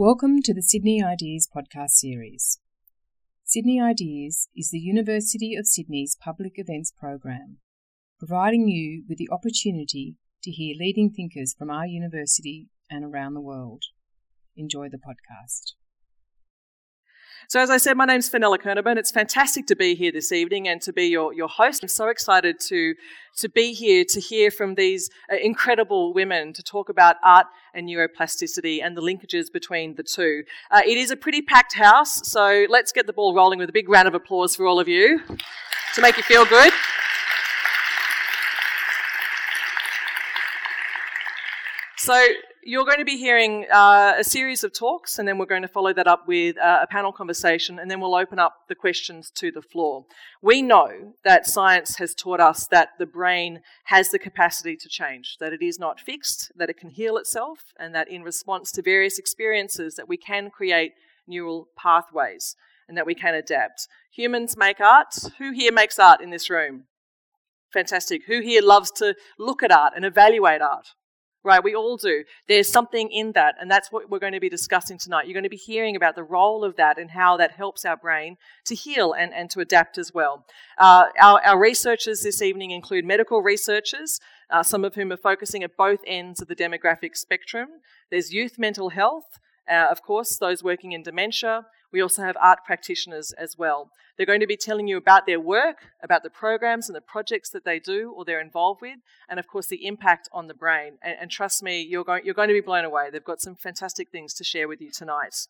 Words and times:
Welcome 0.00 0.40
to 0.44 0.54
the 0.54 0.62
Sydney 0.62 1.04
Ideas 1.04 1.46
podcast 1.54 1.90
series. 1.90 2.58
Sydney 3.44 3.78
Ideas 3.78 4.48
is 4.56 4.70
the 4.70 4.78
University 4.78 5.54
of 5.54 5.66
Sydney's 5.66 6.16
public 6.24 6.52
events 6.54 6.90
program, 6.98 7.58
providing 8.18 8.66
you 8.66 9.04
with 9.06 9.18
the 9.18 9.28
opportunity 9.30 10.16
to 10.42 10.50
hear 10.50 10.74
leading 10.80 11.10
thinkers 11.10 11.54
from 11.58 11.68
our 11.68 11.86
university 11.86 12.68
and 12.90 13.04
around 13.04 13.34
the 13.34 13.42
world. 13.42 13.82
Enjoy 14.56 14.88
the 14.88 14.96
podcast. 14.96 15.74
So, 17.50 17.58
as 17.58 17.68
I 17.68 17.78
said, 17.78 17.96
my 17.96 18.04
name's 18.04 18.28
Fenella 18.28 18.60
Kernebone. 18.60 18.96
It's 18.96 19.10
fantastic 19.10 19.66
to 19.66 19.74
be 19.74 19.96
here 19.96 20.12
this 20.12 20.30
evening 20.30 20.68
and 20.68 20.80
to 20.82 20.92
be 20.92 21.06
your, 21.06 21.34
your 21.34 21.48
host. 21.48 21.82
I'm 21.82 21.88
so 21.88 22.06
excited 22.06 22.60
to, 22.68 22.94
to 23.38 23.48
be 23.48 23.72
here 23.72 24.04
to 24.08 24.20
hear 24.20 24.52
from 24.52 24.76
these 24.76 25.10
uh, 25.28 25.34
incredible 25.34 26.14
women 26.14 26.52
to 26.52 26.62
talk 26.62 26.88
about 26.88 27.16
art 27.24 27.48
and 27.74 27.88
neuroplasticity 27.88 28.80
and 28.84 28.96
the 28.96 29.02
linkages 29.02 29.52
between 29.52 29.96
the 29.96 30.04
two. 30.04 30.44
Uh, 30.70 30.82
it 30.86 30.96
is 30.96 31.10
a 31.10 31.16
pretty 31.16 31.42
packed 31.42 31.74
house, 31.74 32.20
so 32.22 32.66
let's 32.68 32.92
get 32.92 33.08
the 33.08 33.12
ball 33.12 33.34
rolling 33.34 33.58
with 33.58 33.68
a 33.68 33.72
big 33.72 33.88
round 33.88 34.06
of 34.06 34.14
applause 34.14 34.54
for 34.54 34.64
all 34.64 34.78
of 34.78 34.86
you 34.86 35.20
to 35.96 36.00
make 36.00 36.16
you 36.16 36.22
feel 36.22 36.44
good. 36.44 36.72
So, 41.96 42.24
you're 42.62 42.84
going 42.84 42.98
to 42.98 43.04
be 43.04 43.16
hearing 43.16 43.66
uh, 43.72 44.14
a 44.18 44.24
series 44.24 44.62
of 44.64 44.72
talks, 44.72 45.18
and 45.18 45.26
then 45.26 45.38
we're 45.38 45.46
going 45.46 45.62
to 45.62 45.68
follow 45.68 45.92
that 45.92 46.06
up 46.06 46.28
with 46.28 46.58
uh, 46.58 46.80
a 46.82 46.86
panel 46.86 47.12
conversation, 47.12 47.78
and 47.78 47.90
then 47.90 48.00
we'll 48.00 48.14
open 48.14 48.38
up 48.38 48.54
the 48.68 48.74
questions 48.74 49.30
to 49.36 49.50
the 49.50 49.62
floor. 49.62 50.04
We 50.42 50.60
know 50.62 51.14
that 51.24 51.46
science 51.46 51.96
has 51.96 52.14
taught 52.14 52.40
us 52.40 52.66
that 52.68 52.90
the 52.98 53.06
brain 53.06 53.60
has 53.84 54.10
the 54.10 54.18
capacity 54.18 54.76
to 54.76 54.88
change, 54.88 55.36
that 55.40 55.52
it 55.52 55.62
is 55.62 55.78
not 55.78 56.00
fixed, 56.00 56.52
that 56.56 56.70
it 56.70 56.76
can 56.76 56.90
heal 56.90 57.16
itself, 57.16 57.72
and 57.78 57.94
that 57.94 58.10
in 58.10 58.22
response 58.22 58.70
to 58.72 58.82
various 58.82 59.18
experiences, 59.18 59.94
that 59.94 60.08
we 60.08 60.16
can 60.16 60.50
create 60.50 60.92
neural 61.26 61.68
pathways 61.76 62.56
and 62.88 62.96
that 62.96 63.06
we 63.06 63.14
can 63.14 63.34
adapt. 63.34 63.86
Humans 64.12 64.56
make 64.56 64.80
art. 64.80 65.14
Who 65.38 65.52
here 65.52 65.72
makes 65.72 65.98
art 65.98 66.20
in 66.20 66.30
this 66.30 66.50
room? 66.50 66.84
Fantastic. 67.72 68.22
Who 68.26 68.40
here 68.40 68.62
loves 68.62 68.90
to 68.96 69.14
look 69.38 69.62
at 69.62 69.70
art 69.70 69.92
and 69.94 70.04
evaluate 70.04 70.60
art? 70.60 70.88
Right? 71.42 71.62
We 71.62 71.74
all 71.74 71.96
do. 71.96 72.24
There's 72.48 72.70
something 72.70 73.10
in 73.10 73.32
that, 73.32 73.54
and 73.60 73.70
that's 73.70 73.90
what 73.90 74.10
we're 74.10 74.18
going 74.18 74.34
to 74.34 74.40
be 74.40 74.48
discussing 74.48 74.98
tonight. 74.98 75.26
You're 75.26 75.34
going 75.34 75.44
to 75.44 75.50
be 75.50 75.56
hearing 75.56 75.96
about 75.96 76.14
the 76.14 76.22
role 76.22 76.64
of 76.64 76.76
that 76.76 76.98
and 76.98 77.10
how 77.10 77.36
that 77.38 77.52
helps 77.52 77.84
our 77.84 77.96
brain 77.96 78.36
to 78.66 78.74
heal 78.74 79.12
and, 79.12 79.32
and 79.32 79.50
to 79.50 79.60
adapt 79.60 79.96
as 79.98 80.12
well. 80.12 80.44
Uh, 80.78 81.06
our, 81.20 81.40
our, 81.44 81.58
researchers 81.58 82.22
this 82.22 82.42
evening 82.42 82.70
include 82.70 83.04
medical 83.04 83.42
researchers, 83.42 84.20
uh, 84.50 84.62
some 84.62 84.84
of 84.84 84.94
whom 84.94 85.12
are 85.12 85.16
focusing 85.16 85.62
at 85.62 85.76
both 85.76 86.00
ends 86.06 86.40
of 86.42 86.48
the 86.48 86.56
demographic 86.56 87.16
spectrum. 87.16 87.68
There's 88.10 88.32
youth 88.32 88.58
mental 88.58 88.90
health, 88.90 89.38
uh, 89.70 89.86
of 89.90 90.02
course, 90.02 90.36
those 90.36 90.62
working 90.62 90.92
in 90.92 91.02
dementia. 91.02 91.66
We 91.92 92.00
also 92.00 92.22
have 92.22 92.36
art 92.40 92.60
practitioners 92.64 93.32
as 93.32 93.58
well. 93.58 93.90
They're 94.16 94.26
going 94.26 94.40
to 94.40 94.46
be 94.46 94.56
telling 94.56 94.86
you 94.86 94.96
about 94.96 95.26
their 95.26 95.40
work, 95.40 95.78
about 96.02 96.22
the 96.22 96.30
programs 96.30 96.88
and 96.88 96.96
the 96.96 97.00
projects 97.00 97.50
that 97.50 97.64
they 97.64 97.78
do 97.78 98.12
or 98.14 98.24
they're 98.24 98.40
involved 98.40 98.80
with, 98.82 98.98
and 99.28 99.40
of 99.40 99.46
course 99.48 99.66
the 99.66 99.86
impact 99.86 100.28
on 100.32 100.46
the 100.46 100.54
brain. 100.54 100.98
And, 101.02 101.16
and 101.20 101.30
trust 101.30 101.62
me, 101.62 101.80
you're 101.80 102.04
going, 102.04 102.24
you're 102.24 102.34
going 102.34 102.48
to 102.48 102.54
be 102.54 102.60
blown 102.60 102.84
away. 102.84 103.08
They've 103.10 103.24
got 103.24 103.40
some 103.40 103.56
fantastic 103.56 104.10
things 104.10 104.34
to 104.34 104.44
share 104.44 104.68
with 104.68 104.80
you 104.80 104.90
tonight. 104.90 105.46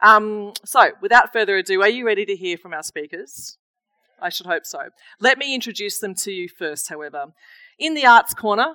Um, 0.00 0.52
so, 0.64 0.90
without 1.00 1.32
further 1.32 1.56
ado, 1.56 1.82
are 1.82 1.88
you 1.88 2.04
ready 2.04 2.26
to 2.26 2.36
hear 2.36 2.56
from 2.56 2.74
our 2.74 2.82
speakers? 2.82 3.58
I 4.20 4.28
should 4.28 4.46
hope 4.46 4.64
so. 4.64 4.88
Let 5.20 5.38
me 5.38 5.54
introduce 5.54 5.98
them 5.98 6.14
to 6.16 6.32
you 6.32 6.48
first, 6.48 6.88
however. 6.88 7.26
In 7.78 7.94
the 7.94 8.06
Arts 8.06 8.34
Corner, 8.34 8.74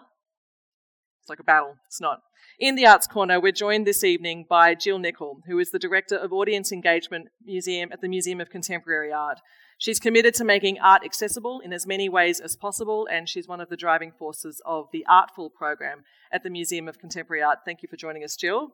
it's 1.22 1.30
like 1.30 1.40
a 1.40 1.44
battle, 1.44 1.76
it's 1.88 2.02
not. 2.02 2.22
In 2.60 2.76
the 2.76 2.86
Arts 2.86 3.08
Corner, 3.08 3.40
we're 3.40 3.54
joined 3.54 3.88
this 3.88 4.04
evening 4.04 4.46
by 4.50 4.74
Gill 4.74 5.00
Nicol, 5.00 5.40
who 5.48 5.60
is 5.60 5.72
the 5.72 5.80
Director 5.80 6.18
of 6.18 6.34
Audience 6.34 6.74
Engagement 6.74 7.30
Museum 7.42 7.90
at 7.94 8.02
the 8.02 8.10
Museum 8.10 8.42
of 8.42 8.50
Contemporary 8.50 9.14
Art. 9.14 9.40
She's 9.78 9.98
committed 9.98 10.34
to 10.34 10.44
making 10.44 10.78
art 10.78 11.06
accessible 11.06 11.62
in 11.62 11.72
as 11.72 11.88
many 11.88 12.10
ways 12.10 12.42
as 12.42 12.58
possible, 12.58 13.08
and 13.10 13.30
she's 13.30 13.48
one 13.48 13.62
of 13.62 13.70
the 13.70 13.78
driving 13.78 14.12
forces 14.12 14.62
of 14.66 14.90
the 14.92 15.06
Artful 15.08 15.50
program 15.50 16.04
at 16.34 16.44
the 16.44 16.50
Museum 16.50 16.90
of 16.90 17.00
Contemporary 17.00 17.42
Art. 17.42 17.60
Thank 17.64 17.82
you 17.82 17.88
for 17.88 17.96
joining 17.96 18.26
us, 18.26 18.36
Jill. 18.36 18.74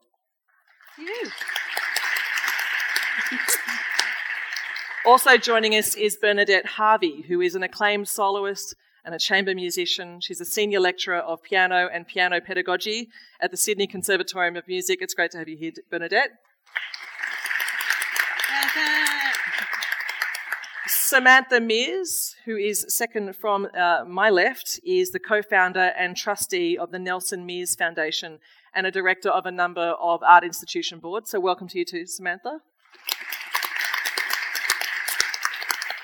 You. 0.98 1.30
also 5.06 5.38
joining 5.38 5.76
us 5.76 5.94
is 5.94 6.18
Bernadette 6.20 6.66
Harvey, 6.66 7.26
who 7.28 7.40
is 7.40 7.54
an 7.54 7.62
acclaimed 7.62 8.08
soloist 8.08 8.76
and 9.06 9.14
a 9.14 9.20
chamber 9.20 9.54
musician. 9.54 10.20
She's 10.20 10.42
a 10.42 10.46
senior 10.46 10.80
lecturer 10.80 11.18
of 11.20 11.44
piano 11.44 11.88
and 11.94 12.08
piano 12.08 12.42
pedagogy 12.42 13.10
at 13.40 13.52
the 13.52 13.58
Sydney 13.58 13.88
Conservatorium 13.88 14.56
of 14.56 14.68
Music. 14.68 15.00
It's 15.02 15.14
great 15.14 15.32
to 15.32 15.38
have 15.38 15.48
you 15.48 15.58
here, 15.58 15.72
Bernadette. 15.92 16.32
Samantha 20.88 21.62
Meers, 21.62 22.34
who 22.46 22.58
is 22.58 22.86
second 22.90 23.36
from 23.36 23.68
uh, 23.78 24.04
my 24.08 24.30
left, 24.32 24.80
is 24.84 25.12
the 25.12 25.20
co 25.20 25.42
founder 25.44 25.94
and 25.98 26.18
trustee 26.18 26.78
of 26.78 26.92
the 26.92 27.00
Nelson 27.00 27.48
Meers 27.48 27.78
Foundation 27.78 28.40
and 28.74 28.88
a 28.88 28.92
director 28.92 29.30
of 29.30 29.46
a 29.46 29.52
number 29.52 29.96
of 30.02 30.24
art 30.24 30.44
institution 30.44 31.00
boards. 31.00 31.30
So, 31.30 31.40
welcome 31.40 31.68
to 31.70 31.78
you 31.78 31.86
too, 31.86 32.08
Samantha. 32.08 32.60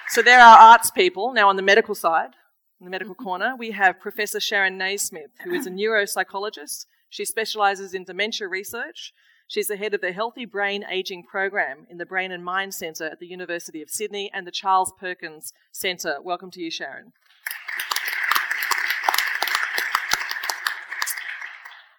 So, 0.10 0.22
there 0.22 0.40
are 0.40 0.58
arts 0.58 0.92
people 0.92 1.34
now 1.34 1.50
on 1.50 1.56
the 1.56 1.64
medical 1.64 1.96
side 1.96 2.36
in 2.82 2.86
the 2.86 2.92
medical 2.92 3.14
mm-hmm. 3.14 3.24
corner, 3.24 3.56
we 3.56 3.72
have 3.72 4.00
Professor 4.00 4.40
Sharon 4.40 4.76
Naismith, 4.76 5.30
who 5.44 5.54
is 5.54 5.68
a 5.68 5.70
neuropsychologist. 5.70 6.88
She 7.10 7.26
specializes 7.26 7.94
in 7.94 8.06
dementia 8.06 8.48
research. 8.48 9.14
She's 9.48 9.68
the 9.68 9.78
head 9.78 9.94
of 9.94 10.02
the 10.02 10.12
Healthy 10.12 10.46
Brain 10.46 10.84
Aging 10.90 11.26
Program 11.30 11.86
in 11.90 12.00
the 12.00 12.06
Brain 12.08 12.32
and 12.32 12.44
Mind 12.44 12.74
Centre 12.74 13.06
at 13.06 13.20
the 13.20 13.28
University 13.28 13.84
of 13.84 13.90
Sydney 13.92 14.32
and 14.34 14.48
the 14.48 14.52
Charles 14.52 14.92
Perkins 15.00 15.54
Centre. 15.72 16.16
Welcome 16.24 16.50
to 16.52 16.62
you, 16.62 16.72
Sharon. 16.72 17.14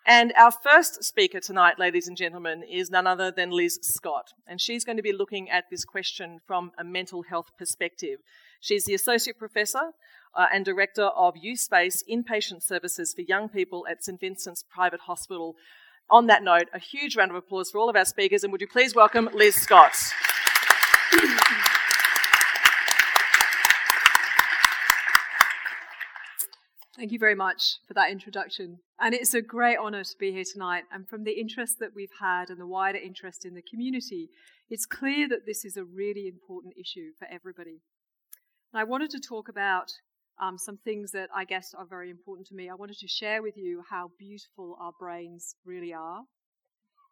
And 0.04 0.32
our 0.36 0.50
first 0.50 1.04
speaker 1.04 1.38
tonight, 1.38 1.78
ladies 1.78 2.08
and 2.08 2.16
gentlemen, 2.16 2.64
is 2.64 2.90
none 2.90 3.06
other 3.06 3.30
than 3.30 3.50
Liz 3.50 3.78
Scott. 3.82 4.32
And 4.48 4.60
she's 4.60 4.84
going 4.84 4.96
to 4.96 5.02
be 5.02 5.12
looking 5.12 5.48
at 5.48 5.70
this 5.70 5.84
question 5.84 6.40
from 6.44 6.72
a 6.76 6.82
mental 6.82 7.22
health 7.22 7.52
perspective. 7.56 8.18
She's 8.60 8.84
the 8.84 8.94
Associate 8.94 9.38
Professor 9.38 9.92
uh, 10.34 10.46
and 10.52 10.64
Director 10.64 11.04
of 11.04 11.36
Youth 11.36 11.60
Space 11.60 12.02
Inpatient 12.10 12.62
Services 12.62 13.12
for 13.14 13.22
Young 13.22 13.48
People 13.48 13.86
at 13.90 14.04
St 14.04 14.20
Vincent's 14.20 14.62
Private 14.62 15.00
Hospital. 15.00 15.56
On 16.10 16.26
that 16.26 16.42
note, 16.42 16.68
a 16.72 16.78
huge 16.78 17.16
round 17.16 17.30
of 17.30 17.36
applause 17.36 17.70
for 17.70 17.78
all 17.78 17.88
of 17.88 17.96
our 17.96 18.04
speakers, 18.04 18.42
and 18.44 18.52
would 18.52 18.60
you 18.60 18.68
please 18.68 18.94
welcome 18.94 19.28
Liz 19.32 19.54
Scott? 19.54 19.92
Thank 26.94 27.10
you 27.10 27.18
very 27.18 27.34
much 27.34 27.78
for 27.88 27.94
that 27.94 28.10
introduction. 28.10 28.78
And 29.00 29.14
it's 29.14 29.34
a 29.34 29.42
great 29.42 29.76
honour 29.76 30.04
to 30.04 30.18
be 30.20 30.30
here 30.30 30.44
tonight. 30.44 30.84
And 30.92 31.08
from 31.08 31.24
the 31.24 31.32
interest 31.32 31.78
that 31.80 31.94
we've 31.96 32.12
had 32.20 32.48
and 32.48 32.60
the 32.60 32.66
wider 32.66 32.98
interest 32.98 33.44
in 33.44 33.54
the 33.54 33.62
community, 33.62 34.28
it's 34.70 34.86
clear 34.86 35.28
that 35.28 35.44
this 35.44 35.64
is 35.64 35.76
a 35.76 35.84
really 35.84 36.28
important 36.28 36.74
issue 36.78 37.10
for 37.18 37.26
everybody. 37.28 37.80
And 38.72 38.80
I 38.80 38.84
wanted 38.84 39.10
to 39.10 39.20
talk 39.20 39.48
about 39.48 39.90
um, 40.40 40.58
some 40.58 40.78
things 40.78 41.12
that 41.12 41.28
I 41.34 41.44
guess 41.44 41.74
are 41.76 41.86
very 41.86 42.10
important 42.10 42.46
to 42.48 42.54
me. 42.54 42.68
I 42.68 42.74
wanted 42.74 42.98
to 42.98 43.08
share 43.08 43.42
with 43.42 43.56
you 43.56 43.82
how 43.88 44.10
beautiful 44.18 44.76
our 44.80 44.92
brains 44.98 45.54
really 45.64 45.92
are, 45.92 46.22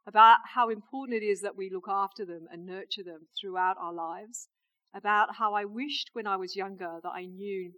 about 0.07 0.39
how 0.55 0.71
important 0.71 1.23
it 1.23 1.27
is 1.27 1.41
that 1.43 1.57
we 1.57 1.71
look 1.71 1.89
after 1.89 2.25
them 2.25 2.47
and 2.51 2.67
nurture 2.67 3.05
them 3.05 3.29
throughout 3.39 3.77
our 3.79 3.93
lives, 3.93 4.49
about 4.95 5.37
how 5.37 5.55
I 5.55 5.65
wished 5.65 6.11
when 6.15 6.27
I 6.27 6.37
was 6.37 6.57
younger 6.57 6.99
that 7.03 7.11
I 7.11 7.27
knew 7.27 7.73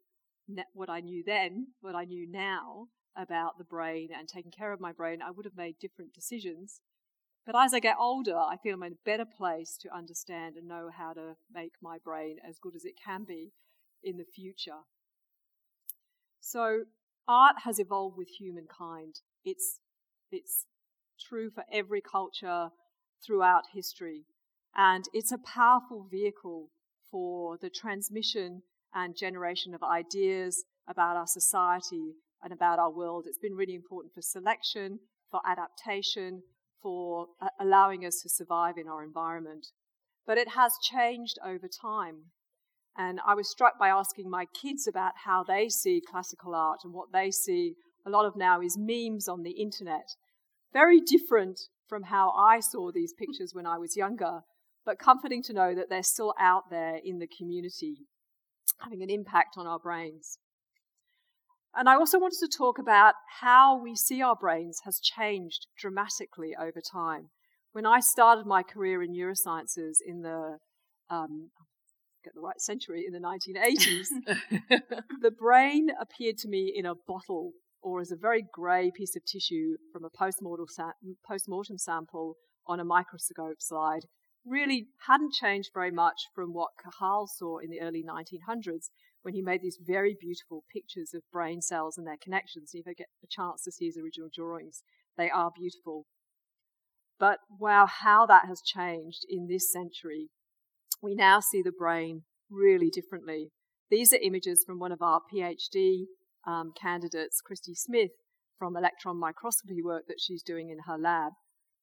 what 0.73 0.91
I 0.91 1.01
knew 1.01 1.23
then, 1.25 1.69
what 1.81 1.95
I 1.95 2.05
knew 2.05 2.31
now 2.31 2.87
about 3.17 3.59
the 3.59 3.65
brain 3.65 4.09
and 4.17 4.29
taking 4.29 4.51
care 4.51 4.73
of 4.73 4.81
my 4.81 4.93
brain, 4.93 5.21
I 5.23 5.31
would 5.31 5.45
have 5.45 5.57
made 5.57 5.77
different 5.81 6.13
decisions. 6.15 6.81
But 7.45 7.57
as 7.57 7.75
I 7.75 7.81
get 7.81 7.97
older, 7.99 8.37
I 8.37 8.57
feel 8.63 8.75
I'm 8.75 8.83
in 8.85 8.93
a 8.93 9.05
better 9.05 9.25
place 9.25 9.77
to 9.83 9.95
understand 9.95 10.57
and 10.57 10.69
know 10.69 10.91
how 10.97 11.13
to 11.13 11.35
make 11.53 11.73
my 11.83 11.99
brain 12.03 12.37
as 12.49 12.59
good 12.59 12.77
as 12.77 12.85
it 12.85 12.95
can 13.05 13.25
be 13.25 13.53
in 14.03 14.17
the 14.17 14.25
future. 14.25 14.81
So, 16.45 16.87
art 17.29 17.61
has 17.65 17.79
evolved 17.79 18.19
with 18.19 18.29
humankind. 18.29 19.21
It's, 19.45 19.79
it's 20.33 20.67
true 21.19 21.51
for 21.51 21.65
every 21.73 22.01
culture 22.01 22.71
throughout 23.25 23.63
history. 23.73 24.25
And 24.75 25.05
it's 25.13 25.31
a 25.31 25.39
powerful 25.39 26.09
vehicle 26.11 26.71
for 27.11 27.59
the 27.59 27.71
transmission 27.71 28.63
and 28.93 29.17
generation 29.17 29.73
of 29.73 29.85
ideas 29.85 30.65
about 30.89 31.17
our 31.17 31.29
society 31.29 32.17
and 32.43 32.53
about 32.53 32.81
our 32.81 32.91
world. 32.91 33.27
It's 33.29 33.39
been 33.39 33.55
really 33.55 33.77
important 33.77 34.13
for 34.13 34.21
selection, 34.21 34.99
for 35.31 35.41
adaptation, 35.47 36.43
for 36.83 37.29
uh, 37.41 37.51
allowing 37.61 38.05
us 38.05 38.21
to 38.23 38.29
survive 38.29 38.79
in 38.79 38.89
our 38.89 39.05
environment. 39.05 39.69
But 40.27 40.39
it 40.39 40.49
has 40.49 40.73
changed 40.83 41.39
over 41.47 41.69
time. 41.69 42.33
And 42.97 43.21
I 43.27 43.35
was 43.35 43.51
struck 43.51 43.79
by 43.79 43.89
asking 43.89 44.29
my 44.29 44.47
kids 44.47 44.87
about 44.87 45.13
how 45.25 45.43
they 45.43 45.69
see 45.69 46.03
classical 46.07 46.55
art 46.55 46.81
and 46.85 46.93
what 46.93 47.13
they 47.13 47.31
see 47.31 47.75
a 48.07 48.11
lot 48.11 48.27
of 48.27 48.37
now 48.37 48.61
is 48.61 48.77
memes 48.79 49.29
on 49.29 49.43
the 49.43 49.53
internet. 49.53 50.09
Very 50.73 51.01
different 51.01 51.61
from 51.89 52.05
how 52.05 52.31
I 52.31 52.61
saw 52.61 52.91
these 52.91 53.13
pictures 53.13 53.53
when 53.55 53.67
I 53.67 53.79
was 53.79 53.97
younger, 53.97 54.41
but 54.85 54.99
comforting 54.99 55.43
to 55.45 55.53
know 55.53 55.75
that 55.75 55.89
they're 55.89 56.03
still 56.03 56.35
out 56.39 56.71
there 56.71 56.99
in 57.03 57.19
the 57.19 57.29
community, 57.39 58.07
having 58.81 59.03
an 59.03 59.11
impact 59.11 59.55
on 59.57 59.67
our 59.67 59.79
brains. 59.79 60.39
And 61.75 61.89
I 61.89 61.95
also 61.95 62.19
wanted 62.19 62.39
to 62.41 62.57
talk 62.59 62.79
about 62.79 63.15
how 63.41 63.81
we 63.81 63.97
see 63.97 64.21
our 64.21 64.37
brains 64.37 64.81
has 64.85 65.01
changed 65.01 65.67
dramatically 65.79 66.55
over 66.59 66.81
time. 66.81 67.31
When 67.73 67.87
I 67.87 68.01
started 68.01 68.45
my 68.45 68.63
career 68.63 69.03
in 69.03 69.15
neurosciences 69.15 69.97
in 70.07 70.21
the 70.21 70.59
um, 71.09 71.51
get 72.23 72.35
the 72.35 72.41
right 72.41 72.61
century 72.61 73.05
in 73.07 73.13
the 73.13 73.19
1980s, 73.19 74.09
the 75.23 75.31
brain 75.31 75.89
appeared 76.01 76.39
to 76.39 76.49
me 76.49 76.73
in 76.75 76.87
a 76.87 76.95
bottle 77.07 77.53
or 77.83 78.01
as 78.01 78.13
a 78.13 78.17
very 78.17 78.45
grey 78.53 78.91
piece 78.95 79.17
of 79.17 79.25
tissue 79.25 79.77
from 79.93 80.05
a 80.05 80.11
post-mortem, 80.11 80.67
sa- 80.69 80.93
post-mortem 81.27 81.79
sample 81.79 82.37
on 82.67 82.79
a 82.79 82.85
microscope 82.85 83.61
slide 83.61 84.03
really 84.45 84.87
hadn't 85.07 85.33
changed 85.33 85.71
very 85.75 85.91
much 85.91 86.23
from 86.35 86.53
what 86.53 86.71
Cajal 86.83 87.27
saw 87.29 87.59
in 87.59 87.71
the 87.71 87.81
early 87.81 88.05
1900s 88.05 88.89
when 89.23 89.35
he 89.35 89.43
made 89.43 89.63
these 89.63 89.79
very 89.81 90.17
beautiful 90.21 90.65
pictures 90.73 91.15
of 91.15 91.23
brain 91.33 91.61
cells 91.61 91.97
and 91.97 92.07
their 92.07 92.17
connections. 92.23 92.71
If 92.75 92.87
you 92.87 92.95
get 92.95 93.07
a 93.23 93.27
chance 93.29 93.63
to 93.65 93.73
see 93.73 93.87
his 93.87 93.99
original 93.99 94.29
drawings, 94.35 94.83
they 95.17 95.31
are 95.31 95.51
beautiful. 95.57 96.07
But 97.19 97.39
wow, 97.59 97.87
how 97.87 98.27
that 98.27 98.47
has 98.47 98.61
changed 98.63 99.25
in 99.29 99.47
this 99.47 99.73
century. 99.73 100.31
We 101.03 101.17
now 101.17 101.41
see 101.41 101.63
the 101.63 101.73
brain 101.73 102.23
really 102.49 102.89
differently. 102.89 103.51
These 103.91 104.13
are 104.13 104.21
images 104.23 104.63
from 104.65 104.79
one 104.79 104.93
of 104.93 105.03
our 105.03 105.21
PhD 105.35 106.05
um, 106.47 106.73
candidates, 106.81 107.41
Christy 107.45 107.75
Smith, 107.75 108.13
from 108.57 108.77
electron 108.77 109.19
microscopy 109.19 109.83
work 109.83 110.05
that 110.07 110.21
she's 110.21 110.45
doing 110.45 110.71
in 110.71 110.79
her 110.87 110.97
lab. 110.97 111.33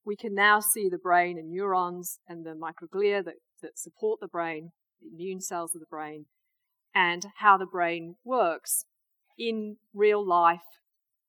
We 0.06 0.16
can 0.16 0.34
now 0.34 0.62
see 0.62 0.88
the 0.90 0.98
brain 0.98 1.38
and 1.38 1.52
neurons 1.52 2.20
and 2.30 2.46
the 2.46 2.56
microglia 2.56 3.24
that, 3.26 3.36
that 3.62 3.78
support 3.78 4.22
the 4.22 4.30
brain, 4.30 4.72
the 5.02 5.10
immune 5.14 5.42
cells 5.42 5.76
of 5.76 5.82
the 5.82 5.88
brain, 5.90 6.26
and 6.96 7.26
how 7.40 7.58
the 7.58 7.66
brain 7.66 8.16
works 8.24 8.86
in 9.38 9.76
real 9.94 10.26
life 10.26 10.62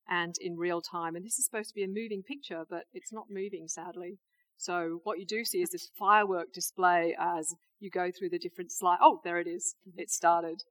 and 0.08 0.34
in 0.40 0.56
real 0.56 0.80
time. 0.80 1.16
And 1.16 1.24
this 1.24 1.38
is 1.40 1.44
supposed 1.44 1.70
to 1.70 1.74
be 1.74 1.84
a 1.84 1.88
moving 1.88 2.22
picture, 2.22 2.62
but 2.70 2.84
it's 2.92 3.12
not 3.12 3.26
moving, 3.28 3.66
sadly. 3.66 4.18
So 4.60 5.00
what 5.04 5.18
you 5.18 5.24
do 5.24 5.42
see 5.42 5.62
is 5.62 5.70
this 5.70 5.88
firework 5.98 6.52
display 6.52 7.16
as 7.18 7.54
you 7.78 7.88
go 7.88 8.10
through 8.10 8.28
the 8.28 8.38
different 8.38 8.70
slides. 8.70 9.00
Oh, 9.02 9.20
there 9.24 9.38
it 9.38 9.46
is. 9.46 9.74
Mm-hmm. 9.88 10.00
It 10.00 10.10
started. 10.10 10.62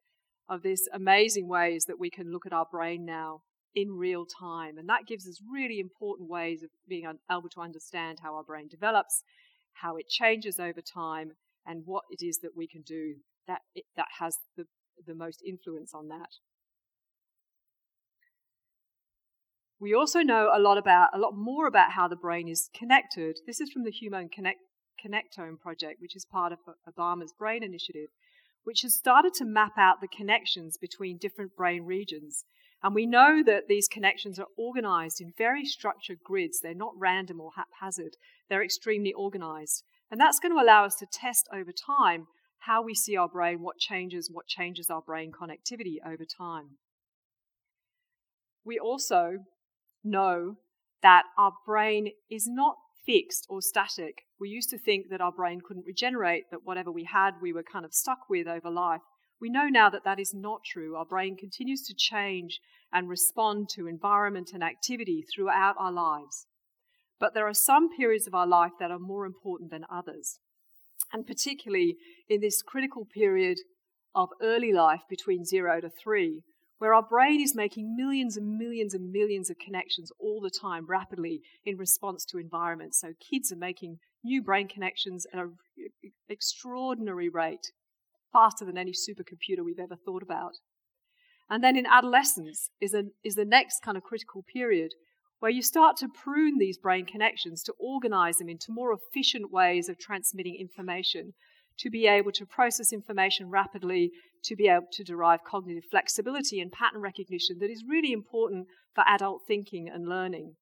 Of 0.47 0.61
this 0.61 0.87
amazing 0.93 1.47
ways 1.47 1.85
that 1.85 1.99
we 1.99 2.11
can 2.11 2.31
look 2.31 2.45
at 2.45 2.53
our 2.53 2.67
brain 2.71 3.03
now 3.03 3.41
in 3.73 3.91
real 3.91 4.25
time. 4.25 4.77
And 4.77 4.87
that 4.89 5.07
gives 5.07 5.27
us 5.27 5.41
really 5.51 5.79
important 5.79 6.29
ways 6.29 6.61
of 6.61 6.69
being 6.87 7.05
able 7.31 7.49
to 7.49 7.61
understand 7.61 8.19
how 8.21 8.35
our 8.35 8.43
brain 8.43 8.67
develops, 8.67 9.23
how 9.73 9.95
it 9.95 10.07
changes 10.07 10.59
over 10.59 10.81
time, 10.81 11.31
and 11.65 11.83
what 11.85 12.03
it 12.11 12.23
is 12.23 12.39
that 12.39 12.55
we 12.55 12.67
can 12.67 12.83
do 12.83 13.15
that, 13.47 13.61
that 13.95 14.07
has 14.19 14.37
the 14.55 14.65
the 15.05 15.15
most 15.15 15.41
influence 15.45 15.93
on 15.93 16.09
that. 16.09 16.29
We 19.81 19.93
also 19.93 20.19
know 20.19 20.51
a 20.53 20.59
lot 20.59 20.77
about 20.77 21.09
a 21.13 21.17
lot 21.17 21.35
more 21.35 21.65
about 21.65 21.91
how 21.91 22.09
the 22.09 22.17
brain 22.17 22.49
is 22.49 22.69
connected. 22.73 23.39
This 23.47 23.61
is 23.61 23.71
from 23.71 23.85
the 23.85 23.91
Human 23.91 24.27
Connect, 24.27 24.59
Connectome 25.03 25.57
project, 25.57 26.01
which 26.01 26.17
is 26.17 26.25
part 26.25 26.51
of 26.51 26.59
Obama's 26.85 27.31
Brain 27.31 27.63
Initiative, 27.63 28.09
which 28.65 28.81
has 28.81 28.97
started 28.97 29.33
to 29.35 29.45
map 29.45 29.77
out 29.77 30.01
the 30.01 30.09
connections 30.09 30.77
between 30.77 31.17
different 31.17 31.55
brain 31.55 31.85
regions. 31.85 32.43
And 32.83 32.93
we 32.93 33.05
know 33.05 33.41
that 33.45 33.69
these 33.69 33.87
connections 33.87 34.37
are 34.37 34.47
organized 34.57 35.21
in 35.21 35.33
very 35.37 35.63
structured 35.63 36.19
grids. 36.25 36.59
They're 36.59 36.73
not 36.73 36.93
random 36.97 37.39
or 37.39 37.51
haphazard. 37.55 38.17
They're 38.49 38.63
extremely 38.63 39.13
organized. 39.13 39.83
And 40.11 40.19
that's 40.19 40.39
going 40.39 40.53
to 40.53 40.61
allow 40.61 40.83
us 40.83 40.95
to 40.95 41.05
test 41.05 41.47
over 41.53 41.71
time 41.71 42.27
how 42.59 42.81
we 42.81 42.95
see 42.95 43.15
our 43.15 43.29
brain, 43.29 43.61
what 43.61 43.77
changes, 43.77 44.29
what 44.31 44.47
changes 44.47 44.89
our 44.89 45.01
brain 45.01 45.31
connectivity 45.31 45.97
over 46.05 46.25
time. 46.25 46.77
We 48.65 48.77
also 48.77 49.39
know 50.03 50.55
that 51.01 51.23
our 51.37 51.53
brain 51.65 52.11
is 52.29 52.47
not 52.47 52.75
fixed 53.05 53.45
or 53.49 53.61
static. 53.61 54.23
We 54.39 54.49
used 54.49 54.69
to 54.71 54.77
think 54.77 55.09
that 55.09 55.21
our 55.21 55.31
brain 55.31 55.61
couldn't 55.65 55.85
regenerate, 55.85 56.45
that 56.51 56.65
whatever 56.65 56.91
we 56.91 57.05
had, 57.05 57.35
we 57.41 57.53
were 57.53 57.63
kind 57.63 57.85
of 57.85 57.93
stuck 57.93 58.29
with 58.29 58.47
over 58.47 58.69
life. 58.69 59.01
We 59.41 59.49
know 59.49 59.67
now 59.67 59.89
that 59.89 60.03
that 60.03 60.19
is 60.19 60.33
not 60.33 60.61
true. 60.65 60.95
Our 60.95 61.05
brain 61.05 61.37
continues 61.37 61.81
to 61.87 61.93
change 61.95 62.59
and 62.91 63.07
respond 63.07 63.69
to 63.69 63.87
environment 63.87 64.51
and 64.53 64.63
activity 64.63 65.23
throughout 65.23 65.75
our 65.79 65.91
lives. 65.91 66.45
But 67.19 67.33
there 67.33 67.47
are 67.47 67.53
some 67.53 67.95
periods 67.95 68.27
of 68.27 68.33
our 68.33 68.47
life 68.47 68.73
that 68.79 68.91
are 68.91 68.99
more 68.99 69.25
important 69.25 69.71
than 69.71 69.85
others 69.89 70.39
and 71.11 71.25
particularly 71.25 71.97
in 72.27 72.41
this 72.41 72.61
critical 72.61 73.05
period 73.05 73.59
of 74.15 74.29
early 74.41 74.73
life 74.73 75.01
between 75.09 75.45
zero 75.45 75.81
to 75.81 75.89
three, 75.89 76.41
where 76.79 76.93
our 76.93 77.03
brain 77.03 77.41
is 77.41 77.55
making 77.55 77.95
millions 77.95 78.35
and 78.35 78.57
millions 78.57 78.93
and 78.93 79.11
millions 79.11 79.49
of 79.49 79.57
connections 79.59 80.11
all 80.19 80.41
the 80.41 80.49
time 80.49 80.85
rapidly 80.87 81.41
in 81.65 81.77
response 81.77 82.25
to 82.25 82.37
environment. 82.37 82.95
So 82.95 83.13
kids 83.19 83.51
are 83.51 83.57
making 83.57 83.99
new 84.23 84.41
brain 84.41 84.67
connections 84.67 85.27
at 85.31 85.39
an 85.39 85.53
extraordinary 86.27 87.29
rate, 87.29 87.71
faster 88.31 88.65
than 88.65 88.77
any 88.77 88.91
supercomputer 88.91 89.63
we've 89.63 89.79
ever 89.79 89.95
thought 89.95 90.23
about. 90.23 90.53
And 91.49 91.63
then 91.63 91.75
in 91.75 91.85
adolescence 91.85 92.69
is, 92.79 92.93
a, 92.93 93.03
is 93.23 93.35
the 93.35 93.45
next 93.45 93.81
kind 93.83 93.97
of 93.97 94.03
critical 94.03 94.43
period 94.51 94.91
where 95.39 95.51
you 95.51 95.61
start 95.61 95.97
to 95.97 96.07
prune 96.07 96.57
these 96.59 96.77
brain 96.77 97.05
connections 97.05 97.63
to 97.63 97.73
organize 97.79 98.37
them 98.37 98.49
into 98.49 98.67
more 98.71 98.93
efficient 98.93 99.51
ways 99.51 99.89
of 99.89 99.97
transmitting 99.97 100.55
information, 100.59 101.33
to 101.79 101.89
be 101.89 102.07
able 102.07 102.31
to 102.33 102.45
process 102.45 102.91
information 102.91 103.49
rapidly, 103.49 104.11
to 104.43 104.55
be 104.55 104.67
able 104.67 104.87
to 104.91 105.03
derive 105.03 105.43
cognitive 105.43 105.85
flexibility 105.89 106.59
and 106.59 106.71
pattern 106.71 107.01
recognition 107.01 107.57
that 107.59 107.69
is 107.69 107.83
really 107.87 108.11
important 108.11 108.67
for 108.93 109.03
adult 109.07 109.41
thinking 109.47 109.89
and 109.89 110.07
learning. 110.07 110.55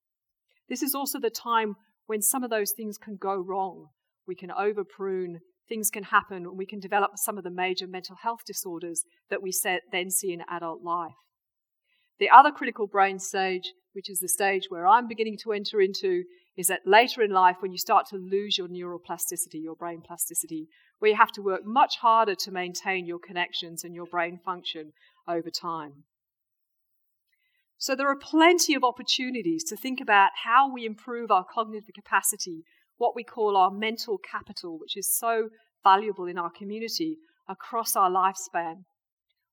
This 0.69 0.83
is 0.83 0.93
also 0.93 1.19
the 1.19 1.29
time 1.29 1.75
when 2.05 2.21
some 2.21 2.43
of 2.43 2.49
those 2.49 2.71
things 2.71 2.97
can 2.97 3.17
go 3.17 3.35
wrong. 3.35 3.87
We 4.27 4.35
can 4.35 4.51
over 4.51 4.83
prune, 4.83 5.39
things 5.67 5.89
can 5.89 6.03
happen, 6.03 6.45
and 6.45 6.57
we 6.57 6.65
can 6.65 6.79
develop 6.79 7.11
some 7.15 7.37
of 7.37 7.43
the 7.43 7.49
major 7.49 7.87
mental 7.87 8.17
health 8.21 8.41
disorders 8.45 9.03
that 9.29 9.41
we 9.41 9.51
then 9.91 10.09
see 10.09 10.33
in 10.33 10.43
adult 10.49 10.83
life. 10.83 11.13
The 12.19 12.29
other 12.29 12.51
critical 12.51 12.87
brain 12.87 13.19
stage, 13.19 13.73
which 13.97 14.11
is 14.11 14.19
the 14.19 14.29
stage 14.29 14.65
where 14.69 14.85
I'm 14.85 15.07
beginning 15.07 15.39
to 15.41 15.53
enter 15.53 15.81
into, 15.81 16.21
is 16.55 16.67
that 16.67 16.81
later 16.85 17.23
in 17.23 17.31
life 17.31 17.55
when 17.61 17.71
you 17.71 17.79
start 17.79 18.05
to 18.11 18.15
lose 18.15 18.55
your 18.55 18.67
neuroplasticity, 18.67 19.63
your 19.63 19.75
brain 19.75 20.03
plasticity, 20.05 20.67
where 20.99 21.09
you 21.09 21.17
have 21.17 21.31
to 21.31 21.41
work 21.41 21.61
much 21.65 21.97
harder 21.97 22.35
to 22.35 22.51
maintain 22.51 23.07
your 23.07 23.17
connections 23.17 23.83
and 23.83 23.95
your 23.95 24.05
brain 24.05 24.39
function 24.45 24.93
over 25.27 25.49
time. 25.49 26.03
So 27.79 27.95
there 27.95 28.07
are 28.07 28.15
plenty 28.15 28.75
of 28.75 28.83
opportunities 28.83 29.63
to 29.63 29.75
think 29.75 29.99
about 29.99 30.29
how 30.43 30.71
we 30.71 30.85
improve 30.85 31.31
our 31.31 31.43
cognitive 31.51 31.89
capacity, 31.95 32.65
what 32.97 33.15
we 33.15 33.23
call 33.23 33.57
our 33.57 33.71
mental 33.71 34.19
capital, 34.19 34.77
which 34.79 34.95
is 34.95 35.17
so 35.17 35.49
valuable 35.83 36.27
in 36.27 36.37
our 36.37 36.51
community 36.55 37.17
across 37.49 37.95
our 37.95 38.11
lifespan. 38.11 38.83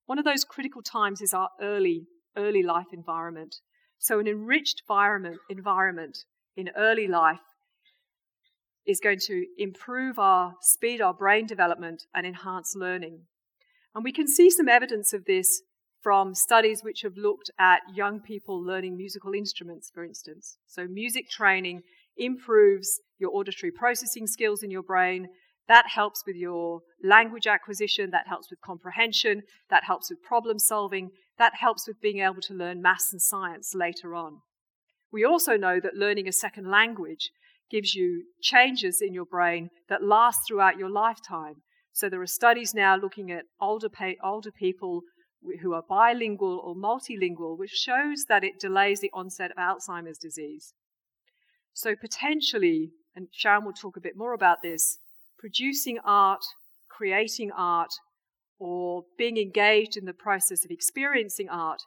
One 0.05 0.19
of 0.19 0.27
those 0.27 0.45
critical 0.45 0.83
times 0.83 1.23
is 1.23 1.33
our 1.33 1.49
early 1.63 2.09
early 2.37 2.63
life 2.63 2.93
environment. 2.93 3.57
So, 4.05 4.19
an 4.19 4.29
enriched 4.29 4.83
environment, 4.87 5.39
environment 5.49 6.19
in 6.59 6.69
early 6.77 7.09
life 7.09 7.41
is 8.87 9.01
going 9.01 9.19
to 9.21 9.47
improve 9.57 10.19
our 10.19 10.57
speed, 10.61 11.01
our 11.01 11.15
brain 11.15 11.47
development, 11.47 12.03
and 12.15 12.27
enhance 12.27 12.75
learning. 12.77 13.21
And 13.95 14.05
we 14.05 14.13
can 14.13 14.29
see 14.29 14.51
some 14.51 14.69
evidence 14.69 15.15
of 15.15 15.25
this 15.25 15.63
from 16.03 16.35
studies 16.35 16.83
which 16.85 17.01
have 17.01 17.17
looked 17.17 17.51
at 17.59 17.81
young 17.95 18.21
people 18.21 18.63
learning 18.63 18.99
musical 18.99 19.33
instruments, 19.33 19.91
for 19.95 20.05
instance. 20.05 20.59
So, 20.67 20.87
music 20.87 21.31
training 21.31 21.81
improves 22.19 23.01
your 23.19 23.35
auditory 23.35 23.73
processing 23.73 24.27
skills 24.27 24.63
in 24.63 24.71
your 24.71 24.83
brain. 24.83 25.29
That 25.67 25.87
helps 25.89 26.25
with 26.27 26.37
your 26.37 26.83
language 27.03 27.47
acquisition, 27.47 28.11
that 28.11 28.29
helps 28.29 28.51
with 28.51 28.61
comprehension, 28.61 29.45
that 29.71 29.85
helps 29.85 30.11
with 30.11 30.23
problem 30.23 30.59
solving, 30.59 31.11
that 31.39 31.55
helps 31.61 31.87
with 31.87 32.01
being 32.01 32.21
able 32.21 32.41
to 32.43 32.55
learn 32.55 32.83
maths 32.83 33.13
and 33.13 33.21
science 33.21 33.73
later 33.75 34.15
on. 34.15 34.41
We 35.13 35.25
also 35.25 35.57
know 35.57 35.81
that 35.81 35.95
learning 35.95 36.29
a 36.29 36.33
second 36.33 36.71
language 36.71 37.31
gives 37.71 37.95
you 37.95 38.25
changes 38.43 39.01
in 39.01 39.15
your 39.15 39.25
brain 39.25 39.69
that 39.89 40.03
last 40.03 40.41
throughout 40.47 40.79
your 40.79 40.91
lifetime. 40.91 41.55
So 41.93 42.09
there 42.09 42.21
are 42.21 42.27
studies 42.27 42.75
now 42.75 42.97
looking 42.97 43.31
at 43.31 43.45
older, 43.61 43.89
older 44.23 44.51
people 44.51 45.03
who 45.63 45.75
are 45.75 45.83
bilingual 45.89 46.61
or 46.65 46.75
multilingual, 46.75 47.59
which 47.59 47.71
shows 47.71 48.25
that 48.29 48.45
it 48.45 48.61
delays 48.61 49.01
the 49.01 49.11
onset 49.13 49.51
of 49.51 49.57
Alzheimer's 49.57 50.19
disease. 50.19 50.73
So 51.73 51.95
potentially, 51.95 52.91
and 53.15 53.29
Sharon 53.33 53.65
will 53.65 53.73
talk 53.73 53.97
a 53.97 54.01
bit 54.01 54.17
more 54.17 54.33
about 54.33 54.59
this, 54.63 54.99
producing 55.39 55.99
art, 56.05 56.43
creating 56.89 57.51
art, 57.57 57.91
or 58.59 59.05
being 59.19 59.37
engaged 59.37 59.97
in 59.97 60.05
the 60.05 60.13
process 60.13 60.65
of 60.65 60.71
experiencing 60.71 61.49
art 61.49 61.83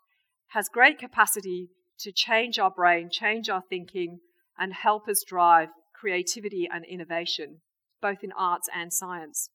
has 0.50 0.70
great 0.70 0.98
capacity 0.98 1.70
to 2.00 2.12
change 2.12 2.60
our 2.60 2.72
brain, 2.72 3.10
change 3.12 3.50
our 3.50 3.64
thinking, 3.70 4.20
and 4.58 4.74
help 4.74 5.08
us 5.08 5.24
drive 5.28 5.70
creativity 5.94 6.68
and 6.72 6.86
innovation, 6.86 7.62
both 8.02 8.24
in 8.24 8.32
arts 8.38 8.68
and 8.74 8.94
science. 8.94 9.50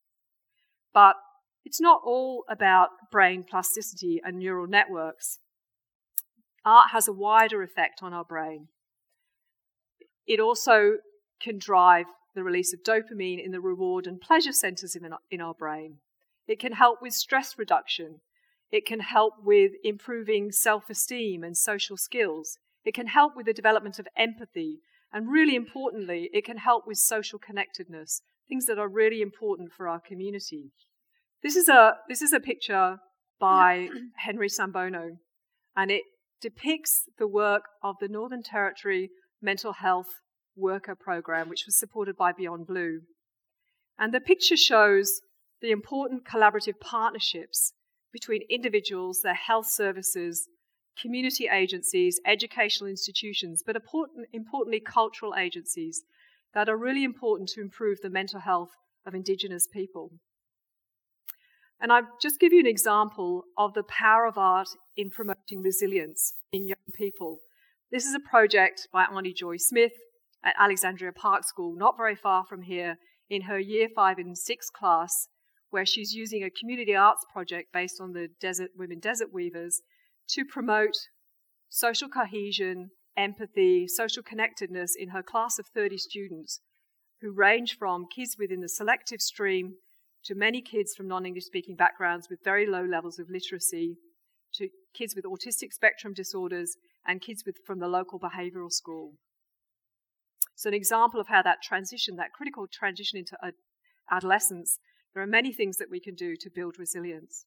But 0.93 1.17
it's 1.65 1.81
not 1.81 2.03
all 2.05 2.45
about 2.49 2.89
brain 3.11 3.45
plasticity 3.49 4.21
and 4.25 4.39
neural 4.39 4.67
networks. 4.67 5.39
Art 6.65 6.91
has 6.93 7.09
a 7.09 7.13
wider 7.13 7.63
effect 7.63 8.01
on 8.03 8.13
our 8.13 8.25
brain. 8.25 8.69
It 10.27 10.41
also 10.41 10.99
can 11.41 11.59
drive 11.59 12.07
the 12.35 12.43
release 12.43 12.73
of 12.73 12.83
dopamine 12.83 13.45
in 13.45 13.53
the 13.53 13.61
reward 13.61 14.07
and 14.07 14.21
pleasure 14.21 14.53
centers 14.53 14.97
in 15.31 15.41
our 15.41 15.55
brain. 15.55 15.99
It 16.47 16.59
can 16.59 16.73
help 16.73 17.01
with 17.01 17.13
stress 17.13 17.55
reduction. 17.57 18.21
It 18.71 18.87
can 18.87 19.01
help 19.01 19.35
with 19.45 19.73
improving 19.85 20.51
self 20.51 20.91
esteem 20.91 21.45
and 21.45 21.57
social 21.57 21.97
skills. 21.97 22.59
It 22.85 22.95
can 22.95 23.07
help 23.07 23.37
with 23.37 23.47
the 23.47 23.53
development 23.53 23.99
of 23.99 24.09
empathy. 24.17 24.81
And 25.13 25.31
really 25.31 25.55
importantly, 25.55 26.31
it 26.33 26.45
can 26.45 26.57
help 26.57 26.87
with 26.87 26.97
social 26.97 27.39
connectedness, 27.39 28.23
things 28.49 28.65
that 28.67 28.79
are 28.79 28.89
really 28.89 29.21
important 29.21 29.71
for 29.77 29.87
our 29.87 30.01
community. 30.01 30.73
This 31.43 31.55
is 31.55 31.69
a, 31.69 31.97
this 32.09 32.23
is 32.23 32.33
a 32.33 32.41
picture 32.41 32.99
by 33.39 33.89
Henry 34.17 34.49
Sambono, 34.49 35.17
and 35.77 35.91
it 35.91 36.03
depicts 36.41 37.05
the 37.19 37.29
work 37.29 37.65
of 37.83 37.97
the 38.01 38.09
Northern 38.09 38.43
Territory 38.43 39.11
Mental 39.43 39.75
Health 39.75 40.09
Worker 40.57 40.95
Program, 40.95 41.49
which 41.49 41.65
was 41.67 41.79
supported 41.79 42.17
by 42.17 42.33
Beyond 42.33 42.67
Blue. 42.67 43.01
And 43.99 44.15
the 44.15 44.21
picture 44.21 44.57
shows 44.57 45.21
the 45.63 45.71
important 45.71 46.25
collaborative 46.25 46.79
partnerships 46.81 47.73
between 48.13 48.43
individuals, 48.51 49.21
their 49.23 49.33
health 49.35 49.67
services, 49.67 50.49
community 51.01 51.49
agencies, 51.51 52.21
educational 52.27 52.91
institutions, 52.91 53.63
but 53.65 53.77
important, 53.77 54.27
importantly, 54.33 54.81
cultural 54.81 55.35
agencies 55.35 56.03
that 56.53 56.69
are 56.69 56.77
really 56.77 57.05
important 57.05 57.49
to 57.49 57.63
improve 57.63 58.01
the 58.03 58.11
mental 58.11 58.41
health 58.41 58.71
of 59.07 59.15
Indigenous 59.15 59.67
people. 59.67 60.11
And 61.81 61.91
I'll 61.91 62.09
just 62.21 62.39
give 62.39 62.53
you 62.53 62.61
an 62.61 62.67
example 62.67 63.45
of 63.57 63.73
the 63.75 63.83
power 63.83 64.27
of 64.27 64.37
art 64.37 64.69
in 64.97 65.11
promoting 65.11 65.63
resilience 65.63 66.35
in 66.53 66.69
young 66.69 66.77
people. 66.95 67.39
This 67.91 68.05
is 68.05 68.15
a 68.15 68.21
project 68.21 68.89
by 68.93 69.05
Auntie 69.05 69.33
Joy 69.33 69.57
Smith 69.57 69.93
at 70.45 70.55
Alexandria 70.59 71.13
Park 71.13 71.45
School, 71.45 71.75
not 71.77 71.97
very 71.97 72.15
far 72.15 72.45
from 72.45 72.63
here, 72.63 72.99
in 73.31 73.43
her 73.43 73.59
year 73.59 73.89
five 73.95 74.19
and 74.19 74.37
six 74.37 74.69
class, 74.69 75.29
where 75.73 75.87
she's 75.87 76.13
using 76.13 76.45
a 76.45 76.51
community 76.51 76.95
arts 76.95 77.25
project 77.33 77.73
based 77.73 78.01
on 78.01 78.13
the 78.13 78.29
desert 78.41 78.71
women 78.77 79.01
desert 79.01 79.33
weavers 79.33 79.81
to 80.29 80.45
promote 80.45 80.95
social 81.69 82.09
cohesion, 82.09 82.91
empathy, 83.17 83.89
social 83.89 84.23
connectedness 84.23 84.95
in 84.97 85.09
her 85.09 85.23
class 85.23 85.59
of 85.59 85.67
30 85.75 85.99
students 85.99 86.61
who 87.23 87.33
range 87.33 87.77
from 87.79 88.07
kids 88.15 88.37
within 88.39 88.61
the 88.61 88.69
selective 88.69 89.21
stream 89.21 89.75
to 90.25 90.35
many 90.35 90.61
kids 90.61 90.95
from 90.95 91.09
non 91.09 91.25
English 91.25 91.45
speaking 91.45 91.77
backgrounds 91.77 92.29
with 92.29 92.45
very 92.45 92.67
low 92.67 92.85
levels 92.85 93.19
of 93.19 93.31
literacy, 93.31 93.97
to 94.55 94.69
kids 94.95 95.15
with 95.17 95.25
autistic 95.25 95.73
spectrum 95.73 96.13
disorders, 96.13 96.77
and 97.07 97.21
kids 97.21 97.43
with, 97.47 97.57
from 97.67 97.79
the 97.79 97.89
local 97.89 98.21
behavioral 98.21 98.71
school. 98.71 99.15
So, 100.55 100.69
an 100.69 100.75
example 100.75 101.21
of 101.21 101.29
how 101.29 101.43
that 101.43 101.63
transition, 101.63 102.17
that 102.17 102.33
critical 102.33 102.67
transition 102.71 103.19
into 103.19 103.37
adolescence, 104.11 104.79
there 105.15 105.23
are 105.23 105.27
many 105.27 105.53
things 105.53 105.77
that 105.77 105.91
we 105.91 106.01
can 106.01 106.15
do 106.15 106.37
to 106.37 106.51
build 106.51 106.79
resilience. 106.79 107.47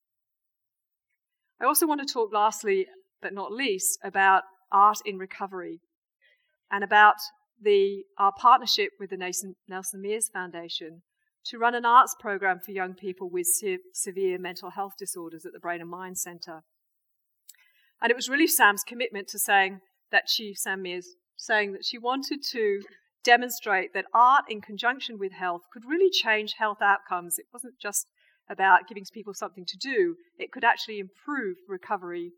I 1.59 1.65
also 1.65 1.87
want 1.87 2.05
to 2.05 2.13
talk, 2.13 2.31
lastly 2.33 2.87
but 3.21 3.33
not 3.33 3.51
least, 3.51 3.97
about 4.03 4.43
art 4.71 4.99
in 5.05 5.17
recovery 5.17 5.79
and 6.71 6.83
about 6.83 7.15
the, 7.61 8.03
our 8.19 8.33
partnership 8.37 8.91
with 8.99 9.09
the 9.09 9.17
Nelson, 9.17 9.55
Meers 10.01 10.29
Foundation 10.31 11.01
to 11.45 11.57
run 11.57 11.75
an 11.75 11.85
arts 11.85 12.15
program 12.19 12.59
for 12.59 12.71
young 12.71 12.93
people 12.93 13.29
with 13.29 13.47
se- 13.47 13.79
severe 13.93 14.37
mental 14.37 14.71
health 14.71 14.93
disorders 14.97 15.45
at 15.45 15.53
the 15.53 15.59
Brain 15.59 15.81
and 15.81 15.89
Mind 15.89 16.17
Centre. 16.17 16.63
And 18.01 18.11
it 18.11 18.15
was 18.15 18.29
really 18.29 18.47
Sam's 18.47 18.83
commitment 18.83 19.27
to 19.29 19.39
saying 19.39 19.79
that 20.11 20.23
she, 20.27 20.53
Sam 20.53 20.83
Meers, 20.83 21.05
saying 21.37 21.71
that 21.73 21.85
she 21.85 21.97
wanted 21.97 22.43
to 22.51 22.81
demonstrate 23.25 23.93
that 23.93 24.05
art 24.13 24.45
in 24.49 24.61
conjunction 24.61 25.17
with 25.17 25.33
health 25.33 25.63
could 25.73 25.83
really 25.85 26.09
change 26.09 26.53
health 26.57 26.77
outcomes. 26.81 27.37
It 27.37 27.47
wasn't 27.51 27.79
just 27.81 28.07
about 28.49 28.87
giving 28.87 29.03
people 29.11 29.33
something 29.33 29.65
to 29.65 29.77
do, 29.77 30.15
it 30.37 30.51
could 30.51 30.63
actually 30.63 30.99
improve 30.99 31.57
recovery. 31.67 32.31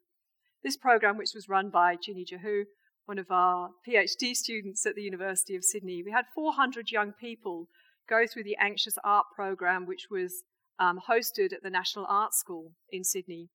This 0.63 0.77
program, 0.77 1.17
which 1.17 1.31
was 1.35 1.49
run 1.49 1.69
by 1.69 1.95
Ginny 2.01 2.25
Jahu, 2.25 2.63
one 3.05 3.19
of 3.19 3.29
our 3.29 3.71
PhD 3.87 4.33
students 4.33 4.85
at 4.85 4.95
the 4.95 5.01
University 5.01 5.55
of 5.55 5.63
Sydney, 5.63 6.01
we 6.03 6.11
had 6.11 6.25
400 6.33 6.91
young 6.91 7.13
people 7.13 7.67
go 8.09 8.25
through 8.25 8.43
the 8.43 8.57
Anxious 8.59 8.97
Art 9.03 9.25
program, 9.35 9.85
which 9.85 10.07
was 10.09 10.43
um, 10.79 10.99
hosted 11.09 11.53
at 11.53 11.63
the 11.63 11.69
National 11.69 12.05
Art 12.07 12.33
School 12.33 12.71
in 12.89 13.03
Sydney. 13.03 13.49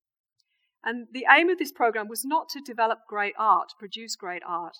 And 0.84 1.06
the 1.12 1.26
aim 1.30 1.48
of 1.48 1.58
this 1.58 1.72
program 1.72 2.08
was 2.08 2.24
not 2.24 2.48
to 2.50 2.60
develop 2.60 3.00
great 3.08 3.34
art, 3.38 3.72
produce 3.78 4.16
great 4.16 4.42
art. 4.46 4.76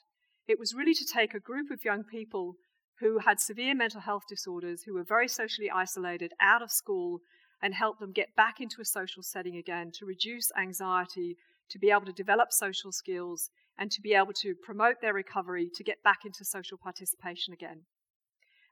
It 0.49 0.59
was 0.59 0.75
really 0.75 0.95
to 0.95 1.05
take 1.05 1.35
a 1.35 1.41
group 1.41 1.71
of 1.71 1.85
young 1.85 2.05
people 2.05 2.57
who 2.99 3.19
had 3.19 3.41
severe 3.41 3.75
mental 3.75 4.01
health 4.01 4.23
disorders, 4.29 4.83
who 4.83 4.95
were 4.95 5.05
very 5.05 5.29
socially 5.29 5.71
isolated, 5.71 6.33
out 6.41 6.63
of 6.63 6.71
school, 6.71 7.21
and 7.63 7.75
help 7.75 7.99
them 7.99 8.13
get 8.13 8.35
back 8.37 8.61
into 8.61 8.81
a 8.81 8.85
social 8.85 9.23
setting 9.23 9.57
again 9.57 9.91
to 9.95 10.07
reduce 10.07 10.51
anxiety, 10.59 11.37
to 11.71 11.79
be 11.79 11.91
able 11.91 12.07
to 12.07 12.13
develop 12.13 12.53
social 12.53 12.93
skills, 12.93 13.51
and 13.79 13.91
to 13.91 14.01
be 14.01 14.15
able 14.15 14.33
to 14.35 14.55
promote 14.63 14.97
their 15.01 15.15
recovery 15.15 15.71
to 15.75 15.85
get 15.85 16.03
back 16.03 16.19
into 16.25 16.45
social 16.45 16.77
participation 16.77 17.53
again. 17.53 17.83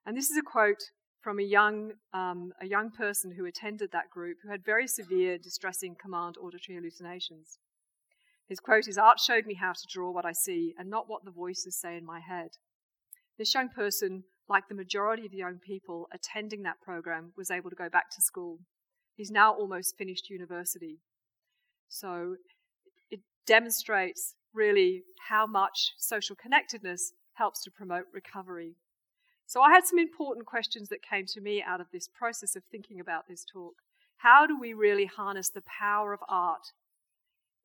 And 0.04 0.16
this 0.16 0.30
is 0.30 0.36
a 0.36 0.42
quote 0.42 0.82
from 1.20 1.38
a 1.38 1.42
young, 1.42 1.92
um, 2.12 2.52
a 2.60 2.66
young 2.66 2.90
person 2.90 3.32
who 3.36 3.46
attended 3.46 3.90
that 3.92 4.10
group 4.10 4.38
who 4.42 4.50
had 4.50 4.64
very 4.64 4.86
severe, 4.86 5.38
distressing 5.38 5.94
command 6.00 6.36
auditory 6.38 6.76
hallucinations. 6.76 7.58
His 8.50 8.58
quote 8.58 8.88
is 8.88 8.98
Art 8.98 9.20
showed 9.20 9.46
me 9.46 9.54
how 9.54 9.72
to 9.72 9.86
draw 9.88 10.10
what 10.10 10.26
I 10.26 10.32
see 10.32 10.74
and 10.76 10.90
not 10.90 11.08
what 11.08 11.24
the 11.24 11.30
voices 11.30 11.76
say 11.76 11.96
in 11.96 12.04
my 12.04 12.18
head. 12.18 12.48
This 13.38 13.54
young 13.54 13.68
person, 13.68 14.24
like 14.48 14.66
the 14.68 14.74
majority 14.74 15.24
of 15.24 15.30
the 15.30 15.38
young 15.38 15.60
people 15.64 16.08
attending 16.12 16.64
that 16.64 16.80
program, 16.82 17.32
was 17.36 17.52
able 17.52 17.70
to 17.70 17.76
go 17.76 17.88
back 17.88 18.10
to 18.10 18.20
school. 18.20 18.58
He's 19.14 19.30
now 19.30 19.54
almost 19.54 19.96
finished 19.96 20.28
university. 20.28 20.98
So 21.88 22.34
it 23.08 23.20
demonstrates 23.46 24.34
really 24.52 25.04
how 25.28 25.46
much 25.46 25.92
social 25.96 26.34
connectedness 26.34 27.12
helps 27.34 27.62
to 27.62 27.70
promote 27.70 28.06
recovery. 28.12 28.74
So 29.46 29.62
I 29.62 29.70
had 29.70 29.86
some 29.86 30.00
important 30.00 30.46
questions 30.46 30.88
that 30.88 31.08
came 31.08 31.26
to 31.26 31.40
me 31.40 31.62
out 31.62 31.80
of 31.80 31.86
this 31.92 32.08
process 32.08 32.56
of 32.56 32.64
thinking 32.64 32.98
about 32.98 33.28
this 33.28 33.44
talk. 33.44 33.74
How 34.16 34.44
do 34.44 34.58
we 34.58 34.74
really 34.74 35.06
harness 35.06 35.50
the 35.50 35.62
power 35.62 36.12
of 36.12 36.18
art 36.28 36.72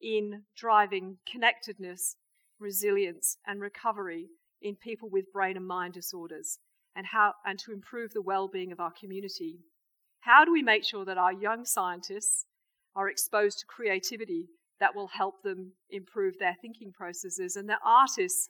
in 0.05 0.43
driving 0.55 1.17
connectedness, 1.29 2.15
resilience, 2.59 3.37
and 3.47 3.59
recovery 3.59 4.27
in 4.61 4.75
people 4.75 5.09
with 5.09 5.33
brain 5.33 5.57
and 5.57 5.65
mind 5.65 5.95
disorders, 5.95 6.59
and 6.95 7.07
how 7.07 7.33
and 7.43 7.57
to 7.57 7.73
improve 7.73 8.13
the 8.13 8.21
well-being 8.21 8.71
of 8.71 8.79
our 8.79 8.91
community? 8.91 9.57
How 10.19 10.45
do 10.45 10.53
we 10.53 10.61
make 10.61 10.85
sure 10.85 11.05
that 11.05 11.17
our 11.17 11.33
young 11.33 11.65
scientists 11.65 12.45
are 12.95 13.09
exposed 13.09 13.59
to 13.59 13.65
creativity 13.65 14.45
that 14.79 14.95
will 14.95 15.07
help 15.07 15.41
them 15.43 15.71
improve 15.89 16.37
their 16.37 16.55
thinking 16.61 16.91
processes 16.91 17.55
and 17.55 17.67
that 17.69 17.79
artists 17.83 18.47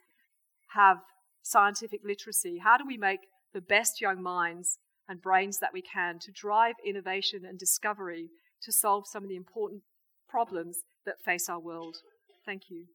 have 0.73 0.97
scientific 1.41 2.01
literacy? 2.03 2.59
How 2.61 2.77
do 2.77 2.83
we 2.85 2.97
make 2.97 3.21
the 3.53 3.61
best 3.61 4.01
young 4.01 4.21
minds 4.21 4.77
and 5.07 5.21
brains 5.21 5.59
that 5.59 5.71
we 5.71 5.81
can 5.81 6.19
to 6.19 6.31
drive 6.33 6.75
innovation 6.85 7.45
and 7.45 7.57
discovery 7.57 8.27
to 8.63 8.73
solve 8.73 9.05
some 9.07 9.23
of 9.23 9.29
the 9.29 9.37
important 9.37 9.83
problems 10.27 10.79
that 11.05 11.23
face 11.23 11.49
our 11.49 11.59
world? 11.59 11.97
Thank 12.45 12.69
you. 12.69 12.85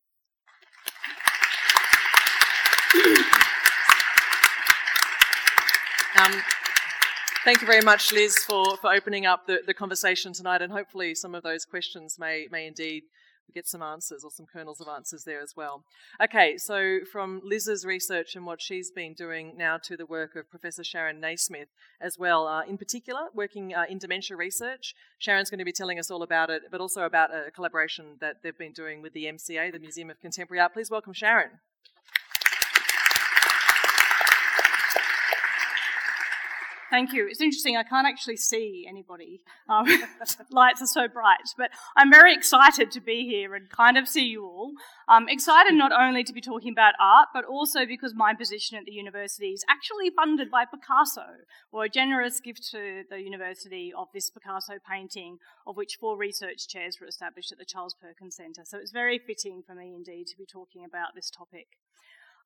Um, 6.21 6.33
thank 7.45 7.61
you 7.61 7.67
very 7.67 7.81
much, 7.81 8.13
Liz, 8.13 8.37
for, 8.39 8.77
for 8.79 8.93
opening 8.93 9.27
up 9.27 9.47
the, 9.47 9.61
the 9.65 9.73
conversation 9.73 10.33
tonight, 10.33 10.61
and 10.61 10.73
hopefully 10.73 11.15
some 11.15 11.35
of 11.35 11.43
those 11.43 11.65
questions 11.65 12.19
may, 12.19 12.47
may 12.51 12.67
indeed 12.67 13.05
get 13.55 13.67
some 13.67 13.83
answers 13.83 14.25
or 14.25 14.31
some 14.31 14.47
kernels 14.47 14.81
of 14.81 14.89
answers 14.89 15.25
there 15.25 15.41
as 15.41 15.55
well. 15.57 15.85
Okay, 16.23 16.57
so 16.57 17.01
from 17.11 17.41
Liz's 17.45 17.85
research 17.85 18.37
and 18.37 18.47
what 18.47 18.61
she's 18.61 18.91
been 18.91 19.15
doing 19.15 19.55
now 19.57 19.79
to 19.85 19.97
the 19.97 20.07
work 20.07 20.37
of 20.37 20.51
Professor 20.51 20.85
Sharon 20.85 21.21
Naismith 21.21 21.69
as 22.01 22.19
well, 22.19 22.47
uh, 22.47 22.63
in 22.63 22.79
particular, 22.79 23.23
working 23.35 23.75
uh, 23.75 23.85
in 23.89 23.99
dementia 23.99 24.37
research. 24.37 24.95
Sharon's 25.19 25.51
going 25.51 25.59
to 25.59 25.65
be 25.65 25.73
telling 25.73 25.99
us 25.99 26.11
all 26.11 26.23
about 26.23 26.51
it, 26.51 26.63
but 26.71 26.81
also 26.81 27.03
about 27.03 27.31
a 27.35 27.51
collaboration 27.51 28.17
that 28.21 28.37
they've 28.43 28.57
been 28.57 28.73
doing 28.73 29.03
with 29.03 29.13
the 29.13 29.25
MCA, 29.25 29.73
the 29.73 29.79
Museum 29.79 30.11
of 30.11 30.21
Contemporary 30.21 30.61
Art. 30.61 30.73
Please 30.73 30.91
welcome 30.91 31.13
Sharon. 31.13 31.51
Thank 36.91 37.13
you. 37.13 37.29
It's 37.29 37.41
interesting. 37.41 37.77
I 37.77 37.85
can't 37.85 38.07
actually 38.07 38.37
see 38.37 38.85
anybody. 38.89 39.43
Um, 39.69 39.87
lights 40.51 40.83
are 40.83 40.87
so 40.87 41.07
bright, 41.07 41.39
but 41.57 41.71
I'm 41.97 42.11
very 42.11 42.35
excited 42.35 42.91
to 42.91 43.01
be 43.01 43.29
here 43.29 43.55
and 43.55 43.71
kind 43.71 43.97
of 43.97 44.09
see 44.09 44.25
you 44.25 44.45
all. 44.45 44.73
I'm 45.09 45.29
excited 45.29 45.75
not 45.75 45.93
only 45.93 46.25
to 46.25 46.33
be 46.33 46.41
talking 46.41 46.73
about 46.73 46.95
art, 47.01 47.29
but 47.33 47.45
also 47.45 47.87
because 47.87 48.13
my 48.13 48.35
position 48.35 48.77
at 48.77 48.87
the 48.87 48.93
university 48.93 49.51
is 49.51 49.65
actually 49.69 50.11
funded 50.11 50.51
by 50.51 50.65
Picasso, 50.65 51.27
or 51.71 51.85
a 51.85 51.89
generous 51.89 52.41
gift 52.41 52.69
to 52.73 53.05
the 53.09 53.21
university 53.21 53.93
of 53.97 54.09
this 54.13 54.29
Picasso 54.29 54.75
painting, 54.91 55.39
of 55.69 55.77
which 55.77 55.97
four 56.01 56.17
research 56.17 56.67
chairs 56.67 56.99
were 57.01 57.07
established 57.07 57.53
at 57.53 57.59
the 57.59 57.65
Charles 57.65 57.95
Perkins 57.95 58.35
Centre. 58.35 58.63
So 58.65 58.79
it's 58.79 58.91
very 58.91 59.19
fitting 59.19 59.63
for 59.65 59.77
me 59.77 59.95
indeed 59.95 60.27
to 60.27 60.37
be 60.37 60.45
talking 60.45 60.85
about 60.85 61.15
this 61.15 61.31
topic. 61.31 61.69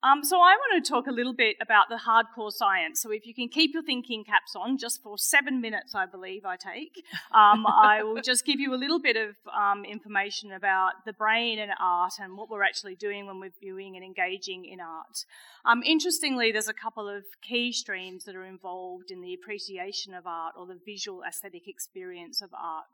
Um, 0.05 0.23
so 0.23 0.37
I 0.37 0.55
want 0.55 0.85
to 0.85 0.91
talk 0.91 1.07
a 1.07 1.11
little 1.11 1.33
bit 1.33 1.57
about 1.63 1.89
the 1.89 1.97
hardcore 1.97 2.53
science. 2.53 3.01
So 3.01 3.11
if 3.11 3.25
you 3.25 3.33
can 3.33 3.49
keep 3.49 3.73
your 3.73 3.83
thinking 3.83 4.23
caps 4.23 4.55
on, 4.55 4.77
just 4.77 5.03
for 5.03 5.17
seven 5.17 5.63
minutes, 5.63 5.95
I 5.95 6.05
believe 6.05 6.45
I 6.45 6.57
take, 6.57 7.03
um, 7.33 7.67
I 7.67 8.03
will 8.03 8.21
just 8.21 8.45
give 8.45 8.61
you 8.61 8.75
a 8.75 8.77
little 8.77 9.01
bit 9.01 9.17
of 9.17 9.35
um, 9.51 9.87
information 9.87 10.53
about 10.53 11.07
the 11.07 11.15
brain 11.15 11.59
and 11.59 11.73
art 11.81 12.13
and 12.19 12.37
what 12.37 12.51
we're 12.51 12.63
actually 12.63 12.97
doing 12.97 13.27
when 13.27 13.41
we're 13.41 13.55
viewing 13.59 13.97
and 13.97 14.05
engaging 14.05 14.67
in 14.67 14.79
art. 14.79 15.25
Um, 15.65 15.83
interestingly, 15.83 16.53
there's 16.53 16.69
a 16.69 16.75
couple 16.75 17.09
of 17.09 17.25
key 17.41 17.73
streams 17.73 18.25
that 18.25 18.37
are 18.37 18.45
involved 18.45 19.11
in 19.11 19.23
the 19.23 19.33
appreciation 19.33 20.13
of 20.13 20.27
art 20.27 20.53
or 20.59 20.67
the 20.67 20.79
visual 20.85 21.23
aesthetic 21.27 21.67
experience 21.67 22.43
of 22.43 22.51
art. 22.53 22.85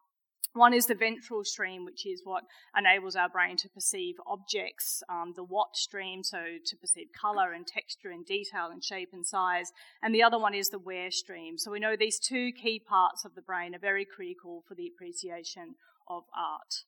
One 0.55 0.75
is 0.75 0.87
the 0.87 0.97
ventral 0.97 1.45
stream, 1.45 1.85
which 1.85 2.05
is 2.05 2.23
what 2.25 2.43
enables 2.77 3.15
our 3.15 3.29
brain 3.29 3.57
to 3.59 3.69
perceive 3.69 4.17
objects, 4.27 5.01
um, 5.09 5.33
the 5.37 5.45
what 5.45 5.77
stream, 5.77 6.25
so 6.25 6.43
to 6.65 6.77
perceive 6.77 7.07
colour 7.19 7.53
and 7.53 7.65
texture 7.65 8.11
and 8.11 8.27
detail 8.27 8.69
and 8.73 8.83
shape 8.83 9.11
and 9.13 9.25
size. 9.25 9.71
And 10.03 10.13
the 10.13 10.25
other 10.25 10.41
one 10.41 10.55
is 10.55 10.71
the 10.71 10.81
where 10.81 11.13
stream. 11.13 11.57
So 11.57 11.71
we 11.71 11.79
know 11.79 11.95
these 11.97 12.19
two 12.19 12.51
key 12.51 12.81
parts 12.81 13.25
of 13.25 13.37
the 13.37 13.43
brain 13.43 13.77
are 13.77 13.79
very 13.79 14.05
critical 14.05 14.65
for 14.67 14.75
the 14.75 14.89
appreciation 14.89 15.77
of 16.09 16.25
art. 16.37 16.85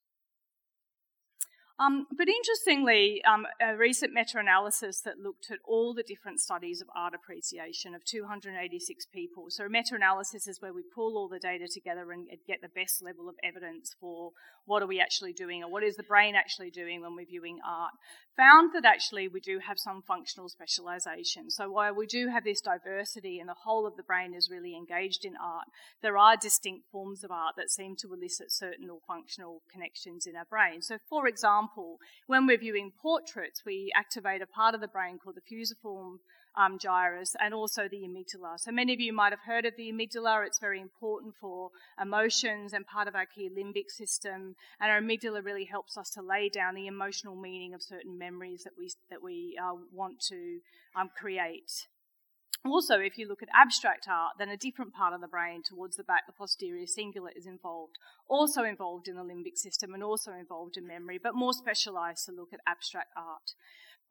Um, 1.79 2.07
but 2.17 2.29
interestingly, 2.29 3.23
um, 3.25 3.47
a 3.61 3.77
recent 3.77 4.13
meta 4.13 4.39
analysis 4.39 5.01
that 5.01 5.19
looked 5.19 5.51
at 5.51 5.59
all 5.65 5.95
the 5.95 6.03
different 6.03 6.41
studies 6.41 6.81
of 6.81 6.89
art 6.95 7.15
appreciation 7.15 7.95
of 7.95 8.05
286 8.05 9.07
people. 9.07 9.47
So, 9.49 9.65
a 9.65 9.69
meta 9.69 9.95
analysis 9.95 10.47
is 10.47 10.61
where 10.61 10.73
we 10.73 10.83
pull 10.95 11.17
all 11.17 11.29
the 11.29 11.39
data 11.39 11.67
together 11.73 12.13
and 12.13 12.29
get 12.47 12.61
the 12.61 12.69
best 12.69 13.03
level 13.03 13.29
of 13.29 13.37
evidence 13.43 13.97
for 13.99 14.33
what 14.67 14.83
are 14.83 14.87
we 14.87 15.01
actually 15.01 15.33
doing 15.33 15.65
or 15.65 15.71
what 15.71 15.83
is 15.83 15.97
the 15.97 16.03
brain 16.03 16.35
actually 16.35 16.71
doing 16.71 17.01
when 17.01 17.17
we're 17.17 17.27
viewing 17.27 17.59
art. 17.67 17.93
Found 18.37 18.71
that 18.75 18.85
actually 18.85 19.29
we 19.29 19.41
do 19.41 19.59
have 19.67 19.79
some 19.79 20.03
functional 20.07 20.49
specialization. 20.49 21.51
So, 21.51 21.71
while 21.71 21.95
we 21.95 22.07
do 22.07 22.29
have 22.29 22.45
this 22.45 22.61
diversity 22.61 23.41
and 23.41 23.49
the 23.49 23.57
whole 23.65 23.87
of 23.87 23.97
the 23.97 24.03
brain 24.03 24.35
is 24.35 24.51
really 24.51 24.77
engaged 24.77 25.25
in 25.25 25.35
art, 25.43 25.67
there 26.03 26.19
are 26.19 26.37
distinct 26.37 26.91
forms 26.93 27.25
of 27.25 27.31
art 27.31 27.55
that 27.57 27.71
seem 27.71 27.97
to 27.97 28.13
elicit 28.13 28.53
certain 28.53 28.91
or 28.91 28.99
functional 29.07 29.63
connections 29.73 30.27
in 30.27 30.37
our 30.37 30.45
brain. 30.45 30.83
So, 30.83 30.99
for 31.09 31.27
example, 31.27 31.62
example, 31.63 31.99
when 32.27 32.47
we're 32.47 32.59
viewing 32.59 32.93
portraits, 33.01 33.63
we 33.65 33.93
activate 33.97 34.43
a 34.43 34.47
part 34.47 34.75
of 34.75 34.81
the 34.81 34.89
brain 34.89 35.19
called 35.23 35.37
the 35.37 35.41
fusiform 35.41 36.19
um, 36.55 36.79
gyrus 36.79 37.35
and 37.41 37.55
also 37.55 37.89
the 37.89 38.03
amygdala. 38.05 38.59
So 38.59 38.71
many 38.71 38.93
of 38.93 39.01
you 39.01 39.13
might 39.13 39.33
have 39.33 39.41
heard 39.47 39.65
of 39.65 39.75
the 39.77 39.91
amygdala. 39.91 40.47
It's 40.47 40.59
very 40.59 40.81
important 40.81 41.35
for 41.41 41.71
emotions 42.01 42.73
and 42.73 42.87
part 42.87 43.09
of 43.09 43.15
our 43.15 43.27
key 43.27 43.49
limbic 43.49 43.91
system. 43.91 44.55
And 44.81 44.91
our 44.91 45.01
amygdala 45.01 45.45
really 45.45 45.65
helps 45.65 45.97
us 45.97 46.11
to 46.11 46.23
lay 46.23 46.49
down 46.49 46.75
the 46.75 46.87
emotional 46.87 47.37
meaning 47.37 47.75
of 47.75 47.83
certain 47.83 48.19
memories 48.19 48.65
that 48.65 48.75
we 48.79 48.91
that 49.11 49.23
we 49.23 49.59
uh, 49.63 49.77
want 49.93 50.21
to 50.29 50.59
um, 50.95 51.11
create. 51.19 51.87
Also, 52.65 53.01
if 53.01 53.19
you 53.19 53.27
look 53.27 53.43
at 53.43 53.49
abstract 53.53 54.07
art, 54.09 54.35
then 54.39 54.49
a 54.49 54.57
different 54.57 54.95
part 54.95 55.13
of 55.13 55.21
the 55.21 55.27
brain 55.27 55.63
towards 55.65 55.97
the 55.97 56.05
back, 56.05 56.27
the 56.27 56.33
posterior 56.33 56.87
cingulate, 56.87 57.37
is 57.37 57.47
involved. 57.47 57.99
Also 58.29 58.63
involved 58.63 59.09
in 59.09 59.17
the 59.17 59.23
limbic 59.23 59.57
system 59.57 59.95
and 59.95 60.03
also 60.03 60.31
involved 60.33 60.77
in 60.77 60.87
memory, 60.87 61.19
but 61.21 61.35
more 61.35 61.53
specialised 61.53 62.27
to 62.27 62.33
look 62.33 62.53
at 62.53 62.61
abstract 62.67 63.11
art. 63.17 63.55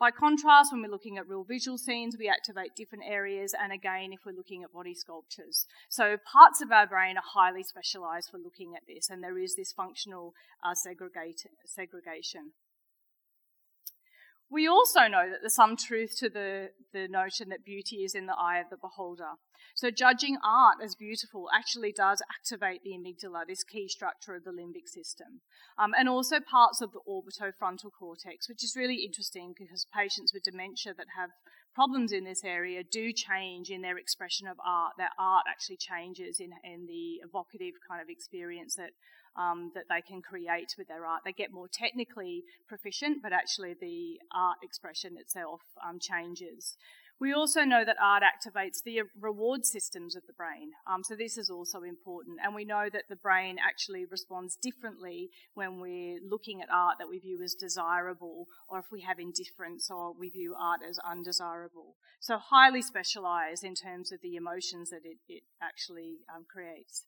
By 0.02 0.12
contrast, 0.12 0.74
when 0.74 0.82
we're 0.82 0.90
looking 0.90 1.18
at 1.18 1.30
real 1.30 1.44
visual 1.44 1.78
scenes, 1.78 2.18
we 2.18 2.28
activate 2.28 2.76
different 2.76 3.04
areas, 3.08 3.54
and 3.54 3.72
again, 3.72 4.12
if 4.12 4.22
we're 4.26 4.36
looking 4.36 4.64
at 4.64 4.74
body 4.74 4.96
sculptures. 4.96 5.68
So, 5.90 6.18
parts 6.18 6.60
of 6.60 6.72
our 6.72 6.88
brain 6.88 7.18
are 7.18 7.24
highly 7.24 7.62
specialised 7.62 8.32
for 8.32 8.40
looking 8.40 8.74
at 8.76 8.82
this, 8.88 9.12
and 9.12 9.24
there 9.24 9.38
is 9.38 9.56
this 9.56 9.72
functional 9.72 10.34
uh, 10.64 10.74
segregation. 10.74 12.54
We 14.52 14.68
also 14.68 15.08
know 15.08 15.30
that 15.30 15.40
there's 15.42 15.56
some 15.56 15.78
truth 15.78 16.12
to 16.18 16.30
the, 16.30 16.72
the 16.92 17.08
notion 17.08 17.48
that 17.50 17.64
beauty 17.64 18.04
is 18.04 18.14
in 18.14 18.26
the 18.26 18.36
eye 18.38 18.60
of 18.60 18.70
the 18.70 18.76
beholder. 18.76 19.40
So, 19.76 19.90
judging 19.90 20.38
art 20.44 20.80
as 20.84 20.94
beautiful 20.94 21.48
actually 21.56 21.94
does 21.94 22.22
activate 22.28 22.84
the 22.84 22.92
amygdala, 22.92 23.48
this 23.48 23.64
key 23.64 23.88
structure 23.88 24.36
of 24.36 24.44
the 24.44 24.52
limbic 24.52 24.88
system, 24.88 25.40
um, 25.80 25.92
and 25.98 26.10
also 26.10 26.42
parts 26.42 26.82
of 26.82 26.92
the 26.92 27.00
orbitofrontal 27.08 27.92
cortex, 27.98 28.50
which 28.50 28.62
is 28.62 28.76
really 28.76 29.06
interesting 29.06 29.54
because 29.58 29.88
patients 29.96 30.34
with 30.34 30.44
dementia 30.44 30.94
that 30.98 31.16
have 31.18 31.30
problems 31.74 32.12
in 32.12 32.26
this 32.26 32.44
area 32.44 32.84
do 32.84 33.14
change 33.14 33.70
in 33.70 33.82
their 33.82 33.98
expression 33.98 34.48
of 34.48 34.58
art. 34.66 34.94
Their 34.98 35.16
art 35.18 35.46
actually 35.50 35.78
changes 35.78 36.42
in, 36.42 36.52
in 36.66 36.86
the 36.86 37.24
evocative 37.26 37.76
kind 37.88 38.02
of 38.02 38.10
experience 38.10 38.76
that 38.76 38.92
um, 39.36 39.72
that 39.76 39.86
they 39.90 40.02
can 40.02 40.22
create 40.22 40.76
with 40.78 40.88
their 40.88 41.06
art. 41.06 41.22
They 41.26 41.34
get 41.34 41.52
more 41.52 41.68
technically 41.68 42.44
proficient, 42.68 43.22
but 43.22 43.34
actually 43.34 43.76
the 43.80 44.20
art 44.34 44.58
expression 44.64 45.18
itself 45.18 45.62
um, 45.88 46.00
changes. 46.00 46.78
We 47.22 47.34
also 47.34 47.62
know 47.62 47.86
that 47.86 47.98
art 48.02 48.24
activates 48.24 48.82
the 48.84 49.04
reward 49.20 49.64
systems 49.64 50.16
of 50.16 50.24
the 50.26 50.34
brain. 50.34 50.72
Um, 50.88 51.04
so, 51.04 51.16
this 51.16 51.38
is 51.38 51.52
also 51.52 51.84
important. 51.84 52.40
And 52.44 52.56
we 52.56 52.66
know 52.66 52.90
that 52.92 53.04
the 53.10 53.16
brain 53.16 53.58
actually 53.64 54.06
responds 54.06 54.56
differently 54.56 55.30
when 55.54 55.80
we're 55.80 56.18
looking 56.28 56.64
at 56.64 56.70
art 56.74 56.98
that 56.98 57.10
we 57.10 57.20
view 57.20 57.44
as 57.44 57.54
desirable, 57.54 58.48
or 58.68 58.80
if 58.80 58.86
we 58.92 59.02
have 59.02 59.20
indifference, 59.20 59.92
or 59.92 60.16
we 60.20 60.32
view 60.32 60.56
art 60.60 60.80
as 60.82 60.98
undesirable. 61.08 61.96
So, 62.20 62.40
highly 62.40 62.82
specialized 62.82 63.64
in 63.64 63.76
terms 63.76 64.12
of 64.12 64.22
the 64.24 64.36
emotions 64.36 64.90
that 64.90 65.06
it, 65.06 65.18
it 65.30 65.44
actually 65.62 66.22
um, 66.36 66.46
creates. 66.52 67.06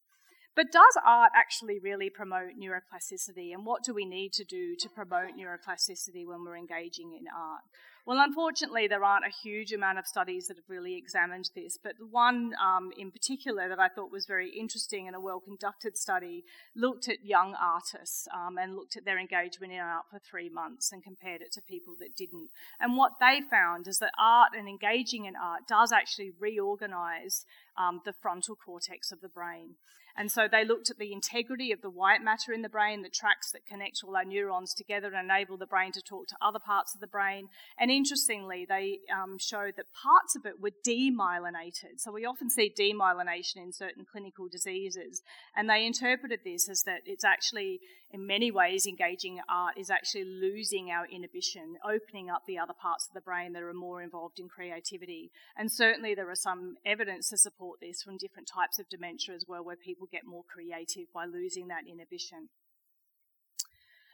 But 0.56 0.72
does 0.72 0.98
art 1.04 1.32
actually 1.36 1.80
really 1.80 2.10
promote 2.10 2.60
neuroplasticity? 2.60 3.54
And 3.54 3.66
what 3.66 3.84
do 3.84 3.94
we 3.94 4.06
need 4.06 4.34
to 4.34 4.44
do 4.44 4.76
to 4.80 4.90
promote 4.90 5.32
neuroplasticity 5.38 6.28
when 6.28 6.46
we're 6.46 6.58
engaging 6.58 7.14
in 7.18 7.26
art? 7.28 7.64
Well, 8.06 8.20
unfortunately, 8.20 8.86
there 8.88 9.04
aren't 9.04 9.26
a 9.26 9.32
huge 9.32 9.72
amount 9.72 9.98
of 9.98 10.06
studies 10.06 10.48
that 10.48 10.58
have 10.58 10.70
really 10.70 10.98
examined 10.98 11.50
this, 11.56 11.78
but 11.82 11.94
one 12.12 12.52
um, 12.62 12.92
in 12.98 13.12
particular 13.12 13.70
that 13.70 13.80
I 13.80 13.88
thought 13.88 14.12
was 14.12 14.26
very 14.26 14.50
interesting 14.50 15.08
and 15.08 15.16
a 15.16 15.22
well 15.22 15.40
conducted 15.40 15.96
study 15.98 16.44
looked 16.76 17.08
at 17.08 17.24
young 17.24 17.56
artists 17.56 18.28
um, 18.36 18.58
and 18.58 18.76
looked 18.76 18.98
at 18.98 19.06
their 19.06 19.18
engagement 19.18 19.72
in 19.72 19.80
art 19.80 20.04
for 20.12 20.20
three 20.20 20.50
months 20.50 20.92
and 20.92 21.02
compared 21.02 21.42
it 21.42 21.54
to 21.54 21.62
people 21.62 21.96
that 22.00 22.18
didn't. 22.18 22.50
And 22.78 22.98
what 22.98 23.14
they 23.22 23.40
found 23.50 23.88
is 23.88 24.00
that 24.00 24.12
art 24.20 24.52
and 24.54 24.68
engaging 24.68 25.24
in 25.24 25.36
art 25.38 25.62
does 25.70 25.94
actually 25.94 26.32
reorganize 26.38 27.46
um, 27.78 28.02
the 28.04 28.14
frontal 28.22 28.58
cortex 28.58 29.14
of 29.14 29.22
the 29.22 29.30
brain. 29.30 29.76
And 30.16 30.32
so 30.32 30.48
they 30.50 30.64
looked 30.64 30.92
at 30.92 31.00
the 31.00 31.12
integrity 31.12 31.72
of 31.72 31.82
the 31.82 31.90
white 31.90 32.22
matter 32.22 32.54
in 32.54 32.62
the 32.62 32.70
brain, 32.70 33.02
the 33.02 33.10
tracks 33.10 33.52
that 33.52 33.66
connect 33.66 34.02
all 34.06 34.16
our 34.16 34.24
neurons 34.24 34.74
together 34.74 35.08
and 35.08 35.30
enable 35.30 35.58
the 35.58 35.66
brain 35.66 35.92
to 35.94 36.02
talk 36.02 36.28
to 36.28 36.36
other 36.40 36.60
parts 36.60 36.94
of 36.94 37.02
the 37.02 37.08
brain. 37.08 37.48
And 37.80 37.90
interestingly, 37.90 38.66
they 38.68 39.00
um, 39.12 39.38
showed 39.40 39.74
that 39.78 39.86
parts 40.04 40.36
of 40.36 40.46
it 40.46 40.62
were 40.62 40.72
demyelinated. 40.88 41.98
So 41.98 42.12
we 42.12 42.26
often 42.26 42.50
see 42.50 42.72
demyelination 42.78 43.58
in 43.58 43.74
certain 43.74 44.06
clinical 44.10 44.48
diseases. 44.48 45.24
And 45.56 45.68
they 45.68 45.86
interpreted 45.86 46.42
this 46.46 46.70
as 46.70 46.84
that 46.84 47.02
it's 47.06 47.26
actually, 47.26 47.80
in 48.14 48.28
many 48.28 48.52
ways, 48.52 48.86
engaging 48.86 49.40
art 49.50 49.76
is 49.76 49.90
actually 49.90 50.26
losing 50.26 50.92
our 50.92 51.08
inhibition, 51.08 51.78
opening 51.84 52.30
up 52.30 52.44
the 52.46 52.60
other 52.60 52.74
parts 52.80 53.08
of 53.08 53.16
the 53.16 53.22
brain 53.22 53.54
that 53.54 53.64
are 53.64 53.74
more 53.74 54.04
involved 54.04 54.40
in 54.40 54.48
creativity. 54.48 55.32
And 55.58 55.72
certainly 55.72 56.14
there 56.14 56.30
are 56.30 56.36
some 56.36 56.76
evidence 56.86 57.30
to 57.30 57.38
support 57.40 57.80
this 57.82 58.04
from 58.04 58.18
different 58.18 58.48
types 58.48 58.78
of 58.78 58.88
dementia 58.88 59.34
as 59.34 59.46
well, 59.48 59.66
where 59.66 59.76
people 59.76 60.08
get 60.12 60.28
more 60.28 60.44
creative 60.44 61.12
by 61.12 61.26
losing 61.26 61.70
that 61.70 61.88
inhibition. 61.90 62.50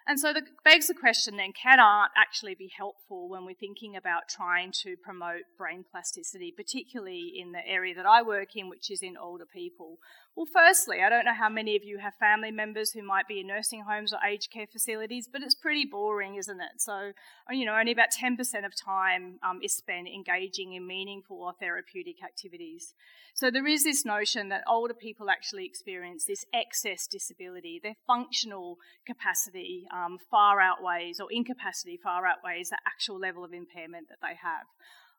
And 0.08 0.20
so 0.20 0.34
that 0.34 0.44
begs 0.64 0.88
the 0.88 0.96
question 0.96 1.38
then 1.38 1.52
can 1.52 1.80
art 1.80 2.10
actually 2.18 2.56
be 2.56 2.72
helpful 2.76 3.30
when 3.30 3.46
we're 3.46 3.54
thinking 3.54 3.96
about 3.96 4.24
trying 4.28 4.72
to 4.82 4.96
promote 5.04 5.42
brain 5.56 5.86
plasticity, 5.92 6.52
particularly 6.56 7.34
in 7.36 7.52
the 7.52 7.60
area 7.68 7.94
that 7.94 8.08
I 8.08 8.24
work 8.24 8.56
in, 8.56 8.70
which 8.70 8.90
is 8.90 9.04
in 9.04 9.18
older 9.18 9.46
people? 9.46 10.00
Well, 10.36 10.48
firstly, 10.54 11.02
I 11.06 11.10
don't 11.10 11.26
know 11.26 11.34
how 11.34 11.50
many 11.50 11.76
of 11.76 11.84
you 11.84 11.98
have 11.98 12.13
family 12.15 12.52
members 12.52 12.92
who 12.92 13.04
might 13.04 13.28
be 13.28 13.42
in 13.42 13.48
nursing 13.48 13.84
homes 13.84 14.13
or 14.13 14.20
aged 14.26 14.50
care 14.52 14.68
facilities, 14.68 15.28
but 15.32 15.42
it's 15.42 15.56
pretty 15.56 15.84
boring, 15.84 16.36
isn't 16.36 16.62
it? 16.62 16.80
So, 16.80 17.12
you 17.50 17.65
know, 17.65 17.76
only 17.76 17.92
about 17.92 18.10
10% 18.18 18.39
of 18.65 18.74
time 18.74 19.39
um, 19.44 19.60
is 19.62 19.76
spent 19.76 20.08
engaging 20.08 20.74
in 20.74 20.88
meaningful 20.88 21.42
or 21.42 21.54
therapeutic 21.60 22.24
activities. 22.24 22.94
So 23.34 23.52
there 23.52 23.68
is 23.68 23.84
this 23.84 24.06
notion 24.06 24.50
that 24.50 24.63
older 24.68 24.94
people 24.94 25.30
actually 25.30 25.65
experience 25.65 26.26
this 26.26 26.46
excess 26.54 27.06
disability. 27.08 27.80
Their 27.82 27.96
functional 28.08 28.78
capacity 29.06 29.88
um, 29.94 30.20
far 30.32 30.62
outweighs, 30.62 31.20
or 31.20 31.28
incapacity 31.32 32.00
far 32.02 32.26
outweighs, 32.26 32.70
the 32.70 32.78
actual 32.88 33.20
level 33.20 33.44
of 33.44 33.52
impairment 33.52 34.08
that 34.10 34.20
they 34.22 34.36
have. 34.42 34.68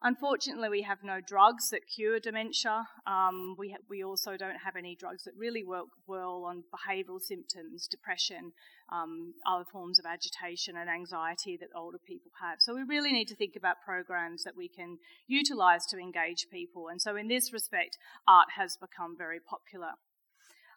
Unfortunately, 0.02 0.70
we 0.70 0.82
have 0.82 1.04
no 1.04 1.20
drugs 1.20 1.68
that 1.70 1.82
cure 1.94 2.18
dementia. 2.18 2.86
Um, 3.06 3.54
we, 3.58 3.72
ha- 3.72 3.84
we 3.88 4.02
also 4.02 4.38
don't 4.38 4.56
have 4.64 4.74
any 4.74 4.96
drugs 4.96 5.24
that 5.24 5.34
really 5.36 5.62
work 5.62 5.88
well 6.06 6.44
on 6.46 6.64
behavioural 6.72 7.20
symptoms, 7.20 7.86
depression, 7.86 8.52
um, 8.90 9.34
other 9.46 9.66
forms 9.70 9.98
of 9.98 10.06
agitation 10.06 10.74
and 10.78 10.88
anxiety 10.88 11.58
that 11.60 11.68
older 11.76 11.98
people 11.98 12.30
have. 12.40 12.60
So 12.60 12.74
we 12.74 12.82
really 12.82 13.12
need 13.12 13.28
to 13.28 13.36
think 13.36 13.56
about 13.56 13.76
programs 13.84 14.42
that 14.44 14.56
we 14.56 14.68
can 14.68 14.96
utilise 15.28 15.84
to 15.90 15.98
engage 15.98 16.46
people. 16.50 16.88
And 16.88 17.00
so, 17.00 17.16
in 17.16 17.28
this 17.28 17.52
respect, 17.52 17.98
art 18.26 18.48
has 18.56 18.78
become 18.80 19.16
very 19.18 19.38
popular. 19.38 19.92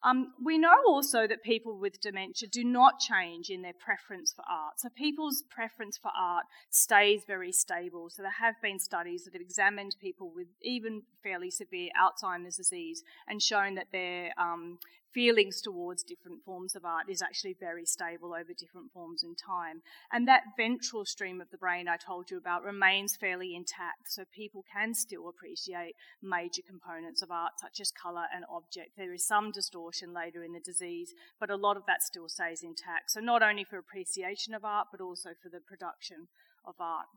Um, 0.04 0.34
we 0.44 0.58
know 0.58 0.76
also 0.86 1.28
that 1.28 1.44
people 1.44 1.78
with 1.78 2.02
dementia 2.02 2.50
do 2.50 2.63
not 2.63 3.00
change 3.00 3.50
in 3.50 3.62
their 3.62 3.74
preference 3.74 4.34
for 4.34 4.44
art. 4.50 4.80
So 4.80 4.89
people's 4.89 5.44
preference 5.50 5.98
for 5.98 6.12
art 6.18 6.46
stays 6.70 7.24
very 7.26 7.54
stable. 7.54 8.10
So 8.10 8.22
there 8.22 8.32
have 8.32 8.56
been 8.62 8.80
studies 8.80 9.24
that 9.24 9.34
have 9.34 9.42
examined 9.42 9.96
people 10.02 10.32
with 10.36 10.48
even 10.62 11.04
fairly 11.22 11.50
severe 11.50 11.89
Alzheimer's 12.00 12.58
disease 12.58 13.04
and 13.28 13.42
shown 13.42 13.76
that 13.76 13.88
their 13.94 14.34
um, 14.38 14.78
feelings 15.13 15.62
towards 15.62 16.04
different 16.04 16.43
forms 16.43 16.76
of 16.76 16.86
art 16.86 17.10
is 17.10 17.21
actually 17.21 17.56
very 17.60 17.86
stable 17.86 18.34
over 18.34 18.54
different 18.58 18.91
forms 18.91 19.23
in 19.23 19.36
time. 19.36 19.82
And 20.12 20.28
that 20.28 20.43
ventral 20.58 21.06
stream 21.06 21.41
of 21.41 21.49
the 21.52 21.58
brain 21.58 21.88
I 21.88 21.97
told 21.97 22.32
you 22.32 22.38
about 22.38 22.63
remains 22.63 23.15
fairly 23.15 23.56
intact, 23.56 24.12
so 24.12 24.23
people 24.34 24.63
can 24.71 24.93
still 24.93 25.30
appreciate 25.30 25.95
major 26.21 26.62
components 26.67 27.21
of 27.21 27.32
art, 27.32 27.54
such 27.60 27.80
as 27.80 27.91
colour 27.91 28.26
and 28.34 28.45
object. 28.49 28.91
There 28.97 29.13
is 29.13 29.26
some 29.26 29.52
distortion 29.52 30.13
later 30.13 30.43
in 30.43 30.54
the 30.54 30.60
disease, 30.60 31.13
but 31.39 31.49
a 31.49 31.56
lot 31.56 31.78
of 31.78 31.86
that 31.88 32.04
still 32.04 32.30
stays 32.30 32.63
intact. 32.63 33.12
So, 33.12 33.19
not 33.19 33.43
only 33.43 33.63
for 33.63 33.78
appreciation 33.78 34.54
of 34.54 34.65
art, 34.65 34.88
but 34.91 35.02
also 35.02 35.30
for 35.41 35.49
the 35.49 35.60
production 35.60 36.28
of 36.65 36.76
art. 36.80 37.08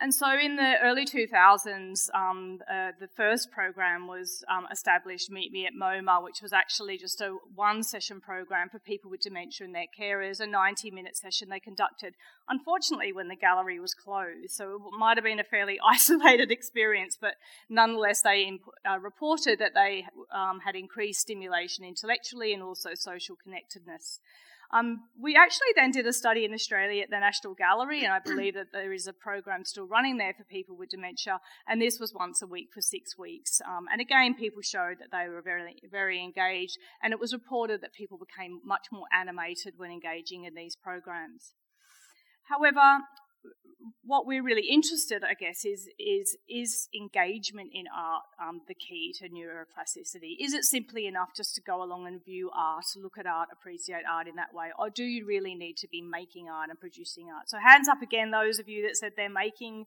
And 0.00 0.12
so 0.12 0.26
in 0.36 0.56
the 0.56 0.74
early 0.82 1.06
2000s, 1.06 2.12
um, 2.14 2.60
uh, 2.70 2.90
the 2.98 3.06
first 3.06 3.50
program 3.52 4.06
was 4.06 4.44
um, 4.50 4.66
established, 4.70 5.30
Meet 5.30 5.52
Me 5.52 5.66
at 5.66 5.72
MoMA, 5.72 6.22
which 6.22 6.42
was 6.42 6.52
actually 6.52 6.98
just 6.98 7.20
a 7.20 7.36
one 7.54 7.82
session 7.82 8.20
program 8.20 8.68
for 8.68 8.78
people 8.80 9.10
with 9.10 9.20
dementia 9.20 9.64
and 9.64 9.74
their 9.74 9.86
carers, 9.98 10.40
a 10.40 10.46
90 10.46 10.90
minute 10.90 11.16
session 11.16 11.48
they 11.48 11.60
conducted, 11.60 12.14
unfortunately, 12.48 13.12
when 13.12 13.28
the 13.28 13.36
gallery 13.36 13.78
was 13.78 13.94
closed. 13.94 14.50
So 14.50 14.74
it 14.74 14.98
might 14.98 15.16
have 15.16 15.24
been 15.24 15.40
a 15.40 15.44
fairly 15.44 15.78
isolated 15.88 16.50
experience, 16.50 17.16
but 17.20 17.34
nonetheless, 17.68 18.22
they 18.22 18.58
uh, 18.88 18.98
reported 18.98 19.60
that 19.60 19.74
they 19.74 20.06
um, 20.34 20.60
had 20.60 20.74
increased 20.74 21.20
stimulation 21.20 21.84
intellectually 21.84 22.52
and 22.52 22.62
also 22.62 22.90
social 22.94 23.36
connectedness. 23.36 24.20
Um, 24.72 25.04
we 25.20 25.36
actually 25.36 25.72
then 25.76 25.90
did 25.90 26.06
a 26.06 26.12
study 26.12 26.44
in 26.44 26.54
Australia 26.54 27.02
at 27.02 27.10
the 27.10 27.18
National 27.20 27.54
Gallery, 27.54 28.04
and 28.04 28.12
I 28.12 28.18
believe 28.18 28.54
that 28.54 28.72
there 28.72 28.92
is 28.92 29.06
a 29.06 29.12
program 29.12 29.64
still 29.64 29.86
running 29.86 30.16
there 30.16 30.34
for 30.34 30.44
people 30.44 30.76
with 30.76 30.90
dementia, 30.90 31.40
and 31.68 31.80
this 31.80 31.98
was 32.00 32.14
once 32.14 32.42
a 32.42 32.46
week 32.46 32.68
for 32.72 32.80
six 32.80 33.16
weeks. 33.18 33.60
Um, 33.66 33.86
and 33.92 34.00
again, 34.00 34.34
people 34.34 34.62
showed 34.62 34.98
that 35.00 35.10
they 35.12 35.28
were 35.28 35.42
very, 35.42 35.76
very 35.90 36.22
engaged, 36.22 36.78
and 37.02 37.12
it 37.12 37.20
was 37.20 37.32
reported 37.32 37.80
that 37.82 37.92
people 37.92 38.18
became 38.18 38.60
much 38.64 38.86
more 38.90 39.06
animated 39.12 39.74
when 39.76 39.90
engaging 39.90 40.44
in 40.44 40.54
these 40.54 40.76
programs. 40.76 41.54
However, 42.44 43.00
what 44.02 44.26
we're 44.26 44.42
really 44.42 44.68
interested, 44.68 45.22
I 45.24 45.34
guess, 45.34 45.64
is 45.64 45.88
is 45.98 46.36
is 46.48 46.88
engagement 46.94 47.70
in 47.72 47.84
art 47.94 48.22
um, 48.40 48.60
the 48.68 48.74
key 48.74 49.14
to 49.18 49.28
neuroplasticity? 49.28 50.36
Is 50.40 50.52
it 50.52 50.64
simply 50.64 51.06
enough 51.06 51.30
just 51.36 51.54
to 51.56 51.62
go 51.62 51.82
along 51.82 52.06
and 52.06 52.24
view 52.24 52.50
art, 52.54 52.84
look 52.96 53.18
at 53.18 53.26
art, 53.26 53.48
appreciate 53.52 54.02
art 54.10 54.28
in 54.28 54.36
that 54.36 54.54
way, 54.54 54.68
or 54.78 54.90
do 54.90 55.04
you 55.04 55.26
really 55.26 55.54
need 55.54 55.76
to 55.78 55.88
be 55.88 56.02
making 56.02 56.48
art 56.48 56.70
and 56.70 56.78
producing 56.78 57.28
art? 57.34 57.48
So, 57.48 57.58
hands 57.58 57.88
up 57.88 58.02
again, 58.02 58.30
those 58.30 58.58
of 58.58 58.68
you 58.68 58.86
that 58.86 58.96
said 58.96 59.12
they're 59.16 59.28
making 59.28 59.86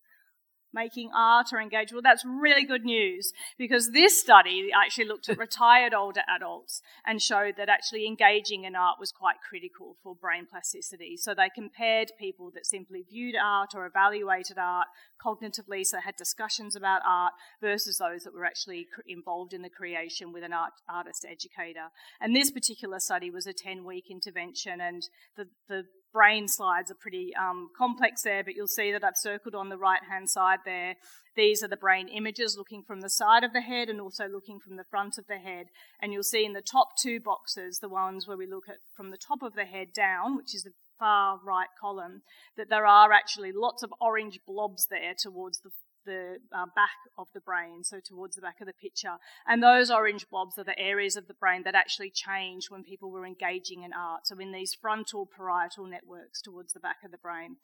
making 0.74 1.12
art 1.16 1.48
or 1.54 1.60
engage. 1.60 1.92
Well, 1.92 2.02
that's 2.02 2.26
really 2.26 2.66
good 2.66 2.84
news 2.84 3.32
because 3.58 3.92
this 3.92 4.20
study 4.20 4.70
actually 4.76 5.06
looked 5.06 5.30
at 5.30 5.38
retired 5.48 5.94
older 5.94 6.22
adults 6.28 6.82
and 7.06 7.22
showed 7.22 7.56
that 7.58 7.70
actually 7.70 8.06
engaging 8.06 8.64
in 8.64 8.76
art 8.76 8.98
was 9.00 9.12
quite 9.12 9.38
critical 9.48 9.96
for 10.04 10.16
brain 10.16 10.48
plasticity. 10.50 11.16
So 11.18 11.34
they 11.34 11.50
compared 11.54 12.12
people 12.20 12.52
that 12.54 12.66
simply 12.66 13.04
viewed 13.10 13.36
art 13.36 13.72
or 13.76 13.86
evaluated 13.86 14.58
art 14.58 14.88
cognitively, 15.24 15.84
so 15.84 16.00
had 16.00 16.16
discussions 16.16 16.76
about 16.76 17.02
art, 17.06 17.34
versus 17.62 17.98
those 17.98 18.24
that 18.24 18.34
were 18.34 18.46
actually 18.46 18.88
involved 19.08 19.54
in 19.54 19.62
the 19.62 19.70
creation 19.70 20.32
with 20.32 20.44
an 20.44 20.54
art, 20.54 20.74
artist 20.90 21.26
educator. 21.30 21.88
And 22.22 22.36
this 22.36 22.52
particular 22.52 23.00
study 23.00 23.32
was 23.32 23.48
a 23.48 23.54
10 23.54 23.84
week 23.84 24.06
intervention, 24.10 24.80
and 24.80 25.08
the, 25.36 25.48
the 25.68 25.86
brain 26.18 26.48
slides 26.48 26.90
are 26.90 26.98
pretty 27.00 27.30
um, 27.40 27.70
complex 27.78 28.24
there, 28.24 28.44
but 28.44 28.56
you'll 28.56 28.66
see 28.66 28.92
that 28.92 29.04
I've 29.04 29.14
circled 29.16 29.54
on 29.54 29.70
the 29.70 29.78
right 29.78 30.02
hand 30.10 30.32
side 30.32 30.60
there. 30.66 30.96
These 31.36 31.62
are 31.62 31.68
the 31.68 31.78
brain 31.78 32.08
images 32.08 32.56
looking 32.58 32.82
from 32.82 33.02
the 33.02 33.10
side 33.10 33.44
of 33.44 33.54
the 33.54 33.62
head 33.62 33.88
and 33.88 34.02
also 34.02 34.26
looking 34.28 34.58
from 34.60 34.78
the 34.78 34.90
front 34.90 35.20
of 35.20 35.28
the 35.28 35.38
head. 35.38 35.68
And 36.02 36.12
you'll 36.12 36.24
see 36.24 36.44
in 36.44 36.54
the 36.54 36.64
top 36.64 36.88
two 37.00 37.20
boxes, 37.20 37.78
the 37.78 37.88
ones 37.88 38.28
where 38.28 38.36
we 38.38 38.48
look 38.48 38.64
at 38.68 38.78
from 38.96 39.12
the 39.12 39.18
top 39.28 39.44
of 39.44 39.54
the 39.54 39.66
head 39.66 39.90
down, 39.94 40.36
which 40.36 40.56
is 40.56 40.64
the 40.64 40.72
far 40.98 41.38
right 41.46 41.70
column, 41.80 42.24
that 42.58 42.72
there 42.72 42.88
are 42.88 43.12
actually 43.12 43.52
lots 43.54 43.84
of 43.84 43.94
orange 44.02 44.40
blobs 44.48 44.88
there 44.90 45.14
towards 45.16 45.60
the 45.60 45.70
the 46.08 46.40
uh, 46.52 46.66
back 46.76 46.98
of 47.20 47.28
the 47.36 47.40
brain, 47.40 47.84
so 47.84 48.00
towards 48.04 48.36
the 48.36 48.42
back 48.42 48.60
of 48.62 48.66
the 48.66 48.74
picture. 48.74 49.18
And 49.46 49.62
those 49.62 49.92
orange 49.92 50.28
blobs 50.30 50.58
are 50.58 50.64
the 50.64 50.80
areas 50.80 51.16
of 51.16 51.28
the 51.28 51.36
brain 51.36 51.62
that 51.64 51.76
actually 51.76 52.10
changed 52.10 52.72
when 52.72 52.84
people 52.84 53.12
were 53.12 53.26
engaging 53.26 53.84
in 53.84 53.94
art, 53.94 54.26
so 54.26 54.40
in 54.40 54.52
these 54.52 54.74
frontal 54.74 55.28
parietal 55.28 55.86
networks 55.86 56.42
towards 56.42 56.74
the 56.74 56.80
back 56.80 56.98
of 57.06 57.12
the 57.12 57.20
brain. 57.20 57.58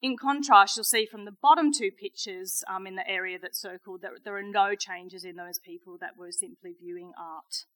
In 0.00 0.16
contrast, 0.16 0.76
you'll 0.76 0.84
see 0.84 1.06
from 1.06 1.24
the 1.26 1.36
bottom 1.42 1.72
two 1.72 1.90
pictures 1.92 2.64
um, 2.68 2.86
in 2.86 2.96
the 2.96 3.08
area 3.08 3.38
that's 3.40 3.60
circled 3.60 4.02
that 4.02 4.24
there 4.24 4.36
are 4.36 4.42
no 4.42 4.74
changes 4.74 5.24
in 5.24 5.36
those 5.36 5.60
people 5.60 5.96
that 6.00 6.16
were 6.16 6.32
simply 6.32 6.74
viewing 6.80 7.12
art. 7.16 7.66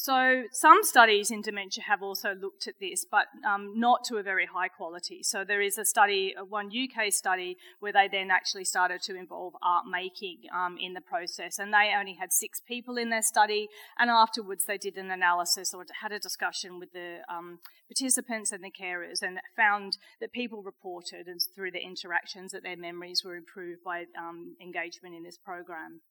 So, 0.00 0.44
some 0.52 0.84
studies 0.84 1.32
in 1.32 1.42
dementia 1.42 1.82
have 1.88 2.04
also 2.04 2.32
looked 2.32 2.68
at 2.68 2.74
this, 2.80 3.04
but 3.04 3.26
um, 3.44 3.72
not 3.74 4.04
to 4.04 4.18
a 4.18 4.22
very 4.22 4.46
high 4.46 4.68
quality. 4.68 5.24
So, 5.24 5.42
there 5.42 5.60
is 5.60 5.76
a 5.76 5.84
study, 5.84 6.36
uh, 6.38 6.44
one 6.44 6.70
UK 6.70 7.12
study, 7.12 7.56
where 7.80 7.92
they 7.92 8.06
then 8.06 8.30
actually 8.30 8.64
started 8.64 9.02
to 9.02 9.16
involve 9.16 9.54
art 9.60 9.86
making 9.90 10.42
um, 10.54 10.76
in 10.80 10.94
the 10.94 11.00
process, 11.00 11.58
and 11.58 11.74
they 11.74 11.90
only 11.98 12.14
had 12.14 12.32
six 12.32 12.60
people 12.60 12.96
in 12.96 13.10
their 13.10 13.22
study. 13.22 13.66
And 13.98 14.08
afterwards, 14.08 14.66
they 14.66 14.78
did 14.78 14.96
an 14.98 15.10
analysis 15.10 15.74
or 15.74 15.84
had 16.00 16.12
a 16.12 16.20
discussion 16.20 16.78
with 16.78 16.92
the 16.92 17.18
um, 17.28 17.58
participants 17.88 18.52
and 18.52 18.62
the 18.62 18.70
carers, 18.70 19.20
and 19.20 19.40
found 19.56 19.98
that 20.20 20.30
people 20.30 20.62
reported, 20.62 21.26
and 21.26 21.40
through 21.56 21.72
the 21.72 21.82
interactions, 21.84 22.52
that 22.52 22.62
their 22.62 22.76
memories 22.76 23.22
were 23.24 23.34
improved 23.34 23.82
by 23.84 24.04
um, 24.16 24.54
engagement 24.62 25.16
in 25.16 25.24
this 25.24 25.38
program. 25.38 26.02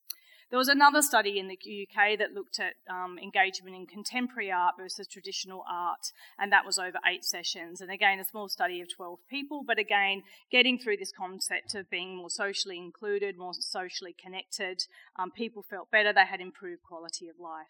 There 0.50 0.58
was 0.58 0.70
another 0.70 1.02
study 1.02 1.40
in 1.40 1.50
the 1.50 1.58
UK 1.58 2.18
that 2.20 2.34
looked 2.34 2.60
at 2.60 2.76
um, 2.90 3.20
engagement 3.20 3.76
in 3.76 3.86
contemporary 3.86 4.50
art 4.50 4.76
versus 4.78 5.06
traditional 5.06 5.66
art, 5.70 6.14
and 6.40 6.54
that 6.54 6.66
was 6.66 6.80
over 6.80 7.00
eight 7.06 7.26
sessions. 7.26 7.82
And 7.82 7.92
again, 7.92 8.20
a 8.20 8.24
small 8.24 8.48
study 8.48 8.80
of 8.80 8.88
12 8.96 9.20
people, 9.30 9.64
but 9.68 9.78
again, 9.78 10.24
getting 10.50 10.80
through 10.80 10.98
this 10.98 11.12
concept 11.12 11.76
of 11.76 11.90
being 11.90 12.16
more 12.16 12.30
socially 12.30 12.78
included, 12.78 13.38
more 13.38 13.54
socially 13.54 14.16
connected, 14.18 14.86
um, 15.18 15.32
people 15.32 15.64
felt 15.64 15.92
better, 15.92 16.14
they 16.14 16.26
had 16.26 16.40
improved 16.40 16.82
quality 16.82 17.28
of 17.28 17.38
life. 17.40 17.68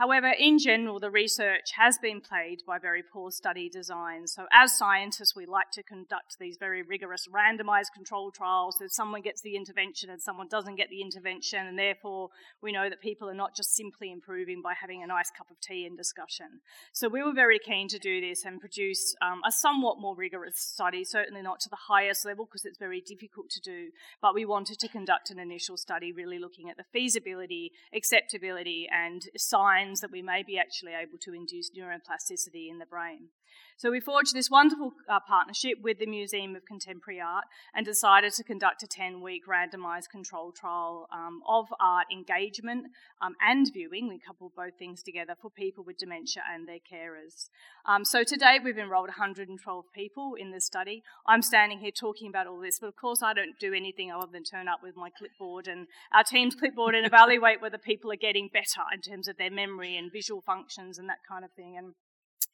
However, 0.00 0.28
in 0.28 0.58
general, 0.58 0.98
the 0.98 1.10
research 1.10 1.72
has 1.76 1.98
been 1.98 2.22
plagued 2.22 2.64
by 2.64 2.78
very 2.78 3.02
poor 3.02 3.30
study 3.30 3.68
design. 3.68 4.26
So, 4.26 4.46
as 4.50 4.78
scientists, 4.78 5.36
we 5.36 5.44
like 5.44 5.70
to 5.72 5.82
conduct 5.82 6.38
these 6.40 6.56
very 6.56 6.80
rigorous 6.80 7.28
randomized 7.28 7.92
control 7.94 8.30
trials. 8.30 8.76
So, 8.78 8.86
someone 8.88 9.20
gets 9.20 9.42
the 9.42 9.56
intervention 9.56 10.08
and 10.08 10.18
someone 10.18 10.48
doesn't 10.48 10.76
get 10.76 10.88
the 10.88 11.02
intervention, 11.02 11.66
and 11.66 11.78
therefore 11.78 12.30
we 12.62 12.72
know 12.72 12.88
that 12.88 13.02
people 13.02 13.28
are 13.28 13.34
not 13.34 13.54
just 13.54 13.76
simply 13.76 14.10
improving 14.10 14.62
by 14.62 14.72
having 14.72 15.02
a 15.02 15.06
nice 15.06 15.30
cup 15.36 15.50
of 15.50 15.60
tea 15.60 15.84
and 15.84 15.98
discussion. 15.98 16.62
So, 16.94 17.06
we 17.10 17.22
were 17.22 17.34
very 17.34 17.58
keen 17.58 17.86
to 17.88 17.98
do 17.98 18.22
this 18.22 18.46
and 18.46 18.58
produce 18.58 19.14
um, 19.20 19.42
a 19.46 19.52
somewhat 19.52 20.00
more 20.00 20.16
rigorous 20.16 20.56
study, 20.56 21.04
certainly 21.04 21.42
not 21.42 21.60
to 21.60 21.68
the 21.68 21.76
highest 21.88 22.24
level 22.24 22.46
because 22.46 22.64
it's 22.64 22.78
very 22.78 23.02
difficult 23.02 23.50
to 23.50 23.60
do, 23.60 23.90
but 24.22 24.34
we 24.34 24.46
wanted 24.46 24.78
to 24.78 24.88
conduct 24.88 25.30
an 25.30 25.38
initial 25.38 25.76
study 25.76 26.10
really 26.10 26.38
looking 26.38 26.70
at 26.70 26.78
the 26.78 26.84
feasibility, 26.90 27.72
acceptability, 27.92 28.88
and 28.90 29.26
signs 29.36 29.89
that 29.98 30.12
we 30.12 30.22
may 30.22 30.44
be 30.44 30.56
actually 30.56 30.92
able 30.94 31.18
to 31.18 31.34
induce 31.34 31.72
neuroplasticity 31.76 32.70
in 32.70 32.78
the 32.78 32.86
brain. 32.86 33.30
So 33.76 33.90
we 33.90 34.00
forged 34.00 34.34
this 34.34 34.50
wonderful 34.50 34.92
uh, 35.08 35.20
partnership 35.26 35.78
with 35.82 35.98
the 35.98 36.06
Museum 36.06 36.54
of 36.54 36.66
Contemporary 36.66 37.18
Art 37.18 37.44
and 37.74 37.86
decided 37.86 38.34
to 38.34 38.44
conduct 38.44 38.82
a 38.82 38.86
10 38.86 39.22
week 39.22 39.44
randomised 39.46 40.10
control 40.10 40.52
trial 40.52 41.08
um, 41.12 41.40
of 41.48 41.66
art 41.80 42.06
engagement 42.12 42.88
um, 43.22 43.36
and 43.40 43.70
viewing. 43.72 44.08
We 44.08 44.18
coupled 44.18 44.52
both 44.54 44.74
things 44.78 45.02
together 45.02 45.34
for 45.40 45.50
people 45.50 45.82
with 45.82 45.96
dementia 45.96 46.42
and 46.52 46.68
their 46.68 46.76
carers. 46.76 47.48
Um, 47.86 48.04
so 48.04 48.22
to 48.22 48.36
date, 48.36 48.60
we've 48.62 48.76
enrolled 48.76 49.08
112 49.08 49.84
people 49.94 50.34
in 50.38 50.50
this 50.50 50.66
study. 50.66 51.02
I'm 51.26 51.40
standing 51.42 51.78
here 51.78 51.90
talking 51.90 52.28
about 52.28 52.46
all 52.46 52.60
this, 52.60 52.78
but 52.78 52.88
of 52.88 52.96
course, 52.96 53.22
I 53.22 53.32
don't 53.32 53.58
do 53.58 53.72
anything 53.72 54.12
other 54.12 54.28
than 54.30 54.44
turn 54.44 54.68
up 54.68 54.80
with 54.82 54.96
my 54.96 55.08
clipboard 55.08 55.68
and 55.68 55.86
our 56.12 56.22
team's 56.22 56.54
clipboard 56.54 56.94
and 56.94 57.06
evaluate 57.06 57.62
whether 57.62 57.78
people 57.78 58.12
are 58.12 58.16
getting 58.16 58.50
better 58.52 58.82
in 58.92 59.00
terms 59.00 59.26
of 59.26 59.36
their 59.38 59.50
memory 59.50 59.96
and 59.96 60.12
visual 60.12 60.42
functions 60.42 60.98
and 60.98 61.08
that 61.08 61.20
kind 61.26 61.44
of 61.44 61.52
thing. 61.52 61.76
And 61.78 61.94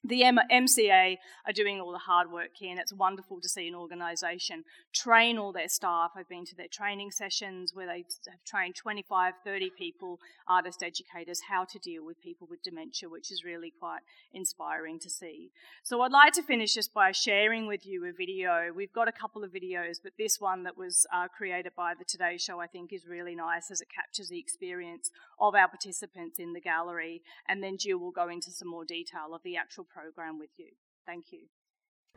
the 0.09 0.23
MCA 0.23 1.17
are 1.47 1.53
doing 1.53 1.81
all 1.81 1.93
the 1.93 1.99
hard 1.99 2.31
work 2.31 2.51
here, 2.55 2.71
and 2.71 2.79
it's 2.79 2.93
wonderful 2.93 3.41
to 3.41 3.49
see 3.49 3.67
an 3.69 3.75
organisation 3.75 4.65
train 4.95 5.39
all 5.39 5.53
their 5.53 5.69
staff. 5.69 6.13
I've 6.17 6.29
been 6.29 6.45
to 6.47 6.57
their 6.57 6.69
training 6.71 7.11
sessions 7.11 7.73
where 7.75 7.87
they 7.87 8.05
have 8.29 8.45
trained 8.45 8.77
25, 8.77 9.35
30 9.45 9.71
people, 9.77 10.19
artist 10.49 10.83
educators, 10.83 11.41
how 11.49 11.65
to 11.65 11.79
deal 11.79 12.05
with 12.05 12.21
people 12.21 12.47
with 12.49 12.63
dementia, 12.63 13.09
which 13.09 13.31
is 13.31 13.45
really 13.45 13.73
quite 13.79 14.01
inspiring 14.33 14.99
to 15.01 15.11
see. 15.11 15.51
So 15.83 16.01
I'd 16.03 16.13
like 16.13 16.33
to 16.35 16.43
finish 16.43 16.75
just 16.75 16.95
by 16.95 17.13
sharing 17.13 17.67
with 17.67 17.87
you 17.87 18.07
a 18.07 18.13
video. 18.13 18.73
We've 18.75 18.93
got 18.93 19.09
a 19.09 19.13
couple 19.13 19.45
of 19.45 19.53
videos, 19.53 19.97
but 20.03 20.13
this 20.19 20.41
one 20.41 20.63
that 20.65 20.77
was 20.77 21.07
uh, 21.13 21.29
created 21.29 21.73
by 21.77 21.95
the 21.99 22.05
Today 22.05 22.37
Show 22.39 22.61
I 22.61 22.67
think 22.67 22.93
is 22.93 23.07
really 23.07 23.35
nice 23.35 23.71
as 23.71 23.81
it 23.81 23.89
captures 23.95 24.29
the 24.29 24.39
experience 24.39 25.11
of 25.41 25.55
our 25.55 25.69
participants 25.69 26.39
in 26.39 26.53
the 26.53 26.61
gallery, 26.61 27.23
and 27.49 27.63
then 27.63 27.77
Gill 27.77 27.99
will 27.99 28.11
go 28.11 28.29
into 28.29 28.51
some 28.51 28.69
more 28.69 28.85
detail 28.85 29.35
of 29.35 29.43
the 29.43 29.57
actual 29.57 29.85
program 29.97 30.39
with 30.39 30.51
you. 30.59 30.69
Thank 31.07 31.33
you. 31.33 31.41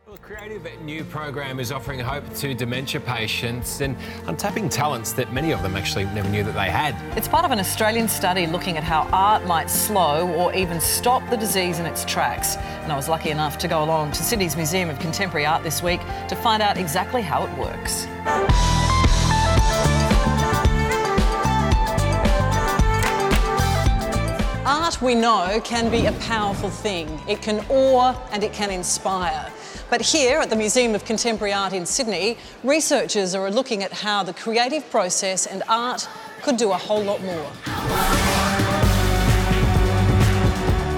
Well, 0.06 0.16
the 0.16 0.22
creative 0.22 0.82
new 0.82 1.04
program 1.04 1.60
is 1.60 1.72
offering 1.72 2.00
hope 2.00 2.34
to 2.36 2.54
dementia 2.54 3.00
patients 3.02 3.82
and 3.82 3.96
untapping 4.26 4.72
talents 4.72 5.14
that 5.14 5.32
many 5.34 5.52
of 5.52 5.62
them 5.62 5.76
actually 5.76 6.06
never 6.06 6.30
knew 6.30 6.44
that 6.44 6.56
they 6.56 6.70
had. 6.70 6.96
It's 7.18 7.28
part 7.28 7.46
of 7.46 7.52
an 7.52 7.60
Australian 7.60 8.08
study 8.08 8.48
looking 8.48 8.78
at 8.78 8.84
how 8.84 9.08
art 9.14 9.46
might 9.46 9.70
slow 9.70 10.30
or 10.34 10.54
even 10.56 10.82
stop 10.82 11.30
the 11.30 11.38
disease 11.38 11.80
in 11.80 11.86
its 11.86 12.06
tracks. 12.06 12.56
And 12.56 12.92
I 12.92 12.96
was 12.96 13.08
lucky 13.08 13.30
enough 13.30 13.58
to 13.60 13.68
go 13.68 13.84
along 13.84 14.14
to 14.14 14.24
Sydney's 14.24 14.56
Museum 14.56 14.90
of 14.90 15.00
Contemporary 15.00 15.46
Art 15.46 15.64
this 15.64 15.84
week 15.84 16.02
to 16.28 16.36
find 16.36 16.62
out 16.64 16.78
exactly 16.78 17.22
how 17.22 17.46
it 17.46 17.58
works. 17.58 18.08
Art, 24.70 25.02
we 25.02 25.16
know, 25.16 25.60
can 25.64 25.90
be 25.90 26.06
a 26.06 26.12
powerful 26.12 26.70
thing. 26.70 27.20
It 27.28 27.42
can 27.42 27.66
awe 27.70 28.16
and 28.32 28.44
it 28.44 28.54
can 28.54 28.70
inspire. 28.70 29.52
But 29.90 30.00
here 30.00 30.38
at 30.42 30.52
the 30.52 30.56
Museum 30.56 30.94
of 30.94 31.06
Contemporary 31.06 31.52
Art 31.52 31.74
in 31.74 31.88
Sydney, 31.88 32.38
researchers 32.64 33.34
are 33.34 33.50
looking 33.50 33.82
at 33.82 33.92
how 33.92 34.22
the 34.22 34.32
creative 34.32 34.88
process 34.92 35.48
and 35.48 35.64
art 35.68 36.08
could 36.44 36.58
do 36.58 36.72
a 36.72 36.78
whole 36.78 37.02
lot 37.02 37.20
more. 37.24 37.50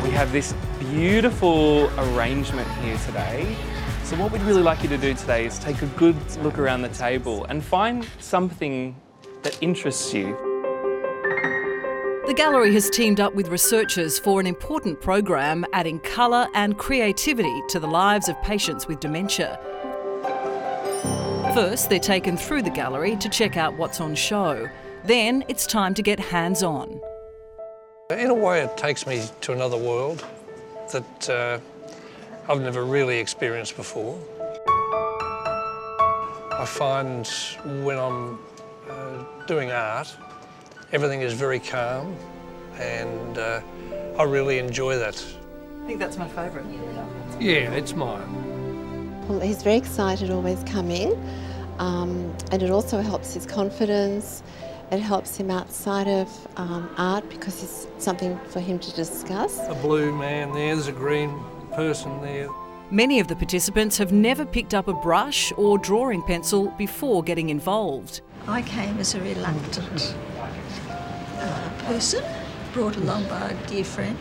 We 0.04 0.12
have 0.12 0.34
this 0.34 0.54
beautiful 0.78 1.90
arrangement 1.98 2.70
here 2.84 2.98
today. 3.06 3.56
So 4.04 4.18
what 4.18 4.34
we'd 4.34 4.42
really 4.42 4.64
like 4.64 4.84
you 4.84 4.90
to 4.90 4.98
do 4.98 5.14
today 5.14 5.46
is 5.46 5.58
take 5.60 5.82
a 5.82 5.88
good 5.96 6.18
look 6.40 6.60
around 6.60 6.82
the 6.82 6.90
table 6.90 7.46
and 7.46 7.64
find 7.64 8.06
something 8.20 8.98
that 9.44 9.58
interests 9.62 10.14
you. 10.14 10.51
The 12.28 12.36
gallery 12.36 12.72
has 12.76 12.88
teamed 12.92 13.20
up 13.20 13.34
with 13.34 13.48
researchers 13.48 14.20
for 14.20 14.40
an 14.40 14.46
important 14.46 15.02
program 15.02 15.66
adding 15.74 16.00
colour 16.02 16.48
and 16.54 16.78
creativity 16.78 17.64
to 17.70 17.80
the 17.80 17.88
lives 17.88 18.30
of 18.30 18.40
patients 18.44 18.88
with 18.88 19.00
dementia. 19.00 19.60
First, 21.56 21.90
they're 21.90 21.98
taken 21.98 22.38
through 22.38 22.62
the 22.62 22.70
gallery 22.70 23.16
to 23.16 23.28
check 23.28 23.58
out 23.58 23.76
what's 23.76 24.00
on 24.00 24.14
show. 24.14 24.70
Then 25.04 25.44
it's 25.48 25.66
time 25.66 25.96
to 25.96 26.04
get 26.04 26.20
hands 26.20 26.62
on. 26.62 27.02
In 28.12 28.30
a 28.30 28.36
way, 28.36 28.62
it 28.62 28.78
takes 28.78 29.08
me 29.08 29.24
to 29.42 29.54
another 29.54 29.78
world 29.78 30.24
that 30.94 31.30
uh, 31.30 31.60
I've 32.48 32.62
never 32.62 32.86
really 32.86 33.18
experienced 33.18 33.76
before. 33.76 34.20
I 36.52 36.66
find 36.68 37.28
when 37.84 37.98
I'm 37.98 38.38
uh, 38.88 39.24
doing 39.48 39.72
art, 39.72 40.16
Everything 40.94 41.22
is 41.22 41.34
very 41.34 41.60
calm 41.60 42.18
and 42.78 43.38
uh, 43.38 43.62
I 44.20 44.24
really 44.24 44.60
enjoy 44.60 44.98
that. 44.98 45.24
I 45.84 45.88
think 45.88 46.00
that's 46.00 46.18
my 46.18 46.28
favourite. 46.28 46.66
Yeah, 47.40 47.72
it's 47.72 47.96
mine. 47.96 49.28
Well, 49.30 49.40
he's 49.40 49.64
very 49.64 49.78
excited 49.78 50.30
always 50.30 50.62
coming 50.66 51.14
um, 51.80 52.36
and 52.52 52.62
it 52.62 52.72
also 52.72 53.00
helps 53.00 53.34
his 53.34 53.46
confidence. 53.46 54.44
It 54.92 55.00
helps 55.00 55.38
him 55.38 55.50
outside 55.50 56.10
of 56.10 56.48
um, 56.58 56.94
art 56.98 57.30
because 57.30 57.64
it's 57.64 57.88
something 58.04 58.38
for 58.50 58.60
him 58.60 58.78
to 58.80 58.94
discuss. 58.94 59.60
A 59.70 59.76
blue 59.76 60.14
man 60.14 60.52
there, 60.52 60.76
there's 60.76 60.88
a 60.88 60.92
green 60.92 61.42
person 61.74 62.22
there. 62.22 62.50
Many 62.90 63.22
of 63.22 63.30
the 63.30 63.38
participants 63.38 63.98
have 63.98 64.12
never 64.12 64.46
picked 64.46 64.74
up 64.74 64.90
a 64.90 64.94
brush 64.94 65.54
or 65.56 65.78
drawing 65.78 66.22
pencil 66.24 66.68
before 66.72 67.24
getting 67.24 67.50
involved. 67.50 68.20
I 68.48 68.62
came 68.64 68.98
as 68.98 69.16
a 69.16 69.22
reluctant 69.22 70.14
person, 71.86 72.24
brought 72.74 72.98
along 72.98 73.28
by 73.28 73.50
a 73.50 73.68
dear 73.68 73.84
friend, 73.84 74.18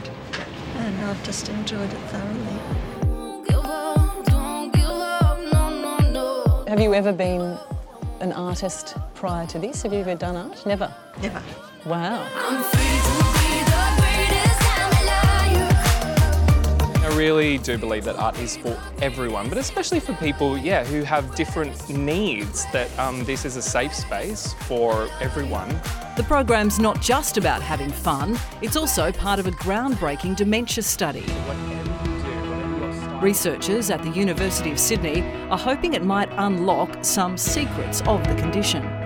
and 0.76 1.04
I've 1.04 1.22
just 1.24 1.48
enjoyed 1.48 1.92
it 1.92 1.98
thoroughly. 2.08 2.58
Have 6.68 6.80
you 6.80 6.94
ever 6.94 7.12
been 7.12 7.58
an 8.20 8.32
artist 8.32 8.96
prior 9.14 9.46
to 9.48 9.58
this? 9.58 9.82
Have 9.82 9.92
you 9.92 10.00
ever 10.00 10.14
done 10.14 10.36
art? 10.36 10.64
Never? 10.64 10.94
Never. 11.20 11.42
Wow. 11.84 12.26
Really 17.20 17.58
do 17.58 17.76
believe 17.76 18.04
that 18.04 18.16
art 18.16 18.38
is 18.38 18.56
for 18.56 18.82
everyone, 19.02 19.46
but 19.50 19.58
especially 19.58 20.00
for 20.00 20.14
people, 20.14 20.56
yeah, 20.56 20.82
who 20.84 21.02
have 21.02 21.34
different 21.34 21.76
needs, 21.90 22.64
that 22.72 22.88
um, 22.98 23.22
this 23.24 23.44
is 23.44 23.56
a 23.56 23.62
safe 23.62 23.94
space 23.94 24.54
for 24.60 25.06
everyone. 25.20 25.68
The 26.16 26.24
program's 26.26 26.78
not 26.78 27.02
just 27.02 27.36
about 27.36 27.60
having 27.60 27.90
fun, 27.90 28.38
it's 28.62 28.74
also 28.74 29.12
part 29.12 29.38
of 29.38 29.46
a 29.46 29.50
groundbreaking 29.50 30.36
dementia 30.36 30.82
study. 30.82 31.26
Researchers 33.20 33.90
at 33.90 34.02
the 34.02 34.10
University 34.12 34.70
of 34.70 34.80
Sydney 34.80 35.20
are 35.50 35.58
hoping 35.58 35.92
it 35.92 36.02
might 36.02 36.30
unlock 36.38 37.04
some 37.04 37.36
secrets 37.36 38.00
of 38.06 38.26
the 38.26 38.34
condition. 38.36 38.99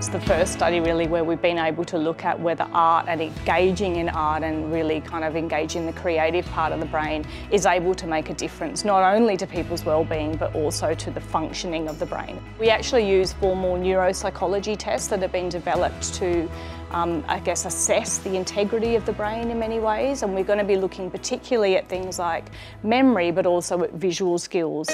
It's 0.00 0.08
the 0.08 0.20
first 0.22 0.54
study 0.54 0.80
really 0.80 1.06
where 1.06 1.24
we've 1.24 1.42
been 1.42 1.58
able 1.58 1.84
to 1.84 1.98
look 1.98 2.24
at 2.24 2.40
whether 2.40 2.66
art 2.72 3.04
and 3.06 3.20
engaging 3.20 3.96
in 3.96 4.08
art 4.08 4.42
and 4.42 4.72
really 4.72 5.02
kind 5.02 5.24
of 5.24 5.36
engaging 5.36 5.84
the 5.84 5.92
creative 5.92 6.46
part 6.46 6.72
of 6.72 6.80
the 6.80 6.86
brain 6.86 7.26
is 7.50 7.66
able 7.66 7.94
to 7.96 8.06
make 8.06 8.30
a 8.30 8.32
difference, 8.32 8.82
not 8.82 9.02
only 9.02 9.36
to 9.36 9.46
people's 9.46 9.84
well-being 9.84 10.36
but 10.36 10.54
also 10.54 10.94
to 10.94 11.10
the 11.10 11.20
functioning 11.20 11.86
of 11.86 11.98
the 11.98 12.06
brain. 12.06 12.42
We 12.58 12.70
actually 12.70 13.10
use 13.10 13.34
formal 13.34 13.76
neuropsychology 13.76 14.78
tests 14.78 15.08
that 15.08 15.20
have 15.20 15.32
been 15.32 15.50
developed 15.50 16.14
to 16.14 16.50
um, 16.92 17.22
I 17.28 17.38
guess, 17.38 17.66
assess 17.66 18.18
the 18.18 18.34
integrity 18.34 18.96
of 18.96 19.04
the 19.04 19.12
brain 19.12 19.50
in 19.50 19.58
many 19.60 19.78
ways. 19.78 20.24
And 20.24 20.34
we're 20.34 20.42
going 20.42 20.58
to 20.58 20.64
be 20.64 20.76
looking 20.76 21.08
particularly 21.08 21.76
at 21.76 21.88
things 21.88 22.18
like 22.18 22.46
memory, 22.82 23.30
but 23.30 23.46
also 23.46 23.84
at 23.84 23.92
visual 23.92 24.38
skills 24.38 24.88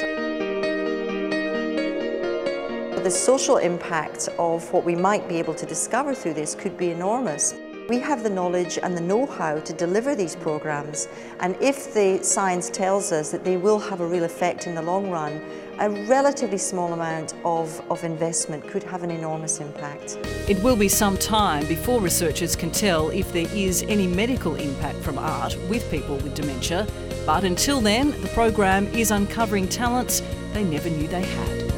the 3.07 3.11
social 3.12 3.59
impact 3.59 4.29
of 4.37 4.69
what 4.73 4.85
we 4.85 4.97
might 4.97 5.29
be 5.29 5.37
able 5.37 5.55
to 5.55 5.64
discover 5.64 6.12
through 6.12 6.35
this 6.35 6.57
could 6.57 6.77
be 6.77 6.90
enormous. 6.90 7.55
We 7.88 8.01
have 8.01 8.25
the 8.25 8.31
knowledge 8.31 8.81
and 8.83 8.97
the 8.97 9.01
know-how 9.01 9.61
to 9.61 9.73
deliver 9.73 10.16
these 10.16 10.35
programs 10.35 11.07
and 11.38 11.57
if 11.61 11.95
the 11.95 12.21
science 12.25 12.69
tells 12.69 13.12
us 13.12 13.31
that 13.31 13.45
they 13.45 13.59
will 13.59 13.79
have 13.79 14.01
a 14.01 14.07
real 14.07 14.25
effect 14.25 14.66
in 14.66 14.75
the 14.75 14.83
long 14.83 15.09
run, 15.09 15.40
a 15.79 15.88
relatively 16.09 16.59
small 16.59 16.95
amount 16.95 17.35
of, 17.45 17.81
of 17.92 18.03
investment 18.03 18.66
could 18.66 18.83
have 18.83 19.05
an 19.05 19.12
enormous 19.12 19.61
impact. 19.61 20.19
It 20.49 20.61
will 20.64 20.75
be 20.75 20.88
some 20.88 21.16
time 21.16 21.64
before 21.69 22.01
researchers 22.01 22.57
can 22.57 22.73
tell 22.73 23.11
if 23.11 23.33
there 23.33 23.47
is 23.55 23.85
any 23.85 24.09
medical 24.09 24.57
impact 24.57 24.99
from 24.99 25.16
art 25.16 25.57
with 25.71 25.88
people 25.92 26.16
with 26.16 26.35
dementia, 26.35 26.88
but 27.25 27.45
until 27.45 27.81
then, 27.81 28.21
the 28.21 28.29
program 28.35 28.88
is 28.88 29.12
uncovering 29.12 29.69
talents 29.69 30.23
they 30.53 30.64
never 30.64 30.90
knew 30.90 31.07
they 31.07 31.23
had. 31.23 31.76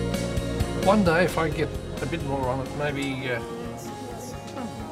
One 0.84 1.04
day, 1.04 1.24
if 1.24 1.36
I 1.38 1.48
get 1.50 1.68
a 2.02 2.06
bit 2.06 2.24
more 2.24 2.48
on 2.48 2.66
it, 2.66 2.76
maybe 2.78 3.30
uh, 3.30 3.42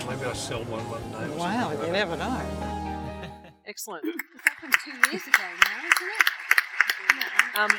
maybe 0.09 0.25
I'll 0.25 0.35
sell 0.35 0.65
one 0.65 0.81
one 0.91 1.03
day. 1.13 1.37
Wow, 1.37 1.73
you 1.73 1.93
never 1.93 2.17
know. 2.17 2.41
Excellent. 3.67 4.05
That 4.05 4.57
from 4.61 4.71
two 4.85 5.11
years 5.11 5.27
ago 5.27 5.39
now, 5.39 5.79
isn't 5.79 6.09
it? 6.09 6.37
Um, 7.57 7.71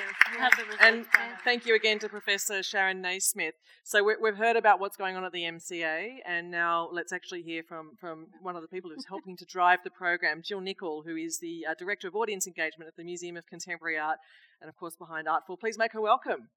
and 0.80 1.06
thank 1.44 1.68
you 1.68 1.76
again 1.76 2.00
to 2.00 2.10
Professor 2.10 2.64
Sharon 2.64 3.00
Naismith. 3.00 3.54
So 3.84 4.04
we, 4.04 4.16
have 4.26 4.38
heard 4.38 4.56
about 4.56 4.80
what's 4.80 4.98
going 4.98 5.16
on 5.16 5.24
at 5.24 5.32
the 5.32 5.44
MCA, 5.44 6.18
and 6.26 6.50
now 6.50 6.90
let's 6.92 7.14
actually 7.14 7.44
hear 7.44 7.62
from, 7.62 7.92
from 8.00 8.28
one 8.42 8.56
of 8.56 8.64
the 8.64 8.68
people 8.68 8.90
who's 8.90 9.06
helping 9.08 9.38
to 9.38 9.46
drive 9.46 9.80
the 9.84 9.92
program, 9.92 10.42
Gill 10.44 10.62
Nicol, 10.62 11.04
who 11.06 11.16
is 11.16 11.38
the 11.40 11.68
uh, 11.70 11.76
Director 11.78 12.08
of 12.08 12.16
Audience 12.16 12.48
Engagement 12.48 12.88
at 12.88 12.96
the 12.96 13.04
Museum 13.04 13.38
of 13.38 13.46
Contemporary 13.46 14.00
Art, 14.00 14.18
and 14.62 14.68
of 14.68 14.76
course 14.76 14.96
behind 14.96 15.28
Artful. 15.28 15.58
Please 15.58 15.78
make 15.78 15.94
her 15.94 16.02
welcome. 16.02 16.50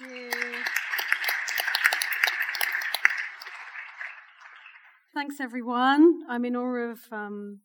Thank 0.00 0.12
you. 0.12 0.30
Thanks, 5.18 5.40
everyone. 5.40 6.22
I'm 6.28 6.44
in 6.44 6.54
awe 6.54 6.92
of 6.92 7.00
um, 7.10 7.58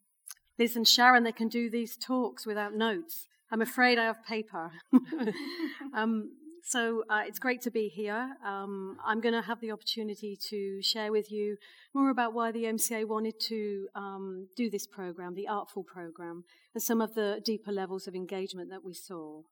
Liz 0.58 0.76
and 0.76 0.88
Sharon 0.88 1.24
They 1.24 1.32
can 1.32 1.50
do 1.50 1.70
these 1.70 1.96
talks 1.96 2.48
without 2.48 2.74
notes. 2.74 3.28
I'm 3.52 3.62
afraid 3.62 4.00
I 4.00 4.06
have 4.06 4.26
paper. 4.26 4.72
um, 5.94 6.32
So 6.64 7.04
uh, 7.12 7.22
it's 7.28 7.38
great 7.38 7.62
to 7.62 7.72
be 7.72 7.90
here. 7.90 8.38
Um, 8.44 8.98
I'm 9.06 9.22
going 9.22 9.36
to 9.36 9.42
have 9.42 9.60
the 9.60 9.72
opportunity 9.72 10.36
to 10.50 10.82
share 10.82 11.12
with 11.12 11.32
you 11.32 11.58
more 11.94 12.10
about 12.10 12.34
why 12.34 12.52
the 12.52 12.64
MCA 12.64 13.08
wanted 13.08 13.40
to 13.42 13.88
um, 13.94 14.48
do 14.56 14.70
this 14.72 14.88
program, 14.88 15.36
the 15.36 15.48
Artful 15.48 15.84
program, 15.84 16.46
and 16.74 16.82
some 16.82 17.02
of 17.02 17.14
the 17.14 17.40
deeper 17.46 17.72
levels 17.72 18.08
of 18.08 18.16
engagement 18.16 18.72
that 18.72 18.84
we 18.84 18.94
saw. 18.94 19.44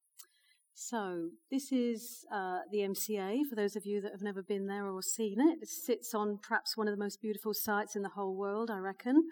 So 0.73 1.29
this 1.51 1.71
is 1.71 2.25
uh, 2.33 2.59
the 2.71 2.79
MCA. 2.79 3.41
For 3.49 3.55
those 3.55 3.75
of 3.75 3.85
you 3.85 4.01
that 4.01 4.11
have 4.11 4.21
never 4.21 4.41
been 4.41 4.67
there 4.67 4.87
or 4.87 5.01
seen 5.01 5.39
it, 5.39 5.59
it 5.61 5.69
sits 5.69 6.13
on 6.13 6.39
perhaps 6.41 6.75
one 6.75 6.87
of 6.87 6.93
the 6.97 7.03
most 7.03 7.21
beautiful 7.21 7.53
sites 7.53 7.95
in 7.95 8.01
the 8.01 8.09
whole 8.09 8.35
world, 8.35 8.71
I 8.71 8.77
reckon. 8.77 9.23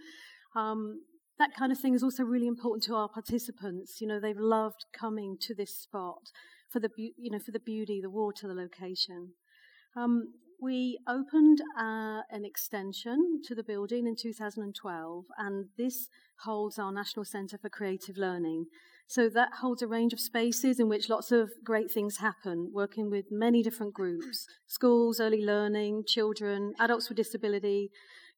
Um, 0.56 1.02
that 1.39 1.56
kind 1.58 1.71
of 1.71 1.80
thing 1.80 1.95
is 1.95 2.04
also 2.04 2.23
really 2.23 2.47
important 2.47 2.84
to 2.84 2.95
our 2.95 3.08
participants. 3.08 4.02
You 4.02 4.08
know, 4.08 4.19
they've 4.19 4.38
loved 4.38 4.86
coming 4.93 5.38
to 5.41 5.56
this 5.56 5.75
spot 5.75 6.32
for 6.69 6.80
the 6.80 6.89
you 6.97 7.32
know 7.32 7.39
for 7.39 7.52
the 7.52 7.60
beauty, 7.60 7.99
the 8.02 8.10
water, 8.10 8.47
the 8.47 8.54
location. 8.54 9.34
Um, 9.97 10.34
we 10.62 10.99
opened 11.08 11.62
uh, 11.80 12.21
an 12.30 12.43
extension 12.43 13.41
to 13.45 13.56
the 13.56 13.63
building 13.63 14.06
in 14.06 14.15
2012, 14.21 15.25
and 15.38 15.65
this 15.78 16.10
holds 16.43 16.78
our 16.78 16.91
National 16.91 17.23
Centre 17.23 17.58
for 17.58 17.69
Creative 17.69 18.17
Learning. 18.17 18.65
So 19.10 19.28
that 19.28 19.56
holds 19.60 19.82
a 19.82 19.88
range 19.88 20.13
of 20.13 20.19
spaces 20.19 20.80
in 20.80 20.88
which 20.88 21.10
lots 21.10 21.32
of 21.32 21.50
great 21.63 21.91
things 21.91 22.17
happen, 22.17 22.69
working 22.72 23.10
with 23.10 23.26
many 23.32 23.63
different 23.63 23.91
groups 23.91 24.45
schools, 24.67 25.19
early 25.19 25.43
learning, 25.43 26.04
children, 26.06 26.74
adults 26.80 27.10
with 27.10 27.17
disability, 27.17 27.89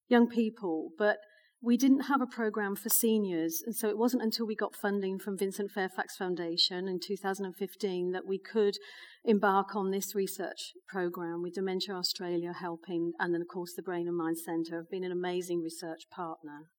young 0.07 0.29
people. 0.29 0.91
But 0.97 1.17
we 1.61 1.75
didn't 1.75 2.03
have 2.03 2.21
a 2.21 2.25
program 2.25 2.77
for 2.77 2.87
seniors, 2.87 3.61
and 3.65 3.75
so 3.75 3.89
it 3.89 3.97
wasn't 3.97 4.23
until 4.23 4.47
we 4.47 4.55
got 4.55 4.73
funding 4.73 5.19
from 5.19 5.37
Vincent 5.37 5.71
Fairfax 5.71 6.15
Foundation 6.15 6.87
in 6.87 7.01
2015 7.05 8.11
that 8.11 8.25
we 8.25 8.39
could 8.39 8.77
embark 9.25 9.75
on 9.75 9.91
this 9.91 10.15
research 10.15 10.71
program 10.87 11.41
with 11.41 11.55
Dementia 11.55 11.95
Australia 11.95 12.53
helping, 12.57 13.11
and 13.19 13.33
then, 13.33 13.41
of 13.41 13.49
course, 13.49 13.73
the 13.75 13.83
Brain 13.83 14.07
and 14.07 14.17
Mind 14.17 14.37
Centre 14.37 14.77
have 14.77 14.89
been 14.89 15.03
an 15.03 15.11
amazing 15.11 15.61
research 15.61 16.09
partner. 16.09 16.69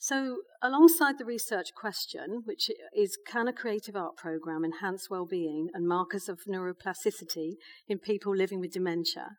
So, 0.00 0.42
alongside 0.62 1.18
the 1.18 1.24
research 1.24 1.74
question, 1.74 2.42
which 2.44 2.70
is 2.96 3.18
can 3.26 3.48
a 3.48 3.52
creative 3.52 3.96
art 3.96 4.16
program 4.16 4.64
enhance 4.64 5.10
well-being 5.10 5.70
and 5.74 5.88
markers 5.88 6.28
of 6.28 6.38
neuroplasticity 6.48 7.54
in 7.88 7.98
people 7.98 8.34
living 8.34 8.60
with 8.60 8.70
dementia? 8.70 9.30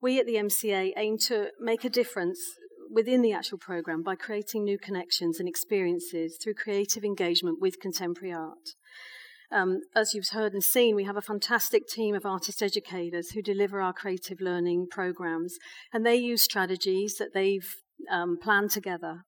We 0.00 0.18
at 0.18 0.24
the 0.24 0.36
MCA 0.36 0.92
aim 0.96 1.18
to 1.26 1.50
make 1.60 1.84
a 1.84 1.90
difference 1.90 2.40
within 2.90 3.20
the 3.20 3.34
actual 3.34 3.58
program 3.58 4.02
by 4.02 4.14
creating 4.14 4.64
new 4.64 4.78
connections 4.78 5.38
and 5.38 5.46
experiences 5.46 6.38
through 6.42 6.54
creative 6.54 7.04
engagement 7.04 7.58
with 7.60 7.78
contemporary 7.78 8.32
art. 8.32 8.70
Um, 9.50 9.80
as 9.94 10.14
you've 10.14 10.28
heard 10.30 10.54
and 10.54 10.64
seen, 10.64 10.96
we 10.96 11.04
have 11.04 11.18
a 11.18 11.22
fantastic 11.22 11.86
team 11.86 12.14
of 12.14 12.24
artist 12.24 12.62
educators 12.62 13.30
who 13.30 13.42
deliver 13.42 13.82
our 13.82 13.92
creative 13.92 14.40
learning 14.40 14.86
programs, 14.90 15.58
and 15.92 16.06
they 16.06 16.16
use 16.16 16.40
strategies 16.40 17.16
that 17.18 17.34
they've 17.34 17.74
um, 18.10 18.38
planned 18.42 18.70
together. 18.70 19.24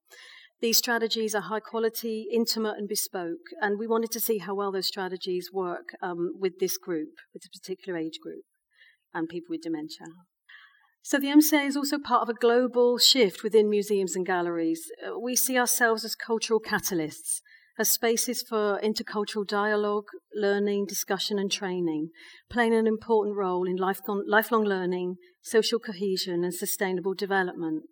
These 0.64 0.78
strategies 0.78 1.34
are 1.34 1.42
high 1.42 1.60
quality, 1.60 2.26
intimate, 2.32 2.78
and 2.78 2.88
bespoke, 2.88 3.52
and 3.60 3.78
we 3.78 3.86
wanted 3.86 4.10
to 4.12 4.18
see 4.18 4.38
how 4.38 4.54
well 4.54 4.72
those 4.72 4.86
strategies 4.86 5.50
work 5.52 5.90
um, 6.00 6.32
with 6.40 6.58
this 6.58 6.78
group, 6.78 7.10
with 7.34 7.42
a 7.44 7.50
particular 7.50 7.98
age 7.98 8.18
group, 8.18 8.44
and 9.12 9.28
people 9.28 9.48
with 9.50 9.60
dementia. 9.60 10.06
So 11.02 11.18
the 11.18 11.26
MCA 11.26 11.66
is 11.66 11.76
also 11.76 11.98
part 11.98 12.22
of 12.22 12.30
a 12.30 12.40
global 12.40 12.96
shift 12.96 13.42
within 13.42 13.68
museums 13.68 14.16
and 14.16 14.24
galleries. 14.24 14.90
Uh, 15.06 15.18
we 15.18 15.36
see 15.36 15.58
ourselves 15.58 16.02
as 16.02 16.14
cultural 16.14 16.62
catalysts, 16.66 17.42
as 17.78 17.90
spaces 17.90 18.40
for 18.40 18.80
intercultural 18.82 19.46
dialogue, 19.46 20.06
learning, 20.34 20.86
discussion, 20.86 21.38
and 21.38 21.52
training, 21.52 22.08
playing 22.50 22.72
an 22.72 22.86
important 22.86 23.36
role 23.36 23.68
in 23.68 23.76
lifelong 23.76 24.64
learning, 24.64 25.16
social 25.42 25.78
cohesion, 25.78 26.42
and 26.42 26.54
sustainable 26.54 27.12
development. 27.12 27.82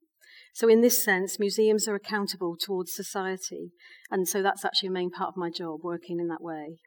So, 0.53 0.69
in 0.69 0.83
this 0.83 1.03
sense, 1.03 1.39
museums 1.39 1.89
are 1.89 1.95
accountable 1.95 2.57
towards 2.57 2.95
society, 2.95 3.73
and 4.11 4.29
so 4.29 4.43
that's 4.43 4.65
actually 4.65 4.89
a 4.89 4.93
main 4.93 5.11
part 5.11 5.29
of 5.29 5.37
my 5.37 5.51
job, 5.51 5.81
working 5.83 6.21
in 6.21 6.29
that 6.29 6.43
way. 6.43 6.79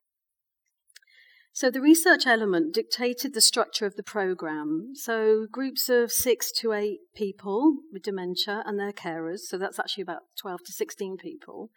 So 1.55 1.71
the 1.71 1.79
research 1.79 2.27
element 2.27 2.73
dictated 2.73 3.33
the 3.33 3.39
structure 3.39 3.85
of 3.85 3.95
the 3.95 4.03
program. 4.03 4.91
So 4.93 5.47
groups 5.49 5.87
of 5.87 6.11
six 6.11 6.51
to 6.59 6.73
eight 6.73 6.99
people 7.15 7.77
with 7.93 8.03
dementia 8.03 8.61
and 8.65 8.77
their 8.77 8.91
carers, 8.91 9.39
so 9.47 9.57
that's 9.57 9.79
actually 9.79 10.01
about 10.01 10.23
12 10.37 10.59
to 10.65 10.73
16 10.73 11.15
people, 11.15 11.69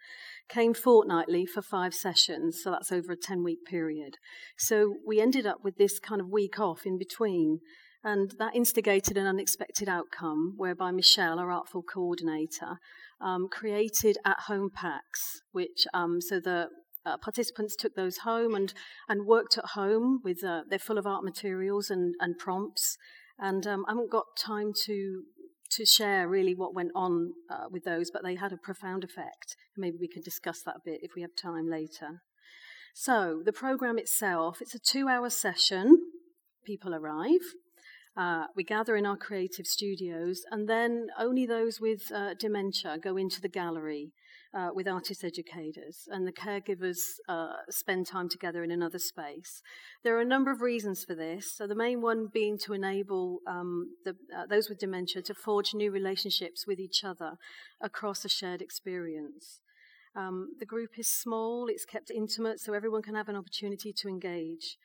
came 0.49 0.73
fortnightly 0.73 1.45
for 1.45 1.61
five 1.61 1.93
sessions, 1.93 2.59
so 2.61 2.71
that's 2.71 2.91
over 2.91 3.13
a 3.13 3.17
10 3.17 3.41
week 3.41 3.59
period. 3.65 4.15
So 4.57 4.95
we 5.07 5.21
ended 5.21 5.45
up 5.45 5.59
with 5.63 5.77
this 5.77 5.97
kind 5.97 6.19
of 6.19 6.27
week 6.27 6.59
off 6.59 6.81
in 6.85 6.97
between. 6.97 7.59
And 8.03 8.33
that 8.39 8.55
instigated 8.55 9.17
an 9.17 9.27
unexpected 9.27 9.89
outcome 9.89 10.53
whereby 10.55 10.91
Michelle, 10.91 11.39
our 11.39 11.51
artful 11.51 11.83
coordinator, 11.83 12.79
um, 13.19 13.49
created 13.51 14.17
at 14.25 14.41
home 14.47 14.69
packs, 14.73 15.41
which, 15.51 15.85
um, 15.93 16.21
so 16.21 16.39
the 16.39 16.69
uh, 17.05 17.17
participants 17.17 17.75
took 17.75 17.95
those 17.95 18.19
home 18.19 18.55
and, 18.55 18.73
and 19.07 19.25
worked 19.25 19.57
at 19.57 19.65
home 19.71 20.21
with 20.23 20.43
uh, 20.43 20.61
they're 20.69 20.79
full 20.79 20.97
of 20.97 21.05
art 21.05 21.23
materials 21.23 21.89
and, 21.89 22.15
and 22.19 22.37
prompts. 22.37 22.97
And 23.37 23.65
um, 23.67 23.85
I 23.87 23.91
haven't 23.91 24.11
got 24.11 24.25
time 24.37 24.71
to 24.85 25.23
to 25.71 25.85
share 25.85 26.27
really 26.27 26.55
what 26.55 26.73
went 26.73 26.91
on 26.95 27.31
uh, 27.49 27.65
with 27.69 27.83
those 27.83 28.09
but 28.09 28.23
they 28.23 28.35
had 28.35 28.51
a 28.51 28.57
profound 28.57 29.03
effect. 29.03 29.55
Maybe 29.77 29.97
we 29.99 30.07
can 30.07 30.21
discuss 30.21 30.61
that 30.63 30.77
a 30.77 30.81
bit 30.83 31.01
if 31.03 31.11
we 31.15 31.21
have 31.21 31.35
time 31.39 31.69
later. 31.69 32.21
So 32.93 33.41
the 33.45 33.53
program 33.53 33.99
itself 33.99 34.61
it's 34.61 34.73
a 34.73 34.79
two 34.79 35.07
hour 35.07 35.29
session. 35.29 35.97
People 36.65 36.95
arrive 36.95 37.53
uh, 38.19 38.47
we 38.53 38.65
gather 38.65 38.97
in 38.97 39.05
our 39.05 39.15
creative 39.15 39.65
studios, 39.65 40.41
and 40.51 40.67
then 40.67 41.07
only 41.17 41.45
those 41.45 41.79
with 41.79 42.11
uh, 42.11 42.33
dementia 42.37 42.97
go 43.01 43.15
into 43.15 43.39
the 43.39 43.47
gallery 43.47 44.11
uh, 44.53 44.69
with 44.73 44.89
artist 44.89 45.23
educators, 45.23 46.05
and 46.11 46.27
the 46.27 46.33
caregivers 46.33 46.99
uh, 47.29 47.53
spend 47.69 48.05
time 48.05 48.27
together 48.27 48.61
in 48.61 48.71
another 48.71 48.99
space. 48.99 49.61
There 50.03 50.17
are 50.17 50.21
a 50.21 50.25
number 50.25 50.51
of 50.51 50.59
reasons 50.61 51.05
for 51.05 51.15
this. 51.15 51.55
So 51.55 51.65
the 51.65 51.75
main 51.75 52.01
one 52.01 52.27
being 52.33 52.57
to 52.65 52.73
enable 52.73 53.39
um, 53.47 53.91
the, 54.03 54.15
uh, 54.35 54.45
those 54.49 54.67
with 54.67 54.79
dementia 54.79 55.21
to 55.21 55.33
forge 55.33 55.73
new 55.73 55.89
relationships 55.89 56.67
with 56.67 56.79
each 56.79 57.05
other 57.05 57.37
across 57.79 58.25
a 58.25 58.29
shared 58.29 58.61
experience. 58.61 59.61
Um, 60.13 60.49
the 60.59 60.65
group 60.65 60.97
is 60.97 61.07
small, 61.07 61.67
it's 61.69 61.85
kept 61.85 62.11
intimate, 62.11 62.59
so 62.59 62.73
everyone 62.73 63.03
can 63.03 63.15
have 63.15 63.29
an 63.29 63.37
opportunity 63.37 63.93
to 63.93 64.09
engage. 64.09 64.77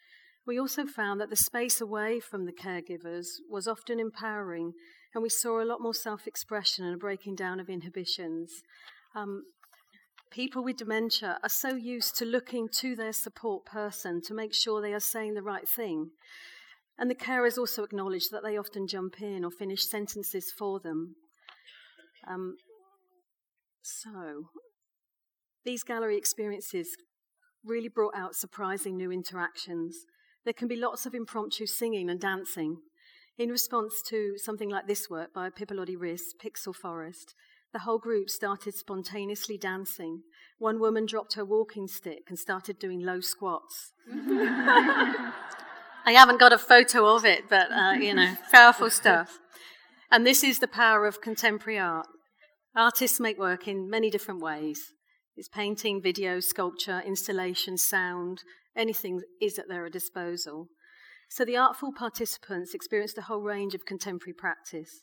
We 0.46 0.60
also 0.60 0.84
found 0.86 1.20
that 1.20 1.30
the 1.30 1.36
space 1.36 1.80
away 1.80 2.20
from 2.20 2.44
the 2.44 2.52
caregivers 2.52 3.26
was 3.48 3.66
often 3.66 3.98
empowering, 3.98 4.72
and 5.14 5.22
we 5.22 5.30
saw 5.30 5.62
a 5.62 5.64
lot 5.64 5.80
more 5.80 5.94
self 5.94 6.26
expression 6.26 6.84
and 6.84 6.94
a 6.94 6.98
breaking 6.98 7.36
down 7.36 7.60
of 7.60 7.70
inhibitions. 7.70 8.62
Um, 9.14 9.44
people 10.30 10.62
with 10.62 10.76
dementia 10.76 11.38
are 11.42 11.48
so 11.48 11.74
used 11.74 12.16
to 12.16 12.24
looking 12.24 12.68
to 12.80 12.94
their 12.94 13.12
support 13.12 13.64
person 13.64 14.20
to 14.22 14.34
make 14.34 14.52
sure 14.52 14.82
they 14.82 14.92
are 14.92 15.00
saying 15.00 15.34
the 15.34 15.42
right 15.42 15.68
thing. 15.68 16.10
And 16.98 17.10
the 17.10 17.14
carers 17.14 17.56
also 17.56 17.82
acknowledge 17.82 18.28
that 18.30 18.42
they 18.44 18.56
often 18.56 18.86
jump 18.86 19.20
in 19.20 19.44
or 19.44 19.50
finish 19.50 19.86
sentences 19.86 20.52
for 20.56 20.78
them. 20.78 21.16
Um, 22.28 22.56
so, 23.82 24.48
these 25.64 25.82
gallery 25.82 26.16
experiences 26.16 26.96
really 27.64 27.88
brought 27.88 28.14
out 28.14 28.34
surprising 28.34 28.96
new 28.96 29.10
interactions. 29.10 30.04
There 30.44 30.52
can 30.52 30.68
be 30.68 30.76
lots 30.76 31.06
of 31.06 31.14
impromptu 31.14 31.66
singing 31.66 32.10
and 32.10 32.20
dancing. 32.20 32.78
In 33.38 33.48
response 33.48 34.02
to 34.02 34.36
something 34.36 34.68
like 34.68 34.86
this 34.86 35.08
work 35.08 35.32
by 35.32 35.48
Pipilotti 35.50 35.98
Rist, 35.98 36.36
Pixel 36.38 36.74
Forest, 36.74 37.34
the 37.72 37.80
whole 37.80 37.98
group 37.98 38.30
started 38.30 38.74
spontaneously 38.74 39.58
dancing. 39.58 40.22
One 40.58 40.78
woman 40.78 41.06
dropped 41.06 41.34
her 41.34 41.44
walking 41.44 41.88
stick 41.88 42.24
and 42.28 42.38
started 42.38 42.78
doing 42.78 43.00
low 43.00 43.20
squats. 43.20 43.92
I 46.06 46.12
haven't 46.12 46.38
got 46.38 46.52
a 46.52 46.58
photo 46.58 47.16
of 47.16 47.24
it, 47.24 47.48
but 47.48 47.72
uh, 47.72 47.92
you 47.92 48.14
know, 48.14 48.36
powerful 48.52 48.90
stuff. 48.90 49.40
And 50.10 50.26
this 50.26 50.44
is 50.44 50.58
the 50.58 50.68
power 50.68 51.06
of 51.06 51.20
contemporary 51.20 51.78
art. 51.78 52.06
Artists 52.76 53.18
make 53.18 53.38
work 53.38 53.66
in 53.66 53.88
many 53.88 54.10
different 54.10 54.40
ways. 54.40 54.92
It's 55.36 55.48
painting, 55.48 56.00
video, 56.00 56.38
sculpture, 56.38 57.02
installation, 57.04 57.78
sound, 57.78 58.42
anything 58.76 59.20
is 59.40 59.58
at 59.58 59.68
their 59.68 59.88
disposal. 59.88 60.68
So 61.28 61.44
the 61.44 61.56
artful 61.56 61.92
participants 61.92 62.74
experienced 62.74 63.18
a 63.18 63.22
whole 63.22 63.42
range 63.42 63.74
of 63.74 63.86
contemporary 63.86 64.34
practice. 64.34 65.02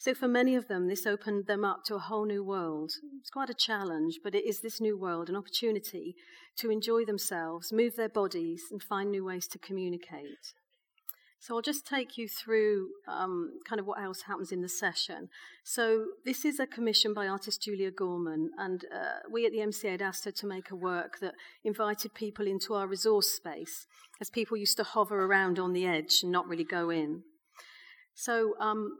So, 0.00 0.14
for 0.14 0.28
many 0.28 0.56
of 0.56 0.66
them, 0.66 0.88
this 0.88 1.06
opened 1.06 1.46
them 1.46 1.62
up 1.62 1.80
to 1.84 1.94
a 1.94 1.98
whole 1.98 2.24
new 2.24 2.42
world. 2.42 2.90
It's 3.20 3.28
quite 3.28 3.50
a 3.50 3.54
challenge, 3.54 4.20
but 4.24 4.34
it 4.34 4.46
is 4.48 4.62
this 4.62 4.80
new 4.80 4.98
world 4.98 5.28
an 5.28 5.36
opportunity 5.36 6.14
to 6.56 6.70
enjoy 6.70 7.04
themselves, 7.04 7.70
move 7.70 7.96
their 7.96 8.08
bodies, 8.08 8.62
and 8.70 8.82
find 8.82 9.10
new 9.10 9.26
ways 9.26 9.46
to 9.48 9.58
communicate. 9.58 10.54
So 11.40 11.56
I'll 11.56 11.62
just 11.62 11.86
take 11.86 12.18
you 12.18 12.28
through 12.28 12.88
um, 13.08 13.52
kind 13.66 13.80
of 13.80 13.86
what 13.86 13.98
else 13.98 14.22
happens 14.26 14.52
in 14.52 14.60
the 14.60 14.68
session. 14.68 15.30
So 15.64 16.04
this 16.26 16.44
is 16.44 16.60
a 16.60 16.66
commission 16.66 17.14
by 17.14 17.28
artist 17.28 17.62
Julia 17.62 17.90
Gorman, 17.90 18.50
and 18.58 18.84
uh, 18.94 19.20
we 19.32 19.46
at 19.46 19.52
the 19.52 19.60
MCA 19.60 19.92
had 19.92 20.02
asked 20.02 20.26
her 20.26 20.32
to 20.32 20.46
make 20.46 20.70
a 20.70 20.76
work 20.76 21.18
that 21.20 21.32
invited 21.64 22.12
people 22.12 22.46
into 22.46 22.74
our 22.74 22.86
resource 22.86 23.28
space, 23.28 23.86
as 24.20 24.28
people 24.28 24.58
used 24.58 24.76
to 24.76 24.84
hover 24.84 25.24
around 25.24 25.58
on 25.58 25.72
the 25.72 25.86
edge 25.86 26.20
and 26.22 26.30
not 26.30 26.46
really 26.46 26.64
go 26.64 26.90
in. 26.90 27.22
So 28.14 28.52
um, 28.60 28.98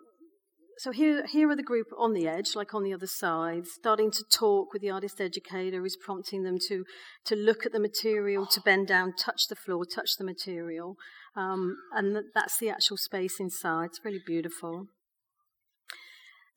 so 0.80 0.92
here, 0.92 1.26
here 1.26 1.50
are 1.50 1.56
the 1.56 1.62
group 1.62 1.88
on 1.98 2.14
the 2.14 2.26
edge, 2.26 2.56
like 2.56 2.72
on 2.72 2.84
the 2.84 2.94
other 2.94 3.06
side, 3.06 3.66
starting 3.66 4.10
to 4.12 4.24
talk 4.32 4.72
with 4.72 4.80
the 4.80 4.88
artist 4.88 5.20
educator 5.20 5.82
who's 5.82 5.98
prompting 6.02 6.42
them 6.42 6.56
to, 6.68 6.86
to 7.26 7.36
look 7.36 7.66
at 7.66 7.72
the 7.72 7.78
material, 7.78 8.46
to 8.46 8.62
bend 8.62 8.86
down, 8.86 9.12
touch 9.12 9.42
the 9.50 9.56
floor, 9.56 9.84
touch 9.84 10.16
the 10.16 10.24
material. 10.24 10.96
Um, 11.36 11.76
and 11.94 12.16
that's 12.34 12.58
the 12.58 12.70
actual 12.70 12.96
space 12.96 13.38
inside. 13.38 13.86
It's 13.86 14.04
really 14.04 14.22
beautiful. 14.24 14.86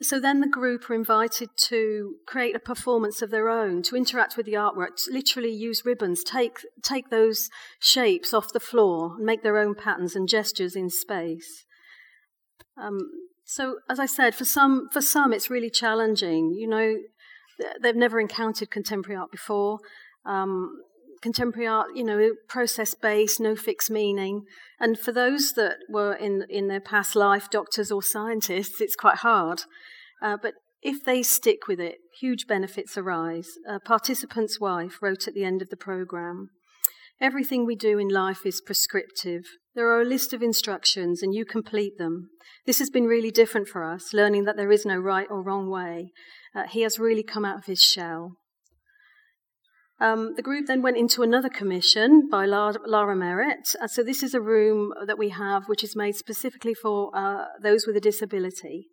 So 0.02 0.20
then 0.20 0.42
the 0.42 0.48
group 0.48 0.90
are 0.90 0.96
invited 0.96 1.50
to 1.66 2.16
create 2.28 2.56
a 2.56 2.60
performance 2.60 3.22
of 3.22 3.32
their 3.32 3.48
own, 3.48 3.84
to 3.84 3.96
interact 3.96 4.36
with 4.36 4.46
the 4.46 4.54
artwork, 4.54 4.98
to 5.06 5.14
literally 5.14 5.54
use 5.54 5.86
ribbons, 5.86 6.24
take, 6.24 6.58
take 6.82 7.10
those 7.10 7.50
shapes 7.80 8.34
off 8.34 8.52
the 8.52 8.60
floor, 8.60 9.14
and 9.16 9.26
make 9.26 9.44
their 9.44 9.58
own 9.58 9.76
patterns 9.76 10.16
and 10.16 10.28
gestures 10.28 10.76
in 10.76 10.90
space. 10.90 11.66
Um, 12.76 13.12
so, 13.46 13.78
as 13.90 14.00
I 14.00 14.06
said, 14.06 14.36
for 14.36 14.46
some, 14.46 14.90
for 14.92 15.02
some, 15.02 15.32
it's 15.32 15.50
really 15.50 15.70
challenging. 15.70 16.54
You 16.54 16.68
know, 16.68 16.98
they've 17.82 17.96
never 17.96 18.20
encountered 18.20 18.72
contemporary 18.72 19.18
art 19.18 19.32
before. 19.32 19.80
Um, 20.26 20.82
contemporary 21.24 21.68
art, 21.68 21.88
you 21.96 22.04
know, 22.04 22.32
process 22.50 22.94
based, 22.94 23.40
no 23.40 23.56
fixed 23.56 23.90
meaning. 23.90 24.44
And 24.80 25.00
for 25.00 25.14
those 25.14 25.54
that 25.54 25.78
were 25.90 26.14
in 26.14 26.46
in 26.50 26.68
their 26.68 26.82
past 26.82 27.16
life 27.16 27.50
doctors 27.50 27.92
or 27.92 28.04
scientists, 28.04 28.82
it's 28.82 28.96
quite 28.96 29.20
hard. 29.20 29.62
Uh, 30.22 30.38
but 30.40 30.54
if 30.82 31.04
they 31.06 31.24
stick 31.24 31.68
with 31.68 31.80
it, 31.80 31.96
huge 32.20 32.46
benefits 32.46 32.98
arise. 32.98 33.48
A 33.68 33.80
participant's 33.80 34.60
wife 34.60 35.00
wrote 35.02 35.28
at 35.28 35.34
the 35.34 35.46
end 35.46 35.62
of 35.62 35.70
the 35.70 35.78
program. 35.78 36.50
Everything 37.22 37.66
we 37.66 37.76
do 37.76 37.98
in 37.98 38.10
life 38.10 38.46
is 38.46 38.60
prescriptive. 38.60 39.44
There 39.76 39.90
are 39.90 40.02
a 40.02 40.06
list 40.06 40.34
of 40.34 40.44
instructions 40.44 41.24
and 41.24 41.34
you 41.34 41.46
complete 41.46 41.98
them. 41.98 42.30
This 42.66 42.80
has 42.80 42.90
been 42.90 43.06
really 43.06 43.32
different 43.32 43.70
for 43.70 43.84
us, 43.84 44.14
learning 44.14 44.44
that 44.44 44.58
there 44.58 44.72
is 44.72 44.86
no 44.86 44.98
right 44.98 45.28
or 45.30 45.42
wrong 45.42 45.70
way. 45.70 46.12
Uh, 46.54 46.68
he 46.70 46.82
has 46.82 47.00
really 47.00 47.24
come 47.24 47.46
out 47.46 47.60
of 47.60 47.66
his 47.66 47.82
shell. 47.82 48.34
Um, 50.00 50.34
the 50.36 50.42
group 50.42 50.66
then 50.68 50.82
went 50.82 50.98
into 50.98 51.22
another 51.22 51.50
commission 51.50 52.28
by 52.30 52.46
Lara 52.46 53.16
Merrett. 53.16 53.76
Uh, 53.82 53.88
so, 53.88 54.04
this 54.04 54.24
is 54.24 54.34
a 54.34 54.42
room 54.42 54.92
that 55.06 55.18
we 55.18 55.30
have 55.30 55.68
which 55.68 55.84
is 55.84 55.96
made 55.96 56.16
specifically 56.16 56.74
for 56.74 57.16
uh, 57.16 57.46
those 57.62 57.86
with 57.86 57.96
a 57.96 58.02
disability. 58.02 58.88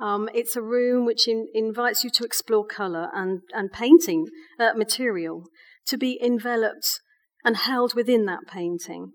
Um, 0.00 0.30
it's 0.34 0.56
a 0.56 0.62
room 0.62 1.04
which 1.04 1.28
in, 1.28 1.48
invites 1.52 2.02
you 2.04 2.10
to 2.10 2.24
explore 2.24 2.64
colour 2.64 3.10
and, 3.14 3.40
and 3.52 3.70
painting 3.70 4.26
uh, 4.58 4.70
material, 4.74 5.44
to 5.86 5.98
be 5.98 6.18
enveloped 6.22 7.00
and 7.44 7.56
held 7.56 7.94
within 7.94 8.24
that 8.26 8.46
painting. 8.48 9.12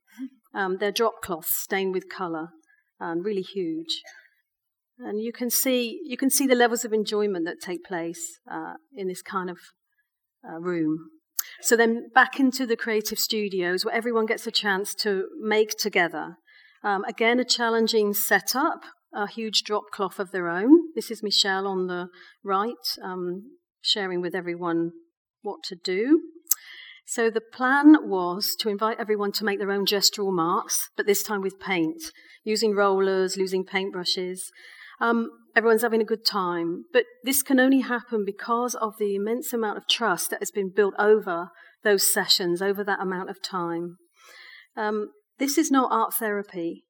Um, 0.54 0.78
they're 0.80 0.92
drop 0.92 1.22
cloths 1.24 1.60
stained 1.60 1.94
with 1.94 2.10
colour, 2.10 2.50
and 3.00 3.26
really 3.26 3.42
huge. 3.42 4.02
And 4.98 5.22
you 5.22 5.34
can 5.34 5.50
see 5.50 6.00
you 6.06 6.18
can 6.18 6.30
see 6.30 6.48
the 6.48 6.56
levels 6.56 6.86
of 6.86 6.94
enjoyment 6.94 7.46
that 7.46 7.58
take 7.62 7.84
place 7.84 8.40
uh, 8.50 8.76
in 8.96 9.08
this 9.08 9.22
kind 9.22 9.50
of 9.50 9.58
uh, 10.48 10.60
room. 10.60 11.10
So 11.62 11.76
then 11.76 12.10
back 12.14 12.40
into 12.40 12.66
the 12.66 12.78
creative 12.78 13.20
studios 13.20 13.84
where 13.84 13.94
everyone 13.94 14.26
gets 14.26 14.46
a 14.48 14.52
chance 14.52 14.94
to 14.96 15.28
make 15.40 15.78
together. 15.78 16.38
Um, 16.84 17.04
again, 17.06 17.40
a 17.40 17.46
challenging 17.46 18.14
setup, 18.14 18.84
a 19.14 19.28
huge 19.28 19.64
drop 19.64 19.86
cloth 19.92 20.20
of 20.20 20.32
their 20.32 20.48
own. 20.48 20.94
This 20.94 21.10
is 21.10 21.24
Michelle 21.24 21.68
on 21.68 21.88
the 21.88 22.10
right, 22.44 22.74
um, 23.04 23.58
sharing 23.82 24.22
with 24.22 24.36
everyone 24.36 24.92
what 25.42 25.64
to 25.66 25.76
do. 25.76 26.22
So 27.08 27.30
the 27.30 27.42
plan 27.42 28.10
was 28.10 28.56
to 28.60 28.70
invite 28.70 29.00
everyone 29.00 29.32
to 29.34 29.46
make 29.46 29.60
their 29.60 29.72
own 29.72 29.86
gestural 29.86 30.34
marks, 30.34 30.90
but 30.98 31.06
this 31.06 31.22
time 31.22 31.42
with 31.42 31.60
paint, 31.60 32.02
using 32.44 32.74
rollers, 32.74 33.38
using 33.38 33.64
paintbrushes. 33.64 34.40
Um, 35.00 35.30
everyone's 35.56 35.82
having 35.82 36.02
a 36.02 36.06
good 36.06 36.26
time, 36.26 36.86
but 36.94 37.06
this 37.24 37.42
can 37.42 37.60
only 37.60 37.82
happen 37.82 38.24
because 38.26 38.76
of 38.76 38.98
the 38.98 39.16
immense 39.16 39.54
amount 39.54 39.78
of 39.78 39.88
trust 39.88 40.30
that 40.30 40.40
has 40.40 40.52
been 40.52 40.72
built 40.74 40.94
over 40.98 41.50
those 41.84 42.12
sessions, 42.12 42.62
over 42.62 42.84
that 42.84 43.02
amount 43.02 43.30
of 43.30 43.42
time. 43.42 43.98
Um, 44.76 45.12
this 45.38 45.58
is 45.58 45.72
not 45.72 45.92
art 45.92 46.14
therapy. 46.14 46.84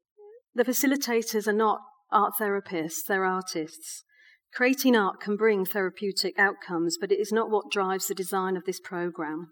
The 0.53 0.65
facilitators 0.65 1.47
are 1.47 1.53
not 1.53 1.79
art 2.11 2.33
therapists, 2.39 3.05
they're 3.07 3.25
artists. 3.25 4.03
Creating 4.53 4.95
art 4.95 5.19
can 5.19 5.35
bring 5.35 5.65
therapeutic 5.65 6.39
outcomes, 6.39 6.97
but 6.99 7.11
it 7.11 7.19
is 7.19 7.31
not 7.31 7.49
what 7.49 7.71
drives 7.71 8.07
the 8.07 8.15
design 8.15 8.55
of 8.55 8.63
this 8.65 8.79
program. 8.79 9.49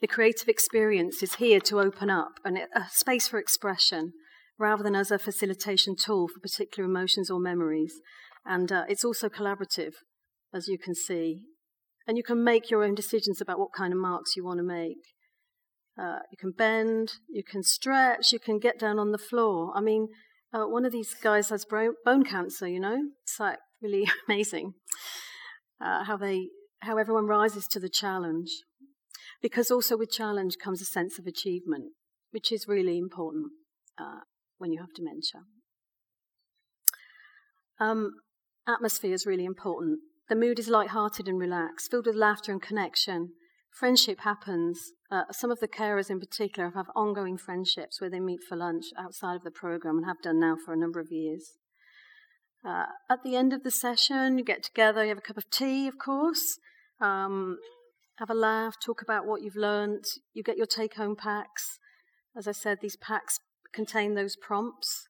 The 0.00 0.06
creative 0.06 0.48
experience 0.48 1.22
is 1.22 1.36
here 1.36 1.60
to 1.60 1.80
open 1.80 2.10
up 2.10 2.32
and 2.44 2.58
a 2.58 2.86
space 2.90 3.28
for 3.28 3.38
expression 3.38 4.12
rather 4.58 4.82
than 4.82 4.96
as 4.96 5.10
a 5.10 5.18
facilitation 5.18 5.96
tool 5.96 6.28
for 6.28 6.40
particular 6.40 6.88
emotions 6.88 7.30
or 7.30 7.38
memories. 7.38 8.00
And 8.44 8.70
uh, 8.70 8.84
it's 8.88 9.04
also 9.04 9.28
collaborative, 9.28 9.94
as 10.54 10.68
you 10.68 10.78
can 10.78 10.94
see. 10.94 11.40
And 12.06 12.16
you 12.16 12.22
can 12.22 12.42
make 12.42 12.70
your 12.70 12.84
own 12.84 12.94
decisions 12.94 13.40
about 13.40 13.58
what 13.58 13.72
kind 13.76 13.92
of 13.92 13.98
marks 13.98 14.36
you 14.36 14.44
want 14.44 14.58
to 14.58 14.64
make. 14.64 14.98
Uh, 15.98 16.20
you 16.30 16.36
can 16.38 16.52
bend, 16.52 17.14
you 17.28 17.42
can 17.42 17.62
stretch, 17.62 18.32
you 18.32 18.38
can 18.38 18.58
get 18.58 18.78
down 18.78 18.98
on 18.98 19.12
the 19.12 19.18
floor. 19.18 19.72
I 19.74 19.80
mean, 19.80 20.08
uh, 20.52 20.64
one 20.64 20.84
of 20.84 20.92
these 20.92 21.14
guys 21.14 21.48
has 21.48 21.64
bone 21.64 22.24
cancer, 22.24 22.68
you 22.68 22.78
know? 22.78 22.98
It's 23.22 23.40
like 23.40 23.58
really 23.82 24.08
amazing 24.28 24.74
uh, 25.80 26.04
how 26.04 26.16
they, 26.16 26.48
how 26.80 26.98
everyone 26.98 27.26
rises 27.26 27.66
to 27.68 27.80
the 27.80 27.88
challenge 27.88 28.50
because 29.42 29.70
also 29.70 29.96
with 29.96 30.10
challenge 30.10 30.56
comes 30.62 30.80
a 30.80 30.84
sense 30.84 31.18
of 31.18 31.26
achievement, 31.26 31.92
which 32.30 32.52
is 32.52 32.66
really 32.68 32.98
important 32.98 33.46
uh, 33.98 34.20
when 34.58 34.72
you 34.72 34.80
have 34.80 34.94
dementia. 34.94 35.42
Um, 37.78 38.12
atmosphere 38.66 39.12
is 39.12 39.26
really 39.26 39.44
important. 39.44 40.00
The 40.28 40.34
mood 40.34 40.58
is 40.58 40.68
light-hearted 40.68 41.28
and 41.28 41.38
relaxed, 41.38 41.90
filled 41.90 42.06
with 42.06 42.16
laughter 42.16 42.52
and 42.52 42.60
connection. 42.60 43.30
Friendship 43.78 44.20
happens. 44.20 44.92
Uh, 45.10 45.24
some 45.30 45.50
of 45.50 45.60
the 45.60 45.68
carers 45.68 46.10
in 46.10 46.18
particular 46.18 46.72
have 46.74 46.86
ongoing 46.96 47.36
friendships 47.36 48.00
where 48.00 48.10
they 48.10 48.20
meet 48.20 48.40
for 48.48 48.56
lunch 48.56 48.86
outside 48.98 49.36
of 49.36 49.44
the 49.44 49.50
program 49.50 49.98
and 49.98 50.06
have 50.06 50.22
done 50.22 50.40
now 50.40 50.56
for 50.64 50.72
a 50.72 50.78
number 50.78 50.98
of 50.98 51.12
years. 51.12 51.52
Uh, 52.66 52.86
at 53.08 53.22
the 53.22 53.36
end 53.36 53.52
of 53.52 53.62
the 53.62 53.70
session, 53.70 54.38
you 54.38 54.44
get 54.44 54.62
together, 54.62 55.02
you 55.04 55.10
have 55.10 55.18
a 55.18 55.20
cup 55.20 55.36
of 55.36 55.48
tea, 55.50 55.86
of 55.86 55.94
course. 56.02 56.58
Um, 57.00 57.58
have 58.18 58.30
a 58.30 58.34
laugh, 58.34 58.74
talk 58.84 59.02
about 59.02 59.26
what 59.26 59.42
you've 59.42 59.56
learned. 59.56 60.04
You 60.32 60.42
get 60.42 60.56
your 60.56 60.66
take 60.66 60.94
home 60.94 61.14
packs. 61.14 61.78
As 62.36 62.48
I 62.48 62.52
said, 62.52 62.78
these 62.80 62.96
packs 62.96 63.38
contain 63.76 64.14
those 64.14 64.36
prompts. 64.36 65.06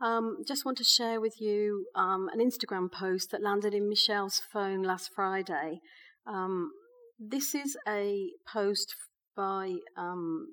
Um, 0.00 0.38
just 0.46 0.64
want 0.64 0.78
to 0.78 0.84
share 0.84 1.20
with 1.20 1.40
you 1.40 1.86
um, 1.94 2.28
an 2.32 2.40
Instagram 2.40 2.90
post 2.90 3.30
that 3.30 3.42
landed 3.42 3.72
in 3.72 3.88
Michelle's 3.88 4.42
phone 4.52 4.82
last 4.82 5.10
Friday. 5.14 5.80
Um, 6.26 6.72
this 7.20 7.54
is 7.54 7.76
a 7.86 8.30
post 8.52 8.96
by 9.36 9.74
um, 9.96 10.48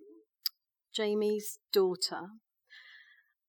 Jamie's 0.94 1.58
daughter. 1.74 2.28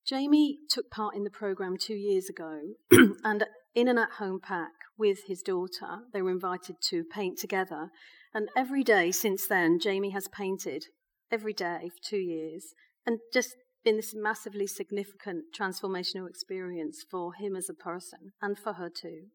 Jamie 0.07 0.59
took 0.70 0.91
part 0.91 1.14
in 1.14 1.24
the 1.24 1.30
program 1.30 1.76
two 1.76 1.95
years 1.95 2.30
ago, 2.30 2.61
and 3.24 3.45
in 3.74 3.88
an 3.88 3.99
at 3.99 4.12
home 4.12 4.41
pack 4.43 4.72
with 4.97 5.18
his 5.26 5.43
daughter, 5.43 5.99
they 6.14 6.22
were 6.22 6.30
invited 6.30 6.76
to 6.88 7.05
paint 7.05 7.38
together 7.38 7.91
and 8.32 8.49
every 8.57 8.84
day 8.84 9.11
since 9.11 9.47
then, 9.47 9.78
Jamie 9.80 10.11
has 10.11 10.28
painted 10.28 10.86
every 11.30 11.53
day 11.53 11.91
for 11.91 12.09
two 12.09 12.18
years 12.18 12.74
and 13.07 13.18
just 13.32 13.57
been 13.85 13.97
this 13.97 14.14
massively 14.14 14.66
significant 14.66 15.45
transformational 15.59 16.28
experience 16.28 17.05
for 17.09 17.35
him 17.35 17.57
as 17.57 17.68
a 17.68 17.74
person 17.74 18.33
and 18.43 18.59
for 18.59 18.74
her 18.74 18.91
too. 18.91 19.28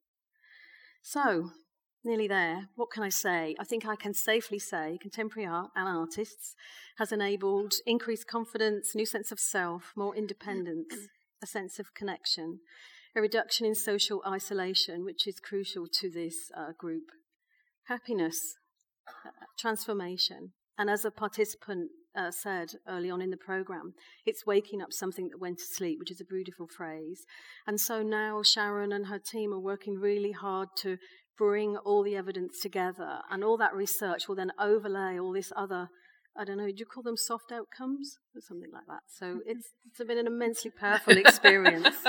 So, 1.01 1.51
nearly 2.03 2.27
there. 2.27 2.69
What 2.75 2.91
can 2.91 3.03
I 3.03 3.09
say? 3.09 3.55
I 3.59 3.63
think 3.63 3.85
I 3.85 3.95
can 3.95 4.13
safely 4.13 4.59
say 4.59 4.97
contemporary 5.01 5.47
art 5.47 5.71
and 5.75 5.87
artists 5.87 6.55
has 6.97 7.11
enabled 7.11 7.73
increased 7.85 8.27
confidence, 8.27 8.95
new 8.95 9.05
sense 9.05 9.31
of 9.31 9.39
self, 9.39 9.91
more 9.95 10.15
independence, 10.15 10.93
a 11.43 11.47
sense 11.47 11.79
of 11.79 11.93
connection, 11.93 12.59
a 13.15 13.21
reduction 13.21 13.65
in 13.65 13.75
social 13.75 14.21
isolation, 14.27 15.03
which 15.03 15.27
is 15.27 15.39
crucial 15.39 15.87
to 15.99 16.09
this 16.09 16.51
uh, 16.55 16.71
group, 16.77 17.05
happiness, 17.87 18.55
transformation. 19.57 20.53
And 20.77 20.89
as 20.89 21.05
a 21.05 21.11
participant 21.11 21.89
uh, 22.15 22.31
said 22.31 22.69
early 22.87 23.09
on 23.09 23.21
in 23.21 23.29
the 23.29 23.37
program, 23.37 23.93
it's 24.25 24.45
waking 24.45 24.81
up 24.81 24.91
something 24.91 25.29
that 25.29 25.39
went 25.39 25.59
to 25.59 25.65
sleep, 25.65 25.99
which 25.99 26.11
is 26.11 26.21
a 26.21 26.25
beautiful 26.25 26.67
phrase. 26.67 27.25
And 27.67 27.79
so 27.79 28.01
now 28.01 28.41
Sharon 28.43 28.91
and 28.91 29.07
her 29.07 29.19
team 29.19 29.53
are 29.53 29.59
working 29.59 29.95
really 29.99 30.31
hard 30.31 30.69
to 30.77 30.97
bring 31.37 31.75
all 31.77 32.03
the 32.03 32.15
evidence 32.15 32.59
together, 32.61 33.19
and 33.29 33.43
all 33.43 33.57
that 33.57 33.75
research 33.75 34.27
will 34.27 34.35
then 34.35 34.51
overlay 34.59 35.19
all 35.19 35.33
this 35.33 35.51
other 35.55 35.89
I 36.37 36.43
don't 36.43 36.57
know, 36.57 36.67
do 36.67 36.73
you 36.75 36.85
call 36.85 37.01
them 37.01 37.15
soft 37.15 37.51
outcomes 37.53 38.17
or 38.35 38.41
something 38.41 38.69
like 38.73 38.85
that? 38.87 39.03
So 39.07 39.39
it's 39.45 39.69
it's 39.87 40.05
been 40.05 40.17
an 40.17 40.27
immensely 40.27 40.69
powerful 40.69 41.17
experience. 41.17 41.95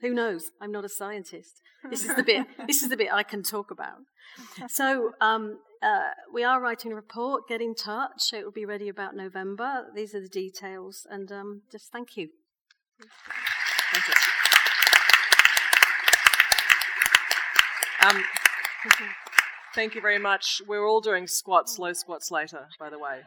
Who 0.00 0.12
knows? 0.12 0.50
I'm 0.60 0.72
not 0.72 0.84
a 0.84 0.88
scientist. 0.88 1.60
This 1.88 2.04
is 2.04 2.16
the 2.16 2.24
bit. 2.24 2.46
This 2.66 2.82
is 2.82 2.88
the 2.88 2.96
bit 2.96 3.12
I 3.12 3.22
can 3.22 3.44
talk 3.44 3.70
about. 3.70 3.98
So 4.68 5.12
um, 5.20 5.58
uh, 5.82 6.10
we 6.32 6.44
are 6.44 6.60
writing 6.60 6.92
a 6.92 6.94
report. 6.94 7.48
Get 7.48 7.60
in 7.60 7.74
touch. 7.74 8.32
It 8.32 8.44
will 8.44 8.52
be 8.52 8.64
ready 8.64 8.88
about 8.88 9.16
November. 9.16 9.86
These 9.94 10.14
are 10.14 10.20
the 10.20 10.28
details, 10.28 11.06
and 11.10 11.30
um, 11.32 11.62
just 11.70 11.90
thank 11.90 12.16
you. 12.16 12.28
Thank 13.92 14.08
you. 14.08 14.14
Um, 18.04 18.24
thank 19.74 19.94
you 19.94 20.00
very 20.00 20.18
much. 20.18 20.62
We're 20.66 20.86
all 20.86 21.00
doing 21.00 21.26
squats, 21.26 21.78
low 21.78 21.92
squats 21.92 22.30
later, 22.30 22.68
by 22.78 22.90
the 22.90 22.98
way, 22.98 23.20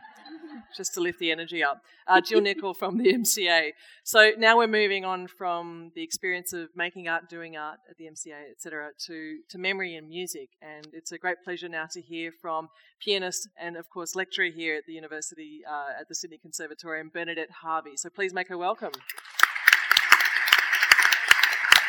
just 0.75 0.93
to 0.95 0.99
lift 0.99 1.19
the 1.19 1.31
energy 1.31 1.63
up. 1.63 1.81
Uh, 2.07 2.21
Gill 2.21 2.41
Nicol 2.47 2.73
from 2.73 2.97
the 2.97 3.13
MCA. 3.13 3.71
So 4.03 4.31
now 4.37 4.57
we're 4.57 4.67
moving 4.67 5.05
on 5.05 5.27
from 5.27 5.91
the 5.95 6.03
experience 6.03 6.53
of 6.53 6.69
making 6.75 7.07
art, 7.07 7.29
doing 7.29 7.57
art 7.57 7.79
at 7.89 7.97
the 7.97 8.05
MCA, 8.05 8.51
etc., 8.51 8.91
to 9.07 9.39
to 9.49 9.57
memory 9.57 9.95
and 9.95 10.07
music. 10.07 10.49
And 10.61 10.87
it's 10.93 11.11
a 11.11 11.17
great 11.17 11.37
pleasure 11.43 11.69
now 11.69 11.85
to 11.91 12.01
hear 12.01 12.31
from 12.41 12.69
pianist 12.99 13.49
and, 13.59 13.75
of 13.77 13.89
course, 13.89 14.15
lecturer 14.15 14.49
here 14.55 14.75
at 14.75 14.85
the 14.85 14.93
University 14.93 15.61
uh, 15.69 15.99
at 15.99 16.07
the 16.07 16.15
Sydney 16.15 16.37
Conservatorium, 16.37 17.11
Bernadette 17.13 17.51
Harvey. 17.61 17.95
So 17.95 18.09
please 18.09 18.33
make 18.33 18.49
her 18.49 18.57
welcome. 18.57 18.93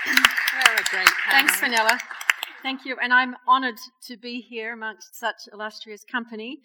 Very 0.07 0.82
great. 0.90 1.09
Thanks, 1.30 1.57
Fenella. 1.57 1.98
Thank 2.62 2.84
you. 2.84 2.96
And 3.00 3.12
I'm 3.12 3.36
honoured 3.46 3.78
to 4.07 4.16
be 4.16 4.40
here 4.40 4.72
amongst 4.72 5.14
such 5.14 5.36
illustrious 5.52 6.04
company 6.04 6.61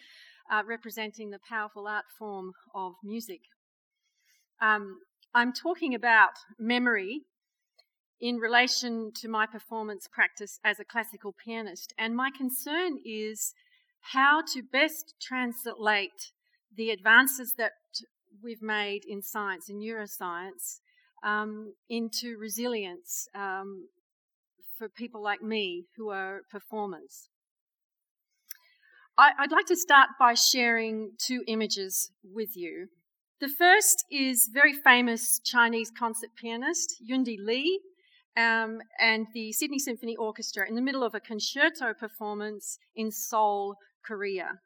uh, 0.52 0.64
representing 0.66 1.30
the 1.30 1.40
powerful 1.48 1.88
art 1.88 2.06
form 2.18 2.54
of 2.74 2.94
music. 3.04 3.42
Um, 4.62 5.00
I'm 5.34 5.54
talking 5.54 5.94
about 5.94 6.32
memory 6.58 7.22
in 8.20 8.38
relation 8.38 9.12
to 9.16 9.28
my 9.28 9.46
performance 9.46 10.08
practice 10.12 10.60
as 10.64 10.80
a 10.80 10.86
classical 10.86 11.34
pianist. 11.34 11.94
And 11.98 12.16
my 12.16 12.30
concern 12.36 13.00
is 13.06 13.54
how 14.14 14.42
to 14.54 14.62
best 14.62 15.16
translate 15.22 16.32
the 16.76 16.90
advances 16.92 17.54
that 17.58 17.74
we've 18.42 18.62
made 18.62 19.04
in 19.08 19.22
science, 19.22 19.70
in 19.70 19.80
neuroscience, 19.80 20.80
um, 21.24 21.74
into 21.90 22.38
resilience 22.38 23.28
um, 23.36 23.88
for 24.82 24.90
people 24.90 25.22
like 25.22 25.44
me 25.44 25.86
who 25.96 26.10
are 26.10 26.42
performers. 26.50 27.30
I, 29.16 29.30
would 29.42 29.52
like 29.52 29.68
to 29.68 29.76
start 29.76 30.10
by 30.20 30.34
sharing 30.34 31.12
two 31.24 31.44
images 31.48 32.10
with 32.24 32.56
you. 32.56 32.88
The 33.40 33.54
first 33.60 34.04
is 34.10 34.50
very 34.52 34.74
famous 34.74 35.40
Chinese 35.46 35.92
concert 35.96 36.32
pianist 36.36 36.96
Yundi 37.08 37.36
Li 37.40 37.80
um, 38.36 38.80
and 39.00 39.28
the 39.36 39.52
Sydney 39.52 39.78
Symphony 39.78 40.16
Orchestra 40.16 40.68
in 40.68 40.74
the 40.74 40.82
middle 40.82 41.04
of 41.04 41.14
a 41.14 41.20
concerto 41.20 41.94
performance 41.94 42.80
in 42.96 43.12
Seoul, 43.12 43.76
Korea. 44.04 44.62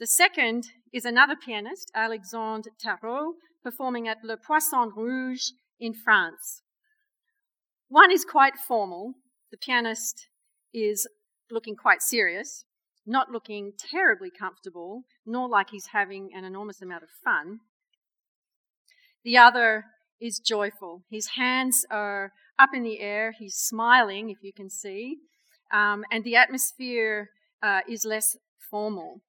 The 0.00 0.06
second 0.06 0.64
is 0.94 1.04
another 1.04 1.36
pianist, 1.36 1.90
Alexandre 1.94 2.70
Tharaud, 2.82 3.34
performing 3.62 4.08
at 4.08 4.24
Le 4.24 4.38
Poisson 4.38 4.92
Rouge 4.96 5.50
in 5.78 5.92
France. 5.92 6.61
One 7.92 8.10
is 8.10 8.24
quite 8.24 8.56
formal. 8.56 9.16
The 9.50 9.58
pianist 9.58 10.28
is 10.72 11.06
looking 11.50 11.76
quite 11.76 12.00
serious, 12.00 12.64
not 13.04 13.30
looking 13.30 13.74
terribly 13.76 14.30
comfortable, 14.30 15.02
nor 15.26 15.46
like 15.46 15.68
he's 15.68 15.88
having 15.92 16.30
an 16.34 16.42
enormous 16.42 16.80
amount 16.80 17.02
of 17.02 17.10
fun. 17.22 17.60
The 19.24 19.36
other 19.36 19.84
is 20.18 20.38
joyful. 20.38 21.02
His 21.10 21.32
hands 21.36 21.84
are 21.90 22.32
up 22.58 22.70
in 22.72 22.82
the 22.82 22.98
air, 22.98 23.34
he's 23.38 23.56
smiling, 23.56 24.30
if 24.30 24.38
you 24.40 24.54
can 24.54 24.70
see, 24.70 25.18
um, 25.70 26.06
and 26.10 26.24
the 26.24 26.34
atmosphere 26.34 27.28
uh, 27.62 27.80
is 27.86 28.06
less 28.06 28.38
formal. 28.70 29.20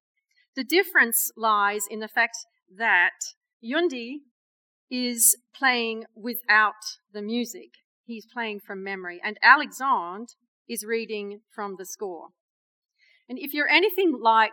The 0.56 0.64
difference 0.64 1.32
lies 1.36 1.84
in 1.92 2.00
the 2.00 2.08
fact 2.08 2.38
that 2.78 3.34
Yundi 3.62 4.20
is 4.90 5.36
playing 5.54 6.06
without 6.16 6.96
the 7.12 7.22
music 7.22 7.83
he's 8.06 8.26
playing 8.26 8.60
from 8.60 8.84
memory, 8.84 9.20
and 9.24 9.38
Alexandre 9.42 10.34
is 10.68 10.86
reading 10.86 11.42
from 11.54 11.76
the 11.78 11.86
score. 11.86 12.28
And 13.30 13.38
if 13.40 13.54
you're 13.54 13.70
anything 13.70 14.18
like 14.22 14.52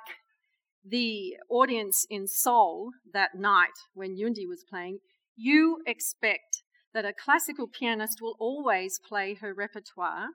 the 0.85 1.37
audience 1.51 2.07
in 2.09 2.27
Seoul 2.27 2.91
that 3.13 3.35
night 3.35 3.77
when 3.95 4.17
Yundi 4.17 4.49
was 4.49 4.65
playing, 4.69 4.99
you 5.37 5.79
expect 5.87 6.63
that 6.93 7.05
a 7.05 7.13
classical 7.13 7.69
pianist 7.69 8.19
will 8.21 8.37
always 8.39 8.99
play 9.07 9.35
her 9.35 9.55
repertoire, 9.55 10.29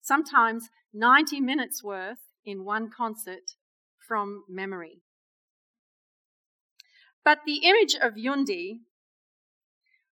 sometimes 0.00 0.68
90 0.92 1.40
minutes 1.40 1.82
worth 1.82 2.18
in 2.44 2.64
one 2.64 2.90
concert 2.90 3.52
from 4.06 4.44
memory. 4.48 5.02
But 7.24 7.38
the 7.46 7.60
image 7.64 7.94
of 7.94 8.14
Yundi 8.14 8.80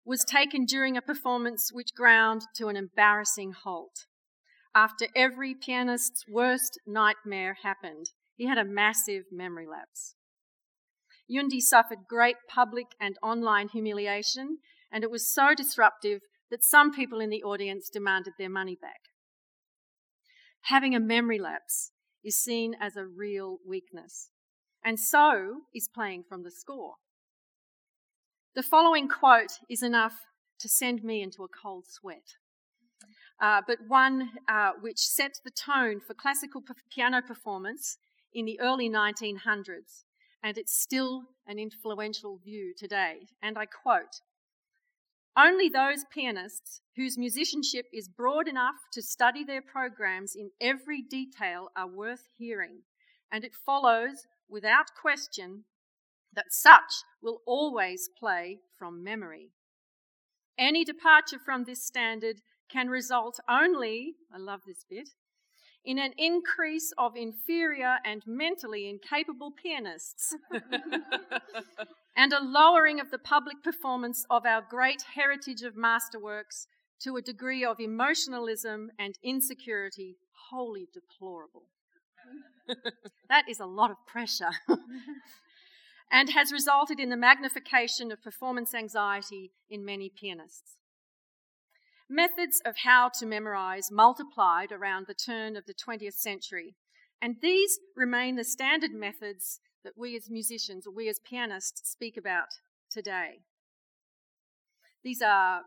was 0.04 0.24
taken 0.24 0.64
during 0.64 0.96
a 0.96 1.02
performance 1.02 1.70
which 1.72 1.94
ground 1.94 2.42
to 2.56 2.68
an 2.68 2.76
embarrassing 2.76 3.52
halt. 3.52 4.06
After 4.74 5.08
every 5.16 5.54
pianist's 5.54 6.24
worst 6.28 6.78
nightmare 6.86 7.58
happened, 7.62 8.06
he 8.36 8.46
had 8.46 8.58
a 8.58 8.64
massive 8.64 9.24
memory 9.30 9.66
lapse. 9.66 10.14
Yundi 11.30 11.60
suffered 11.60 12.08
great 12.08 12.36
public 12.48 12.86
and 13.00 13.16
online 13.22 13.68
humiliation, 13.68 14.58
and 14.90 15.04
it 15.04 15.10
was 15.10 15.32
so 15.32 15.54
disruptive 15.54 16.20
that 16.50 16.64
some 16.64 16.92
people 16.92 17.20
in 17.20 17.30
the 17.30 17.42
audience 17.42 17.88
demanded 17.88 18.32
their 18.38 18.50
money 18.50 18.76
back. 18.80 19.00
Having 20.62 20.94
a 20.94 21.00
memory 21.00 21.38
lapse 21.38 21.92
is 22.24 22.42
seen 22.42 22.74
as 22.80 22.96
a 22.96 23.06
real 23.06 23.58
weakness, 23.66 24.30
and 24.84 24.98
so 24.98 25.62
is 25.74 25.88
playing 25.92 26.24
from 26.28 26.42
the 26.42 26.50
score. 26.50 26.94
The 28.56 28.64
following 28.64 29.06
quote 29.06 29.60
is 29.68 29.80
enough 29.80 30.26
to 30.58 30.68
send 30.68 31.04
me 31.04 31.22
into 31.22 31.44
a 31.44 31.48
cold 31.48 31.84
sweat, 31.86 32.34
uh, 33.40 33.62
but 33.64 33.78
one 33.86 34.30
uh, 34.48 34.72
which 34.80 34.98
set 34.98 35.34
the 35.44 35.52
tone 35.52 36.00
for 36.00 36.14
classical 36.14 36.60
piano 36.92 37.22
performance 37.22 37.96
in 38.34 38.46
the 38.46 38.58
early 38.58 38.90
1900s, 38.90 40.02
and 40.42 40.58
it's 40.58 40.76
still 40.76 41.26
an 41.46 41.60
influential 41.60 42.38
view 42.38 42.74
today. 42.76 43.28
And 43.40 43.56
I 43.56 43.66
quote 43.66 44.20
Only 45.36 45.68
those 45.68 46.04
pianists 46.12 46.80
whose 46.96 47.16
musicianship 47.16 47.86
is 47.92 48.08
broad 48.08 48.48
enough 48.48 48.90
to 48.94 49.00
study 49.00 49.44
their 49.44 49.62
programs 49.62 50.34
in 50.34 50.50
every 50.60 51.02
detail 51.02 51.68
are 51.76 51.86
worth 51.86 52.26
hearing, 52.36 52.82
and 53.30 53.44
it 53.44 53.54
follows 53.54 54.26
without 54.48 54.86
question 55.00 55.66
that 56.34 56.52
such 56.52 57.04
will 57.22 57.40
always 57.46 58.08
play 58.18 58.60
from 58.78 59.04
memory. 59.04 59.50
Any 60.58 60.84
departure 60.84 61.38
from 61.38 61.64
this 61.64 61.84
standard 61.84 62.36
can 62.70 62.88
result 62.88 63.40
only, 63.48 64.14
I 64.32 64.38
love 64.38 64.60
this 64.66 64.84
bit, 64.88 65.10
in 65.84 65.98
an 65.98 66.12
increase 66.18 66.92
of 66.98 67.16
inferior 67.16 67.96
and 68.04 68.22
mentally 68.26 68.88
incapable 68.88 69.50
pianists, 69.50 70.36
and 72.16 72.32
a 72.32 72.42
lowering 72.42 73.00
of 73.00 73.10
the 73.10 73.18
public 73.18 73.62
performance 73.62 74.26
of 74.30 74.44
our 74.44 74.62
great 74.68 75.02
heritage 75.14 75.62
of 75.62 75.74
masterworks 75.74 76.66
to 77.00 77.16
a 77.16 77.22
degree 77.22 77.64
of 77.64 77.80
emotionalism 77.80 78.90
and 78.98 79.18
insecurity 79.22 80.16
wholly 80.50 80.86
deplorable. 80.92 81.64
that 83.28 83.48
is 83.48 83.60
a 83.60 83.66
lot 83.66 83.90
of 83.90 83.96
pressure 84.06 84.50
and 86.10 86.30
has 86.30 86.52
resulted 86.52 86.98
in 86.98 87.08
the 87.08 87.16
magnification 87.16 88.10
of 88.10 88.22
performance 88.22 88.74
anxiety 88.74 89.52
in 89.68 89.84
many 89.84 90.10
pianists. 90.10 90.76
Methods 92.08 92.60
of 92.64 92.78
how 92.84 93.08
to 93.20 93.24
memorize 93.24 93.90
multiplied 93.90 94.72
around 94.72 95.06
the 95.06 95.14
turn 95.14 95.56
of 95.56 95.66
the 95.66 95.74
20th 95.74 96.14
century, 96.14 96.74
and 97.22 97.36
these 97.40 97.78
remain 97.96 98.34
the 98.34 98.44
standard 98.44 98.92
methods 98.92 99.60
that 99.84 99.92
we 99.96 100.16
as 100.16 100.28
musicians 100.28 100.86
or 100.86 100.92
we 100.92 101.08
as 101.08 101.20
pianists 101.20 101.88
speak 101.88 102.16
about 102.16 102.48
today. 102.90 103.42
These 105.04 105.22
are 105.22 105.62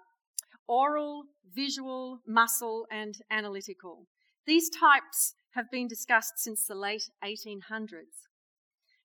aural, 0.68 1.24
visual, 1.54 2.20
muscle, 2.28 2.86
and 2.92 3.16
analytical. 3.32 4.08
These 4.46 4.70
types 4.70 5.36
have 5.56 5.72
been 5.72 5.88
discussed 5.88 6.34
since 6.38 6.66
the 6.66 6.76
late 6.76 7.10
1800s 7.24 8.28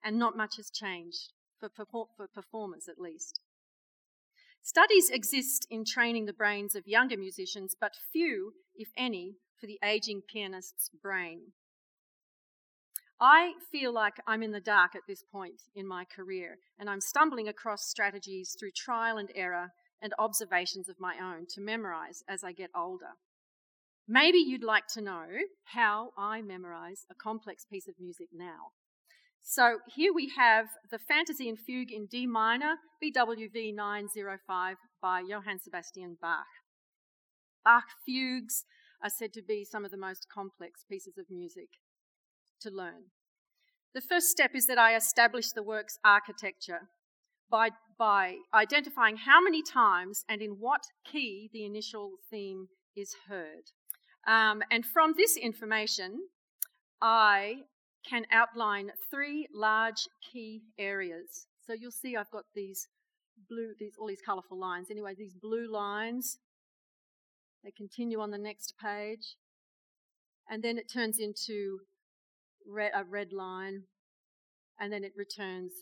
and 0.05 0.19
not 0.19 0.37
much 0.37 0.57
has 0.57 0.71
changed, 0.71 1.33
for, 1.59 1.69
for 1.69 2.29
performers 2.33 2.89
at 2.89 3.01
least. 3.01 3.41
Studies 4.63 5.09
exist 5.11 5.67
in 5.71 5.85
training 5.85 6.27
the 6.27 6.33
brains 6.33 6.75
of 6.75 6.87
younger 6.87 7.17
musicians, 7.17 7.75
but 7.81 7.97
few, 8.13 8.53
if 8.75 8.89
any, 8.97 9.37
for 9.59 9.67
the 9.67 9.79
aging 9.83 10.23
pianist's 10.23 10.91
brain. 11.03 11.53
I 13.21 13.55
feel 13.73 13.93
like 13.93 14.21
I'm 14.27 14.43
in 14.43 14.53
the 14.53 14.61
dark 14.61 14.95
at 14.95 15.03
this 15.09 15.25
point 15.33 15.63
in 15.75 15.89
my 15.89 16.05
career, 16.05 16.59
and 16.79 16.89
I'm 16.89 17.01
stumbling 17.01 17.49
across 17.49 17.89
strategies 17.89 18.57
through 18.59 18.71
trial 18.77 19.17
and 19.17 19.31
error 19.35 19.73
and 20.01 20.15
observations 20.19 20.89
of 20.89 21.01
my 21.01 21.17
own 21.21 21.47
to 21.55 21.61
memorize 21.61 22.23
as 22.29 22.45
I 22.45 22.53
get 22.53 22.71
older. 22.77 23.17
Maybe 24.07 24.39
you'd 24.39 24.63
like 24.63 24.87
to 24.95 25.01
know 25.01 25.27
how 25.65 26.13
I 26.17 26.43
memorize 26.43 27.05
a 27.11 27.15
complex 27.15 27.65
piece 27.65 27.89
of 27.89 27.95
music 27.99 28.29
now. 28.33 28.73
So 29.43 29.79
here 29.95 30.13
we 30.13 30.31
have 30.37 30.67
the 30.91 30.99
Fantasy 30.99 31.49
and 31.49 31.59
Fugue 31.59 31.91
in 31.91 32.07
D 32.07 32.27
minor, 32.27 32.77
BWV 33.03 33.75
905 33.75 34.77
by 35.01 35.23
Johann 35.27 35.59
Sebastian 35.59 36.19
Bach. 36.21 36.47
Bach 37.65 37.85
fugues 38.05 38.65
are 39.03 39.11
said 39.11 39.33
to 39.33 39.43
be 39.43 39.65
some 39.65 39.85
of 39.85 39.91
the 39.91 39.97
most 39.97 40.27
complex 40.33 40.85
pieces 40.89 41.19
of 41.19 41.27
music 41.31 41.69
to 42.61 42.71
learn. 42.71 43.11
The 43.95 44.01
first 44.01 44.29
step 44.29 44.51
is 44.55 44.67
that 44.67 44.79
I 44.79 44.97
establish 44.97 45.53
the 45.53 45.63
work's 45.63 45.99
architecture 46.05 46.89
by, 47.51 47.71
by 47.99 48.37
identifying 48.53 49.17
how 49.17 49.41
many 49.41 49.63
times 49.63 50.25
and 50.29 50.43
in 50.43 50.53
what 50.53 50.83
key 51.11 51.49
the 51.53 51.65
initial 51.65 52.13
theme 52.31 52.69
is 52.97 53.15
heard. 53.29 53.73
Um, 54.27 54.63
and 54.71 54.85
from 54.85 55.15
this 55.17 55.37
information, 55.37 56.29
I 57.01 57.63
can 58.09 58.25
outline 58.31 58.91
three 59.11 59.49
large 59.53 60.09
key 60.33 60.63
areas. 60.79 61.47
So 61.67 61.73
you'll 61.73 61.91
see 61.91 62.17
I've 62.17 62.31
got 62.31 62.45
these 62.55 62.89
blue, 63.49 63.73
these 63.79 63.93
all 63.99 64.07
these 64.07 64.23
colourful 64.25 64.59
lines. 64.59 64.89
Anyway, 64.91 65.15
these 65.17 65.35
blue 65.35 65.71
lines, 65.71 66.39
they 67.63 67.71
continue 67.71 68.21
on 68.21 68.31
the 68.31 68.39
next 68.39 68.75
page, 68.83 69.37
and 70.49 70.63
then 70.63 70.79
it 70.79 70.91
turns 70.91 71.19
into 71.19 71.81
red, 72.67 72.93
a 72.95 73.05
red 73.05 73.33
line, 73.33 73.83
and 74.81 74.93
then 74.93 75.05
it 75.05 75.13
returns 75.17 75.73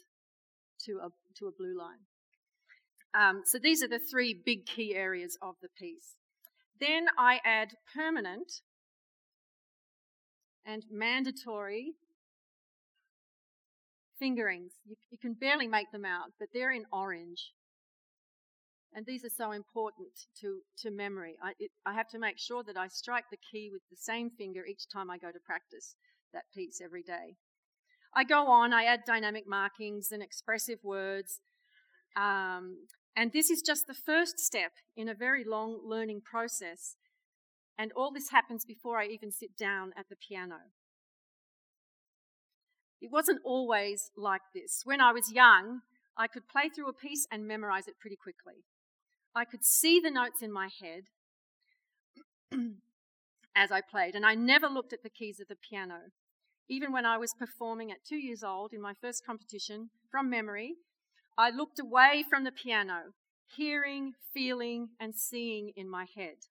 to 0.85 0.99
a 1.03 1.09
to 1.39 1.47
a 1.47 1.53
blue 1.53 1.77
line. 1.79 2.05
Um, 3.15 3.43
so 3.47 3.59
these 3.59 3.83
are 3.83 3.89
the 3.89 3.99
three 3.99 4.35
big 4.35 4.67
key 4.67 4.95
areas 4.95 5.39
of 5.41 5.55
the 5.63 5.69
piece. 5.79 6.17
Then 6.79 7.07
I 7.17 7.41
add 7.45 7.75
permanent 7.95 8.61
and 10.67 10.85
mandatory 10.91 11.95
fingerings. 14.19 14.73
You, 14.85 14.97
you, 15.11 15.19
can 15.19 15.35
barely 15.35 15.67
make 15.67 15.91
them 15.93 16.05
out, 16.05 16.33
but 16.39 16.49
they're 16.53 16.73
in 16.73 16.85
orange. 16.93 17.53
And 18.93 19.05
these 19.05 19.25
are 19.25 19.31
so 19.37 19.53
important 19.53 20.09
to, 20.41 20.61
to 20.79 20.91
memory. 20.91 21.35
I, 21.43 21.53
it, 21.59 21.71
I 21.85 21.95
have 21.95 22.09
to 22.11 22.19
make 22.19 22.39
sure 22.39 22.63
that 22.65 22.77
I 22.77 22.89
strike 22.89 23.25
the 23.31 23.39
key 23.53 23.71
with 23.71 23.83
the 23.91 23.97
same 23.97 24.31
finger 24.31 24.65
each 24.65 24.85
time 24.93 25.11
I 25.11 25.19
go 25.19 25.31
to 25.31 25.39
practice 25.45 25.95
that 26.33 26.45
piece 26.55 26.81
every 26.83 27.03
day. 27.03 27.37
I 28.15 28.25
go 28.25 28.47
on, 28.47 28.73
I 28.73 28.85
add 28.85 29.01
dynamic 29.07 29.45
markings 29.47 30.09
and 30.11 30.23
expressive 30.23 30.79
words. 30.83 31.41
Um, 32.17 32.87
and 33.15 33.33
this 33.33 33.51
is 33.51 33.63
just 33.63 33.87
the 33.87 33.95
first 33.95 34.39
step 34.39 34.73
in 34.97 35.09
a 35.09 35.15
very 35.15 35.45
long 35.45 35.81
learning 35.85 36.23
process. 36.23 36.97
And 37.79 37.93
all 37.95 38.11
this 38.11 38.31
happens 38.31 38.65
before 38.65 38.99
I 38.99 39.07
even 39.07 39.31
sit 39.31 39.57
down 39.59 39.93
at 39.99 40.07
the 40.09 40.17
piano. 40.17 40.57
It 43.07 43.13
wasn't 43.13 43.39
always 43.45 44.11
like 44.17 44.41
this. 44.53 44.83
When 44.85 45.01
I 45.01 45.13
was 45.13 45.31
young, 45.31 45.83
I 46.17 46.27
could 46.27 46.49
play 46.49 46.69
through 46.69 46.89
a 46.89 46.93
piece 46.93 47.25
and 47.31 47.47
memorize 47.47 47.87
it 47.87 48.01
pretty 48.01 48.17
quickly. 48.17 48.65
I 49.33 49.45
could 49.45 49.65
see 49.65 50.01
the 50.01 50.11
notes 50.11 50.43
in 50.43 50.51
my 50.51 50.69
head 50.81 51.05
as 53.55 53.71
I 53.71 53.81
played, 53.81 54.17
and 54.17 54.27
I 54.27 54.35
never 54.35 54.67
looked 54.67 54.93
at 54.93 55.05
the 55.05 55.09
keys 55.09 55.39
of 55.39 55.47
the 55.47 55.55
piano. 55.55 56.11
Even 56.69 56.91
when 56.91 57.07
I 57.07 57.17
was 57.17 57.33
performing 57.33 57.93
at 57.93 58.05
two 58.05 58.17
years 58.17 58.43
old 58.43 58.73
in 58.73 58.81
my 58.81 58.95
first 59.01 59.25
competition 59.25 59.91
from 60.11 60.29
memory, 60.29 60.75
I 61.39 61.51
looked 61.51 61.79
away 61.79 62.25
from 62.29 62.43
the 62.43 62.51
piano, 62.51 63.13
hearing, 63.57 64.15
feeling, 64.35 64.89
and 64.99 65.15
seeing 65.15 65.71
in 65.77 65.89
my 65.89 66.07
head. 66.17 66.49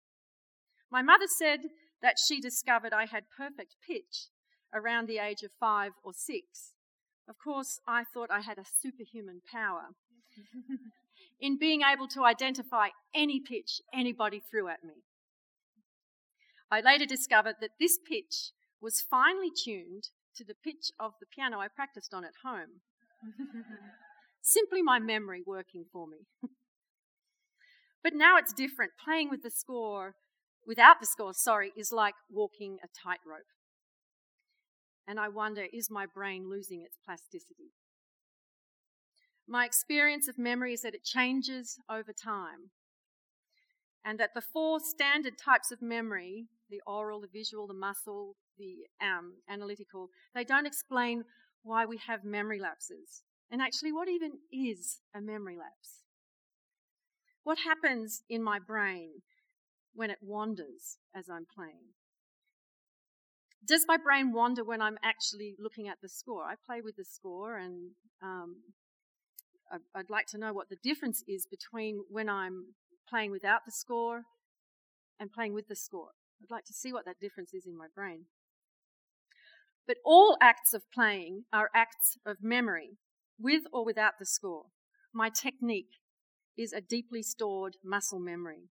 My 0.90 1.02
mother 1.02 1.28
said 1.28 1.64
that 2.02 2.16
she 2.18 2.40
discovered 2.40 2.94
I 2.94 3.08
had 3.08 3.26
perfect 3.38 3.76
pitch 3.86 4.30
around 4.74 5.08
the 5.08 5.20
age 5.20 5.44
of 5.44 5.52
five 5.60 5.94
or 6.04 6.14
six. 6.14 6.74
Of 7.28 7.36
course, 7.44 7.80
I 7.88 8.04
thought 8.04 8.30
I 8.30 8.42
had 8.42 8.58
a 8.58 8.66
superhuman 8.66 9.42
power 9.52 9.90
in 11.40 11.58
being 11.58 11.82
able 11.82 12.08
to 12.10 12.24
identify 12.24 12.90
any 13.14 13.40
pitch 13.40 13.82
anybody 13.94 14.40
threw 14.40 14.68
at 14.68 14.84
me. 14.84 15.04
I 16.72 16.82
later 16.82 17.06
discovered 17.06 17.56
that 17.62 17.78
this 17.80 17.98
pitch 17.98 18.52
was 18.82 19.02
finely 19.02 19.50
tuned 19.50 20.10
to 20.36 20.44
the 20.44 20.56
pitch 20.56 20.92
of 21.00 21.14
the 21.20 21.26
piano 21.26 21.60
I 21.60 21.68
practiced 21.68 22.14
on 22.14 22.26
at 22.26 22.44
home. 22.44 22.82
Simply 24.42 24.82
my 24.82 25.00
memory 25.00 25.42
working 25.46 25.86
for 25.92 26.08
me. 26.08 26.28
but 28.04 28.14
now 28.14 28.38
it's 28.38 28.54
different. 28.54 28.92
Playing 29.04 29.30
with 29.30 29.42
the 29.42 29.50
score, 29.50 30.16
without 30.68 31.00
the 31.00 31.08
score, 31.08 31.34
sorry, 31.34 31.72
is 31.76 31.92
like 31.92 32.16
walking 32.30 32.78
a 32.84 32.88
tightrope 32.88 33.48
and 35.08 35.20
I 35.20 35.30
wonder 35.30 35.66
is 35.72 35.90
my 35.90 36.06
brain 36.06 36.50
losing 36.50 36.82
its 36.82 36.98
plasticity? 37.04 37.72
My 39.48 39.66
experience 39.66 40.28
of 40.28 40.38
memory 40.38 40.74
is 40.74 40.82
that 40.82 40.96
it 40.96 41.04
changes 41.04 41.78
over 41.90 42.12
time, 42.12 42.72
and 44.04 44.20
that 44.20 44.34
the 44.34 44.42
four 44.42 44.80
standard 44.80 45.38
types 45.38 45.72
of 45.72 45.82
memory 45.82 46.48
the 46.70 46.82
aural, 46.88 47.22
the 47.22 47.28
visual, 47.28 47.68
the 47.68 47.74
muscle, 47.76 48.36
the 48.58 48.88
um, 49.00 49.36
analytical 49.48 50.10
they 50.34 50.44
don't 50.44 50.66
explain 50.66 51.24
why 51.64 51.86
we 51.86 51.98
have 51.98 52.24
memory 52.24 52.60
lapses. 52.60 53.24
And 53.52 53.62
actually, 53.62 53.92
what 53.92 54.08
even 54.08 54.34
is 54.52 55.00
a 55.14 55.22
memory 55.22 55.58
lapse? 55.58 56.04
What 57.44 57.60
happens 57.60 58.24
in 58.30 58.42
my 58.44 58.60
brain 58.60 59.22
when 59.94 60.10
it 60.10 60.18
wanders 60.22 60.98
as 61.16 61.30
I'm 61.30 61.46
playing? 61.46 61.94
Does 63.66 63.86
my 63.88 63.98
brain 63.98 64.32
wander 64.32 64.64
when 64.64 64.82
I'm 64.82 64.98
actually 65.04 65.56
looking 65.60 65.88
at 65.88 65.98
the 66.02 66.10
score? 66.10 66.44
I 66.44 66.56
play 66.66 66.82
with 66.82 66.96
the 66.96 67.06
score, 67.06 67.58
and 67.58 67.92
um, 68.22 68.58
I'd 69.96 70.10
like 70.10 70.28
to 70.28 70.38
know 70.38 70.54
what 70.54 70.70
the 70.70 70.78
difference 70.82 71.24
is 71.28 71.48
between 71.50 72.04
when 72.10 72.30
I'm 72.30 72.76
playing 73.10 73.32
without 73.32 73.62
the 73.66 73.72
score 73.72 74.24
and 75.20 75.32
playing 75.32 75.54
with 75.54 75.68
the 75.68 75.76
score. 75.76 76.10
I'd 76.42 76.54
like 76.54 76.66
to 76.66 76.74
see 76.74 76.92
what 76.92 77.06
that 77.06 77.20
difference 77.20 77.54
is 77.54 77.66
in 77.66 77.78
my 77.78 77.88
brain. 77.94 78.26
But 79.88 79.98
all 80.04 80.38
acts 80.42 80.74
of 80.74 80.84
playing 80.94 81.44
are 81.54 81.70
acts 81.76 82.18
of 82.26 82.38
memory, 82.42 82.98
with 83.40 83.64
or 83.72 83.86
without 83.86 84.14
the 84.20 84.26
score. 84.26 84.66
My 85.14 85.30
technique 85.30 86.00
is 86.58 86.74
a 86.74 86.82
deeply 86.82 87.22
stored 87.22 87.76
muscle 87.84 88.20
memory. 88.20 88.70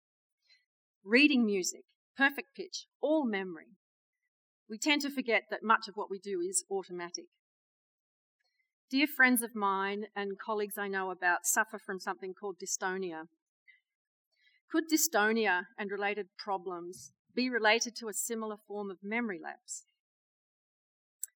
Reading 1.03 1.45
music, 1.45 1.83
perfect 2.17 2.55
pitch, 2.55 2.87
all 3.01 3.25
memory. 3.25 3.76
We 4.69 4.77
tend 4.77 5.01
to 5.03 5.09
forget 5.09 5.43
that 5.49 5.63
much 5.63 5.87
of 5.87 5.95
what 5.95 6.11
we 6.11 6.19
do 6.19 6.41
is 6.41 6.65
automatic. 6.69 7.25
Dear 8.89 9.07
friends 9.07 9.41
of 9.41 9.55
mine 9.55 10.05
and 10.15 10.39
colleagues 10.39 10.77
I 10.77 10.87
know 10.87 11.11
about 11.11 11.45
suffer 11.45 11.77
from 11.77 11.99
something 11.99 12.33
called 12.33 12.57
dystonia. 12.57 13.23
Could 14.71 14.85
dystonia 14.91 15.63
and 15.77 15.91
related 15.91 16.27
problems 16.37 17.11
be 17.35 17.49
related 17.49 17.95
to 17.97 18.07
a 18.07 18.13
similar 18.13 18.55
form 18.67 18.89
of 18.89 18.97
memory 19.03 19.39
lapse? 19.41 19.85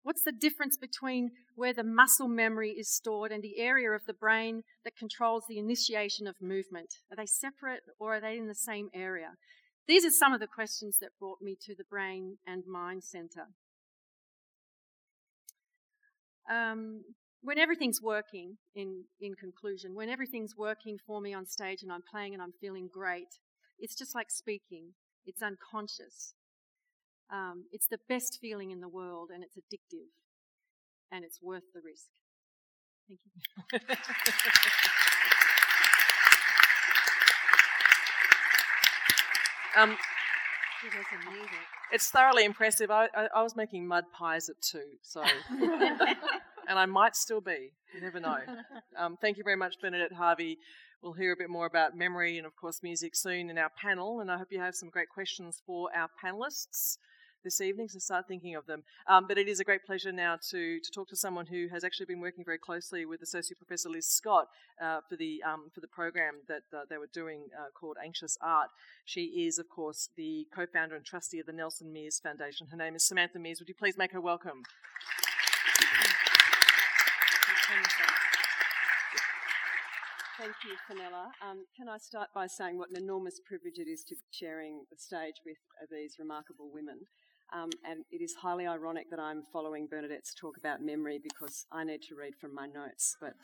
What's 0.02 0.24
the 0.24 0.32
difference 0.32 0.76
between 0.76 1.32
where 1.54 1.74
the 1.74 1.84
muscle 1.84 2.28
memory 2.28 2.70
is 2.70 2.88
stored 2.88 3.30
and 3.30 3.42
the 3.42 3.58
area 3.58 3.90
of 3.90 4.06
the 4.06 4.14
brain 4.14 4.62
that 4.84 4.96
controls 4.96 5.44
the 5.48 5.58
initiation 5.58 6.26
of 6.26 6.36
movement? 6.40 6.94
Are 7.10 7.16
they 7.16 7.26
separate 7.26 7.82
or 7.98 8.14
are 8.14 8.20
they 8.20 8.38
in 8.38 8.48
the 8.48 8.54
same 8.54 8.88
area? 8.94 9.32
These 9.88 10.04
are 10.04 10.10
some 10.10 10.32
of 10.32 10.40
the 10.40 10.46
questions 10.46 10.98
that 11.00 11.18
brought 11.18 11.42
me 11.42 11.56
to 11.62 11.74
the 11.74 11.84
Brain 11.84 12.38
and 12.46 12.64
Mind 12.66 13.02
Centre. 13.02 13.48
Um, 16.50 17.02
when 17.42 17.58
everything's 17.58 18.02
working, 18.02 18.58
in, 18.74 19.04
in 19.20 19.34
conclusion, 19.34 19.94
when 19.94 20.08
everything's 20.08 20.56
working 20.56 20.98
for 21.06 21.20
me 21.20 21.32
on 21.32 21.46
stage 21.46 21.82
and 21.82 21.90
I'm 21.90 22.02
playing 22.10 22.34
and 22.34 22.42
I'm 22.42 22.52
feeling 22.60 22.88
great, 22.92 23.38
it's 23.78 23.94
just 23.94 24.14
like 24.14 24.30
speaking. 24.30 24.94
It's 25.26 25.42
unconscious. 25.42 26.34
Um, 27.32 27.64
it's 27.72 27.86
the 27.86 27.98
best 28.08 28.38
feeling 28.40 28.70
in 28.70 28.80
the 28.80 28.88
world 28.88 29.30
and 29.32 29.42
it's 29.42 29.56
addictive 29.56 30.10
and 31.10 31.24
it's 31.24 31.40
worth 31.42 31.64
the 31.72 31.80
risk. 31.84 32.08
Thank 33.08 33.20
you. 33.24 33.96
Um, 39.76 39.96
it's 41.92 42.10
thoroughly 42.10 42.44
impressive. 42.44 42.90
I, 42.90 43.08
I, 43.14 43.28
I, 43.36 43.42
was 43.42 43.54
making 43.56 43.86
mud 43.86 44.04
pies 44.16 44.48
at 44.48 44.56
two, 44.60 44.96
so 45.02 45.22
and 45.50 46.78
I 46.78 46.86
might 46.86 47.16
still 47.16 47.40
be. 47.40 47.72
You 47.94 48.00
never 48.00 48.20
know. 48.20 48.38
Um, 48.96 49.16
thank 49.20 49.36
you 49.36 49.44
very 49.44 49.56
much, 49.56 49.74
Bernadette 49.80 50.12
Harvey. 50.12 50.58
We'll 51.02 51.14
hear 51.14 51.32
a 51.32 51.36
bit 51.36 51.50
more 51.50 51.66
about 51.66 51.96
memory 51.96 52.36
and, 52.38 52.46
of 52.46 52.54
course, 52.56 52.82
music 52.82 53.16
soon 53.16 53.50
in 53.50 53.58
our 53.58 53.70
panel. 53.70 54.20
And 54.20 54.30
I 54.30 54.36
hope 54.38 54.48
you 54.50 54.60
have 54.60 54.74
some 54.74 54.90
great 54.90 55.08
questions 55.08 55.62
for 55.66 55.88
our 55.96 56.08
panelists. 56.22 56.98
This 57.42 57.62
evening, 57.62 57.88
so 57.88 57.98
start 57.98 58.28
thinking 58.28 58.54
of 58.54 58.66
them. 58.66 58.82
Um, 59.06 59.26
but 59.26 59.38
it 59.38 59.48
is 59.48 59.60
a 59.60 59.64
great 59.64 59.86
pleasure 59.86 60.12
now 60.12 60.36
to, 60.50 60.78
to 60.78 60.90
talk 60.90 61.08
to 61.08 61.16
someone 61.16 61.46
who 61.46 61.68
has 61.68 61.84
actually 61.84 62.04
been 62.04 62.20
working 62.20 62.44
very 62.44 62.58
closely 62.58 63.06
with 63.06 63.22
Associate 63.22 63.56
Professor 63.56 63.88
Liz 63.88 64.06
Scott 64.06 64.48
uh, 64.78 65.00
for 65.08 65.16
the 65.16 65.42
um, 65.42 65.70
for 65.72 65.80
the 65.80 65.86
program 65.86 66.34
that 66.48 66.64
uh, 66.76 66.82
they 66.90 66.98
were 66.98 67.08
doing 67.14 67.44
uh, 67.58 67.70
called 67.72 67.96
Anxious 68.04 68.36
Art. 68.42 68.68
She 69.06 69.46
is, 69.46 69.58
of 69.58 69.70
course, 69.70 70.10
the 70.18 70.48
co-founder 70.54 70.94
and 70.94 71.02
trustee 71.02 71.40
of 71.40 71.46
the 71.46 71.54
Nelson 71.54 71.90
Meers 71.90 72.20
Foundation. 72.20 72.66
Her 72.66 72.76
name 72.76 72.94
is 72.94 73.04
Samantha 73.04 73.38
Meers. 73.38 73.58
Would 73.58 73.70
you 73.70 73.74
please 73.74 73.96
make 73.96 74.12
her 74.12 74.20
welcome? 74.20 74.62
Thank 80.36 80.56
you, 80.64 80.76
Fenella. 80.88 81.32
Um, 81.40 81.64
can 81.76 81.88
I 81.88 81.96
start 81.96 82.28
by 82.34 82.46
saying 82.46 82.76
what 82.76 82.90
an 82.90 82.96
enormous 82.96 83.40
privilege 83.40 83.78
it 83.78 83.88
is 83.88 84.04
to 84.04 84.14
be 84.14 84.22
sharing 84.30 84.84
the 84.90 84.96
stage 84.96 85.36
with 85.44 85.56
uh, 85.82 85.86
these 85.90 86.16
remarkable 86.18 86.70
women? 86.72 87.00
Um, 87.52 87.70
and 87.84 88.04
it 88.10 88.22
is 88.22 88.34
highly 88.34 88.66
ironic 88.66 89.10
that 89.10 89.20
I'm 89.20 89.42
following 89.52 89.86
Bernadette's 89.86 90.34
talk 90.34 90.56
about 90.56 90.82
memory 90.82 91.18
because 91.22 91.66
I 91.72 91.84
need 91.84 92.02
to 92.02 92.14
read 92.14 92.34
from 92.36 92.54
my 92.54 92.66
notes. 92.66 93.16
But 93.20 93.34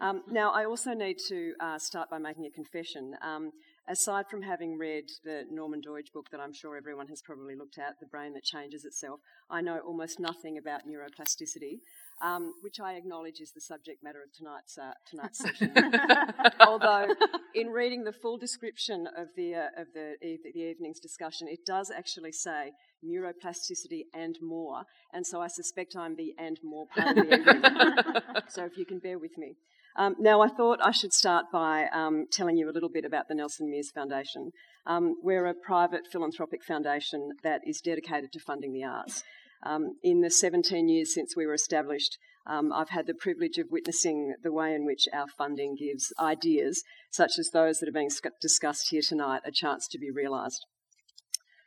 um, 0.00 0.22
now 0.30 0.50
I 0.52 0.64
also 0.64 0.92
need 0.92 1.18
to 1.28 1.54
uh, 1.60 1.78
start 1.78 2.10
by 2.10 2.18
making 2.18 2.46
a 2.46 2.50
confession. 2.50 3.14
Um, 3.22 3.52
aside 3.88 4.26
from 4.28 4.42
having 4.42 4.76
read 4.76 5.04
the 5.24 5.44
Norman 5.50 5.80
Doidge 5.80 6.12
book 6.12 6.30
that 6.30 6.40
I'm 6.40 6.52
sure 6.52 6.76
everyone 6.76 7.08
has 7.08 7.22
probably 7.22 7.54
looked 7.54 7.78
at, 7.78 8.00
The 8.00 8.06
Brain 8.06 8.34
That 8.34 8.44
Changes 8.44 8.84
Itself, 8.84 9.20
I 9.48 9.60
know 9.60 9.78
almost 9.78 10.18
nothing 10.18 10.58
about 10.58 10.82
neuroplasticity 10.86 11.78
um, 12.22 12.54
which 12.62 12.80
I 12.80 12.94
acknowledge 12.94 13.40
is 13.40 13.52
the 13.52 13.60
subject 13.60 14.02
matter 14.02 14.22
of 14.22 14.32
tonight's 14.32 14.78
uh, 14.78 14.92
tonight's 15.08 15.38
session. 15.38 15.72
Although, 16.60 17.14
in 17.54 17.68
reading 17.68 18.04
the 18.04 18.12
full 18.12 18.38
description 18.38 19.06
of 19.16 19.28
the 19.36 19.54
uh, 19.54 19.68
of 19.76 19.88
the, 19.92 20.16
the 20.20 20.58
evening's 20.58 21.00
discussion, 21.00 21.46
it 21.48 21.66
does 21.66 21.90
actually 21.90 22.32
say 22.32 22.72
neuroplasticity 23.04 24.02
and 24.14 24.36
more, 24.40 24.82
and 25.12 25.26
so 25.26 25.40
I 25.40 25.48
suspect 25.48 25.96
I'm 25.96 26.16
the 26.16 26.34
and 26.38 26.58
more 26.62 26.86
part 26.86 27.18
of 27.18 27.28
the 27.28 28.42
so, 28.48 28.64
if 28.64 28.76
you 28.76 28.86
can 28.86 28.98
bear 28.98 29.18
with 29.18 29.36
me. 29.36 29.56
Um, 29.98 30.14
now, 30.18 30.42
I 30.42 30.48
thought 30.48 30.78
I 30.82 30.90
should 30.90 31.14
start 31.14 31.46
by 31.50 31.86
um, 31.92 32.26
telling 32.30 32.58
you 32.58 32.68
a 32.68 32.72
little 32.72 32.90
bit 32.90 33.06
about 33.06 33.28
the 33.28 33.34
Nelson 33.34 33.70
Meers 33.70 33.90
Foundation. 33.94 34.50
Um, 34.84 35.16
we're 35.22 35.46
a 35.46 35.54
private 35.54 36.06
philanthropic 36.12 36.62
foundation 36.62 37.30
that 37.42 37.62
is 37.66 37.80
dedicated 37.80 38.30
to 38.32 38.40
funding 38.40 38.74
the 38.74 38.84
arts. 38.84 39.22
Um, 39.64 39.96
in 40.02 40.20
the 40.20 40.30
17 40.30 40.88
years 40.88 41.14
since 41.14 41.34
we 41.34 41.46
were 41.46 41.54
established, 41.54 42.18
um, 42.46 42.72
I've 42.72 42.90
had 42.90 43.06
the 43.06 43.14
privilege 43.14 43.58
of 43.58 43.68
witnessing 43.70 44.34
the 44.42 44.52
way 44.52 44.74
in 44.74 44.84
which 44.84 45.08
our 45.12 45.26
funding 45.26 45.76
gives 45.76 46.12
ideas, 46.20 46.84
such 47.10 47.32
as 47.38 47.50
those 47.52 47.78
that 47.78 47.88
are 47.88 47.92
being 47.92 48.10
discussed 48.40 48.90
here 48.90 49.02
tonight, 49.02 49.42
a 49.44 49.50
chance 49.50 49.88
to 49.88 49.98
be 49.98 50.10
realised. 50.10 50.66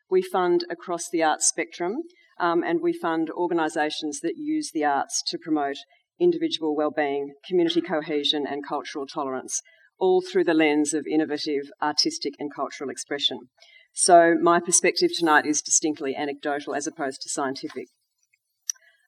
We 0.10 0.22
fund 0.22 0.66
across 0.70 1.10
the 1.10 1.24
arts 1.24 1.47
spectrum, 1.47 1.97
um, 2.39 2.64
and 2.64 2.82
we 2.82 2.93
fund 2.93 3.30
organisations 3.30 4.22
that 4.22 4.38
use 4.38 4.72
the 4.72 4.86
arts 4.86 5.22
to 5.28 5.38
promote 5.38 5.78
individual 6.20 6.76
well-being, 6.76 7.34
community 7.47 7.82
cohesion, 7.82 8.45
and 8.47 8.68
cultural 8.68 9.05
tolerance, 9.05 9.62
all 9.99 10.22
through 10.22 10.45
the 10.45 10.53
lens 10.53 10.93
of 10.93 11.05
innovative 11.05 11.72
artistic 11.82 12.34
and 12.39 12.53
cultural 12.53 12.89
expression. 12.89 13.39
So 13.93 14.36
my 14.41 14.60
perspective 14.60 15.12
tonight 15.18 15.45
is 15.45 15.62
distinctly 15.62 16.16
anecdotal 16.16 16.76
as 16.76 16.88
opposed 16.88 17.22
to 17.22 17.30
scientific. 17.30 17.88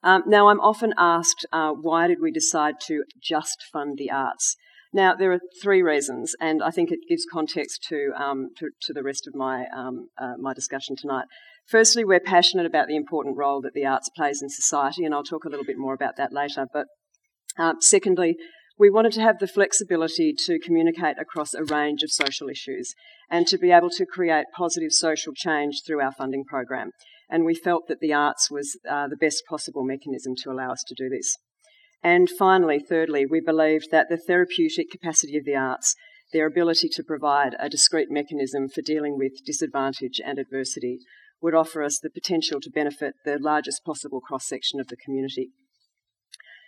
Um, 0.04 0.24
now, 0.26 0.50
I'm 0.50 0.60
often 0.60 0.94
asked, 0.98 1.46
uh, 1.52 1.72
why 1.72 2.08
did 2.08 2.18
we 2.22 2.32
decide 2.32 2.76
to 2.88 3.04
just 3.22 3.64
fund 3.72 3.98
the 3.98 4.10
arts? 4.10 4.56
Now, 4.94 5.16
there 5.16 5.32
are 5.32 5.40
three 5.62 5.82
reasons, 5.82 6.36
and 6.42 6.62
I 6.62 6.70
think 6.70 6.92
it 6.92 7.00
gives 7.08 7.26
context 7.32 7.86
to, 7.90 8.12
um, 8.18 8.50
to, 8.58 8.72
to, 8.82 8.94
the 8.94 9.04
rest 9.04 9.26
of 9.26 9.34
my, 9.34 9.66
um, 9.76 10.10
uh, 10.18 10.34
my 10.38 10.54
discussion 10.54 10.98
tonight. 10.98 11.26
Firstly, 11.66 12.04
we're 12.04 12.20
passionate 12.20 12.66
about 12.66 12.88
the 12.88 12.98
important 12.98 13.38
role 13.38 13.62
that 13.62 13.74
the 13.74 13.86
arts 13.86 14.10
plays 14.10 14.42
in 14.42 14.50
society, 14.50 15.06
and 15.06 15.14
I'll 15.14 15.24
talk 15.24 15.46
a 15.46 15.50
little 15.50 15.66
bit 15.66 15.78
more 15.78 15.94
about 15.94 16.18
that 16.18 16.34
later. 16.34 16.66
But 16.74 16.88
uh, 17.58 17.76
secondly, 17.80 18.36
we 18.78 18.90
wanted 18.90 19.14
to 19.14 19.22
have 19.22 19.40
the 19.40 19.48
flexibility 19.48 20.34
to 20.46 20.60
communicate 20.60 21.18
across 21.20 21.54
a 21.54 21.64
range 21.64 22.04
of 22.04 22.12
social 22.12 22.50
issues 22.50 22.94
and 23.30 23.48
to 23.48 23.58
be 23.58 23.72
able 23.72 23.92
to 23.92 24.06
create 24.06 24.46
positive 24.58 24.92
social 24.92 25.34
change 25.34 25.84
through 25.86 26.02
our 26.02 26.12
funding 26.12 26.44
program. 26.44 26.92
And 27.30 27.46
we 27.46 27.56
felt 27.56 27.88
that 27.88 28.00
the 28.02 28.12
arts 28.12 28.52
was 28.52 28.78
uh, 28.90 29.08
the 29.08 29.16
best 29.16 29.44
possible 29.48 29.86
mechanism 29.86 30.34
to 30.44 30.52
allow 30.52 30.72
us 30.72 30.84
to 30.88 30.96
do 30.96 31.08
this. 31.08 31.38
And 32.04 32.30
finally, 32.30 32.80
thirdly, 32.80 33.26
we 33.26 33.42
believed 33.42 33.90
that 33.92 34.08
the 34.10 34.18
therapeutic 34.18 34.90
capacity 34.90 35.38
of 35.38 35.46
the 35.46 35.56
arts, 35.56 35.96
their 36.34 36.48
ability 36.48 36.90
to 36.94 37.04
provide 37.04 37.56
a 37.60 37.70
discrete 37.70 38.10
mechanism 38.10 38.70
for 38.70 38.82
dealing 38.82 39.18
with 39.18 39.46
disadvantage 39.46 40.20
and 40.24 40.40
adversity, 40.40 41.00
would 41.42 41.56
offer 41.56 41.84
us 41.84 42.00
the 42.00 42.10
potential 42.10 42.60
to 42.62 42.70
benefit 42.70 43.16
the 43.26 43.38
largest 43.40 43.84
possible 43.84 44.22
cross 44.22 44.48
section 44.48 44.80
of 44.80 44.88
the 44.88 44.96
community. 44.96 45.50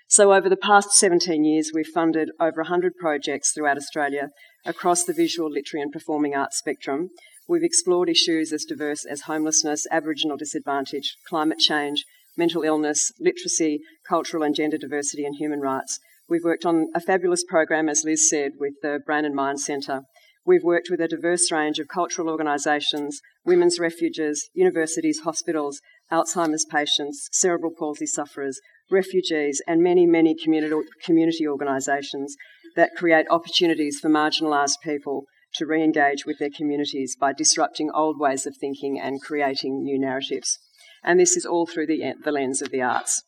So, 0.08 0.34
over 0.34 0.50
the 0.50 0.58
past 0.58 0.92
17 0.92 1.44
years, 1.44 1.72
we've 1.74 1.88
funded 1.88 2.30
over 2.40 2.62
100 2.62 2.94
projects 3.00 3.52
throughout 3.52 3.78
Australia 3.78 4.30
across 4.66 5.04
the 5.04 5.14
visual, 5.14 5.50
literary, 5.50 5.82
and 5.82 5.92
performing 5.92 6.36
arts 6.36 6.58
spectrum. 6.58 7.10
We've 7.48 7.64
explored 7.64 8.10
issues 8.10 8.54
as 8.54 8.64
diverse 8.64 9.06
as 9.06 9.22
homelessness, 9.22 9.88
Aboriginal 9.92 10.38
disadvantage, 10.38 11.16
climate 11.28 11.60
change, 11.60 12.06
mental 12.38 12.64
illness, 12.64 13.12
literacy, 13.20 13.80
cultural 14.08 14.44
and 14.44 14.56
gender 14.56 14.78
diversity, 14.78 15.26
and 15.26 15.36
human 15.36 15.60
rights. 15.60 16.00
We've 16.30 16.44
worked 16.44 16.66
on 16.66 16.88
a 16.96 17.02
fabulous 17.02 17.44
program, 17.44 17.90
as 17.90 18.04
Liz 18.06 18.30
said, 18.30 18.54
with 18.58 18.74
the 18.82 19.00
Brain 19.06 19.26
and 19.26 19.36
Mind 19.36 19.60
Centre. 19.60 20.02
We've 20.46 20.64
worked 20.64 20.90
with 20.90 21.00
a 21.00 21.08
diverse 21.08 21.52
range 21.52 21.80
of 21.80 21.88
cultural 21.88 22.30
organisations, 22.30 23.22
women's 23.46 23.80
refuges, 23.80 24.50
universities, 24.54 25.20
hospitals, 25.20 25.80
Alzheimer's 26.12 26.66
patients, 26.66 27.30
cerebral 27.32 27.72
palsy 27.78 28.06
sufferers, 28.06 28.60
refugees, 28.92 29.62
and 29.68 29.82
many, 29.82 30.06
many 30.06 30.36
community, 30.36 30.76
community 31.04 31.48
organisations 31.48 32.36
that 32.76 32.96
create 32.96 33.26
opportunities 33.30 34.00
for 34.00 34.10
marginalised 34.10 34.82
people 34.84 35.26
to 35.56 35.66
re 35.66 35.84
engage 35.84 36.26
with 36.26 36.40
their 36.40 36.50
communities 36.50 37.16
by 37.16 37.32
disrupting 37.32 37.92
old 37.92 38.20
ways 38.20 38.46
of 38.46 38.58
thinking 38.58 39.00
and 39.00 39.22
creating 39.22 39.84
new 39.84 40.00
narratives. 40.00 40.60
And 41.04 41.20
this 41.20 41.36
is 41.36 41.46
all 41.46 41.66
through 41.66 41.88
the, 41.88 42.14
the 42.24 42.32
lens 42.32 42.62
of 42.62 42.72
the 42.72 42.82
arts. 42.82 43.24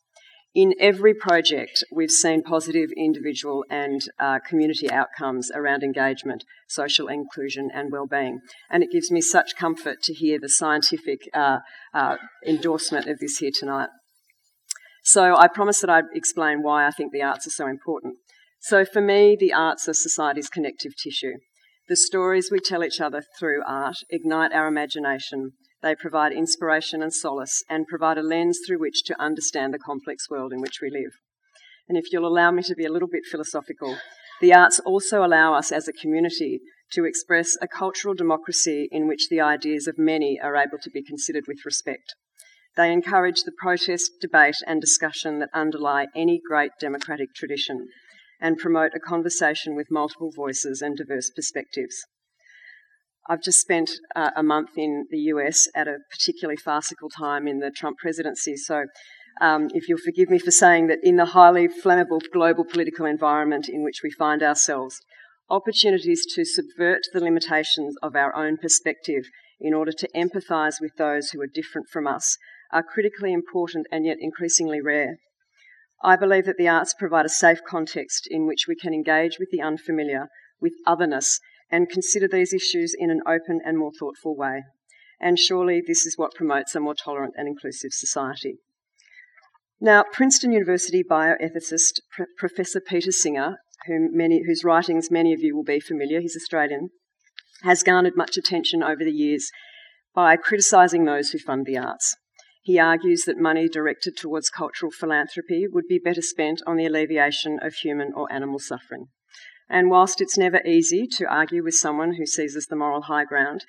In 0.56 0.74
every 0.80 1.14
project, 1.14 1.84
we've 1.92 2.10
seen 2.10 2.42
positive 2.42 2.90
individual 2.96 3.66
and 3.70 4.00
uh, 4.18 4.40
community 4.40 4.90
outcomes 4.90 5.52
around 5.54 5.84
engagement, 5.84 6.46
social 6.70 7.10
inclusion, 7.10 7.70
and 7.74 7.92
well-being. 7.92 8.40
And 8.70 8.82
it 8.82 8.90
gives 8.90 9.12
me 9.12 9.20
such 9.20 9.58
comfort 9.58 10.02
to 10.04 10.14
hear 10.14 10.40
the 10.40 10.48
scientific 10.48 11.30
uh, 11.34 11.60
uh, 11.94 12.16
endorsement 12.48 13.08
of 13.08 13.20
this 13.20 13.40
here 13.40 13.52
tonight. 13.54 13.90
So 15.04 15.36
I 15.36 15.50
promised 15.50 15.82
that 15.82 15.90
I'd 15.90 16.06
explain 16.14 16.64
why 16.64 16.88
I 16.88 16.92
think 16.92 17.12
the 17.12 17.22
arts 17.22 17.46
are 17.46 17.52
so 17.52 17.68
important. 17.68 18.16
So 18.62 18.86
for 18.86 19.02
me, 19.02 19.36
the 19.38 19.52
arts 19.52 19.90
are 19.90 19.94
society's 19.94 20.50
connective 20.50 20.94
tissue. 20.96 21.34
The 21.90 21.98
stories 21.98 22.50
we 22.50 22.60
tell 22.60 22.84
each 22.84 23.02
other 23.02 23.22
through 23.38 23.62
art 23.68 23.98
ignite 24.10 24.54
our 24.54 24.68
imagination. 24.68 25.52
They 25.86 25.94
provide 25.94 26.32
inspiration 26.32 27.04
and 27.04 27.14
solace 27.14 27.64
and 27.70 27.86
provide 27.86 28.18
a 28.18 28.24
lens 28.24 28.60
through 28.66 28.80
which 28.80 29.04
to 29.04 29.22
understand 29.22 29.72
the 29.72 29.78
complex 29.78 30.28
world 30.28 30.52
in 30.52 30.60
which 30.60 30.80
we 30.82 30.90
live. 30.90 31.12
And 31.88 31.96
if 31.96 32.12
you'll 32.12 32.26
allow 32.26 32.50
me 32.50 32.64
to 32.64 32.74
be 32.74 32.86
a 32.86 32.92
little 32.92 33.08
bit 33.08 33.28
philosophical, 33.30 33.96
the 34.42 34.52
arts 34.52 34.80
also 34.80 35.24
allow 35.24 35.54
us 35.54 35.72
as 35.72 35.88
a 35.88 35.94
community 35.94 36.60
to 36.94 37.06
express 37.06 37.56
a 37.62 37.68
cultural 37.68 38.16
democracy 38.16 38.90
in 38.92 39.08
which 39.08 39.30
the 39.30 39.40
ideas 39.40 39.86
of 39.86 40.00
many 40.00 40.40
are 40.42 40.56
able 40.56 40.80
to 40.82 40.90
be 40.90 41.04
considered 41.04 41.44
with 41.48 41.64
respect. 41.64 42.16
They 42.76 42.92
encourage 42.92 43.44
the 43.44 43.52
protest, 43.56 44.14
debate, 44.20 44.58
and 44.66 44.82
discussion 44.82 45.38
that 45.38 45.50
underlie 45.54 46.08
any 46.16 46.42
great 46.50 46.72
democratic 46.80 47.36
tradition 47.36 47.90
and 48.42 48.58
promote 48.58 48.94
a 48.96 49.00
conversation 49.00 49.76
with 49.76 49.92
multiple 49.92 50.32
voices 50.36 50.82
and 50.82 50.98
diverse 50.98 51.30
perspectives. 51.30 52.08
I've 53.28 53.42
just 53.42 53.60
spent 53.60 53.92
uh, 54.16 54.32
a 54.36 54.44
month 54.44 54.78
in 54.78 55.08
the 55.10 55.18
US 55.34 55.68
at 55.76 55.88
a 55.88 55.98
particularly 56.12 56.58
farcical 56.58 57.10
time 57.10 57.48
in 57.48 57.60
the 57.60 57.72
Trump 57.72 57.98
presidency, 57.98 58.56
so 58.56 58.86
um, 59.42 59.70
if 59.74 59.90
you'll 59.90 59.98
forgive 59.98 60.30
me 60.30 60.40
for 60.40 60.52
saying 60.52 60.88
that 60.88 61.00
in 61.04 61.18
the 61.18 61.26
highly 61.26 61.68
flammable 61.68 62.22
global 62.32 62.64
political 62.64 63.06
environment 63.06 63.68
in 63.68 63.84
which 63.84 64.02
we 64.04 64.12
find 64.12 64.42
ourselves, 64.42 65.02
opportunities 65.50 66.26
to 66.36 66.46
subvert 66.46 67.02
the 67.14 67.20
limitations 67.20 67.96
of 68.02 68.16
our 68.16 68.36
own 68.36 68.58
perspective 68.58 69.26
in 69.60 69.74
order 69.74 69.92
to 69.92 70.10
empathise 70.16 70.76
with 70.80 70.92
those 70.98 71.30
who 71.30 71.42
are 71.42 71.48
different 71.48 71.88
from 71.92 72.08
us 72.08 72.38
are 72.72 72.84
critically 72.84 73.34
important 73.34 73.88
and 73.92 74.06
yet 74.06 74.18
increasingly 74.20 74.82
rare. 74.82 75.18
I 76.04 76.16
believe 76.16 76.46
that 76.46 76.58
the 76.58 76.68
arts 76.68 76.94
provide 76.94 77.26
a 77.26 77.30
safe 77.30 77.60
context 77.68 78.28
in 78.30 78.48
which 78.48 78.66
we 78.68 78.76
can 78.76 78.94
engage 78.94 79.38
with 79.40 79.50
the 79.52 79.62
unfamiliar, 79.62 80.28
with 80.62 80.74
otherness, 80.86 81.40
and 81.70 81.90
consider 81.90 82.28
these 82.28 82.54
issues 82.54 82.96
in 82.98 83.10
an 83.10 83.22
open 83.28 83.60
and 83.66 83.78
more 83.78 83.92
thoughtful 83.98 84.36
way. 84.36 84.64
And 85.20 85.40
surely 85.40 85.82
this 85.86 86.06
is 86.06 86.18
what 86.18 86.36
promotes 86.36 86.76
a 86.76 86.80
more 86.80 86.96
tolerant 86.96 87.34
and 87.38 87.48
inclusive 87.48 87.92
society. 87.94 88.60
Now, 89.80 90.04
Princeton 90.12 90.52
University 90.52 91.04
bioethicist 91.04 92.00
P- 92.16 92.24
Professor 92.38 92.80
Peter 92.80 93.12
Singer, 93.12 93.58
whom 93.88 94.16
many, 94.16 94.44
whose 94.46 94.64
writings 94.64 95.12
many 95.12 95.34
of 95.34 95.42
you 95.42 95.56
will 95.56 95.64
be 95.64 95.80
familiar, 95.80 96.22
he's 96.22 96.36
Australian, 96.36 96.90
has 97.64 97.84
garnered 97.84 98.16
much 98.16 98.38
attention 98.38 98.82
over 98.82 99.04
the 99.04 99.12
years 99.12 99.50
by 100.14 100.38
criticising 100.38 101.06
those 101.06 101.30
who 101.30 101.40
fund 101.40 101.66
the 101.66 101.78
arts. 101.78 102.16
He 102.62 102.80
argues 102.80 103.26
that 103.26 103.38
money 103.38 103.70
directed 103.70 104.18
towards 104.18 104.50
cultural 104.50 104.92
philanthropy 104.92 105.68
would 105.68 105.86
be 105.88 106.00
better 106.04 106.22
spent 106.22 106.62
on 106.66 106.78
the 106.78 106.86
alleviation 106.86 107.60
of 107.62 107.76
human 107.76 108.12
or 108.16 108.32
animal 108.32 108.60
suffering. 108.60 109.08
And 109.70 109.90
whilst 109.90 110.22
it's 110.22 110.38
never 110.38 110.62
easy 110.66 111.08
to 111.08 111.26
argue 111.26 111.64
with 111.64 111.76
someone 111.76 112.16
who 112.16 112.26
seizes 112.26 112.68
the 112.68 112.76
moral 112.76 113.04
high 113.04 113.26
ground, 113.26 113.66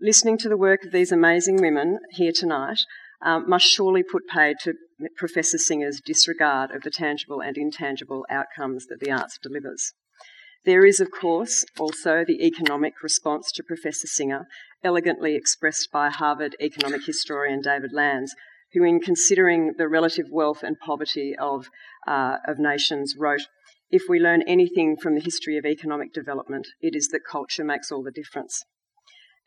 listening 0.00 0.38
to 0.38 0.48
the 0.48 0.56
work 0.56 0.84
of 0.84 0.92
these 0.92 1.12
amazing 1.12 1.56
women 1.56 1.98
here 2.10 2.32
tonight 2.34 2.80
um, 3.22 3.48
must 3.48 3.66
surely 3.66 4.02
put 4.02 4.26
paid 4.28 4.56
to 4.62 4.74
Professor 5.16 5.58
Singer's 5.58 6.00
disregard 6.00 6.70
of 6.70 6.82
the 6.82 6.90
tangible 6.90 7.40
and 7.40 7.56
intangible 7.56 8.26
outcomes 8.30 8.86
that 8.86 9.00
the 9.00 9.10
arts 9.10 9.38
delivers. 9.42 9.92
There 10.64 10.84
is, 10.84 11.00
of 11.00 11.10
course, 11.10 11.64
also 11.78 12.24
the 12.26 12.44
economic 12.44 13.02
response 13.02 13.50
to 13.52 13.62
Professor 13.62 14.06
Singer, 14.06 14.46
elegantly 14.84 15.34
expressed 15.34 15.90
by 15.92 16.10
Harvard 16.10 16.56
economic 16.60 17.06
historian 17.06 17.60
David 17.60 17.92
Landes, 17.92 18.34
who, 18.74 18.84
in 18.84 19.00
considering 19.00 19.74
the 19.78 19.88
relative 19.88 20.26
wealth 20.30 20.62
and 20.62 20.78
poverty 20.78 21.34
of, 21.38 21.68
uh, 22.06 22.36
of 22.46 22.58
nations, 22.58 23.14
wrote 23.16 23.46
If 23.90 24.02
we 24.08 24.20
learn 24.20 24.42
anything 24.42 24.96
from 24.96 25.14
the 25.14 25.20
history 25.20 25.56
of 25.56 25.64
economic 25.64 26.12
development, 26.12 26.68
it 26.80 26.94
is 26.94 27.08
that 27.08 27.20
culture 27.30 27.64
makes 27.64 27.90
all 27.90 28.02
the 28.02 28.10
difference. 28.10 28.64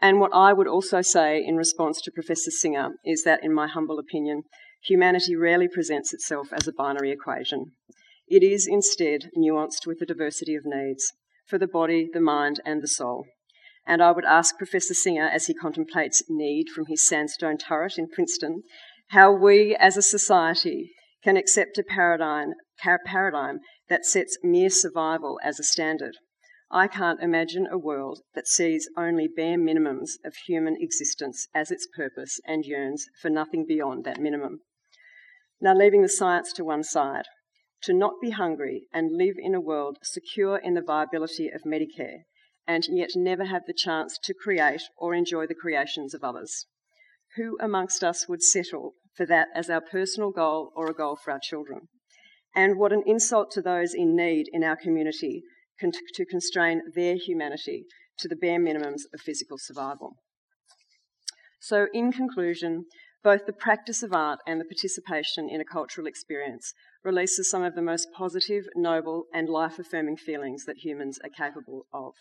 And 0.02 0.20
what 0.20 0.34
I 0.34 0.52
would 0.52 0.68
also 0.68 1.02
say 1.02 1.44
in 1.46 1.58
response 1.58 2.02
to 2.02 2.12
Professor 2.12 2.50
Singer 2.50 2.90
is 3.06 3.24
that, 3.24 3.44
in 3.44 3.54
my 3.54 3.68
humble 3.68 4.00
opinion, 4.00 4.44
humanity 4.84 5.36
rarely 5.36 5.68
presents 5.68 6.12
itself 6.12 6.48
as 6.52 6.68
a 6.68 6.74
binary 6.74 7.12
equation. 7.12 7.74
It 8.28 8.42
is 8.42 8.68
instead 8.68 9.30
nuanced 9.38 9.86
with 9.86 10.02
a 10.02 10.08
diversity 10.08 10.56
of 10.56 10.64
needs 10.66 11.14
for 11.48 11.60
the 11.60 11.68
body, 11.68 12.10
the 12.12 12.22
mind, 12.22 12.62
and 12.66 12.82
the 12.82 12.88
soul. 12.88 13.26
And 13.86 14.02
I 14.02 14.12
would 14.12 14.26
ask 14.26 14.58
Professor 14.58 14.96
Singer, 14.96 15.28
as 15.28 15.46
he 15.46 15.54
contemplates 15.54 16.24
need 16.30 16.70
from 16.74 16.86
his 16.88 17.08
sandstone 17.08 17.58
turret 17.58 17.98
in 17.98 18.08
Princeton, 18.08 18.64
how 19.10 19.32
we 19.32 19.76
as 19.76 19.98
a 19.98 20.02
society 20.02 20.92
can 21.24 21.38
accept 21.38 21.78
a 21.78 21.84
paradigm, 21.84 22.54
paradigm 23.06 23.60
that 23.92 24.06
sets 24.06 24.38
mere 24.42 24.70
survival 24.70 25.40
as 25.44 25.60
a 25.60 25.64
standard 25.64 26.16
I 26.74 26.88
can't 26.88 27.22
imagine 27.22 27.68
a 27.70 27.78
world 27.78 28.22
that 28.34 28.48
sees 28.48 28.90
only 28.96 29.28
bare 29.28 29.58
minimums 29.58 30.12
of 30.24 30.36
human 30.48 30.78
existence 30.80 31.50
as 31.54 31.70
its 31.70 31.86
purpose 31.86 32.40
and 32.46 32.64
yearns 32.66 33.08
for 33.22 33.30
nothing 33.30 33.66
beyond 33.66 34.06
that 34.06 34.22
minimum. 34.22 34.62
Now, 35.60 35.76
leaving 35.76 36.02
the 36.02 36.08
science 36.08 36.54
to 36.54 36.64
one 36.64 36.84
side, 36.84 37.26
to 37.82 37.94
not 37.94 38.22
be 38.22 38.30
hungry 38.30 38.88
and 38.94 39.18
live 39.18 39.36
in 39.38 39.54
a 39.54 39.60
world 39.60 39.98
secure 40.02 40.58
in 40.58 40.76
the 40.76 40.82
viability 40.82 41.50
of 41.50 41.64
Medicare 41.64 42.24
and 42.66 42.86
yet 42.88 43.10
never 43.18 43.44
have 43.44 43.66
the 43.66 43.74
chance 43.74 44.18
to 44.24 44.34
create 44.34 44.84
or 44.96 45.14
enjoy 45.14 45.46
the 45.48 45.54
creations 45.54 46.14
of 46.14 46.24
others. 46.24 46.68
Who 47.36 47.58
amongst 47.60 48.02
us 48.02 48.30
would 48.30 48.44
settle 48.44 48.94
for 49.14 49.26
that 49.26 49.50
as 49.54 49.70
our 49.70 49.82
personal 49.82 50.32
goal 50.32 50.72
or 50.74 50.90
a 50.90 50.94
goal 50.94 51.18
for 51.18 51.32
our 51.32 51.40
children? 51.40 51.90
And 52.56 52.78
what 52.78 52.92
an 52.92 53.04
insult 53.06 53.52
to 53.52 53.62
those 53.62 53.94
in 53.94 54.16
need 54.16 54.48
in 54.52 54.64
our 54.64 54.76
community 54.76 55.44
con- 55.80 55.92
to 56.14 56.26
constrain 56.26 56.82
their 56.96 57.16
humanity 57.16 57.86
to 58.20 58.28
the 58.28 58.36
bare 58.36 58.60
minimums 58.60 59.04
of 59.14 59.22
physical 59.22 59.58
survival. 59.58 60.18
So, 61.60 61.88
in 61.94 62.12
conclusion, 62.12 62.86
both 63.24 63.46
the 63.46 63.54
practice 63.54 64.02
of 64.02 64.14
art 64.14 64.40
and 64.48 64.60
the 64.60 64.66
participation 64.66 65.48
in 65.48 65.62
a 65.62 65.66
cultural 65.66 66.08
experience 66.08 66.74
releases 67.04 67.50
some 67.50 67.64
of 67.64 67.76
the 67.76 67.82
most 67.82 68.08
positive, 68.16 68.66
noble, 68.76 69.26
and 69.34 69.48
life 69.48 69.78
affirming 69.78 70.18
feelings 70.18 70.66
that 70.66 70.78
humans 70.78 71.20
are 71.24 71.30
capable 71.30 71.86
of. 71.94 72.14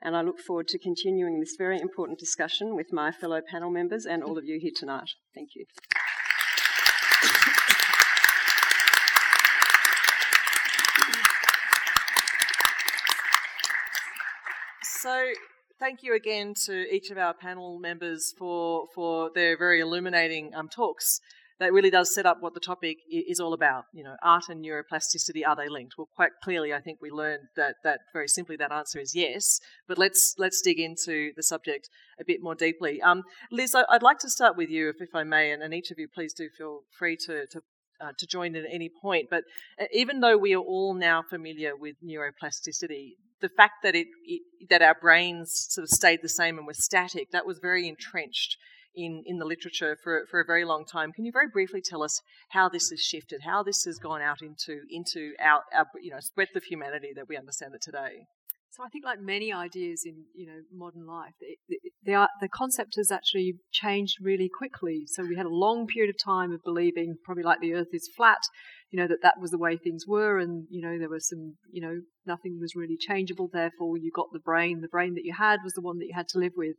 And 0.00 0.16
I 0.16 0.22
look 0.22 0.38
forward 0.38 0.68
to 0.68 0.78
continuing 0.78 1.40
this 1.40 1.56
very 1.58 1.78
important 1.80 2.18
discussion 2.18 2.74
with 2.74 2.92
my 2.92 3.10
fellow 3.10 3.40
panel 3.46 3.70
members 3.70 4.06
and 4.06 4.22
all 4.22 4.38
of 4.38 4.44
you 4.44 4.58
here 4.60 4.72
tonight. 4.74 5.10
Thank 5.34 5.50
you. 5.54 5.66
So, 15.08 15.24
thank 15.80 16.02
you 16.02 16.14
again 16.14 16.52
to 16.66 16.84
each 16.94 17.10
of 17.10 17.16
our 17.16 17.32
panel 17.32 17.78
members 17.78 18.34
for, 18.38 18.88
for 18.94 19.30
their 19.34 19.56
very 19.56 19.80
illuminating 19.80 20.54
um, 20.54 20.68
talks. 20.68 21.20
That 21.60 21.72
really 21.72 21.88
does 21.88 22.14
set 22.14 22.26
up 22.26 22.42
what 22.42 22.52
the 22.52 22.60
topic 22.60 22.98
is 23.10 23.40
all 23.40 23.54
about. 23.54 23.84
You 23.94 24.04
know, 24.04 24.16
art 24.22 24.50
and 24.50 24.62
neuroplasticity 24.62 25.46
are 25.48 25.56
they 25.56 25.70
linked? 25.70 25.94
Well, 25.96 26.10
quite 26.14 26.32
clearly, 26.44 26.74
I 26.74 26.80
think 26.82 26.98
we 27.00 27.10
learned 27.10 27.44
that 27.56 27.76
that 27.84 28.00
very 28.12 28.28
simply 28.28 28.56
that 28.56 28.70
answer 28.70 29.00
is 29.00 29.14
yes. 29.14 29.60
But 29.88 29.96
let's 29.96 30.34
let's 30.36 30.60
dig 30.60 30.78
into 30.78 31.30
the 31.36 31.42
subject 31.42 31.88
a 32.20 32.24
bit 32.26 32.42
more 32.42 32.54
deeply. 32.54 33.00
Um, 33.00 33.22
Liz, 33.50 33.74
I'd 33.74 34.02
like 34.02 34.18
to 34.18 34.28
start 34.28 34.58
with 34.58 34.68
you, 34.68 34.90
if, 34.90 34.96
if 35.00 35.14
I 35.14 35.24
may, 35.24 35.52
and, 35.52 35.62
and 35.62 35.72
each 35.72 35.90
of 35.90 35.98
you, 35.98 36.08
please 36.14 36.34
do 36.34 36.50
feel 36.50 36.80
free 36.98 37.16
to, 37.24 37.46
to 37.46 37.62
uh, 37.98 38.12
to 38.18 38.26
join 38.26 38.54
in 38.54 38.66
at 38.66 38.70
any 38.70 38.90
point. 39.00 39.28
But 39.30 39.44
uh, 39.80 39.86
even 39.90 40.20
though 40.20 40.36
we 40.36 40.54
are 40.54 40.60
all 40.60 40.92
now 40.92 41.22
familiar 41.30 41.74
with 41.74 41.96
neuroplasticity, 42.04 43.14
the 43.40 43.48
fact 43.48 43.82
that 43.82 43.94
it, 43.94 44.08
it, 44.24 44.42
that 44.70 44.82
our 44.82 44.96
brains 45.00 45.66
sort 45.70 45.84
of 45.84 45.88
stayed 45.90 46.20
the 46.22 46.28
same 46.28 46.58
and 46.58 46.66
were 46.66 46.74
static 46.74 47.30
that 47.30 47.46
was 47.46 47.58
very 47.60 47.88
entrenched 47.88 48.56
in, 48.94 49.22
in 49.26 49.38
the 49.38 49.44
literature 49.44 49.96
for, 50.02 50.26
for 50.30 50.40
a 50.40 50.44
very 50.44 50.64
long 50.64 50.84
time. 50.84 51.12
Can 51.12 51.24
you 51.24 51.32
very 51.32 51.48
briefly 51.48 51.80
tell 51.80 52.02
us 52.02 52.20
how 52.50 52.68
this 52.68 52.90
has 52.90 53.00
shifted, 53.00 53.42
how 53.44 53.62
this 53.62 53.84
has 53.84 53.98
gone 53.98 54.20
out 54.20 54.42
into 54.42 54.80
into 54.90 55.32
our, 55.40 55.62
our 55.74 55.86
you 56.02 56.10
know 56.10 56.18
breadth 56.34 56.56
of 56.56 56.64
humanity 56.64 57.12
that 57.14 57.28
we 57.28 57.36
understand 57.36 57.74
it 57.74 57.82
today? 57.82 58.26
So 58.70 58.84
I 58.84 58.88
think, 58.88 59.04
like 59.04 59.20
many 59.20 59.52
ideas 59.52 60.02
in 60.04 60.24
you 60.34 60.46
know 60.46 60.60
modern 60.72 61.06
life, 61.06 61.34
it, 61.40 61.58
it, 61.68 61.92
the 62.04 62.28
the 62.40 62.48
concept 62.48 62.94
has 62.96 63.10
actually 63.10 63.54
changed 63.72 64.16
really 64.20 64.48
quickly. 64.48 65.04
So 65.06 65.24
we 65.24 65.36
had 65.36 65.46
a 65.46 65.60
long 65.66 65.86
period 65.86 66.10
of 66.10 66.22
time 66.22 66.52
of 66.52 66.62
believing, 66.64 67.16
probably 67.24 67.44
like 67.44 67.60
the 67.60 67.74
Earth 67.74 67.92
is 67.92 68.08
flat, 68.16 68.42
you 68.90 68.98
know 68.98 69.06
that 69.06 69.22
that 69.22 69.40
was 69.40 69.50
the 69.50 69.58
way 69.58 69.76
things 69.76 70.04
were, 70.06 70.38
and 70.38 70.66
you 70.70 70.80
know 70.80 70.98
there 70.98 71.08
was 71.08 71.28
some, 71.28 71.56
you 71.70 71.80
know, 71.80 72.00
nothing 72.26 72.58
was 72.60 72.74
really 72.74 72.96
changeable. 72.96 73.48
Therefore, 73.52 73.96
you 73.98 74.10
got 74.14 74.28
the 74.32 74.38
brain. 74.38 74.80
The 74.80 74.88
brain 74.88 75.14
that 75.14 75.24
you 75.24 75.34
had 75.38 75.60
was 75.62 75.74
the 75.74 75.82
one 75.82 75.98
that 75.98 76.06
you 76.06 76.14
had 76.14 76.28
to 76.28 76.38
live 76.38 76.52
with. 76.56 76.76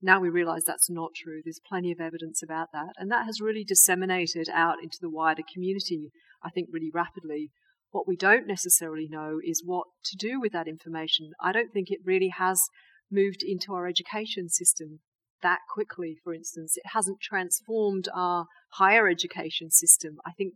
Now 0.00 0.18
we 0.18 0.28
realise 0.28 0.64
that's 0.66 0.90
not 0.90 1.10
true. 1.14 1.40
There's 1.44 1.60
plenty 1.68 1.92
of 1.92 2.00
evidence 2.00 2.42
about 2.42 2.68
that, 2.72 2.94
and 2.96 3.10
that 3.10 3.26
has 3.26 3.40
really 3.40 3.64
disseminated 3.64 4.48
out 4.52 4.82
into 4.82 4.98
the 5.00 5.10
wider 5.10 5.42
community. 5.52 6.10
I 6.44 6.50
think 6.50 6.68
really 6.72 6.90
rapidly 6.92 7.50
what 7.92 8.08
we 8.08 8.16
don't 8.16 8.46
necessarily 8.46 9.06
know 9.08 9.38
is 9.44 9.62
what 9.64 9.86
to 10.06 10.16
do 10.16 10.40
with 10.40 10.52
that 10.52 10.66
information. 10.66 11.32
I 11.40 11.52
don't 11.52 11.72
think 11.72 11.90
it 11.90 12.00
really 12.04 12.30
has 12.36 12.68
moved 13.10 13.42
into 13.42 13.74
our 13.74 13.86
education 13.86 14.48
system 14.48 15.00
that 15.42 15.58
quickly, 15.72 16.16
for 16.24 16.32
instance. 16.32 16.76
It 16.76 16.90
hasn't 16.94 17.20
transformed 17.20 18.08
our 18.14 18.46
higher 18.74 19.08
education 19.08 19.70
system. 19.70 20.16
I 20.24 20.32
think 20.32 20.54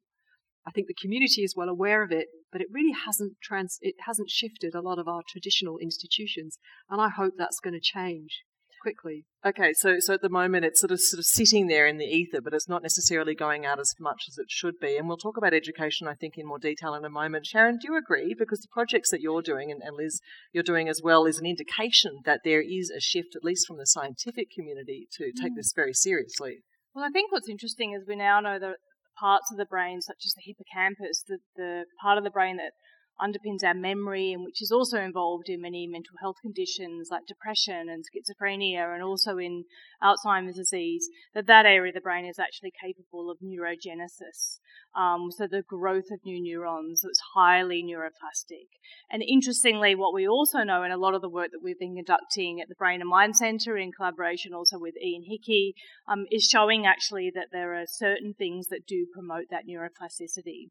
I 0.66 0.72
think 0.72 0.88
the 0.88 0.94
community 0.94 1.42
is 1.42 1.54
well 1.56 1.68
aware 1.68 2.02
of 2.02 2.10
it, 2.10 2.26
but 2.50 2.60
it 2.60 2.68
really 2.72 2.94
hasn't 3.04 3.34
trans 3.42 3.78
it 3.80 3.94
hasn't 4.06 4.30
shifted 4.30 4.74
a 4.74 4.80
lot 4.80 4.98
of 4.98 5.06
our 5.06 5.22
traditional 5.28 5.78
institutions, 5.78 6.58
and 6.90 7.00
I 7.00 7.08
hope 7.08 7.34
that's 7.38 7.60
going 7.60 7.74
to 7.74 7.80
change 7.80 8.42
quickly. 8.82 9.24
Okay, 9.44 9.72
so 9.74 9.96
so 9.98 10.14
at 10.14 10.22
the 10.22 10.28
moment 10.28 10.64
it's 10.64 10.80
sort 10.80 10.90
of 10.90 11.00
sort 11.00 11.18
of 11.18 11.24
sitting 11.24 11.66
there 11.66 11.86
in 11.86 11.98
the 11.98 12.04
ether, 12.04 12.40
but 12.40 12.52
it's 12.52 12.68
not 12.68 12.82
necessarily 12.82 13.34
going 13.34 13.64
out 13.64 13.78
as 13.78 13.94
much 13.98 14.24
as 14.28 14.38
it 14.38 14.46
should 14.48 14.74
be. 14.80 14.96
And 14.96 15.08
we'll 15.08 15.16
talk 15.16 15.36
about 15.36 15.54
education, 15.54 16.08
I 16.08 16.14
think, 16.14 16.34
in 16.36 16.46
more 16.46 16.58
detail 16.58 16.94
in 16.94 17.04
a 17.04 17.10
moment. 17.10 17.46
Sharon, 17.46 17.78
do 17.78 17.88
you 17.92 17.96
agree? 17.96 18.34
Because 18.36 18.60
the 18.60 18.68
projects 18.72 19.10
that 19.10 19.20
you're 19.20 19.42
doing, 19.42 19.70
and, 19.70 19.82
and 19.82 19.96
Liz, 19.96 20.20
you're 20.52 20.62
doing 20.62 20.88
as 20.88 21.00
well, 21.02 21.26
is 21.26 21.38
an 21.38 21.46
indication 21.46 22.20
that 22.24 22.40
there 22.44 22.62
is 22.62 22.90
a 22.90 23.00
shift, 23.00 23.34
at 23.36 23.44
least 23.44 23.66
from 23.66 23.78
the 23.78 23.86
scientific 23.86 24.48
community, 24.54 25.08
to 25.12 25.32
take 25.32 25.52
mm. 25.52 25.56
this 25.56 25.72
very 25.74 25.92
seriously. 25.92 26.58
Well, 26.94 27.04
I 27.04 27.10
think 27.10 27.30
what's 27.30 27.48
interesting 27.48 27.92
is 27.92 28.06
we 28.06 28.16
now 28.16 28.40
know 28.40 28.58
that 28.58 28.76
parts 29.18 29.50
of 29.50 29.58
the 29.58 29.64
brain, 29.64 30.00
such 30.00 30.22
as 30.24 30.34
the 30.34 30.42
hippocampus, 30.44 31.24
the, 31.26 31.38
the 31.56 31.84
part 32.00 32.18
of 32.18 32.24
the 32.24 32.30
brain 32.30 32.56
that 32.56 32.72
underpins 33.20 33.64
our 33.64 33.74
memory 33.74 34.32
and 34.32 34.44
which 34.44 34.62
is 34.62 34.70
also 34.70 35.00
involved 35.00 35.48
in 35.48 35.60
many 35.60 35.86
mental 35.86 36.16
health 36.20 36.36
conditions 36.42 37.08
like 37.10 37.26
depression 37.26 37.88
and 37.88 38.04
schizophrenia 38.04 38.94
and 38.94 39.02
also 39.02 39.38
in 39.38 39.64
Alzheimer's 40.02 40.56
disease, 40.56 41.08
that 41.34 41.46
that 41.46 41.66
area 41.66 41.90
of 41.90 41.94
the 41.94 42.00
brain 42.00 42.26
is 42.26 42.38
actually 42.38 42.72
capable 42.82 43.30
of 43.30 43.38
neurogenesis. 43.38 44.58
Um, 44.94 45.30
so 45.30 45.46
the 45.46 45.62
growth 45.62 46.10
of 46.10 46.20
new 46.24 46.42
neurons, 46.42 47.02
so 47.02 47.08
it's 47.08 47.20
highly 47.34 47.82
neuroplastic. 47.82 48.68
And 49.10 49.22
interestingly, 49.22 49.94
what 49.94 50.14
we 50.14 50.26
also 50.26 50.62
know 50.62 50.82
in 50.82 50.92
a 50.92 50.96
lot 50.96 51.14
of 51.14 51.22
the 51.22 51.28
work 51.28 51.50
that 51.52 51.62
we've 51.62 51.78
been 51.78 51.96
conducting 51.96 52.60
at 52.60 52.68
the 52.68 52.74
Brain 52.74 53.00
and 53.00 53.10
Mind 53.10 53.36
Centre 53.36 53.76
in 53.76 53.92
collaboration 53.92 54.54
also 54.54 54.78
with 54.78 54.94
Ian 55.02 55.24
Hickie 55.28 55.74
um, 56.08 56.26
is 56.30 56.44
showing 56.44 56.86
actually 56.86 57.30
that 57.34 57.48
there 57.52 57.74
are 57.74 57.84
certain 57.86 58.34
things 58.34 58.68
that 58.68 58.86
do 58.86 59.06
promote 59.12 59.46
that 59.50 59.66
neuroplasticity. 59.68 60.70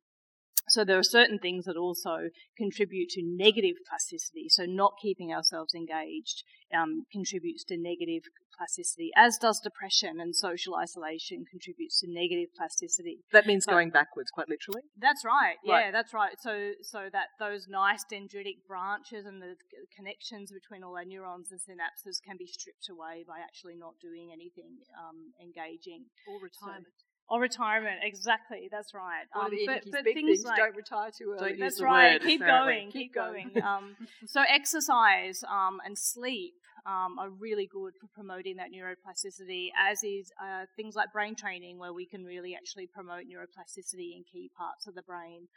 So 0.70 0.84
there 0.84 0.98
are 0.98 1.04
certain 1.04 1.40
things 1.40 1.66
that 1.66 1.78
also 1.78 2.30
contribute 2.58 3.10
to 3.10 3.22
negative 3.24 3.76
plasticity. 3.88 4.48
So 4.50 4.66
not 4.66 4.94
keeping 5.02 5.34
ourselves 5.34 5.74
engaged 5.74 6.44
um, 6.74 7.06
contributes 7.12 7.64
to 7.66 7.78
negative 7.78 8.24
plasticity, 8.58 9.12
as 9.16 9.38
does 9.38 9.60
depression 9.60 10.20
and 10.20 10.36
social 10.36 10.76
isolation 10.76 11.44
contributes 11.50 12.00
to 12.00 12.08
negative 12.10 12.50
plasticity. 12.56 13.20
That 13.32 13.46
means 13.46 13.66
so, 13.66 13.72
going 13.72 13.90
backwards, 13.90 14.32
quite 14.32 14.50
literally. 14.50 14.82
That's 14.98 15.24
right. 15.26 15.56
Yeah, 15.64 15.74
right. 15.74 15.94
that's 15.94 16.14
right. 16.14 16.36
So 16.40 16.72
so 16.82 17.10
that 17.12 17.36
those 17.40 17.68
nice 17.68 18.04
dendritic 18.12 18.64
branches 18.68 19.26
and 19.26 19.42
the 19.42 19.56
connections 19.96 20.52
between 20.52 20.84
all 20.84 20.98
our 20.98 21.06
neurons 21.06 21.52
and 21.52 21.60
synapses 21.60 22.24
can 22.26 22.38
be 22.38 22.48
stripped 22.48 22.90
away 22.90 23.24
by 23.28 23.40
actually 23.40 23.76
not 23.76 23.94
doing 24.02 24.32
anything 24.32 24.80
um, 24.96 25.34
engaging 25.42 26.06
or 26.28 26.40
retirement. 26.42 26.96
So, 26.98 27.15
Or 27.28 27.42
retirement, 27.42 28.02
exactly. 28.04 28.70
That's 28.72 28.94
right. 28.94 29.26
Um, 29.36 29.48
of 29.48 29.52
but, 29.66 29.84
but 29.92 30.04
things 30.04 30.28
things, 30.28 30.44
like 30.46 30.58
don't 30.58 30.76
retire 30.76 31.10
too 31.10 31.32
early. 31.32 31.40
Don't 31.40 31.50
use 31.52 31.60
that's 31.60 31.78
the 31.78 31.86
right. 31.86 32.14
word, 32.14 32.22
keep 32.22 32.42
apparently. 32.42 32.74
going. 32.74 32.92
Keep 32.92 33.02
Keep 33.02 33.14
going. 33.16 33.52
going. 33.56 33.66
um, 33.66 33.96
so 34.28 34.44
exercise 34.48 35.44
um, 35.50 35.80
and 35.84 35.98
sleep 35.98 36.54
um, 36.86 37.18
are 37.18 37.30
really 37.30 37.66
good 37.66 37.94
for 38.00 38.08
promoting 38.14 38.58
that 38.58 38.68
neuroplasticity, 38.72 39.70
as 39.78 40.04
is 40.04 40.32
uh, 40.40 40.66
things 40.76 40.96
like 40.96 41.12
brain 41.12 41.36
training, 41.36 41.80
where 41.80 41.94
we 41.94 42.06
can 42.06 42.24
really 42.24 42.56
actually 42.56 42.86
promote 42.86 43.24
neuroplasticity 43.24 44.16
in 44.16 44.24
key 44.32 44.52
parts 44.56 44.86
of 44.86 44.94
the 44.94 45.02
brain. 45.02 45.48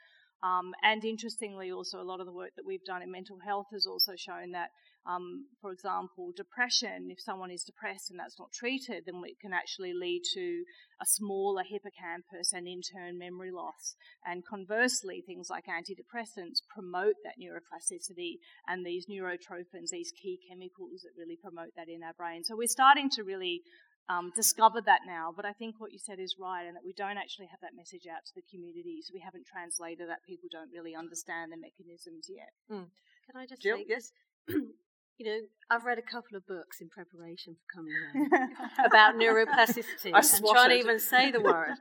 Um, 0.43 0.73
and 0.83 1.05
interestingly, 1.05 1.71
also 1.71 2.01
a 2.01 2.07
lot 2.07 2.21
of 2.21 2.27
the 2.27 2.33
work 2.33 2.51
that 2.57 2.65
we've 2.65 2.85
done 2.85 3.03
in 3.03 3.11
mental 3.11 3.39
health 3.45 3.67
has 3.73 3.87
also 3.87 4.13
shown 4.17 4.53
that, 4.53 4.71
um, 5.07 5.47
for 5.61 5.73
example, 5.73 6.33
depression, 6.37 7.09
if 7.11 7.21
someone 7.21 7.51
is 7.51 7.65
depressed 7.65 8.11
and 8.11 8.19
that's 8.19 8.39
not 8.39 8.53
treated, 8.53 9.05
then 9.07 9.23
it 9.25 9.41
can 9.41 9.53
actually 9.53 9.93
lead 9.95 10.23
to 10.35 10.65
a 11.01 11.07
smaller 11.07 11.63
hippocampus 11.63 12.53
and 12.53 12.67
in 12.67 12.81
turn 12.83 13.19
memory 13.19 13.51
loss. 13.51 13.97
And 14.27 14.45
conversely, 14.45 15.23
things 15.27 15.49
like 15.49 15.65
antidepressants 15.67 16.61
promote 16.69 17.15
that 17.25 17.41
neuroplasticity 17.41 18.39
and 18.67 18.85
these 18.85 19.07
neurotrophins, 19.07 19.91
these 19.91 20.13
key 20.13 20.39
chemicals 20.49 21.03
that 21.03 21.19
really 21.19 21.37
promote 21.37 21.73
that 21.77 21.89
in 21.89 22.03
our 22.03 22.15
brain. 22.15 22.45
So 22.45 22.57
we're 22.57 22.69
starting 22.69 23.09
to 23.11 23.23
really 23.23 23.63
um, 24.09 24.33
discover 24.35 24.81
that 24.83 25.01
now. 25.07 25.33
But 25.35 25.45
I 25.45 25.53
think 25.53 25.77
what 25.79 25.93
you 25.93 25.99
said 25.99 26.19
is 26.19 26.37
right, 26.39 26.65
and 26.67 26.77
that 26.77 26.85
we 26.85 26.93
don't 26.93 27.19
actually 27.19 27.47
have 27.47 27.61
that 27.61 27.77
message 27.77 28.07
out 28.11 28.25
to 28.27 28.33
the 28.35 28.43
community. 28.51 29.01
So 29.03 29.13
we 29.15 29.21
haven't 29.21 29.47
translated 29.47 30.09
that. 30.09 30.25
People 30.27 30.49
don't 30.51 30.71
really 30.73 30.95
understand 30.95 31.53
the 31.53 31.57
mechanisms 31.57 32.29
yet. 32.29 32.53
Can 32.69 33.37
I 33.37 33.47
just 33.47 33.63
Gill, 33.63 33.77
say, 33.77 33.85
yes. 33.89 34.13
you 35.19 35.27
know, 35.27 35.39
I've 35.71 35.85
read 35.85 35.99
a 35.99 36.03
couple 36.03 36.37
of 36.37 36.47
books 36.47 36.81
in 36.81 36.89
preparation 36.89 37.57
for 37.57 37.67
coming 37.75 37.93
here 38.31 38.49
about 38.87 39.17
neuroplasticity. 39.17 40.15
I 40.15 40.19
I'm 40.19 40.55
trying 40.55 40.71
to 40.71 40.77
even 40.77 41.01
say 41.01 41.31
the 41.33 41.41
word 41.41 41.75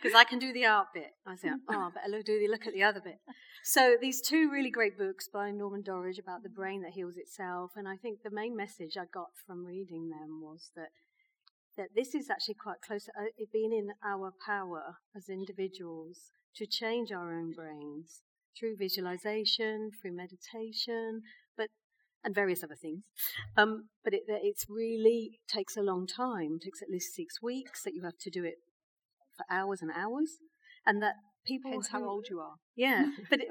because 0.00 0.14
I 0.14 0.24
can 0.24 0.38
do 0.38 0.52
the 0.52 0.66
art 0.66 0.88
bit. 0.94 1.10
I 1.26 1.34
say, 1.34 1.48
oh, 1.70 1.90
but 1.92 2.08
look, 2.08 2.24
do 2.24 2.38
the 2.38 2.48
look 2.48 2.66
at 2.66 2.74
the 2.74 2.84
other 2.84 3.00
bit. 3.00 3.18
So 3.64 3.96
these 4.00 4.20
two 4.20 4.48
really 4.50 4.70
great 4.70 4.96
books 4.96 5.28
by 5.32 5.50
Norman 5.50 5.82
Doidge 5.82 6.20
about 6.20 6.44
the 6.44 6.48
brain 6.48 6.82
that 6.82 6.92
heals 6.92 7.16
itself, 7.16 7.72
and 7.74 7.88
I 7.88 7.96
think 7.96 8.22
the 8.22 8.30
main 8.30 8.56
message 8.56 8.96
I 8.96 9.04
got 9.12 9.30
from 9.46 9.66
reading 9.66 10.08
them 10.08 10.40
was 10.40 10.70
that 10.76 10.90
that 11.76 11.88
this 11.94 12.14
is 12.14 12.30
actually 12.30 12.54
quite 12.54 12.80
close 12.86 13.04
to 13.04 13.10
uh, 13.20 13.24
it 13.36 13.52
being 13.52 13.72
in 13.72 13.88
our 14.02 14.32
power 14.46 14.96
as 15.14 15.28
individuals 15.28 16.30
to 16.54 16.66
change 16.66 17.12
our 17.12 17.34
own 17.34 17.52
brains 17.52 18.22
through 18.58 18.76
visualization, 18.78 19.90
through 20.00 20.16
meditation, 20.16 21.20
but 21.20 21.45
and 22.26 22.34
various 22.34 22.62
other 22.62 22.74
things. 22.74 23.04
Um, 23.56 23.88
but 24.04 24.12
it 24.12 24.24
it's 24.26 24.66
really 24.68 25.38
takes 25.48 25.76
a 25.76 25.82
long 25.82 26.06
time. 26.06 26.58
It 26.60 26.64
takes 26.64 26.82
at 26.82 26.90
least 26.90 27.14
six 27.14 27.40
weeks. 27.40 27.82
That 27.84 27.94
you 27.94 28.02
have 28.02 28.18
to 28.20 28.30
do 28.30 28.44
it 28.44 28.56
for 29.36 29.46
hours 29.48 29.80
and 29.80 29.90
hours, 29.96 30.32
and 30.84 31.00
that 31.02 31.14
people 31.46 31.70
Depends 31.70 31.88
how 31.88 32.04
old 32.04 32.26
you 32.28 32.40
are. 32.40 32.56
Yeah, 32.76 33.12
but 33.30 33.40
it, 33.40 33.48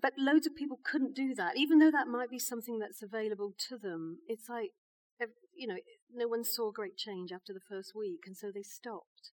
but 0.00 0.14
loads 0.18 0.46
of 0.46 0.56
people 0.56 0.78
couldn't 0.82 1.14
do 1.14 1.34
that, 1.34 1.56
even 1.56 1.78
though 1.78 1.92
that 1.92 2.08
might 2.08 2.30
be 2.30 2.38
something 2.38 2.78
that's 2.80 3.02
available 3.02 3.52
to 3.68 3.76
them. 3.76 4.18
It's 4.26 4.48
like 4.48 4.70
you 5.54 5.66
know, 5.66 5.76
no 6.12 6.26
one 6.26 6.44
saw 6.44 6.70
great 6.72 6.96
change 6.96 7.30
after 7.32 7.52
the 7.52 7.60
first 7.68 7.92
week, 7.94 8.24
and 8.26 8.36
so 8.36 8.50
they 8.52 8.62
stopped. 8.62 9.30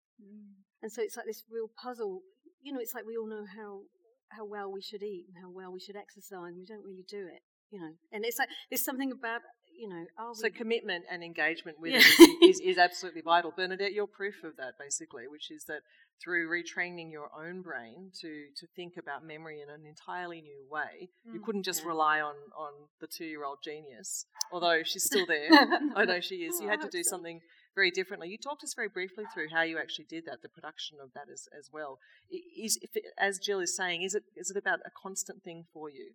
And 0.83 0.93
so 0.93 1.03
it's 1.03 1.17
like 1.17 1.27
this 1.27 1.45
real 1.51 1.71
puzzle. 1.81 2.21
You 2.63 2.73
know, 2.73 2.81
it's 2.81 2.95
like 2.95 3.07
we 3.07 3.17
all 3.17 3.29
know 3.29 3.47
how 3.47 3.83
how 4.31 4.45
well 4.45 4.71
we 4.71 4.83
should 4.83 5.03
eat 5.03 5.25
and 5.29 5.43
how 5.43 5.51
well 5.51 5.73
we 5.73 5.81
should 5.81 5.97
exercise, 5.97 6.53
and 6.53 6.59
we 6.59 6.67
don't 6.67 6.85
really 6.85 7.07
do 7.09 7.27
it. 7.27 7.43
You 7.71 7.81
know, 7.81 7.91
and 8.13 8.25
it's 8.25 8.39
like 8.39 8.49
there's 8.71 8.85
something 8.85 9.13
about 9.13 9.43
you 9.79 9.89
know. 9.89 10.05
Are 10.19 10.35
So 10.35 10.49
commitment 10.51 11.05
and 11.11 11.23
engagement 11.23 11.79
with 11.81 11.93
Yeah. 11.93 11.99
it 12.01 12.49
is, 12.49 12.61
is, 12.61 12.61
is 12.61 12.79
absolutely 12.89 13.21
vital. 13.23 13.53
Bernadette, 13.57 13.93
you're 13.93 14.07
proof 14.07 14.43
of 14.45 14.57
that 14.57 14.75
basically, 14.79 15.29
which 15.29 15.51
is 15.51 15.65
that 15.65 15.83
through 16.23 16.49
retraining 16.49 17.13
your 17.13 17.31
own 17.37 17.63
brain 17.63 18.11
to, 18.21 18.47
to 18.57 18.67
think 18.75 18.95
about 18.99 19.25
memory 19.25 19.61
in 19.61 19.71
an 19.71 19.87
entirely 19.87 20.41
new 20.41 20.67
way, 20.69 21.11
you 21.33 21.39
Mm, 21.39 21.45
couldn't 21.45 21.63
just 21.63 21.83
yeah. 21.83 21.89
rely 21.89 22.21
on, 22.21 22.35
on 22.59 22.73
the 23.01 23.07
two 23.07 23.25
year 23.27 23.45
old 23.45 23.59
genius, 23.63 24.27
although 24.51 24.83
she's 24.83 25.05
still 25.05 25.27
there. 25.29 25.51
I 25.97 26.05
know 26.05 26.21
she 26.21 26.37
is. 26.37 26.59
You 26.61 26.67
Oh, 26.67 26.71
had 26.71 26.81
to 26.83 26.89
do 26.89 27.05
so. 27.05 27.11
something 27.11 27.41
very 27.75 27.91
differently. 27.93 28.29
You 28.29 28.39
talked 28.39 28.65
us 28.65 28.75
very 28.75 28.89
briefly 28.89 29.25
through 29.33 29.49
how 29.53 29.63
you 29.63 29.79
actually 29.79 30.07
did 30.07 30.25
that, 30.27 30.43
the 30.43 30.49
production 30.49 30.99
of 31.01 31.13
that 31.15 31.27
as, 31.33 31.47
as 31.57 31.71
well. 31.73 32.01
Is, 32.31 32.79
if 32.83 32.97
it, 32.97 33.05
as 33.19 33.39
Gill 33.39 33.61
is 33.61 33.77
saying, 33.77 34.03
is 34.03 34.15
it 34.15 34.25
is 34.35 34.51
it 34.51 34.57
about 34.57 34.81
a 34.85 34.91
constant 35.01 35.45
thing 35.45 35.67
for 35.73 35.89
you? 35.89 36.15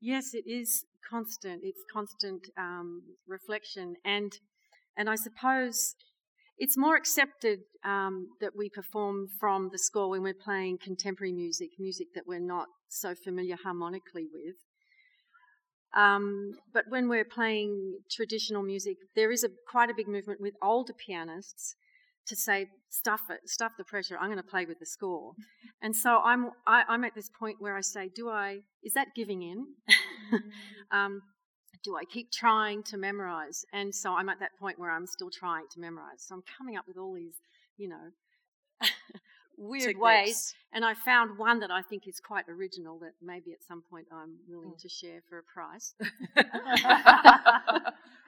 Yes, 0.00 0.34
it 0.34 0.46
is 0.46 0.84
constant. 1.08 1.62
It's 1.64 1.82
constant 1.92 2.48
um, 2.56 3.02
reflection, 3.26 3.96
and 4.04 4.32
and 4.96 5.08
I 5.10 5.16
suppose 5.16 5.94
it's 6.56 6.76
more 6.76 6.96
accepted 6.96 7.60
um, 7.84 8.28
that 8.40 8.56
we 8.56 8.68
perform 8.68 9.28
from 9.38 9.70
the 9.72 9.78
score 9.78 10.10
when 10.10 10.22
we're 10.22 10.34
playing 10.34 10.78
contemporary 10.78 11.32
music, 11.32 11.70
music 11.78 12.08
that 12.14 12.26
we're 12.26 12.40
not 12.40 12.66
so 12.88 13.14
familiar 13.14 13.56
harmonically 13.62 14.26
with. 14.32 14.56
Um, 15.94 16.52
but 16.72 16.84
when 16.88 17.08
we're 17.08 17.24
playing 17.24 18.00
traditional 18.10 18.62
music, 18.62 18.98
there 19.16 19.32
is 19.32 19.44
a 19.44 19.48
quite 19.70 19.90
a 19.90 19.94
big 19.94 20.08
movement 20.08 20.40
with 20.40 20.54
older 20.62 20.92
pianists 20.92 21.74
to 22.28 22.36
say 22.36 22.68
stuff 22.90 23.22
it, 23.30 23.48
stuff 23.48 23.72
the 23.76 23.84
pressure. 23.84 24.16
I'm 24.18 24.28
going 24.28 24.36
to 24.36 24.42
play 24.42 24.64
with 24.66 24.78
the 24.78 24.86
score, 24.86 25.32
and 25.82 25.94
so 25.94 26.20
I'm 26.24 26.50
I, 26.66 26.84
I'm 26.88 27.04
at 27.04 27.14
this 27.14 27.30
point 27.30 27.56
where 27.58 27.76
I 27.76 27.80
say, 27.80 28.10
do 28.14 28.28
I 28.28 28.60
is 28.82 28.94
that 28.94 29.08
giving 29.14 29.42
in? 29.42 29.66
um, 30.90 31.22
do 31.84 31.96
I 31.96 32.04
keep 32.04 32.30
trying 32.30 32.82
to 32.84 32.96
memorize? 32.96 33.64
And 33.72 33.94
so 33.94 34.12
I'm 34.12 34.28
at 34.28 34.40
that 34.40 34.58
point 34.58 34.78
where 34.78 34.90
I'm 34.90 35.06
still 35.06 35.30
trying 35.30 35.66
to 35.70 35.80
memorize. 35.80 36.24
So 36.26 36.34
I'm 36.34 36.42
coming 36.56 36.76
up 36.76 36.86
with 36.86 36.96
all 36.96 37.14
these, 37.14 37.36
you 37.76 37.88
know, 37.88 38.10
weird 39.58 39.98
ways. 39.98 40.26
Techniques. 40.26 40.54
And 40.72 40.84
I 40.84 40.94
found 40.94 41.38
one 41.38 41.60
that 41.60 41.70
I 41.70 41.82
think 41.82 42.06
is 42.06 42.20
quite 42.20 42.44
original 42.48 42.98
that 43.00 43.12
maybe 43.22 43.52
at 43.52 43.62
some 43.66 43.82
point 43.90 44.06
I'm 44.12 44.36
willing 44.48 44.72
Mm. 44.72 44.80
to 44.82 44.88
share 44.88 45.20
for 45.28 45.38
a 45.38 45.42
price. 45.42 45.94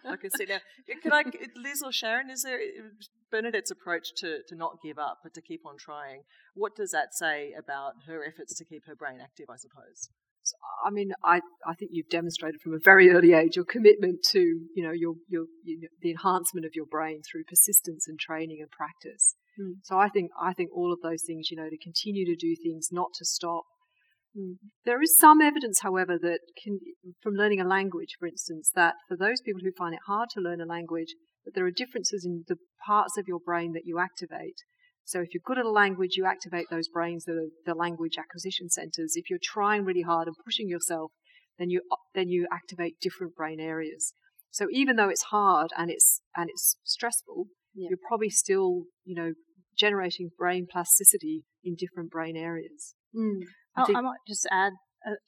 I 0.04 0.16
can 0.20 0.30
see 0.30 0.46
now. 0.46 0.58
Can 1.02 1.12
I, 1.12 1.24
Liz 1.56 1.82
or 1.84 1.92
Sharon, 1.92 2.30
is 2.30 2.42
there 2.42 2.58
Bernadette's 3.30 3.70
approach 3.70 4.14
to, 4.18 4.38
to 4.48 4.54
not 4.56 4.78
give 4.82 4.98
up 4.98 5.18
but 5.22 5.34
to 5.34 5.42
keep 5.42 5.66
on 5.66 5.76
trying? 5.78 6.22
What 6.54 6.74
does 6.74 6.90
that 6.92 7.14
say 7.14 7.52
about 7.56 7.92
her 8.06 8.24
efforts 8.26 8.56
to 8.58 8.64
keep 8.64 8.86
her 8.86 8.96
brain 8.96 9.18
active? 9.22 9.46
I 9.50 9.56
suppose. 9.56 10.08
I 10.84 10.90
mean, 10.90 11.12
I, 11.22 11.40
I 11.66 11.74
think 11.74 11.90
you've 11.92 12.08
demonstrated 12.08 12.60
from 12.62 12.72
a 12.72 12.78
very 12.82 13.10
early 13.10 13.34
age 13.34 13.56
your 13.56 13.66
commitment 13.66 14.20
to, 14.30 14.40
you 14.40 14.82
know, 14.82 14.90
your, 14.90 15.14
your, 15.28 15.44
you 15.62 15.78
know, 15.82 15.88
the 16.00 16.10
enhancement 16.10 16.64
of 16.64 16.72
your 16.74 16.86
brain 16.86 17.20
through 17.30 17.44
persistence 17.44 18.08
and 18.08 18.18
training 18.18 18.58
and 18.60 18.70
practice. 18.70 19.36
Mm. 19.58 19.74
So 19.82 19.98
I 19.98 20.08
think, 20.08 20.30
I 20.40 20.52
think 20.52 20.70
all 20.74 20.92
of 20.92 21.00
those 21.02 21.22
things, 21.26 21.50
you 21.50 21.56
know, 21.56 21.68
to 21.68 21.78
continue 21.78 22.26
to 22.26 22.36
do 22.36 22.54
things, 22.62 22.88
not 22.92 23.08
to 23.18 23.24
stop. 23.24 23.64
Mm. 24.36 24.56
There 24.84 25.02
is 25.02 25.18
some 25.18 25.40
evidence, 25.40 25.80
however, 25.80 26.18
that 26.18 26.40
can, 26.62 26.78
from 27.22 27.34
learning 27.34 27.60
a 27.60 27.66
language, 27.66 28.16
for 28.18 28.26
instance, 28.26 28.70
that 28.74 28.94
for 29.08 29.16
those 29.16 29.40
people 29.40 29.60
who 29.64 29.72
find 29.76 29.94
it 29.94 30.00
hard 30.06 30.28
to 30.34 30.40
learn 30.40 30.60
a 30.60 30.66
language, 30.66 31.14
that 31.44 31.54
there 31.54 31.66
are 31.66 31.72
differences 31.72 32.24
in 32.24 32.44
the 32.48 32.56
parts 32.86 33.16
of 33.18 33.26
your 33.26 33.40
brain 33.40 33.72
that 33.72 33.86
you 33.86 33.98
activate. 33.98 34.56
So 35.04 35.20
if 35.20 35.34
you're 35.34 35.42
good 35.44 35.58
at 35.58 35.64
a 35.64 35.70
language, 35.70 36.12
you 36.16 36.26
activate 36.26 36.66
those 36.70 36.88
brains 36.88 37.24
that 37.24 37.32
are 37.32 37.48
the 37.66 37.74
language 37.74 38.16
acquisition 38.18 38.68
centers. 38.68 39.14
If 39.16 39.28
you're 39.28 39.40
trying 39.42 39.84
really 39.84 40.02
hard 40.02 40.28
and 40.28 40.36
pushing 40.44 40.68
yourself, 40.68 41.10
then 41.58 41.70
you 41.70 41.82
then 42.14 42.28
you 42.28 42.46
activate 42.52 43.00
different 43.00 43.34
brain 43.34 43.58
areas. 43.58 44.12
So 44.50 44.66
even 44.70 44.96
though 44.96 45.08
it's 45.08 45.24
hard 45.30 45.70
and 45.76 45.90
it's 45.90 46.20
and 46.36 46.48
it's 46.48 46.76
stressful, 46.84 47.46
you're 47.74 47.98
probably 48.08 48.30
still 48.30 48.84
you 49.04 49.14
know 49.14 49.32
generating 49.78 50.30
brain 50.36 50.66
plasticity 50.70 51.44
in 51.64 51.74
different 51.78 52.10
brain 52.10 52.36
areas. 52.36 52.94
Mm. 53.14 53.40
I 53.76 53.82
I, 53.82 53.84
think- 53.86 53.98
I 53.98 54.00
might 54.02 54.18
just 54.26 54.46
add 54.50 54.72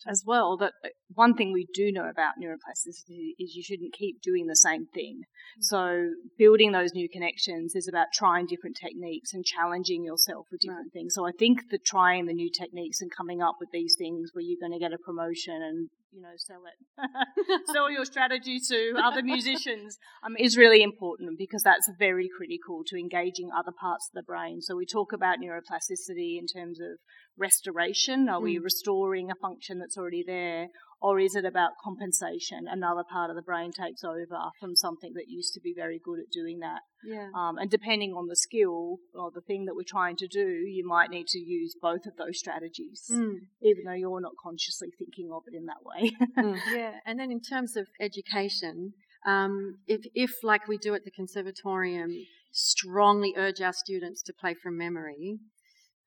as 0.07 0.23
well 0.27 0.57
that 0.59 0.73
uh, 0.85 0.89
one 1.15 1.35
thing 1.35 1.53
we 1.53 1.67
do 1.75 1.91
know 1.93 2.09
about 2.09 2.35
neuroplasticity 2.43 3.35
is 3.39 3.55
you 3.55 3.63
shouldn't 3.63 3.93
keep 3.93 4.21
doing 4.23 4.47
the 4.47 4.57
same 4.57 4.87
thing. 4.95 5.23
So 5.61 6.11
building 6.39 6.73
those 6.73 6.93
new 6.95 7.09
connections 7.09 7.75
is 7.75 7.89
about 7.89 8.09
trying 8.13 8.47
different 8.47 8.77
techniques 8.81 9.33
and 9.33 9.45
challenging 9.45 10.05
yourself 10.05 10.47
with 10.51 10.61
different 10.61 10.93
things. 10.93 11.15
So 11.15 11.27
I 11.27 11.33
think 11.39 11.71
that 11.71 11.85
trying 11.85 12.27
the 12.27 12.35
new 12.35 12.51
techniques 12.51 13.01
and 13.01 13.11
coming 13.15 13.43
up 13.43 13.57
with 13.61 13.71
these 13.73 13.95
things 13.99 14.31
where 14.33 14.43
you're 14.43 14.61
going 14.61 14.79
to 14.79 14.83
get 14.83 14.93
a 14.93 14.99
promotion 14.99 15.55
and 15.55 15.89
you 16.13 16.21
know 16.21 16.33
sell 16.37 16.63
it, 16.69 17.67
sell 17.73 17.91
your 17.91 18.05
strategy 18.05 18.61
to 18.69 18.95
other 19.03 19.23
musicians 19.23 19.99
um, 20.23 20.37
is 20.39 20.59
really 20.59 20.83
important 20.83 21.39
because 21.39 21.63
that's 21.63 21.91
very 21.99 22.29
critical 22.37 22.83
to 22.87 22.97
engaging 22.99 23.49
other 23.57 23.73
parts 23.73 24.11
of 24.11 24.15
the 24.15 24.23
brain. 24.23 24.61
So 24.61 24.77
we 24.77 24.85
talk 24.85 25.13
about 25.13 25.39
neuroplasticity 25.39 26.39
in 26.39 26.47
terms 26.47 26.81
of 26.81 26.99
restoration? 27.37 28.29
Are 28.29 28.41
we 28.41 28.59
Mm. 28.59 28.65
restoring 28.65 29.31
a 29.31 29.35
function 29.35 29.79
that's 29.79 29.97
already 29.97 30.23
there? 30.23 30.69
Or 31.01 31.19
is 31.19 31.35
it 31.35 31.45
about 31.45 31.73
compensation? 31.83 32.69
Another 32.69 33.03
part 33.03 33.29
of 33.29 33.35
the 33.35 33.43
brain 33.43 33.73
takes 33.73 34.05
over 34.05 34.51
from 34.61 34.77
something 34.77 35.15
that 35.15 35.29
used 35.29 35.53
to 35.55 35.61
be 35.61 35.75
very 35.75 35.99
good 35.99 36.21
at 36.21 36.31
doing 36.31 36.61
that. 36.61 36.83
Yeah. 37.05 37.29
Um, 37.35 37.59
and 37.59 37.69
depending 37.69 38.13
on 38.13 38.29
the 38.29 38.37
skill 38.37 38.99
or 39.13 39.33
the 39.33 39.41
thing 39.41 39.65
that 39.65 39.75
we're 39.75 39.83
trying 39.83 40.15
to 40.19 40.29
do, 40.29 40.47
you 40.49 40.87
might 40.87 41.11
need 41.11 41.27
to 41.29 41.41
use 41.41 41.75
both 41.83 42.07
of 42.07 42.15
those 42.17 42.39
strategies, 42.39 43.11
Mm. 43.11 43.49
even 43.63 43.85
though 43.85 43.93
you're 43.93 44.21
not 44.21 44.37
consciously 44.41 44.91
thinking 44.97 45.33
of 45.33 45.43
it 45.49 45.55
in 45.57 45.67
that 45.67 45.83
way. 45.85 46.11
yeah, 46.73 47.01
and 47.05 47.19
then 47.19 47.33
in 47.33 47.41
terms 47.41 47.77
of 47.77 47.89
education, 47.99 48.95
um, 49.27 49.79
if, 49.89 50.03
if 50.15 50.45
like 50.45 50.69
we 50.69 50.79
do 50.79 50.95
at 50.95 51.05
the 51.05 51.11
conservatorium, 51.11 52.13
strongly 52.53 53.35
urge 53.37 53.61
our 53.61 53.73
students 53.73 54.23
to 54.23 54.33
play 54.33 54.55
from 54.55 54.77
memory. 54.77 55.39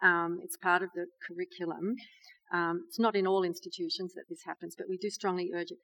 Um, 0.06 0.40
it's 0.44 0.58
part 0.58 0.82
of 0.84 0.90
the 0.96 1.06
curriculum. 1.26 1.96
Um, 2.54 2.86
it's 2.88 3.00
not 3.00 3.16
in 3.16 3.26
all 3.26 3.44
institutions 3.44 4.14
that 4.14 4.26
this 4.30 4.44
happens, 4.46 4.76
but 4.78 4.88
we 4.88 4.98
do 4.98 5.10
strongly 5.10 5.52
urge 5.54 5.72
it. 5.72 5.80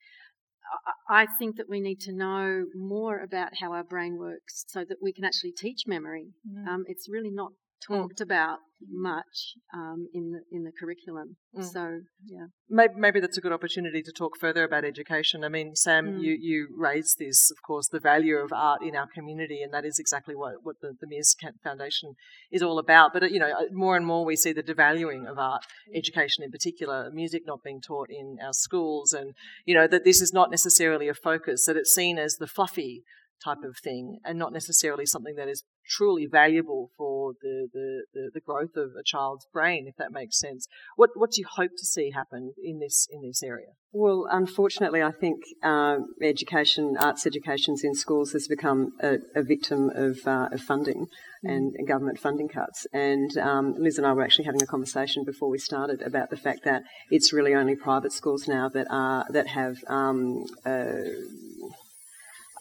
I 1.10 1.26
think 1.40 1.58
that 1.58 1.68
we 1.68 1.80
need 1.82 2.00
to 2.02 2.14
know 2.14 2.66
more 2.76 3.20
about 3.20 3.52
how 3.60 3.74
our 3.74 3.84
brain 3.84 4.18
works 4.18 4.64
so 4.68 4.86
that 4.88 5.00
we 5.02 5.12
can 5.12 5.26
actually 5.26 5.52
teach 5.52 5.82
memory. 5.88 6.28
Mm. 6.48 6.68
Um, 6.68 6.84
it's 6.88 7.10
really 7.10 7.32
not 7.32 7.52
talked 7.86 8.20
mm. 8.20 8.24
about 8.24 8.60
much 8.90 9.54
um, 9.74 10.08
in 10.14 10.32
the 10.32 10.42
in 10.52 10.64
the 10.64 10.72
curriculum. 10.72 11.38
Mm. 11.58 11.72
So 11.72 12.00
yeah, 12.26 12.46
maybe, 12.70 12.94
maybe 12.98 13.20
that's 13.20 13.38
a 13.38 13.42
good 13.42 13.52
opportunity 13.52 14.02
to 14.02 14.12
talk 14.12 14.34
further 14.40 14.64
about 14.64 14.86
education. 14.86 15.44
I 15.44 15.50
mean, 15.50 15.76
Sam, 15.76 16.06
mm. 16.06 16.22
you 16.22 16.38
you 16.40 16.68
raised 16.78 17.18
this, 17.20 17.52
of 17.52 17.58
course, 17.66 17.88
the 17.88 18.00
value 18.00 18.38
of 18.38 18.52
art 18.54 18.82
in 18.84 18.96
our 18.96 19.08
community, 19.14 19.62
and 19.62 19.74
that 19.74 19.86
is 19.86 20.00
exactly 20.00 20.36
what 20.36 20.56
what 20.64 20.78
the, 20.82 20.94
the 21.00 21.08
Meers 21.08 21.36
Foundation 21.64 22.14
is 22.52 22.62
all 22.62 22.80
about. 22.80 23.14
But 23.14 23.32
you 23.32 23.40
know, 23.40 23.52
uh, 23.52 23.66
more 23.72 23.96
and 23.96 24.06
more 24.06 24.26
we 24.26 24.36
see 24.36 24.54
the 24.54 24.64
devaluing 24.64 25.30
of 25.30 25.38
art 25.38 25.64
education, 25.94 26.44
in 26.44 26.52
particular, 26.52 27.10
music 27.12 27.44
not 27.46 27.64
being 27.64 27.82
taught 27.82 28.10
in 28.10 28.38
our 28.44 28.54
schools, 28.54 29.14
and 29.14 29.34
you 29.66 29.76
know 29.76 29.88
that 29.88 30.04
this 30.04 30.22
is 30.22 30.34
not 30.34 30.52
necessarily 30.52 31.08
a 31.08 31.14
focus; 31.14 31.66
that 31.66 31.78
it's 31.78 31.94
seen 31.94 32.18
as 32.18 32.36
the 32.36 32.48
fluffy 32.48 33.04
type 33.44 33.64
of 33.64 33.78
thing 33.78 34.20
and 34.24 34.38
not 34.38 34.54
necessarily 34.54 35.06
something 35.06 35.36
that 35.36 35.48
is 35.48 35.64
truly 35.88 36.26
valuable 36.26 36.92
for 36.98 37.34
the, 37.42 37.68
the, 37.74 38.06
the, 38.14 38.32
the, 38.36 38.40
growth 38.40 38.76
of 38.76 38.92
a 38.98 39.04
child's 39.04 39.46
brain, 39.52 39.88
if 39.88 39.96
that 39.98 40.12
makes 40.12 40.40
sense. 40.40 40.68
What, 40.96 41.10
what 41.16 41.32
do 41.32 41.42
you 41.42 41.48
hope 41.56 41.72
to 41.78 41.86
see 41.86 42.12
happen 42.12 42.54
in 42.64 42.80
this, 42.80 43.08
in 43.12 43.22
this 43.22 43.44
area? 43.44 43.68
Well, 43.94 44.26
unfortunately, 44.32 45.02
I 45.02 45.12
think 45.12 45.42
um, 45.64 46.14
education, 46.22 46.96
arts 46.98 47.28
education 47.28 47.76
in 47.84 47.94
schools 47.94 48.32
has 48.32 48.48
become 48.48 48.94
a, 49.02 49.18
a 49.36 49.44
victim 49.44 49.90
of, 49.94 50.20
uh, 50.26 50.48
of 50.52 50.62
funding 50.62 51.08
mm. 51.46 51.52
and 51.52 51.88
government 51.88 52.20
funding 52.20 52.48
cuts. 52.48 52.88
And 52.94 53.38
um, 53.38 53.76
Liz 53.78 53.98
and 53.98 54.08
I 54.08 54.14
were 54.14 54.24
actually 54.24 54.46
having 54.46 54.62
a 54.62 54.68
conversation 54.68 55.26
before 55.26 55.50
we 55.50 55.58
started 55.58 56.02
about 56.02 56.30
the 56.30 56.38
fact 56.38 56.64
that 56.64 56.84
it's 57.10 57.34
really 57.34 57.54
only 57.54 57.76
private 57.76 58.14
schools 58.14 58.48
now 58.48 58.70
that 58.70 58.88
are 58.90 59.26
that 59.32 59.48
have 59.48 59.78
um, 59.88 60.46
uh, 60.66 60.94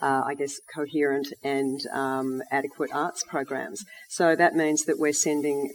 uh, 0.00 0.22
I 0.26 0.34
guess, 0.34 0.60
coherent 0.74 1.28
and 1.42 1.80
um, 1.92 2.42
adequate 2.50 2.90
arts 2.92 3.22
programs. 3.22 3.84
So 4.08 4.34
that 4.36 4.54
means 4.54 4.84
that 4.84 4.98
we're 4.98 5.12
sending 5.12 5.70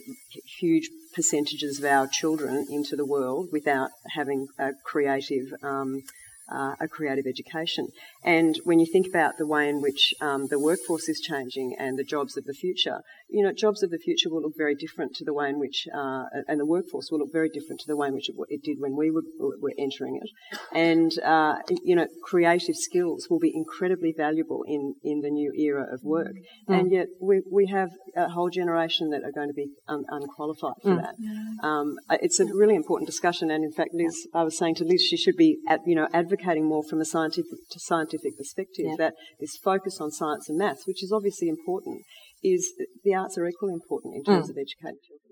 huge 0.58 0.88
percentages 1.14 1.78
of 1.78 1.84
our 1.84 2.06
children 2.06 2.66
into 2.70 2.96
the 2.96 3.06
world 3.06 3.48
without 3.52 3.90
having 4.14 4.48
a 4.58 4.72
creative 4.84 5.46
um, 5.62 6.02
uh, 6.50 6.74
a 6.80 6.88
creative 6.88 7.26
education. 7.26 7.88
And 8.24 8.58
when 8.64 8.78
you 8.78 8.86
think 8.86 9.06
about 9.06 9.38
the 9.38 9.46
way 9.46 9.68
in 9.68 9.80
which 9.80 10.14
um, 10.20 10.46
the 10.48 10.58
workforce 10.58 11.08
is 11.08 11.20
changing 11.20 11.76
and 11.78 11.98
the 11.98 12.04
jobs 12.04 12.36
of 12.36 12.44
the 12.44 12.54
future, 12.54 13.00
you 13.28 13.42
know, 13.42 13.52
jobs 13.52 13.82
of 13.82 13.90
the 13.90 13.98
future 13.98 14.30
will 14.30 14.42
look 14.42 14.56
very 14.56 14.74
different 14.74 15.14
to 15.16 15.24
the 15.24 15.34
way 15.34 15.48
in 15.48 15.58
which, 15.58 15.88
uh, 15.92 16.24
and 16.46 16.60
the 16.60 16.66
workforce 16.66 17.10
will 17.10 17.18
look 17.18 17.32
very 17.32 17.48
different 17.48 17.80
to 17.80 17.86
the 17.86 17.96
way 17.96 18.08
in 18.08 18.14
which 18.14 18.28
it, 18.28 18.36
it 18.48 18.62
did 18.62 18.78
when 18.78 18.96
we 18.96 19.10
were, 19.10 19.22
were 19.60 19.74
entering 19.78 20.16
it. 20.22 20.30
And, 20.72 21.10
uh, 21.24 21.56
you 21.82 21.96
know, 21.96 22.06
creative 22.22 22.76
skills 22.76 23.26
will 23.28 23.40
be 23.40 23.52
incredibly 23.54 24.12
valuable 24.16 24.62
in, 24.68 24.94
in 25.02 25.20
the 25.22 25.30
new 25.30 25.52
era 25.52 25.86
of 25.92 26.04
work. 26.04 26.36
Mm. 26.68 26.78
And 26.78 26.92
yet 26.92 27.08
we, 27.20 27.42
we 27.50 27.66
have 27.66 27.90
a 28.14 28.28
whole 28.28 28.50
generation 28.50 29.10
that 29.10 29.24
are 29.24 29.32
going 29.32 29.48
to 29.48 29.54
be 29.54 29.68
un- 29.88 30.04
unqualified 30.08 30.74
for 30.82 30.90
mm. 30.90 31.02
that. 31.02 31.66
Um, 31.66 31.96
it's 32.10 32.38
a 32.38 32.44
really 32.44 32.76
important 32.76 33.06
discussion. 33.06 33.50
And 33.50 33.64
in 33.64 33.72
fact, 33.72 33.90
Liz, 33.92 34.28
I 34.32 34.44
was 34.44 34.56
saying 34.56 34.76
to 34.76 34.84
Liz, 34.84 35.02
she 35.02 35.16
should 35.16 35.36
be, 35.36 35.58
at, 35.68 35.80
you 35.86 35.96
know, 35.96 36.06
advocating 36.12 36.35
more 36.44 36.82
from 36.88 37.00
a 37.00 37.04
scientific 37.04 37.58
to 37.70 37.80
scientific 37.80 38.36
perspective 38.36 38.86
yeah. 38.88 38.94
that 38.98 39.14
this 39.40 39.56
focus 39.56 40.00
on 40.00 40.10
science 40.10 40.48
and 40.48 40.58
maths, 40.58 40.86
which 40.86 41.02
is 41.02 41.12
obviously 41.12 41.48
important, 41.48 42.02
is 42.42 42.72
the 43.04 43.14
arts 43.14 43.38
are 43.38 43.46
equally 43.46 43.72
important 43.72 44.14
in 44.14 44.24
terms 44.24 44.46
mm. 44.46 44.50
of 44.50 44.56
educating 44.56 45.00
children. 45.06 45.26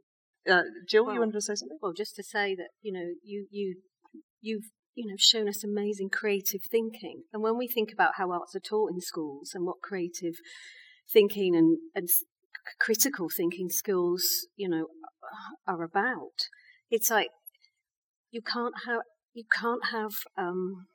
Uh, 0.46 0.62
Gill, 0.88 1.06
well, 1.06 1.14
you 1.14 1.20
wanted 1.20 1.32
to 1.32 1.40
say 1.40 1.54
something? 1.54 1.78
Well, 1.80 1.92
just 1.92 2.14
to 2.16 2.22
say 2.22 2.54
that 2.54 2.68
you 2.82 2.92
know 2.92 3.06
you 3.22 3.46
you 3.50 3.76
you've 4.40 4.64
you 4.94 5.06
know 5.06 5.16
shown 5.18 5.48
us 5.48 5.64
amazing 5.64 6.10
creative 6.10 6.60
thinking, 6.70 7.22
and 7.32 7.42
when 7.42 7.56
we 7.56 7.66
think 7.66 7.90
about 7.92 8.12
how 8.16 8.30
arts 8.30 8.54
are 8.54 8.60
taught 8.60 8.90
in 8.92 9.00
schools 9.00 9.52
and 9.54 9.64
what 9.64 9.80
creative 9.82 10.34
thinking 11.12 11.56
and, 11.56 11.78
and 11.94 12.08
critical 12.80 13.28
thinking 13.34 13.68
skills 13.68 14.22
you 14.56 14.68
know 14.68 14.86
are 15.66 15.82
about, 15.82 16.48
it's 16.90 17.10
like 17.10 17.28
you 18.30 18.42
can't 18.42 18.74
have 18.86 19.00
you 19.32 19.44
can't 19.58 19.86
have 19.92 20.12
um, 20.36 20.86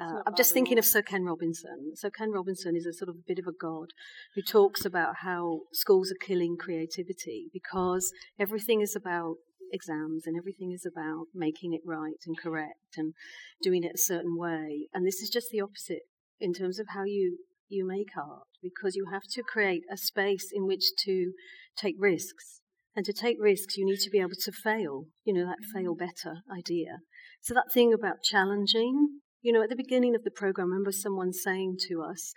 uh, 0.00 0.22
I'm 0.26 0.36
just 0.36 0.52
thinking 0.52 0.78
of 0.78 0.84
Sir 0.84 1.02
Ken 1.02 1.24
Robinson. 1.24 1.92
Sir 1.94 2.10
Ken 2.10 2.30
Robinson 2.30 2.76
is 2.76 2.86
a 2.86 2.92
sort 2.92 3.08
of 3.08 3.16
a 3.16 3.26
bit 3.26 3.38
of 3.38 3.46
a 3.46 3.52
god 3.52 3.88
who 4.34 4.42
talks 4.42 4.84
about 4.84 5.16
how 5.22 5.60
schools 5.72 6.12
are 6.12 6.26
killing 6.26 6.56
creativity 6.56 7.48
because 7.52 8.12
everything 8.38 8.80
is 8.80 8.94
about 8.94 9.36
exams 9.72 10.26
and 10.26 10.36
everything 10.36 10.72
is 10.72 10.86
about 10.86 11.26
making 11.34 11.72
it 11.72 11.80
right 11.84 12.20
and 12.26 12.38
correct 12.38 12.96
and 12.96 13.14
doing 13.62 13.82
it 13.82 13.92
a 13.94 13.98
certain 13.98 14.38
way. 14.38 14.88
And 14.94 15.06
this 15.06 15.20
is 15.20 15.30
just 15.30 15.50
the 15.50 15.60
opposite 15.60 16.02
in 16.40 16.52
terms 16.54 16.78
of 16.78 16.86
how 16.90 17.04
you 17.04 17.38
you 17.68 17.86
make 17.86 18.16
art 18.16 18.46
because 18.62 18.96
you 18.96 19.06
have 19.12 19.24
to 19.30 19.42
create 19.42 19.82
a 19.92 19.96
space 19.96 20.50
in 20.52 20.66
which 20.66 20.84
to 21.04 21.32
take 21.76 21.96
risks. 21.98 22.60
And 22.96 23.04
to 23.04 23.12
take 23.12 23.36
risks, 23.38 23.76
you 23.76 23.84
need 23.84 24.00
to 24.00 24.10
be 24.10 24.18
able 24.18 24.30
to 24.42 24.50
fail, 24.50 25.04
you 25.24 25.32
know, 25.32 25.46
that 25.46 25.58
fail 25.72 25.94
better 25.94 26.42
idea. 26.52 27.00
So, 27.40 27.54
that 27.54 27.70
thing 27.72 27.92
about 27.92 28.24
challenging 28.24 29.20
you 29.42 29.52
know, 29.52 29.62
at 29.62 29.68
the 29.68 29.76
beginning 29.76 30.14
of 30.14 30.24
the 30.24 30.30
program, 30.30 30.68
I 30.68 30.70
remember 30.70 30.92
someone 30.92 31.32
saying 31.32 31.76
to 31.88 32.02
us 32.02 32.32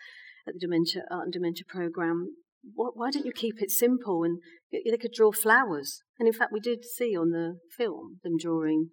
at 0.48 0.54
the 0.54 0.60
dementia 0.60 1.04
art 1.10 1.26
and 1.26 1.34
dementia 1.34 1.66
program, 1.68 2.36
why 2.76 3.10
don't 3.10 3.26
you 3.26 3.32
keep 3.32 3.56
it 3.60 3.72
simple 3.72 4.24
and 4.24 4.40
they 4.72 4.98
could 4.98 5.14
draw 5.14 5.32
flowers? 5.32 6.02
And 6.20 6.28
in 6.28 6.34
fact, 6.34 6.52
we 6.54 6.60
did 6.60 6.86
see 6.86 7.16
on 7.18 7.32
the 7.32 7.58
film 7.76 8.20
them 8.24 8.34
drawing 8.40 8.90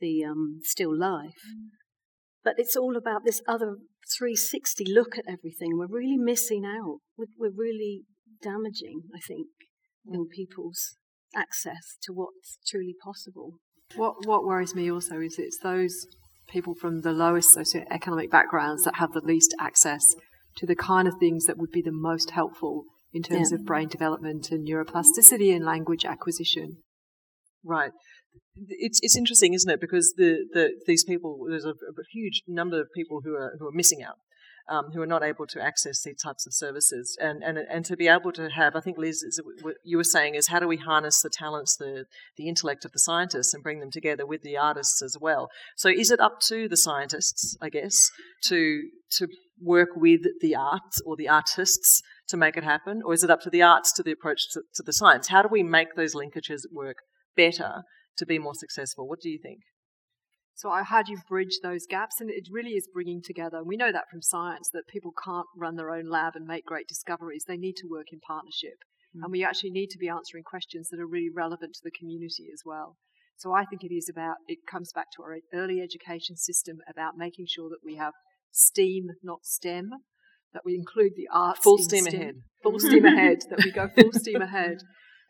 the 0.00 0.24
um, 0.24 0.60
still 0.62 0.96
life. 0.96 1.42
Mm. 1.46 1.68
But 2.42 2.54
it's 2.56 2.76
all 2.76 2.96
about 2.96 3.24
this 3.24 3.42
other 3.46 3.76
360 4.18 4.84
look 4.92 5.16
at 5.16 5.24
everything. 5.28 5.76
We're 5.76 5.86
really 5.86 6.16
missing 6.16 6.64
out. 6.64 6.98
We're, 7.16 7.26
we're 7.38 7.56
really 7.56 8.02
damaging, 8.42 9.02
I 9.14 9.20
think, 9.20 9.46
mm. 10.08 10.14
young 10.14 10.28
people's 10.34 10.96
access 11.36 11.96
to 12.02 12.12
what's 12.12 12.58
truly 12.66 12.94
possible. 13.02 13.58
What 13.94 14.26
what 14.26 14.44
worries 14.44 14.74
me 14.74 14.90
also 14.90 15.20
is 15.20 15.38
it's 15.38 15.58
those 15.62 16.06
people 16.48 16.74
from 16.74 17.00
the 17.00 17.12
lowest 17.12 17.56
socioeconomic 17.56 18.30
backgrounds 18.30 18.84
that 18.84 18.96
have 18.96 19.12
the 19.12 19.20
least 19.20 19.54
access 19.58 20.02
to 20.56 20.66
the 20.66 20.76
kind 20.76 21.08
of 21.08 21.14
things 21.18 21.46
that 21.46 21.56
would 21.56 21.70
be 21.70 21.82
the 21.82 21.92
most 21.92 22.30
helpful 22.30 22.84
in 23.12 23.22
terms 23.22 23.50
yeah. 23.50 23.58
of 23.58 23.64
brain 23.64 23.88
development 23.88 24.50
and 24.50 24.66
neuroplasticity 24.66 25.54
and 25.54 25.64
language 25.64 26.04
acquisition. 26.04 26.78
Right. 27.64 27.92
It's 28.68 28.98
it's 29.02 29.16
interesting, 29.16 29.54
isn't 29.54 29.70
it? 29.70 29.80
Because 29.80 30.14
the, 30.16 30.44
the 30.52 30.70
these 30.86 31.04
people 31.04 31.46
there's 31.48 31.64
a, 31.64 31.70
a 31.70 32.04
huge 32.12 32.42
number 32.46 32.80
of 32.80 32.88
people 32.94 33.20
who 33.24 33.34
are 33.34 33.56
who 33.58 33.66
are 33.66 33.72
missing 33.72 34.02
out 34.02 34.16
um, 34.68 34.90
who 34.92 35.02
are 35.02 35.06
not 35.06 35.22
able 35.22 35.46
to 35.46 35.62
access 35.62 36.02
these 36.02 36.20
types 36.22 36.46
of 36.46 36.54
services. 36.54 37.16
And, 37.20 37.42
and, 37.42 37.58
and 37.58 37.84
to 37.86 37.96
be 37.96 38.08
able 38.08 38.32
to 38.32 38.48
have, 38.50 38.76
I 38.76 38.80
think, 38.80 38.98
Liz, 38.98 39.24
what 39.62 39.76
you 39.84 39.96
were 39.96 40.04
saying 40.04 40.34
is 40.34 40.48
how 40.48 40.60
do 40.60 40.68
we 40.68 40.76
harness 40.76 41.20
the 41.22 41.30
talents, 41.30 41.76
the, 41.76 42.04
the 42.36 42.48
intellect 42.48 42.84
of 42.84 42.92
the 42.92 42.98
scientists 42.98 43.54
and 43.54 43.62
bring 43.62 43.80
them 43.80 43.90
together 43.90 44.26
with 44.26 44.42
the 44.42 44.56
artists 44.56 45.02
as 45.02 45.16
well? 45.20 45.48
So 45.76 45.88
is 45.88 46.10
it 46.10 46.20
up 46.20 46.40
to 46.48 46.68
the 46.68 46.76
scientists, 46.76 47.56
I 47.60 47.68
guess, 47.68 48.10
to, 48.44 48.82
to 49.18 49.28
work 49.60 49.90
with 49.94 50.22
the 50.40 50.54
arts 50.54 51.00
or 51.04 51.16
the 51.16 51.28
artists 51.28 52.02
to 52.28 52.36
make 52.36 52.56
it 52.56 52.64
happen? 52.64 53.02
Or 53.04 53.12
is 53.12 53.24
it 53.24 53.30
up 53.30 53.40
to 53.42 53.50
the 53.50 53.62
arts 53.62 53.92
to 53.94 54.02
the 54.02 54.12
approach 54.12 54.48
to, 54.52 54.62
to 54.74 54.82
the 54.82 54.92
science? 54.92 55.28
How 55.28 55.42
do 55.42 55.48
we 55.50 55.62
make 55.62 55.94
those 55.96 56.14
linkages 56.14 56.62
work 56.72 56.96
better 57.36 57.82
to 58.18 58.26
be 58.26 58.38
more 58.38 58.54
successful? 58.54 59.08
What 59.08 59.20
do 59.20 59.28
you 59.28 59.38
think? 59.42 59.60
So 60.54 60.70
how 60.70 61.02
do 61.02 61.12
you 61.12 61.18
bridge 61.28 61.58
those 61.62 61.86
gaps? 61.88 62.20
And 62.20 62.30
it 62.30 62.48
really 62.50 62.72
is 62.72 62.88
bringing 62.92 63.22
together. 63.22 63.58
And 63.58 63.66
we 63.66 63.76
know 63.76 63.92
that 63.92 64.10
from 64.10 64.22
science 64.22 64.68
that 64.72 64.86
people 64.86 65.12
can't 65.24 65.46
run 65.56 65.76
their 65.76 65.90
own 65.90 66.08
lab 66.08 66.36
and 66.36 66.46
make 66.46 66.66
great 66.66 66.86
discoveries. 66.86 67.44
They 67.46 67.56
need 67.56 67.76
to 67.76 67.88
work 67.88 68.06
in 68.12 68.20
partnership. 68.20 68.78
Mm. 69.16 69.24
And 69.24 69.32
we 69.32 69.44
actually 69.44 69.70
need 69.70 69.88
to 69.88 69.98
be 69.98 70.08
answering 70.08 70.44
questions 70.44 70.88
that 70.90 71.00
are 71.00 71.06
really 71.06 71.30
relevant 71.34 71.74
to 71.74 71.80
the 71.82 71.90
community 71.90 72.48
as 72.52 72.62
well. 72.64 72.96
So 73.36 73.52
I 73.52 73.64
think 73.64 73.82
it 73.82 73.92
is 73.92 74.08
about, 74.08 74.36
it 74.46 74.58
comes 74.70 74.92
back 74.92 75.06
to 75.16 75.22
our 75.22 75.36
early 75.52 75.80
education 75.80 76.36
system 76.36 76.78
about 76.88 77.16
making 77.16 77.46
sure 77.48 77.68
that 77.70 77.84
we 77.84 77.96
have 77.96 78.12
STEAM, 78.52 79.08
not 79.22 79.40
STEM, 79.44 79.90
that 80.52 80.62
we 80.64 80.74
include 80.74 81.12
the 81.16 81.28
arts. 81.32 81.60
Full 81.60 81.78
steam 81.78 82.04
STEM, 82.04 82.20
ahead. 82.20 82.34
Full 82.62 82.78
steam 82.78 83.04
ahead, 83.04 83.38
that 83.50 83.64
we 83.64 83.72
go 83.72 83.88
full 83.88 84.12
steam 84.12 84.42
ahead. 84.42 84.78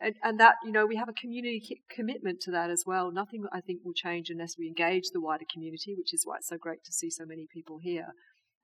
And, 0.02 0.14
and 0.22 0.40
that 0.40 0.56
you 0.64 0.72
know 0.72 0.86
we 0.86 0.96
have 0.96 1.08
a 1.08 1.12
community 1.12 1.82
commitment 1.90 2.40
to 2.42 2.50
that 2.50 2.70
as 2.70 2.84
well. 2.86 3.10
Nothing 3.10 3.44
I 3.52 3.60
think 3.60 3.80
will 3.84 3.94
change 3.94 4.30
unless 4.30 4.56
we 4.58 4.66
engage 4.66 5.04
the 5.12 5.20
wider 5.20 5.44
community, 5.52 5.94
which 5.96 6.12
is 6.12 6.22
why 6.24 6.36
it's 6.36 6.48
so 6.48 6.58
great 6.58 6.84
to 6.84 6.92
see 6.92 7.10
so 7.10 7.24
many 7.24 7.46
people 7.52 7.78
here 7.82 8.08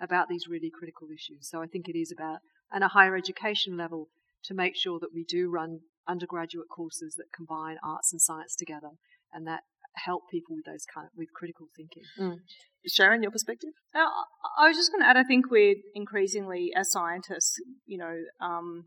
about 0.00 0.28
these 0.28 0.46
really 0.48 0.70
critical 0.70 1.08
issues. 1.08 1.48
So 1.48 1.62
I 1.62 1.66
think 1.66 1.88
it 1.88 1.98
is 1.98 2.12
about 2.12 2.38
and 2.70 2.84
a 2.84 2.88
higher 2.88 3.16
education 3.16 3.76
level 3.76 4.08
to 4.44 4.54
make 4.54 4.76
sure 4.76 4.98
that 5.00 5.14
we 5.14 5.24
do 5.24 5.50
run 5.50 5.80
undergraduate 6.06 6.68
courses 6.74 7.14
that 7.16 7.26
combine 7.34 7.76
arts 7.82 8.12
and 8.12 8.20
science 8.20 8.54
together, 8.56 8.90
and 9.32 9.46
that 9.46 9.60
help 10.04 10.22
people 10.30 10.54
with 10.54 10.64
those 10.64 10.84
kind 10.92 11.06
of, 11.06 11.10
with 11.16 11.28
critical 11.34 11.66
thinking. 11.76 12.02
Mm. 12.18 12.38
Sharon, 12.86 13.22
your 13.22 13.32
perspective? 13.32 13.70
Uh, 13.94 14.06
I 14.58 14.68
was 14.68 14.76
just 14.76 14.90
going 14.92 15.02
to 15.02 15.08
add. 15.08 15.16
I 15.16 15.24
think 15.24 15.50
we're 15.50 15.74
increasingly, 15.94 16.70
as 16.74 16.90
scientists, 16.90 17.56
you 17.86 17.98
know, 17.98 18.16
um, 18.40 18.84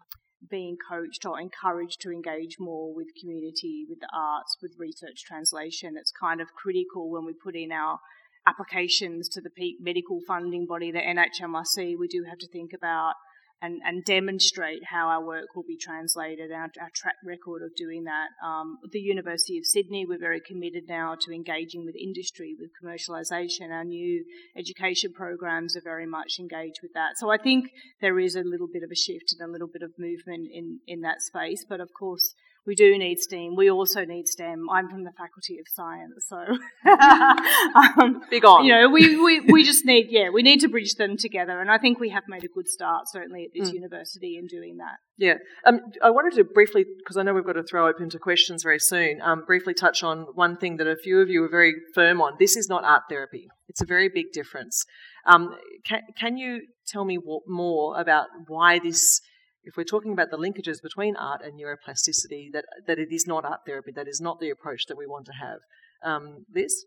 being 0.49 0.77
coached 0.89 1.25
or 1.25 1.39
encouraged 1.39 2.01
to 2.01 2.11
engage 2.11 2.57
more 2.59 2.93
with 2.93 3.07
community, 3.19 3.85
with 3.87 3.99
the 3.99 4.09
arts, 4.13 4.57
with 4.61 4.73
research 4.77 5.23
translation. 5.23 5.95
It's 5.97 6.11
kind 6.11 6.41
of 6.41 6.53
critical 6.53 7.09
when 7.09 7.25
we 7.25 7.33
put 7.33 7.55
in 7.55 7.71
our 7.71 7.99
applications 8.47 9.29
to 9.29 9.41
the 9.41 9.49
peak 9.49 9.77
medical 9.79 10.19
funding 10.27 10.65
body, 10.65 10.91
the 10.91 10.99
NHMRC. 10.99 11.95
We 11.97 12.07
do 12.07 12.23
have 12.27 12.39
to 12.39 12.47
think 12.47 12.71
about 12.73 13.13
and, 13.61 13.81
and 13.85 14.03
demonstrate 14.03 14.83
how 14.85 15.07
our 15.07 15.23
work 15.23 15.55
will 15.55 15.63
be 15.63 15.77
translated, 15.77 16.51
our, 16.51 16.69
our 16.81 16.89
track 16.93 17.15
record 17.23 17.61
of 17.61 17.75
doing 17.75 18.05
that. 18.05 18.29
Um, 18.43 18.77
the 18.91 18.99
University 18.99 19.57
of 19.57 19.65
Sydney, 19.65 20.05
we're 20.05 20.17
very 20.19 20.41
committed 20.41 20.83
now 20.87 21.15
to 21.21 21.31
engaging 21.31 21.85
with 21.85 21.95
industry, 21.95 22.55
with 22.59 22.71
commercialisation. 22.81 23.69
Our 23.69 23.83
new 23.83 24.25
education 24.57 25.13
programs 25.13 25.75
are 25.75 25.81
very 25.81 26.07
much 26.07 26.37
engaged 26.39 26.79
with 26.81 26.93
that. 26.93 27.17
So 27.17 27.29
I 27.29 27.37
think 27.37 27.69
there 28.01 28.19
is 28.19 28.35
a 28.35 28.41
little 28.41 28.67
bit 28.67 28.83
of 28.83 28.91
a 28.91 28.95
shift 28.95 29.35
and 29.37 29.47
a 29.47 29.51
little 29.51 29.67
bit 29.67 29.83
of 29.83 29.91
movement 29.99 30.49
in, 30.51 30.79
in 30.87 31.01
that 31.01 31.21
space. 31.21 31.63
But 31.67 31.79
of 31.79 31.89
course, 31.93 32.33
we 32.65 32.75
do 32.75 32.97
need 32.97 33.17
STEAM. 33.19 33.55
We 33.55 33.71
also 33.71 34.05
need 34.05 34.27
STEM. 34.27 34.67
I'm 34.69 34.87
from 34.87 35.03
the 35.03 35.11
Faculty 35.11 35.57
of 35.59 35.65
Science, 35.67 36.27
so 36.27 36.37
um, 38.01 38.21
big 38.29 38.45
on. 38.45 38.65
You 38.65 38.73
know, 38.75 38.89
we, 38.89 39.17
we, 39.17 39.39
we 39.41 39.63
just 39.63 39.83
need 39.85 40.07
yeah, 40.09 40.29
we 40.29 40.43
need 40.43 40.59
to 40.59 40.67
bridge 40.67 40.95
them 40.95 41.17
together, 41.17 41.59
and 41.59 41.71
I 41.71 41.77
think 41.77 41.99
we 41.99 42.09
have 42.09 42.23
made 42.27 42.43
a 42.43 42.47
good 42.47 42.67
start 42.67 43.05
certainly 43.07 43.45
at 43.45 43.59
this 43.59 43.71
mm. 43.71 43.75
university 43.75 44.37
in 44.37 44.45
doing 44.47 44.77
that. 44.77 44.97
Yeah, 45.17 45.35
um, 45.65 45.79
I 46.03 46.11
wanted 46.11 46.35
to 46.35 46.43
briefly 46.43 46.85
because 46.99 47.17
I 47.17 47.23
know 47.23 47.33
we've 47.33 47.45
got 47.45 47.53
to 47.53 47.63
throw 47.63 47.87
open 47.87 48.09
to 48.11 48.19
questions 48.19 48.63
very 48.63 48.79
soon. 48.79 49.21
Um, 49.21 49.43
briefly 49.45 49.73
touch 49.73 50.03
on 50.03 50.27
one 50.35 50.57
thing 50.57 50.77
that 50.77 50.87
a 50.87 50.95
few 50.95 51.19
of 51.19 51.29
you 51.29 51.43
are 51.43 51.49
very 51.49 51.73
firm 51.95 52.21
on. 52.21 52.33
This 52.39 52.55
is 52.55 52.69
not 52.69 52.83
art 52.83 53.03
therapy. 53.09 53.47
It's 53.69 53.81
a 53.81 53.85
very 53.85 54.09
big 54.09 54.31
difference. 54.33 54.85
Um, 55.25 55.55
can, 55.85 56.01
can 56.19 56.37
you 56.37 56.61
tell 56.87 57.05
me 57.05 57.15
what, 57.15 57.43
more 57.47 57.99
about 57.99 58.27
why 58.47 58.79
this? 58.79 59.21
If 59.63 59.75
we're 59.77 59.83
talking 59.83 60.11
about 60.13 60.31
the 60.31 60.37
linkages 60.37 60.81
between 60.81 61.15
art 61.15 61.41
and 61.43 61.59
neuroplasticity, 61.59 62.51
that, 62.53 62.65
that 62.87 62.99
it 62.99 63.09
is 63.11 63.25
not 63.27 63.45
art 63.45 63.61
therapy, 63.65 63.91
that 63.95 64.07
is 64.07 64.19
not 64.19 64.39
the 64.39 64.49
approach 64.49 64.85
that 64.87 64.97
we 64.97 65.05
want 65.05 65.25
to 65.27 65.33
have. 65.33 65.59
Um, 66.03 66.45
Liz? 66.53 66.85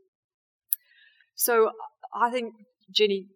So 1.34 1.70
I 2.14 2.30
think 2.30 2.54
Ginny, 2.94 3.28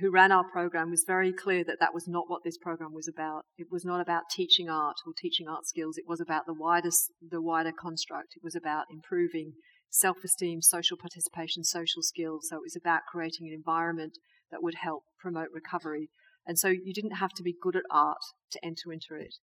who 0.00 0.10
ran 0.10 0.32
our 0.32 0.44
program, 0.50 0.90
was 0.90 1.04
very 1.06 1.32
clear 1.32 1.62
that 1.64 1.76
that 1.80 1.94
was 1.94 2.08
not 2.08 2.24
what 2.28 2.42
this 2.44 2.58
program 2.58 2.92
was 2.92 3.08
about. 3.08 3.42
It 3.56 3.68
was 3.70 3.84
not 3.84 4.00
about 4.00 4.22
teaching 4.30 4.68
art 4.68 4.96
or 5.06 5.12
teaching 5.16 5.46
art 5.48 5.66
skills. 5.66 5.96
It 5.96 6.08
was 6.08 6.20
about 6.20 6.46
the 6.46 6.54
wider, 6.54 6.90
the 7.30 7.42
wider 7.42 7.72
construct. 7.72 8.34
It 8.36 8.42
was 8.42 8.54
about 8.54 8.84
improving 8.90 9.52
self-esteem, 9.90 10.60
social 10.60 10.96
participation, 10.96 11.64
social 11.64 12.02
skills. 12.02 12.48
So 12.48 12.56
it 12.56 12.62
was 12.64 12.76
about 12.76 13.02
creating 13.10 13.46
an 13.46 13.54
environment 13.54 14.18
that 14.50 14.62
would 14.62 14.74
help 14.82 15.04
promote 15.20 15.48
recovery 15.52 16.10
and 16.46 16.58
so 16.58 16.68
you 16.68 16.92
didn't 16.92 17.16
have 17.16 17.32
to 17.36 17.42
be 17.42 17.54
good 17.60 17.76
at 17.76 17.82
art 17.90 18.22
to 18.52 18.64
enter 18.64 18.92
into 18.92 19.14
it. 19.14 19.34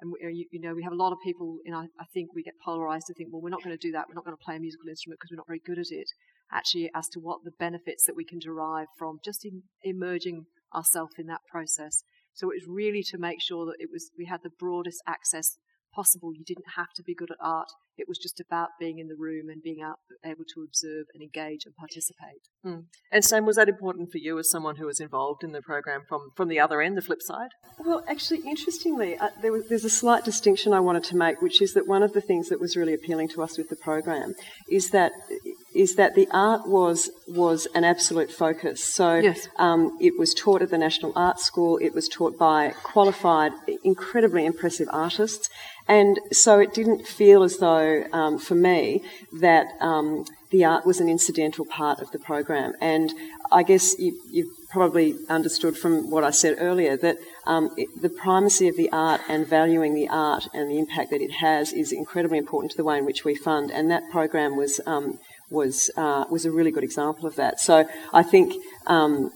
And 0.00 0.12
we, 0.12 0.48
you, 0.50 0.60
know, 0.60 0.74
we 0.74 0.82
have 0.82 0.92
a 0.92 0.96
lot 0.96 1.12
of 1.12 1.18
people, 1.24 1.58
and 1.64 1.72
know, 1.72 1.86
I 2.00 2.04
think 2.12 2.34
we 2.34 2.42
get 2.42 2.54
polarized 2.64 3.06
to 3.06 3.14
think, 3.14 3.30
well, 3.32 3.40
we're 3.40 3.50
not 3.50 3.62
going 3.62 3.76
to 3.76 3.86
do 3.86 3.92
that. 3.92 4.06
We're 4.08 4.14
not 4.14 4.24
going 4.24 4.36
to 4.36 4.44
play 4.44 4.56
a 4.56 4.60
musical 4.60 4.88
instrument 4.88 5.20
because 5.20 5.30
we're 5.30 5.42
not 5.42 5.46
very 5.46 5.62
good 5.64 5.78
at 5.78 5.90
it. 5.90 6.08
Actually, 6.52 6.90
as 6.94 7.08
to 7.08 7.20
what 7.20 7.38
the 7.44 7.52
benefits 7.58 8.04
that 8.06 8.16
we 8.16 8.24
can 8.24 8.38
derive 8.38 8.88
from 8.98 9.18
just 9.24 9.44
in, 9.44 9.62
emerging 9.82 10.46
ourselves 10.74 11.14
in 11.18 11.26
that 11.26 11.40
process. 11.50 12.02
So 12.34 12.50
it 12.50 12.60
was 12.60 12.66
really 12.68 13.02
to 13.04 13.18
make 13.18 13.40
sure 13.40 13.64
that 13.66 13.76
it 13.78 13.88
was 13.92 14.10
we 14.18 14.26
had 14.26 14.40
the 14.42 14.50
broadest 14.58 15.02
access 15.06 15.56
possible. 15.94 16.32
You 16.34 16.44
didn't 16.44 16.76
have 16.76 16.92
to 16.96 17.02
be 17.02 17.14
good 17.14 17.30
at 17.30 17.36
art. 17.40 17.68
It 17.96 18.08
was 18.08 18.18
just 18.18 18.40
about 18.40 18.70
being 18.80 18.98
in 18.98 19.06
the 19.06 19.14
room 19.16 19.48
and 19.48 19.62
being 19.62 19.80
out, 19.80 19.98
able 20.24 20.44
to 20.54 20.62
observe 20.62 21.06
and 21.14 21.22
engage 21.22 21.64
and 21.64 21.74
participate. 21.76 22.42
Mm. 22.66 22.84
And 23.12 23.24
Sam, 23.24 23.46
was 23.46 23.56
that 23.56 23.68
important 23.68 24.10
for 24.10 24.18
you 24.18 24.38
as 24.38 24.50
someone 24.50 24.76
who 24.76 24.86
was 24.86 24.98
involved 24.98 25.44
in 25.44 25.52
the 25.52 25.62
program 25.62 26.02
from, 26.08 26.30
from 26.36 26.48
the 26.48 26.58
other 26.58 26.80
end, 26.80 26.96
the 26.96 27.02
flip 27.02 27.22
side? 27.22 27.50
Well, 27.78 28.04
actually, 28.08 28.40
interestingly, 28.40 29.16
uh, 29.16 29.28
there 29.42 29.52
was, 29.52 29.68
there's 29.68 29.84
a 29.84 29.90
slight 29.90 30.24
distinction 30.24 30.72
I 30.72 30.80
wanted 30.80 31.04
to 31.04 31.16
make, 31.16 31.40
which 31.40 31.62
is 31.62 31.74
that 31.74 31.86
one 31.86 32.02
of 32.02 32.12
the 32.12 32.20
things 32.20 32.48
that 32.48 32.60
was 32.60 32.76
really 32.76 32.94
appealing 32.94 33.28
to 33.28 33.42
us 33.42 33.56
with 33.56 33.68
the 33.68 33.76
program 33.76 34.34
is 34.68 34.90
that 34.90 35.12
is 35.74 35.96
that 35.96 36.14
the 36.14 36.28
art 36.30 36.68
was 36.68 37.10
was 37.26 37.66
an 37.74 37.84
absolute 37.84 38.30
focus. 38.30 38.84
So 38.84 39.16
yes. 39.16 39.48
um, 39.58 39.96
it 40.00 40.14
was 40.18 40.32
taught 40.32 40.62
at 40.62 40.70
the 40.70 40.78
National 40.78 41.12
Art 41.16 41.40
School. 41.40 41.78
It 41.78 41.94
was 41.94 42.08
taught 42.08 42.38
by 42.38 42.74
qualified, 42.82 43.52
incredibly 43.82 44.46
impressive 44.46 44.88
artists, 44.92 45.48
and 45.86 46.18
so 46.32 46.60
it 46.60 46.72
didn't 46.72 47.06
feel 47.06 47.42
as 47.42 47.58
though, 47.58 48.04
um, 48.12 48.38
for 48.38 48.54
me, 48.54 49.02
that 49.32 49.68
um, 49.80 50.24
the 50.50 50.64
art 50.64 50.86
was 50.86 51.00
an 51.00 51.08
incidental 51.08 51.66
part 51.66 52.00
of 52.00 52.10
the 52.10 52.18
program. 52.18 52.72
And 52.80 53.12
I 53.52 53.62
guess 53.62 53.98
you, 53.98 54.16
have 54.34 54.68
probably 54.70 55.14
understood 55.28 55.76
from 55.76 56.10
what 56.10 56.24
I 56.24 56.30
said 56.30 56.56
earlier 56.58 56.96
that 56.96 57.18
um, 57.46 57.70
it, 57.76 57.88
the 58.00 58.08
primacy 58.08 58.66
of 58.66 58.76
the 58.76 58.90
art 58.90 59.20
and 59.28 59.46
valuing 59.46 59.94
the 59.94 60.08
art 60.08 60.48
and 60.54 60.70
the 60.70 60.78
impact 60.78 61.10
that 61.10 61.20
it 61.20 61.32
has 61.32 61.72
is 61.72 61.92
incredibly 61.92 62.38
important 62.38 62.70
to 62.72 62.76
the 62.76 62.84
way 62.84 62.98
in 62.98 63.04
which 63.04 63.24
we 63.24 63.34
fund. 63.34 63.70
And 63.70 63.90
that 63.90 64.10
program 64.10 64.56
was 64.56 64.80
um, 64.86 65.18
was 65.50 65.90
uh, 65.96 66.24
was 66.30 66.46
a 66.46 66.50
really 66.50 66.70
good 66.70 66.84
example 66.84 67.26
of 67.26 67.36
that. 67.36 67.60
So 67.60 67.86
I 68.12 68.22
think. 68.22 68.54
Um, 68.86 69.32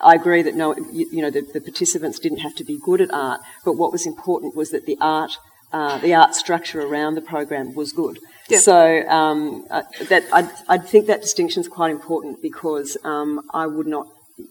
I 0.00 0.14
agree 0.14 0.42
that 0.42 0.54
no, 0.54 0.76
you, 0.76 1.08
you 1.10 1.22
know, 1.22 1.30
the, 1.30 1.40
the, 1.40 1.60
participants 1.60 2.18
didn't 2.18 2.38
have 2.38 2.54
to 2.56 2.64
be 2.64 2.78
good 2.84 3.00
at 3.00 3.10
art, 3.12 3.40
but 3.64 3.72
what 3.72 3.92
was 3.92 4.06
important 4.06 4.54
was 4.54 4.70
that 4.70 4.84
the 4.84 4.98
art, 5.00 5.32
uh, 5.72 5.98
the 5.98 6.14
art 6.14 6.34
structure 6.34 6.82
around 6.82 7.14
the 7.14 7.22
program 7.22 7.74
was 7.74 7.92
good. 7.92 8.18
Yep. 8.48 8.60
So 8.60 9.08
um, 9.08 9.66
uh, 9.70 9.82
that 10.08 10.24
I, 10.32 10.50
I 10.68 10.78
think 10.78 11.06
that 11.06 11.22
distinction 11.22 11.62
is 11.62 11.68
quite 11.68 11.90
important 11.90 12.42
because 12.42 12.96
um, 13.04 13.40
I 13.52 13.66
would 13.66 13.86
not 13.86 14.06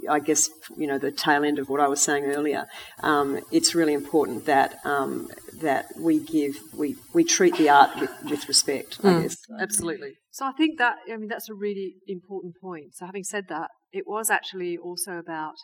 I 0.09 0.19
guess 0.19 0.49
you 0.77 0.87
know 0.87 0.97
the 0.97 1.11
tail 1.11 1.43
end 1.43 1.59
of 1.59 1.69
what 1.69 1.79
I 1.79 1.87
was 1.87 2.01
saying 2.01 2.25
earlier. 2.25 2.67
Um, 3.03 3.39
it's 3.51 3.75
really 3.75 3.93
important 3.93 4.45
that 4.45 4.79
um, 4.83 5.29
that 5.61 5.85
we 5.97 6.19
give 6.19 6.57
we, 6.73 6.95
we 7.13 7.23
treat 7.23 7.55
the 7.57 7.69
art 7.69 7.91
with, 7.99 8.09
with 8.23 8.47
respect. 8.47 9.01
Mm. 9.01 9.19
I 9.19 9.21
guess 9.21 9.37
absolutely. 9.59 10.13
So 10.31 10.45
I 10.45 10.51
think 10.53 10.79
that 10.79 10.97
I 11.11 11.17
mean 11.17 11.27
that's 11.27 11.49
a 11.49 11.53
really 11.53 11.95
important 12.07 12.55
point. 12.59 12.95
So 12.95 13.05
having 13.05 13.23
said 13.23 13.47
that, 13.49 13.69
it 13.95 14.05
was 14.05 14.29
actually 14.29 14.77
also 14.77 15.13
about 15.17 15.55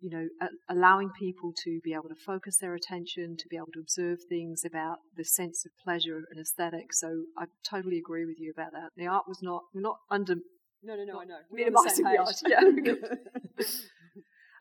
you 0.00 0.10
know 0.10 0.26
a- 0.40 0.74
allowing 0.74 1.10
people 1.18 1.52
to 1.64 1.80
be 1.84 1.92
able 1.92 2.08
to 2.08 2.14
focus 2.14 2.56
their 2.58 2.74
attention, 2.74 3.36
to 3.38 3.48
be 3.48 3.56
able 3.56 3.72
to 3.74 3.80
observe 3.80 4.18
things 4.28 4.64
about 4.64 4.98
the 5.16 5.24
sense 5.24 5.64
of 5.66 5.72
pleasure 5.84 6.24
and 6.30 6.40
aesthetic. 6.40 6.92
So 6.92 7.24
I 7.38 7.44
totally 7.68 7.98
agree 7.98 8.24
with 8.24 8.38
you 8.38 8.52
about 8.56 8.72
that. 8.72 8.90
The 8.96 9.06
art 9.06 9.24
was 9.28 9.40
not 9.42 9.62
not 9.74 9.96
under 10.10 10.36
no, 10.82 10.94
no, 10.94 11.04
no, 11.04 11.20
I 11.20 11.24
know. 11.24 11.38
Minimising 11.50 12.04
the 12.04 12.18
art. 12.18 12.40
Yeah. 12.46 13.68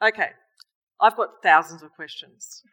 okay, 0.08 0.30
I've 1.00 1.16
got 1.16 1.30
thousands 1.44 1.84
of 1.84 1.92
questions, 1.92 2.64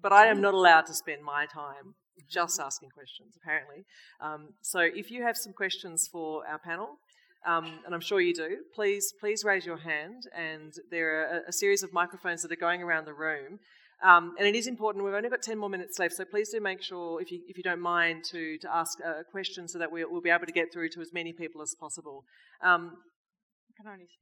but 0.00 0.12
I 0.12 0.26
am 0.28 0.40
not 0.40 0.54
allowed 0.54 0.86
to 0.86 0.94
spend 0.94 1.22
my 1.22 1.46
time 1.46 1.94
just 2.30 2.60
asking 2.60 2.90
questions, 2.90 3.34
apparently. 3.40 3.84
Um, 4.20 4.54
so 4.62 4.80
if 4.80 5.10
you 5.10 5.22
have 5.22 5.36
some 5.36 5.52
questions 5.52 6.08
for 6.10 6.46
our 6.46 6.58
panel, 6.58 6.98
um, 7.46 7.80
and 7.84 7.94
I'm 7.94 8.00
sure 8.00 8.20
you 8.20 8.34
do, 8.34 8.58
please 8.74 9.12
please 9.20 9.44
raise 9.44 9.64
your 9.64 9.78
hand. 9.78 10.24
And 10.36 10.72
there 10.90 11.20
are 11.20 11.24
a, 11.24 11.48
a 11.48 11.52
series 11.52 11.82
of 11.82 11.92
microphones 11.92 12.42
that 12.42 12.52
are 12.52 12.56
going 12.56 12.82
around 12.82 13.06
the 13.06 13.14
room. 13.14 13.58
Um, 14.02 14.34
and 14.38 14.46
it 14.46 14.54
is 14.54 14.68
important, 14.68 15.04
we've 15.04 15.12
only 15.14 15.28
got 15.28 15.42
10 15.42 15.58
more 15.58 15.68
minutes 15.68 15.98
left, 15.98 16.14
so 16.14 16.24
please 16.24 16.50
do 16.50 16.60
make 16.60 16.80
sure, 16.80 17.20
if 17.20 17.32
you, 17.32 17.40
if 17.48 17.56
you 17.56 17.64
don't 17.64 17.80
mind, 17.80 18.22
to, 18.30 18.56
to 18.58 18.72
ask 18.72 18.96
a 19.00 19.24
question 19.28 19.66
so 19.66 19.76
that 19.80 19.90
we'll, 19.90 20.06
we'll 20.08 20.20
be 20.20 20.30
able 20.30 20.46
to 20.46 20.52
get 20.52 20.72
through 20.72 20.88
to 20.90 21.00
as 21.00 21.12
many 21.12 21.32
people 21.32 21.60
as 21.62 21.74
possible. 21.80 22.22
Um, 22.62 22.92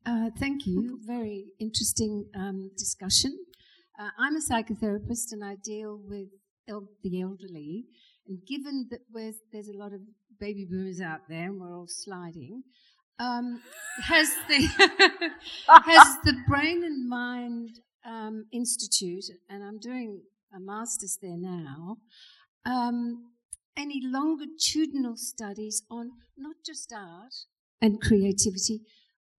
uh, 0.06 0.30
thank 0.38 0.66
you. 0.66 0.98
Very 1.06 1.52
interesting 1.60 2.26
um, 2.34 2.70
discussion. 2.76 3.36
Uh, 3.98 4.10
I'm 4.18 4.36
a 4.36 4.40
psychotherapist 4.40 5.32
and 5.32 5.44
I 5.44 5.56
deal 5.62 6.00
with 6.02 6.28
el- 6.68 6.88
the 7.02 7.22
elderly. 7.22 7.84
And 8.26 8.38
given 8.46 8.88
that 8.90 9.00
there's 9.52 9.68
a 9.68 9.76
lot 9.78 9.92
of 9.92 10.00
baby 10.38 10.66
boomers 10.70 11.00
out 11.00 11.20
there 11.28 11.44
and 11.44 11.60
we're 11.60 11.74
all 11.74 11.86
sliding, 11.86 12.62
um, 13.18 13.62
has 14.02 14.34
the 14.48 14.58
has 15.68 16.16
the 16.24 16.36
brain 16.46 16.84
and 16.84 17.08
mind 17.08 17.80
um, 18.04 18.46
institute, 18.52 19.24
and 19.48 19.62
I'm 19.62 19.78
doing 19.78 20.22
a 20.54 20.60
master's 20.60 21.18
there 21.20 21.36
now. 21.36 21.98
Um, 22.64 23.32
any 23.76 24.00
longitudinal 24.02 25.16
studies 25.16 25.82
on 25.90 26.12
not 26.36 26.56
just 26.64 26.92
art 26.92 27.34
and 27.80 28.00
creativity, 28.00 28.80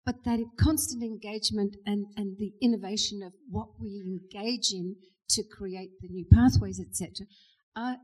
but 0.06 0.24
that 0.26 0.40
constant 0.60 1.04
engagement 1.04 1.76
and, 1.86 2.06
and 2.16 2.38
the 2.38 2.54
innovation 2.62 3.22
of 3.24 3.34
what 3.50 3.68
we 3.80 4.02
engage 4.06 4.72
in 4.72 4.96
to 5.30 5.44
create 5.44 5.92
the 6.02 6.08
new 6.08 6.26
pathways, 6.32 6.80
etc. 6.80 7.28
Uh, 7.76 7.96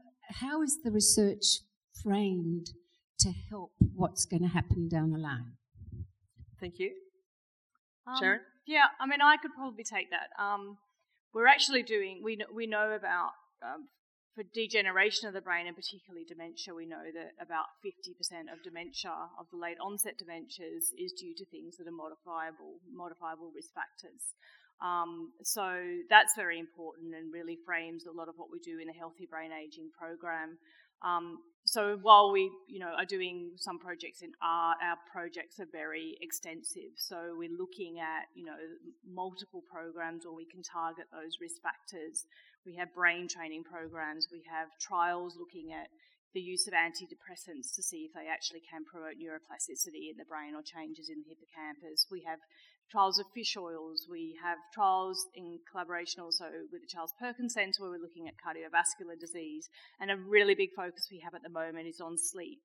how 0.41 0.61
is 0.61 0.79
the 0.83 0.91
research 0.91 1.59
framed 2.03 2.71
to 3.19 3.31
help 3.49 3.71
what's 3.95 4.25
going 4.25 4.41
to 4.41 4.49
happen 4.49 4.89
down 4.89 5.11
the 5.11 5.19
line? 5.19 5.53
Thank 6.63 6.79
you. 6.79 6.95
Um, 8.07 8.15
Sharon? 8.15 8.39
Yeah, 8.63 8.87
I 8.95 9.03
mean, 9.03 9.19
I 9.19 9.35
could 9.35 9.51
probably 9.51 9.83
take 9.83 10.07
that. 10.15 10.31
Um, 10.39 10.79
we're 11.35 11.51
actually 11.51 11.83
doing, 11.83 12.23
we 12.23 12.39
know, 12.39 12.47
we 12.55 12.67
know 12.67 12.95
about, 12.95 13.35
um, 13.59 13.91
for 14.31 14.47
degeneration 14.55 15.27
of 15.27 15.35
the 15.35 15.43
brain 15.43 15.67
and 15.67 15.75
particularly 15.75 16.23
dementia, 16.23 16.71
we 16.71 16.87
know 16.87 17.03
that 17.03 17.35
about 17.43 17.67
50% 17.83 18.47
of 18.47 18.63
dementia, 18.63 19.11
of 19.35 19.51
the 19.51 19.59
late 19.59 19.75
onset 19.83 20.15
dementias, 20.15 20.95
is 20.95 21.11
due 21.19 21.35
to 21.35 21.43
things 21.51 21.75
that 21.75 21.85
are 21.85 21.91
modifiable, 21.91 22.79
modifiable 22.87 23.51
risk 23.51 23.75
factors. 23.75 24.23
Um, 24.79 25.35
so 25.43 25.67
that's 26.09 26.31
very 26.39 26.59
important 26.59 27.13
and 27.13 27.27
really 27.31 27.59
frames 27.67 28.05
a 28.07 28.15
lot 28.15 28.31
of 28.31 28.35
what 28.39 28.47
we 28.47 28.59
do 28.63 28.79
in 28.79 28.87
a 28.87 28.95
healthy 28.95 29.27
brain 29.27 29.51
aging 29.51 29.91
program. 29.91 30.57
Um, 31.03 31.39
so 31.65 31.97
while 32.01 32.31
we, 32.31 32.51
you 32.67 32.79
know, 32.79 32.91
are 32.97 33.05
doing 33.05 33.51
some 33.55 33.79
projects 33.79 34.21
in 34.21 34.31
art, 34.41 34.77
our 34.83 34.97
projects 35.11 35.59
are 35.59 35.67
very 35.71 36.17
extensive. 36.19 36.91
So 36.97 37.35
we're 37.37 37.55
looking 37.57 37.99
at, 37.99 38.27
you 38.35 38.43
know, 38.43 38.59
multiple 39.07 39.63
programs, 39.71 40.25
or 40.25 40.35
we 40.35 40.45
can 40.45 40.61
target 40.61 41.05
those 41.11 41.39
risk 41.39 41.61
factors. 41.61 42.25
We 42.65 42.75
have 42.75 42.93
brain 42.93 43.27
training 43.27 43.63
programs. 43.63 44.27
We 44.31 44.43
have 44.51 44.67
trials 44.79 45.37
looking 45.39 45.71
at 45.71 45.87
the 46.33 46.41
use 46.41 46.67
of 46.67 46.73
antidepressants 46.73 47.75
to 47.75 47.83
see 47.83 48.09
if 48.09 48.13
they 48.13 48.27
actually 48.27 48.61
can 48.65 48.83
promote 48.83 49.15
neuroplasticity 49.21 50.09
in 50.11 50.17
the 50.17 50.25
brain 50.25 50.55
or 50.55 50.63
changes 50.65 51.07
in 51.07 51.21
the 51.21 51.29
hippocampus. 51.29 52.07
We 52.09 52.25
have 52.27 52.39
trials 52.91 53.19
of 53.19 53.25
fish 53.33 53.55
oils. 53.57 54.07
We 54.09 54.35
have 54.43 54.57
trials 54.73 55.27
in 55.35 55.59
collaboration 55.69 56.21
also 56.21 56.45
with 56.71 56.81
the 56.81 56.87
Charles 56.87 57.13
Perkins 57.19 57.53
Centre 57.53 57.81
where 57.81 57.91
we're 57.91 58.01
looking 58.01 58.27
at 58.27 58.35
cardiovascular 58.35 59.19
disease. 59.19 59.69
And 59.99 60.11
a 60.11 60.17
really 60.17 60.55
big 60.55 60.69
focus 60.75 61.07
we 61.11 61.19
have 61.19 61.33
at 61.33 61.43
the 61.43 61.49
moment 61.49 61.87
is 61.87 62.01
on 62.01 62.17
sleep. 62.17 62.61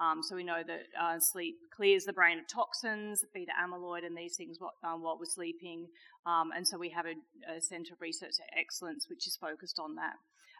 Um, 0.00 0.22
so 0.22 0.36
we 0.36 0.44
know 0.44 0.62
that 0.64 0.82
uh, 1.00 1.18
sleep 1.18 1.56
clears 1.74 2.04
the 2.04 2.12
brain 2.12 2.38
of 2.38 2.46
toxins, 2.46 3.24
beta 3.34 3.50
amyloid, 3.60 4.06
and 4.06 4.16
these 4.16 4.36
things 4.36 4.58
while, 4.60 4.74
um, 4.84 5.02
while 5.02 5.18
we're 5.18 5.24
sleeping. 5.24 5.88
Um, 6.24 6.50
and 6.54 6.66
so 6.66 6.78
we 6.78 6.90
have 6.90 7.06
a, 7.06 7.14
a 7.52 7.60
Centre 7.60 7.94
of 7.94 8.00
Research 8.00 8.34
Excellence 8.56 9.06
which 9.10 9.26
is 9.26 9.36
focused 9.40 9.80
on 9.80 9.96
that 9.96 10.14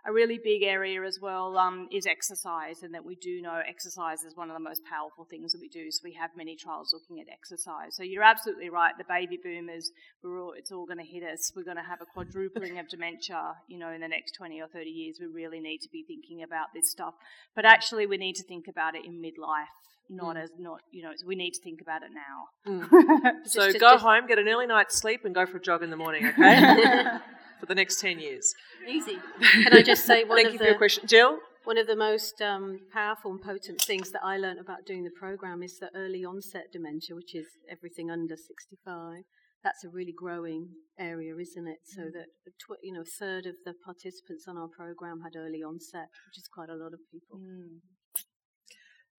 a 0.06 0.12
really 0.12 0.38
big 0.42 0.62
area 0.62 1.02
as 1.02 1.18
well 1.20 1.56
um, 1.58 1.88
is 1.92 2.06
exercise, 2.06 2.82
and 2.82 2.94
that 2.94 3.04
we 3.04 3.16
do 3.16 3.42
know 3.42 3.60
exercise 3.68 4.22
is 4.22 4.36
one 4.36 4.50
of 4.50 4.54
the 4.54 4.62
most 4.62 4.82
powerful 4.88 5.26
things 5.28 5.52
that 5.52 5.60
we 5.60 5.68
do. 5.68 5.90
So 5.90 6.00
we 6.04 6.14
have 6.14 6.30
many 6.36 6.56
trials 6.56 6.92
looking 6.92 7.20
at 7.20 7.32
exercise. 7.32 7.96
So 7.96 8.02
you're 8.02 8.22
absolutely 8.22 8.70
right. 8.70 8.94
The 8.96 9.04
baby 9.08 9.38
boomers, 9.42 9.90
we're 10.22 10.40
all, 10.40 10.52
it's 10.56 10.72
all 10.72 10.86
going 10.86 10.98
to 10.98 11.04
hit 11.04 11.22
us. 11.22 11.52
We're 11.54 11.64
going 11.64 11.76
to 11.76 11.82
have 11.82 12.00
a 12.00 12.06
quadrupling 12.06 12.78
of 12.78 12.88
dementia, 12.88 13.54
you 13.68 13.78
know, 13.78 13.90
in 13.90 14.00
the 14.00 14.08
next 14.08 14.32
20 14.32 14.60
or 14.60 14.68
30 14.68 14.88
years. 14.88 15.18
We 15.20 15.26
really 15.26 15.60
need 15.60 15.78
to 15.78 15.88
be 15.90 16.04
thinking 16.06 16.42
about 16.42 16.68
this 16.74 16.90
stuff. 16.90 17.14
But 17.54 17.64
actually, 17.64 18.06
we 18.06 18.16
need 18.16 18.34
to 18.36 18.44
think 18.44 18.66
about 18.68 18.94
it 18.94 19.04
in 19.04 19.22
midlife 19.22 19.66
not 20.10 20.36
mm. 20.36 20.42
as 20.42 20.50
not 20.58 20.80
you 20.90 21.02
know 21.02 21.10
we 21.26 21.34
need 21.36 21.50
to 21.50 21.60
think 21.62 21.80
about 21.82 22.00
it 22.02 22.10
now. 22.14 22.48
Mm. 22.66 23.32
so 23.44 23.66
just, 23.66 23.78
go 23.78 23.92
just, 23.92 24.04
home, 24.04 24.26
get 24.26 24.38
an 24.38 24.48
early 24.48 24.66
night's 24.66 24.96
sleep, 24.96 25.24
and 25.24 25.34
go 25.34 25.44
for 25.44 25.58
a 25.58 25.60
jog 25.60 25.82
in 25.82 25.90
the 25.90 25.96
morning. 25.96 26.26
Okay 26.26 27.04
for 27.58 27.66
the 27.66 27.74
next 27.74 28.00
10 28.00 28.18
years. 28.18 28.54
Easy. 28.86 29.18
Can 29.62 29.72
I 29.72 29.82
just 29.82 30.06
say 30.06 30.24
one 30.24 30.36
Thank 30.36 30.48
of 30.48 30.52
you 30.54 30.58
the, 30.58 30.64
for 30.64 30.70
your 30.70 30.78
question. 30.78 31.04
Gill? 31.06 31.38
One 31.64 31.78
of 31.78 31.86
the 31.86 31.96
most 31.96 32.40
um, 32.40 32.80
powerful 32.92 33.32
and 33.32 33.42
potent 33.42 33.80
things 33.82 34.10
that 34.12 34.22
I 34.24 34.38
learned 34.38 34.58
about 34.58 34.86
doing 34.86 35.04
the 35.04 35.10
program 35.10 35.62
is 35.62 35.78
the 35.78 35.90
early 35.94 36.24
onset 36.24 36.72
dementia, 36.72 37.14
which 37.14 37.34
is 37.34 37.46
everything 37.70 38.10
under 38.10 38.36
65. 38.36 39.24
That's 39.62 39.84
a 39.84 39.88
really 39.88 40.14
growing 40.16 40.68
area, 40.98 41.36
isn't 41.36 41.68
it? 41.68 41.78
So 41.84 42.02
mm. 42.02 42.12
that 42.12 42.26
tw- 42.58 42.82
you 42.82 42.94
know, 42.94 43.02
a 43.02 43.04
third 43.04 43.44
of 43.44 43.56
the 43.64 43.74
participants 43.84 44.46
on 44.48 44.56
our 44.56 44.68
program 44.68 45.20
had 45.20 45.38
early 45.38 45.62
onset, 45.62 46.08
which 46.28 46.38
is 46.38 46.48
quite 46.52 46.70
a 46.70 46.76
lot 46.76 46.94
of 46.94 47.00
people. 47.12 47.38
Mm. 47.38 47.80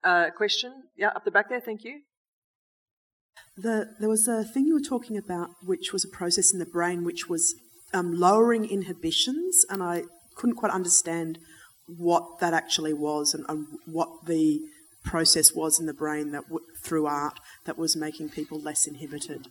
Uh, 0.03 0.31
question? 0.31 0.73
Yeah, 0.97 1.09
up 1.09 1.25
the 1.25 1.31
back 1.31 1.49
there. 1.49 1.59
Thank 1.59 1.83
you. 1.83 2.01
The, 3.57 3.93
there 3.99 4.09
was 4.09 4.27
a 4.27 4.43
thing 4.43 4.65
you 4.65 4.73
were 4.73 4.79
talking 4.79 5.17
about, 5.17 5.49
which 5.63 5.91
was 5.91 6.05
a 6.05 6.09
process 6.09 6.53
in 6.53 6.59
the 6.59 6.65
brain, 6.65 7.03
which 7.03 7.27
was 7.27 7.53
um, 7.93 8.13
lowering 8.13 8.65
inhibitions, 8.69 9.65
and 9.69 9.81
I 9.81 10.03
couldn't 10.35 10.55
quite 10.55 10.71
understand 10.71 11.39
what 11.87 12.39
that 12.39 12.53
actually 12.53 12.93
was 12.93 13.33
and, 13.33 13.45
and 13.49 13.67
what 13.85 14.09
the 14.25 14.59
process 15.03 15.53
was 15.53 15.79
in 15.79 15.85
the 15.85 15.93
brain 15.93 16.31
that 16.31 16.43
w- 16.43 16.65
through 16.83 17.07
art 17.07 17.39
that 17.65 17.77
was 17.77 17.95
making 17.95 18.29
people 18.29 18.59
less 18.59 18.85
inhibited. 18.85 19.47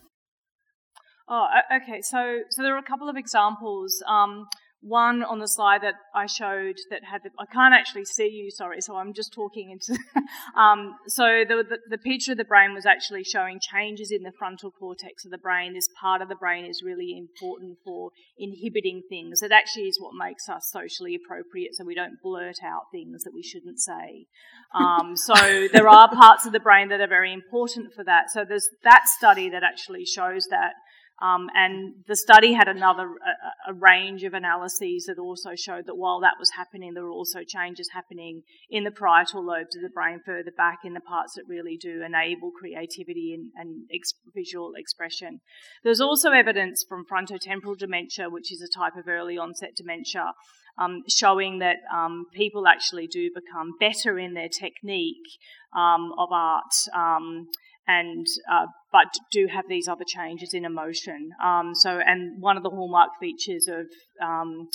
Oh, 1.27 1.47
okay. 1.75 2.01
So, 2.01 2.41
so 2.49 2.63
there 2.63 2.73
are 2.75 2.79
a 2.79 2.83
couple 2.83 3.09
of 3.09 3.15
examples. 3.15 4.01
Um, 4.07 4.47
one 4.81 5.23
on 5.23 5.39
the 5.39 5.47
slide 5.47 5.81
that 5.81 5.95
I 6.15 6.25
showed 6.25 6.77
that 6.89 7.03
had 7.03 7.23
the, 7.23 7.31
I 7.37 7.45
can't 7.45 7.73
actually 7.73 8.05
see 8.05 8.29
you, 8.29 8.49
sorry, 8.49 8.79
so 8.79 8.95
I'm 8.95 9.13
just 9.13 9.33
talking 9.33 9.71
into. 9.71 9.99
um, 10.57 10.95
so 11.07 11.43
the, 11.47 11.63
the, 11.67 11.77
the 11.89 11.97
picture 11.97 12.31
of 12.31 12.37
the 12.37 12.45
brain 12.45 12.73
was 12.73 12.85
actually 12.85 13.25
showing 13.25 13.59
changes 13.59 14.09
in 14.09 14.23
the 14.23 14.31
frontal 14.39 14.71
cortex 14.71 15.25
of 15.25 15.31
the 15.31 15.37
brain. 15.37 15.73
This 15.73 15.89
part 15.99 16.21
of 16.21 16.29
the 16.29 16.35
brain 16.35 16.65
is 16.65 16.81
really 16.81 17.17
important 17.17 17.77
for 17.83 18.11
inhibiting 18.37 19.03
things. 19.09 19.41
It 19.41 19.51
actually 19.51 19.89
is 19.89 19.99
what 19.99 20.13
makes 20.13 20.47
us 20.47 20.69
socially 20.71 21.13
appropriate, 21.13 21.75
so 21.75 21.83
we 21.83 21.95
don't 21.95 22.21
blurt 22.23 22.63
out 22.63 22.83
things 22.93 23.23
that 23.23 23.33
we 23.33 23.43
shouldn't 23.43 23.81
say. 23.81 24.27
Um, 24.73 25.15
so 25.15 25.67
there 25.73 25.89
are 25.89 26.09
parts 26.09 26.45
of 26.45 26.53
the 26.53 26.59
brain 26.59 26.87
that 26.89 27.01
are 27.01 27.07
very 27.07 27.33
important 27.33 27.93
for 27.93 28.05
that. 28.05 28.31
So 28.31 28.45
there's 28.47 28.69
that 28.83 29.07
study 29.07 29.49
that 29.49 29.63
actually 29.63 30.05
shows 30.05 30.47
that. 30.49 30.73
Um, 31.21 31.49
and 31.53 31.95
the 32.07 32.15
study 32.15 32.53
had 32.53 32.69
another 32.69 33.03
a, 33.03 33.71
a, 33.71 33.73
range 33.73 34.23
of 34.23 34.33
analyses 34.33 35.05
that 35.05 35.19
also 35.19 35.49
showed 35.53 35.85
that 35.87 35.97
while 35.97 36.21
that 36.21 36.35
was 36.39 36.51
happening, 36.51 36.93
there 36.93 37.03
were 37.03 37.11
also 37.11 37.39
changes 37.45 37.89
happening 37.93 38.43
in 38.69 38.85
the 38.85 38.91
parietal 38.91 39.45
lobes 39.45 39.75
of 39.75 39.81
the 39.81 39.89
brain 39.89 40.21
further 40.25 40.51
back 40.55 40.79
in 40.85 40.93
the 40.93 41.01
parts 41.01 41.33
that 41.35 41.43
really 41.47 41.75
do 41.75 42.01
enable 42.01 42.51
creativity 42.51 43.33
and, 43.33 43.51
and 43.55 43.89
ex- 43.93 44.13
visual 44.33 44.73
expression. 44.77 45.41
There's 45.83 45.99
also 45.99 46.31
evidence 46.31 46.85
from 46.87 47.05
frontotemporal 47.05 47.77
dementia, 47.77 48.29
which 48.29 48.53
is 48.53 48.61
a 48.61 48.79
type 48.79 48.95
of 48.95 49.09
early 49.09 49.37
onset 49.37 49.75
dementia, 49.75 50.31
um, 50.77 51.03
showing 51.09 51.59
that 51.59 51.77
um, 51.93 52.27
people 52.33 52.65
actually 52.65 53.07
do 53.07 53.29
become 53.35 53.73
better 53.77 54.17
in 54.17 54.35
their 54.35 54.47
technique 54.47 55.27
um, 55.75 56.13
of 56.17 56.29
art 56.31 56.73
um, 56.95 57.49
and 57.89 58.27
uh, 58.51 58.67
but 58.91 59.07
do 59.31 59.47
have 59.51 59.65
these 59.67 59.87
other 59.87 60.05
changes 60.07 60.53
in 60.53 60.63
emotion. 60.63 61.31
Um, 61.43 61.73
so, 61.73 61.99
and 62.05 62.41
one 62.41 62.55
of 62.55 62.63
the 62.63 62.69
hallmark 62.69 63.09
features 63.19 63.67
of 63.67 63.87
um, 64.21 64.69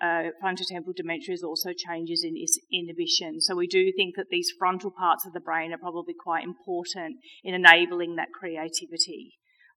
uh, 0.00 0.30
frontotemporal 0.42 0.94
dementia 0.96 1.34
is 1.34 1.42
also 1.42 1.70
changes 1.76 2.24
in 2.24 2.34
inhibition. 2.72 3.40
So, 3.40 3.56
we 3.56 3.66
do 3.66 3.92
think 3.96 4.14
that 4.16 4.26
these 4.30 4.52
frontal 4.56 4.92
parts 4.96 5.26
of 5.26 5.32
the 5.32 5.40
brain 5.40 5.72
are 5.72 5.78
probably 5.78 6.14
quite 6.14 6.44
important 6.44 7.16
in 7.42 7.54
enabling 7.54 8.16
that 8.16 8.28
creativity. 8.38 9.32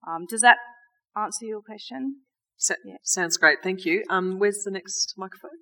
Um, 0.07 0.25
does 0.29 0.41
that 0.41 0.57
answer 1.17 1.45
your 1.45 1.61
question? 1.61 2.21
So, 2.57 2.75
yeah. 2.85 2.97
Sounds 3.03 3.37
great. 3.37 3.59
Thank 3.63 3.85
you. 3.85 4.03
Um, 4.09 4.37
where's 4.37 4.61
the 4.63 4.71
next 4.71 5.15
microphone? 5.17 5.57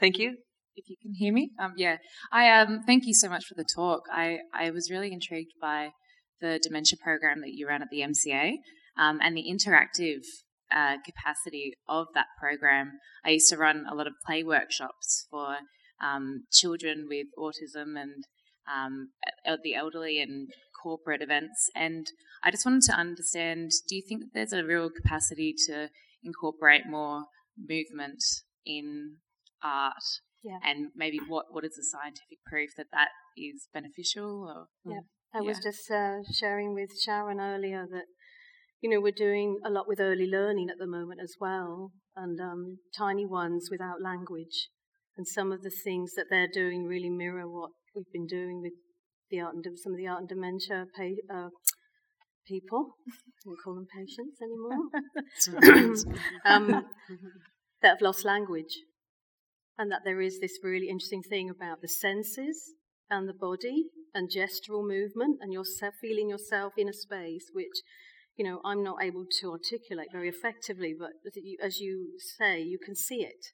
Thank 0.00 0.18
you 0.18 0.36
if 0.76 0.88
you 0.88 0.96
can 1.00 1.12
hear 1.14 1.32
me. 1.32 1.50
Um, 1.60 1.74
yeah, 1.76 1.98
I 2.32 2.50
um, 2.50 2.80
thank 2.84 3.04
you 3.06 3.14
so 3.14 3.28
much 3.28 3.44
for 3.46 3.54
the 3.54 3.64
talk. 3.76 4.02
I, 4.10 4.38
I 4.52 4.70
was 4.70 4.90
really 4.90 5.12
intrigued 5.12 5.52
by 5.60 5.90
the 6.44 6.60
dementia 6.62 6.98
program 7.02 7.40
that 7.40 7.54
you 7.54 7.66
ran 7.66 7.80
at 7.80 7.88
the 7.90 8.00
MCA 8.00 8.56
um, 8.98 9.18
and 9.22 9.34
the 9.34 9.46
interactive 9.50 10.20
uh, 10.74 10.96
capacity 11.04 11.72
of 11.88 12.08
that 12.14 12.26
program. 12.38 12.92
I 13.24 13.30
used 13.30 13.48
to 13.48 13.56
run 13.56 13.86
a 13.90 13.94
lot 13.94 14.06
of 14.06 14.14
play 14.26 14.42
workshops 14.42 15.26
for 15.30 15.56
um, 16.04 16.44
children 16.52 17.06
with 17.08 17.28
autism 17.38 17.96
and 17.96 18.24
um, 18.70 19.10
the 19.62 19.74
elderly 19.74 20.20
and 20.20 20.48
corporate 20.82 21.22
events. 21.22 21.70
And 21.74 22.06
I 22.42 22.50
just 22.50 22.66
wanted 22.66 22.82
to 22.82 22.92
understand 22.92 23.70
do 23.88 23.96
you 23.96 24.02
think 24.06 24.20
that 24.20 24.30
there's 24.34 24.52
a 24.52 24.64
real 24.64 24.90
capacity 24.90 25.54
to 25.66 25.88
incorporate 26.22 26.82
more 26.86 27.24
movement 27.58 28.22
in 28.66 29.16
art? 29.62 30.04
Yeah. 30.42 30.58
And 30.62 30.90
maybe 30.94 31.20
what, 31.26 31.46
what 31.52 31.64
is 31.64 31.76
the 31.76 31.84
scientific 31.84 32.44
proof 32.46 32.70
that 32.76 32.88
that 32.92 33.08
is 33.34 33.68
beneficial? 33.72 34.68
Or, 34.84 34.92
yeah. 34.92 35.00
I 35.34 35.40
yeah. 35.40 35.48
was 35.48 35.58
just 35.58 35.90
uh, 35.90 36.18
sharing 36.32 36.74
with 36.74 36.90
Sharon 37.04 37.40
earlier 37.40 37.86
that, 37.90 38.04
you 38.80 38.88
know, 38.88 39.00
we're 39.00 39.12
doing 39.12 39.58
a 39.64 39.70
lot 39.70 39.88
with 39.88 39.98
early 39.98 40.28
learning 40.28 40.68
at 40.70 40.78
the 40.78 40.86
moment 40.86 41.20
as 41.20 41.34
well, 41.40 41.90
and 42.14 42.40
um, 42.40 42.78
tiny 42.96 43.26
ones 43.26 43.68
without 43.70 44.00
language. 44.00 44.68
And 45.16 45.26
some 45.26 45.50
of 45.50 45.62
the 45.62 45.72
things 45.84 46.12
that 46.14 46.26
they're 46.30 46.48
doing 46.52 46.86
really 46.86 47.10
mirror 47.10 47.48
what 47.48 47.70
we've 47.94 48.10
been 48.12 48.26
doing 48.26 48.62
with 48.62 48.72
the 49.30 49.40
art 49.40 49.54
and 49.54 49.64
some 49.76 49.92
of 49.92 49.98
the 49.98 50.06
art 50.06 50.20
and 50.20 50.28
dementia 50.28 50.86
pay, 50.96 51.16
uh, 51.32 51.48
people. 52.46 52.94
I 53.08 53.46
won't 53.46 53.58
call 53.64 53.74
them 53.74 53.86
patients 53.92 54.38
anymore. 54.40 56.04
um, 56.44 56.68
that 57.82 57.88
have 57.88 58.00
lost 58.00 58.24
language, 58.24 58.82
and 59.76 59.90
that 59.90 60.02
there 60.04 60.20
is 60.20 60.38
this 60.38 60.58
really 60.62 60.88
interesting 60.88 61.22
thing 61.22 61.50
about 61.50 61.80
the 61.80 61.88
senses 61.88 62.74
and 63.10 63.28
the 63.28 63.34
body 63.34 63.86
and 64.14 64.30
gestural 64.30 64.86
movement 64.86 65.38
and 65.40 65.52
you're 65.52 65.64
feeling 66.00 66.28
yourself 66.28 66.74
in 66.76 66.88
a 66.88 66.92
space 66.92 67.50
which 67.52 67.82
you 68.36 68.44
know 68.44 68.60
i'm 68.64 68.82
not 68.82 69.02
able 69.02 69.24
to 69.40 69.50
articulate 69.50 70.08
very 70.12 70.28
effectively 70.28 70.94
but 70.98 71.10
as 71.62 71.80
you 71.80 72.10
say 72.38 72.60
you 72.60 72.78
can 72.78 72.94
see 72.94 73.22
it 73.22 73.52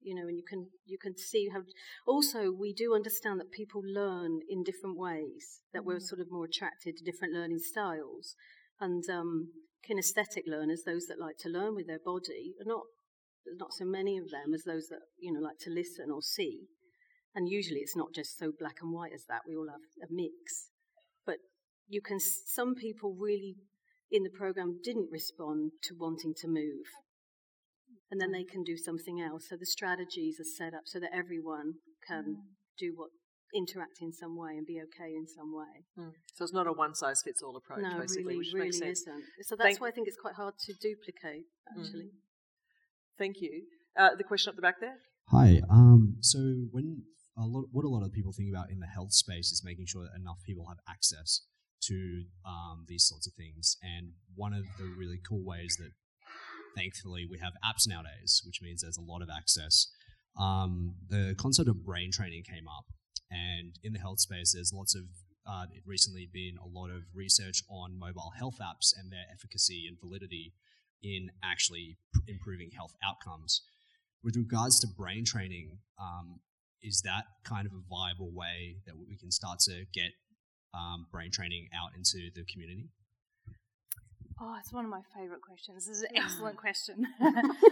you 0.00 0.14
know 0.14 0.28
and 0.28 0.36
you 0.36 0.44
can 0.48 0.68
you 0.86 0.98
can 1.00 1.16
see 1.16 1.48
how 1.52 1.60
also 2.06 2.50
we 2.50 2.72
do 2.72 2.94
understand 2.94 3.40
that 3.40 3.50
people 3.50 3.82
learn 3.84 4.40
in 4.48 4.62
different 4.62 4.96
ways 4.96 5.60
that 5.72 5.84
we're 5.84 5.96
mm. 5.96 6.02
sort 6.02 6.20
of 6.20 6.30
more 6.30 6.44
attracted 6.44 6.96
to 6.96 7.04
different 7.04 7.34
learning 7.34 7.58
styles 7.58 8.34
and 8.80 9.04
um, 9.10 9.48
kinesthetic 9.88 10.46
learners 10.46 10.82
those 10.84 11.06
that 11.06 11.20
like 11.20 11.36
to 11.38 11.48
learn 11.48 11.74
with 11.74 11.86
their 11.86 12.00
body 12.04 12.54
are 12.60 12.68
not 12.68 12.82
not 13.56 13.72
so 13.72 13.84
many 13.84 14.18
of 14.18 14.30
them 14.30 14.52
as 14.54 14.64
those 14.64 14.88
that 14.88 15.00
you 15.18 15.32
know 15.32 15.40
like 15.40 15.58
to 15.58 15.70
listen 15.70 16.10
or 16.12 16.22
see 16.22 16.68
and 17.34 17.48
usually 17.48 17.80
it's 17.80 17.96
not 17.96 18.14
just 18.14 18.38
so 18.38 18.52
black 18.58 18.76
and 18.82 18.92
white 18.92 19.12
as 19.14 19.24
that, 19.28 19.42
we 19.46 19.54
all 19.56 19.68
have 19.68 19.80
a 20.02 20.12
mix. 20.12 20.70
But 21.26 21.36
you 21.88 22.00
can, 22.00 22.18
some 22.20 22.74
people 22.74 23.14
really 23.18 23.56
in 24.10 24.22
the 24.22 24.30
program 24.30 24.80
didn't 24.82 25.10
respond 25.10 25.72
to 25.84 25.94
wanting 25.98 26.34
to 26.38 26.48
move. 26.48 26.86
And 28.10 28.20
then 28.20 28.32
they 28.32 28.44
can 28.44 28.64
do 28.64 28.76
something 28.76 29.20
else. 29.20 29.48
So 29.50 29.56
the 29.56 29.66
strategies 29.66 30.40
are 30.40 30.48
set 30.56 30.72
up 30.72 30.82
so 30.86 30.98
that 30.98 31.10
everyone 31.14 31.74
can 32.06 32.36
do 32.78 32.92
what 32.96 33.10
interact 33.54 33.98
in 34.00 34.12
some 34.12 34.36
way 34.36 34.56
and 34.56 34.66
be 34.66 34.80
okay 34.80 35.12
in 35.14 35.26
some 35.26 35.54
way. 35.54 35.84
Mm. 35.98 36.12
So 36.34 36.44
it's 36.44 36.52
not 36.52 36.66
a 36.66 36.72
one 36.72 36.94
size 36.94 37.22
fits 37.22 37.42
all 37.42 37.56
approach, 37.56 37.82
no, 37.82 38.00
basically, 38.00 38.24
really, 38.24 38.38
which 38.38 38.52
really 38.54 38.66
makes 38.66 38.78
sense. 38.78 39.00
isn't. 39.02 39.22
So 39.42 39.56
that's 39.56 39.68
Thank- 39.68 39.80
why 39.80 39.88
I 39.88 39.90
think 39.90 40.08
it's 40.08 40.16
quite 40.20 40.34
hard 40.34 40.54
to 40.58 40.72
duplicate, 40.74 41.46
actually. 41.70 42.04
Mm. 42.04 43.18
Thank 43.18 43.36
you. 43.40 43.64
Uh, 43.98 44.10
the 44.16 44.24
question 44.24 44.50
up 44.50 44.56
the 44.56 44.62
back 44.62 44.76
there. 44.80 44.96
Hi. 45.30 45.60
Um, 45.68 46.16
so 46.20 46.38
when 46.70 47.02
a 47.38 47.46
lot, 47.46 47.66
what 47.72 47.84
a 47.84 47.88
lot 47.88 48.04
of 48.04 48.12
people 48.12 48.32
think 48.32 48.50
about 48.50 48.70
in 48.70 48.80
the 48.80 48.86
health 48.86 49.12
space 49.12 49.52
is 49.52 49.62
making 49.64 49.86
sure 49.86 50.02
that 50.02 50.20
enough 50.20 50.38
people 50.44 50.66
have 50.66 50.78
access 50.88 51.42
to 51.80 52.24
um, 52.44 52.84
these 52.88 53.06
sorts 53.06 53.26
of 53.26 53.34
things. 53.34 53.76
And 53.82 54.12
one 54.34 54.52
of 54.52 54.64
the 54.78 54.92
really 54.98 55.20
cool 55.26 55.44
ways 55.44 55.76
that, 55.78 55.90
thankfully, 56.76 57.26
we 57.30 57.38
have 57.38 57.52
apps 57.64 57.86
nowadays, 57.86 58.42
which 58.44 58.60
means 58.60 58.82
there's 58.82 58.98
a 58.98 59.02
lot 59.12 59.22
of 59.22 59.28
access. 59.34 59.88
Um, 60.38 60.94
the 61.08 61.34
concept 61.38 61.68
of 61.68 61.84
brain 61.84 62.10
training 62.12 62.42
came 62.44 62.66
up, 62.68 62.86
and 63.30 63.74
in 63.82 63.92
the 63.92 63.98
health 63.98 64.20
space, 64.20 64.52
there's 64.54 64.72
lots 64.72 64.94
of 64.94 65.04
uh, 65.46 65.66
recently 65.86 66.28
been 66.32 66.56
a 66.62 66.68
lot 66.68 66.90
of 66.90 67.02
research 67.14 67.62
on 67.70 67.98
mobile 67.98 68.32
health 68.38 68.58
apps 68.60 68.92
and 68.96 69.10
their 69.10 69.24
efficacy 69.32 69.86
and 69.88 69.98
validity 70.00 70.52
in 71.02 71.30
actually 71.42 71.96
improving 72.26 72.70
health 72.76 72.92
outcomes. 73.02 73.62
With 74.22 74.36
regards 74.36 74.80
to 74.80 74.88
brain 74.88 75.24
training, 75.24 75.78
um, 76.00 76.40
is 76.82 77.02
that 77.02 77.24
kind 77.44 77.66
of 77.66 77.72
a 77.72 77.82
viable 77.88 78.30
way 78.32 78.76
that 78.86 78.96
we 78.96 79.16
can 79.16 79.30
start 79.30 79.58
to 79.60 79.84
get 79.92 80.12
um, 80.74 81.06
brain 81.10 81.30
training 81.30 81.68
out 81.74 81.90
into 81.96 82.30
the 82.34 82.44
community? 82.44 82.88
Oh, 84.40 84.54
it's 84.60 84.72
one 84.72 84.84
of 84.84 84.90
my 84.90 85.00
favourite 85.16 85.42
questions. 85.42 85.86
This 85.86 85.96
is 85.96 86.02
an 86.02 86.10
excellent 86.16 86.56
question. 86.56 87.04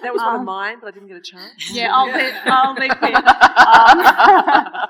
That 0.03 0.13
was 0.13 0.21
one 0.23 0.35
of 0.35 0.41
Um, 0.41 0.45
mine, 0.47 0.79
but 0.81 0.89
I 0.89 0.91
didn't 0.91 1.09
get 1.09 1.17
a 1.17 1.21
chance. 1.21 1.53
Yeah, 1.71 1.95
I'll 1.95 2.07
be, 2.13 2.31
I'll 2.47 2.75
be 2.75 2.89
quick. 2.89 3.15
Um, 3.15 4.89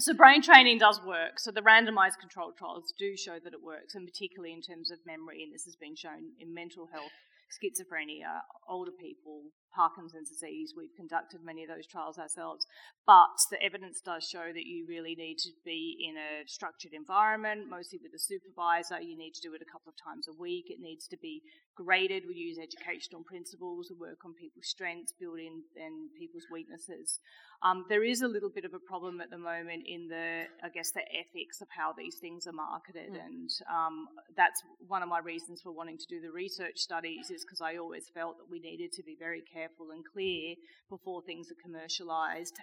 so 0.00 0.14
brain 0.14 0.42
training 0.42 0.78
does 0.78 1.00
work. 1.04 1.38
So 1.38 1.50
the 1.50 1.60
randomised 1.62 2.18
controlled 2.20 2.56
trials 2.56 2.92
do 2.98 3.16
show 3.16 3.38
that 3.42 3.52
it 3.52 3.62
works, 3.62 3.94
and 3.94 4.06
particularly 4.06 4.52
in 4.52 4.62
terms 4.62 4.90
of 4.90 4.98
memory, 5.06 5.42
and 5.42 5.52
this 5.54 5.64
has 5.64 5.76
been 5.76 5.94
shown 5.96 6.34
in 6.40 6.52
mental 6.54 6.86
health, 6.92 7.10
schizophrenia, 7.50 8.40
older 8.68 8.92
people, 8.92 9.42
Parkinson's 9.74 10.30
disease. 10.30 10.74
We've 10.76 10.94
conducted 10.96 11.40
many 11.44 11.62
of 11.64 11.68
those 11.68 11.86
trials 11.86 12.18
ourselves. 12.18 12.66
But 13.06 13.36
the 13.50 13.62
evidence 13.62 14.00
does 14.00 14.24
show 14.28 14.52
that 14.52 14.66
you 14.66 14.86
really 14.86 15.14
need 15.14 15.38
to 15.38 15.50
be 15.64 15.96
in 16.08 16.16
a 16.16 16.46
structured 16.46 16.92
environment, 16.92 17.68
mostly 17.68 17.98
with 18.02 18.12
a 18.14 18.18
supervisor. 18.18 19.00
You 19.00 19.16
need 19.16 19.34
to 19.34 19.40
do 19.40 19.54
it 19.54 19.62
a 19.62 19.70
couple 19.72 19.90
of 19.90 19.96
times 19.96 20.28
a 20.28 20.38
week. 20.38 20.66
It 20.68 20.80
needs 20.80 21.06
to 21.08 21.16
be 21.16 21.42
graded. 21.76 22.24
We 22.26 22.34
use 22.34 22.58
educational 22.58 23.22
principles. 23.22 23.88
We 23.90 23.96
work 23.96 24.24
on 24.24 24.34
people's 24.34 24.68
strengths, 24.68 25.12
build 25.18 25.38
in 25.38 25.62
and 25.76 26.10
people's 26.18 26.46
weaknesses. 26.50 27.20
Um, 27.62 27.84
there 27.88 28.04
is 28.04 28.22
a 28.22 28.28
little 28.28 28.50
bit 28.50 28.64
of 28.64 28.72
a 28.74 28.78
problem 28.78 29.20
at 29.20 29.30
the 29.30 29.38
moment 29.38 29.82
in 29.86 30.06
the, 30.08 30.44
I 30.62 30.68
guess, 30.68 30.92
the 30.92 31.02
ethics 31.10 31.60
of 31.60 31.66
how 31.70 31.92
these 31.92 32.16
things 32.20 32.46
are 32.46 32.52
marketed, 32.52 33.10
Mm. 33.10 33.24
and 33.26 33.50
um, 33.68 34.06
that's 34.36 34.62
one 34.86 35.02
of 35.02 35.08
my 35.08 35.18
reasons 35.18 35.60
for 35.62 35.72
wanting 35.72 35.98
to 35.98 36.06
do 36.08 36.20
the 36.20 36.30
research 36.30 36.78
studies. 36.78 37.30
Is 37.30 37.44
because 37.44 37.60
I 37.60 37.76
always 37.76 38.08
felt 38.14 38.38
that 38.38 38.48
we 38.48 38.60
needed 38.60 38.92
to 38.92 39.02
be 39.02 39.16
very 39.18 39.40
careful 39.40 39.57
and 39.64 40.04
clear 40.12 40.54
before 40.88 41.22
things 41.22 41.48
are 41.50 41.68
commercialised. 41.68 42.54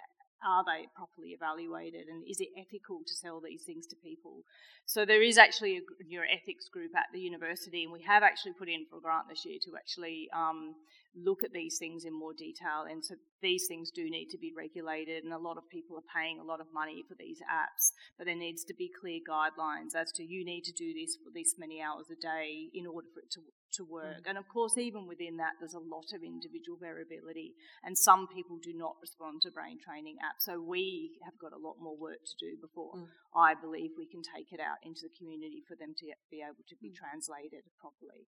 Are 0.46 0.64
they 0.64 0.86
properly 0.94 1.30
evaluated, 1.30 2.08
and 2.08 2.22
is 2.28 2.40
it 2.40 2.48
ethical 2.56 3.00
to 3.06 3.14
sell 3.14 3.40
these 3.40 3.64
things 3.64 3.86
to 3.86 3.96
people? 3.96 4.44
So 4.84 5.06
there 5.06 5.22
is 5.22 5.38
actually 5.38 5.78
a 5.78 6.04
neuroethics 6.04 6.70
group 6.70 6.92
at 6.94 7.06
the 7.12 7.18
university, 7.18 7.84
and 7.84 7.92
we 7.92 8.02
have 8.02 8.22
actually 8.22 8.52
put 8.52 8.68
in 8.68 8.84
for 8.88 8.98
a 8.98 9.00
grant 9.00 9.28
this 9.30 9.46
year 9.46 9.58
to 9.64 9.76
actually 9.76 10.28
um, 10.36 10.74
look 11.16 11.42
at 11.42 11.52
these 11.52 11.78
things 11.78 12.04
in 12.04 12.12
more 12.12 12.34
detail. 12.34 12.84
And 12.88 13.02
so 13.02 13.14
these 13.40 13.66
things 13.66 13.90
do 13.90 14.10
need 14.10 14.28
to 14.28 14.38
be 14.38 14.52
regulated, 14.54 15.24
and 15.24 15.32
a 15.32 15.38
lot 15.38 15.56
of 15.56 15.64
people 15.70 15.96
are 15.96 16.12
paying 16.14 16.38
a 16.38 16.44
lot 16.44 16.60
of 16.60 16.66
money 16.72 17.02
for 17.08 17.16
these 17.18 17.40
apps. 17.48 17.92
But 18.18 18.26
there 18.26 18.36
needs 18.36 18.62
to 18.64 18.74
be 18.74 18.90
clear 19.00 19.20
guidelines 19.24 19.96
as 19.96 20.12
to 20.12 20.22
you 20.22 20.44
need 20.44 20.64
to 20.64 20.72
do 20.72 20.92
this 20.92 21.16
for 21.16 21.32
this 21.32 21.54
many 21.58 21.80
hours 21.80 22.06
a 22.12 22.20
day 22.20 22.68
in 22.74 22.86
order 22.86 23.08
for 23.12 23.20
it 23.20 23.30
to 23.32 23.40
to 23.76 23.84
work. 23.84 24.24
Mm. 24.24 24.34
And 24.34 24.38
of 24.38 24.48
course, 24.48 24.76
even 24.78 25.06
within 25.06 25.36
that, 25.38 25.60
there's 25.60 25.74
a 25.74 25.82
lot 25.82 26.12
of 26.14 26.22
individual 26.22 26.78
variability, 26.80 27.54
and 27.84 27.96
some 27.96 28.26
people 28.28 28.58
do 28.62 28.72
not 28.74 28.96
respond 29.00 29.42
to 29.42 29.50
brain 29.50 29.78
training 29.78 30.16
apps. 30.20 30.44
So 30.44 30.60
we 30.60 31.18
have 31.24 31.36
got 31.38 31.52
a 31.52 31.60
lot 31.60 31.76
more 31.80 31.96
work 31.96 32.22
to 32.24 32.36
do 32.38 32.56
before 32.60 32.86
Mm. 32.96 33.08
I 33.34 33.54
believe 33.54 33.90
we 33.96 34.06
can 34.06 34.22
take 34.22 34.52
it 34.52 34.60
out 34.60 34.78
into 34.82 35.02
the 35.02 35.14
community 35.18 35.62
for 35.66 35.76
them 35.76 35.94
to 35.98 36.06
be 36.30 36.40
able 36.40 36.64
to 36.68 36.76
be 36.80 36.90
mm. 36.90 36.94
translated 36.94 37.64
properly. 37.78 38.28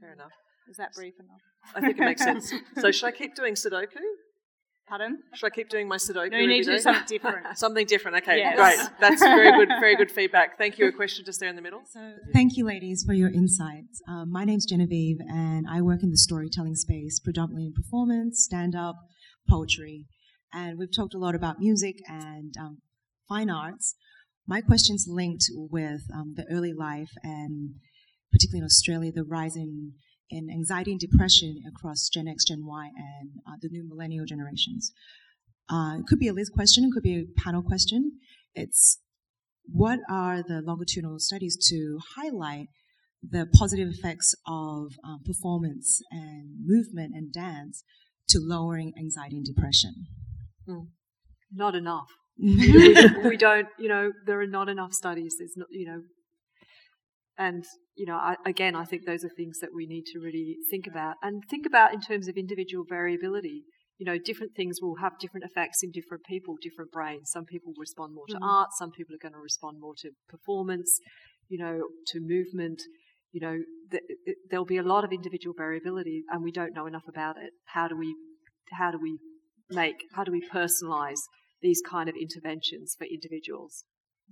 Fair 0.00 0.10
mm. 0.10 0.14
enough. 0.14 0.32
Is 0.68 0.76
that 0.76 0.92
brief 0.94 1.14
enough? 1.18 1.42
I 1.74 1.80
think 1.80 1.98
it 1.98 2.04
makes 2.04 2.22
sense. 2.22 2.52
So 2.80 2.90
should 2.90 3.06
I 3.06 3.12
keep 3.12 3.34
doing 3.34 3.54
Sudoku? 3.54 4.00
Pardon? 4.88 5.18
Should 5.34 5.46
I 5.46 5.50
keep 5.50 5.68
doing 5.68 5.86
my 5.86 5.96
Sudoku? 5.96 6.32
No, 6.32 6.38
you 6.38 6.48
need 6.48 6.64
to 6.64 6.72
do 6.72 6.78
something 6.80 7.04
different. 7.06 7.46
something 7.56 7.86
different. 7.86 8.16
Okay, 8.18 8.38
Yes. 8.38 8.56
great. 8.56 8.88
That's 9.00 9.22
very 9.22 9.52
good. 9.52 9.68
Very 9.80 9.94
good 9.96 10.10
feedback. 10.10 10.58
Thank 10.58 10.78
you. 10.78 10.88
A 10.88 10.92
question 10.92 11.24
just 11.24 11.38
there 11.38 11.48
in 11.48 11.54
the 11.56 11.62
middle. 11.62 11.82
So, 11.92 12.00
thank 12.32 12.56
you, 12.56 12.64
ladies, 12.66 13.04
for 13.06 13.12
your 13.14 13.30
insights. 13.30 14.02
Um, 14.08 14.30
my 14.32 14.44
name's 14.44 14.66
Genevieve, 14.66 15.18
and 15.28 15.66
I 15.70 15.80
work 15.80 16.02
in 16.02 16.10
the 16.10 16.16
storytelling 16.18 16.74
space, 16.74 17.20
predominantly 17.20 17.66
in 17.66 17.72
performance, 17.72 18.42
stand 18.44 18.74
up, 18.74 18.96
poetry. 19.48 20.06
And 20.52 20.76
we've 20.78 20.94
talked 20.94 21.14
a 21.14 21.18
lot 21.18 21.34
about 21.36 21.60
music 21.60 21.96
and 22.08 22.52
um, 22.58 22.78
fine 23.28 23.48
arts. 23.48 23.94
My 24.46 24.60
question's 24.60 25.06
linked 25.08 25.44
with 25.54 26.00
um, 26.12 26.34
the 26.36 26.44
early 26.50 26.72
life 26.76 27.10
and, 27.22 27.74
particularly 28.32 28.58
in 28.62 28.64
Australia, 28.64 29.12
the 29.12 29.22
rise 29.24 29.54
in, 29.54 29.92
in 30.30 30.50
anxiety 30.50 30.92
and 30.92 31.00
depression 31.00 31.62
across 31.66 32.08
Gen 32.08 32.28
X, 32.28 32.44
Gen 32.44 32.64
Y, 32.64 32.90
and 32.96 33.30
uh, 33.46 33.56
the 33.60 33.68
new 33.68 33.86
millennial 33.88 34.24
generations. 34.24 34.92
Uh, 35.68 35.96
it 35.98 36.06
could 36.06 36.18
be 36.18 36.28
a 36.28 36.32
list 36.32 36.52
question, 36.52 36.84
it 36.84 36.92
could 36.92 37.02
be 37.02 37.16
a 37.16 37.40
panel 37.40 37.62
question. 37.62 38.18
It's 38.54 38.98
what 39.72 40.00
are 40.08 40.42
the 40.42 40.62
longitudinal 40.62 41.18
studies 41.18 41.56
to 41.68 42.00
highlight 42.16 42.68
the 43.22 43.46
positive 43.54 43.88
effects 43.88 44.34
of 44.46 44.92
um, 45.04 45.20
performance 45.24 46.00
and 46.10 46.56
movement 46.64 47.12
and 47.14 47.32
dance 47.32 47.84
to 48.28 48.40
lowering 48.40 48.92
anxiety 48.98 49.36
and 49.36 49.44
depression? 49.44 50.06
Not 51.52 51.74
enough. 51.74 52.08
we, 52.38 52.94
we 53.24 53.36
don't, 53.36 53.68
you 53.78 53.88
know, 53.88 54.12
there 54.26 54.40
are 54.40 54.46
not 54.46 54.68
enough 54.68 54.92
studies. 54.92 55.36
There's 55.38 55.56
not, 55.56 55.68
you 55.70 55.86
know, 55.86 56.02
and 57.40 57.64
you 57.96 58.06
know, 58.06 58.16
I, 58.16 58.36
again, 58.46 58.76
I 58.76 58.84
think 58.84 59.06
those 59.06 59.24
are 59.24 59.30
things 59.30 59.58
that 59.60 59.70
we 59.74 59.86
need 59.86 60.04
to 60.12 60.20
really 60.20 60.56
think 60.70 60.86
about 60.86 61.16
and 61.22 61.42
think 61.50 61.66
about 61.66 61.92
in 61.92 62.00
terms 62.00 62.28
of 62.28 62.36
individual 62.36 62.84
variability. 62.88 63.64
You 63.98 64.06
know, 64.06 64.18
different 64.18 64.52
things 64.54 64.76
will 64.80 64.96
have 64.96 65.18
different 65.18 65.44
effects 65.44 65.82
in 65.82 65.90
different 65.90 66.24
people, 66.24 66.56
different 66.62 66.90
brains. 66.92 67.30
Some 67.32 67.44
people 67.44 67.72
respond 67.76 68.14
more 68.14 68.26
to 68.28 68.36
Mhm. 68.36 68.48
art. 68.48 68.68
Some 68.78 68.90
people 68.92 69.14
are 69.14 69.18
going 69.26 69.34
to 69.34 69.40
respond 69.40 69.80
more 69.80 69.94
to 70.02 70.10
performance. 70.28 71.00
You 71.48 71.58
know, 71.58 71.88
to 72.08 72.20
movement. 72.20 72.80
You 73.32 73.40
know, 73.40 73.56
th- 73.90 74.02
there'll 74.48 74.64
be 74.76 74.76
a 74.76 74.82
lot 74.82 75.04
of 75.04 75.12
individual 75.12 75.54
variability, 75.56 76.24
and 76.30 76.42
we 76.42 76.52
don't 76.52 76.74
know 76.74 76.86
enough 76.86 77.08
about 77.08 77.36
it. 77.36 77.52
How 77.66 77.88
do 77.88 77.96
we, 77.96 78.14
how 78.72 78.90
do 78.90 78.98
we 78.98 79.18
make, 79.70 80.04
how 80.14 80.24
do 80.24 80.32
we 80.32 80.42
personalize 80.48 81.22
these 81.60 81.80
kind 81.80 82.08
of 82.08 82.14
interventions 82.16 82.94
for 82.98 83.04
individuals? 83.04 83.84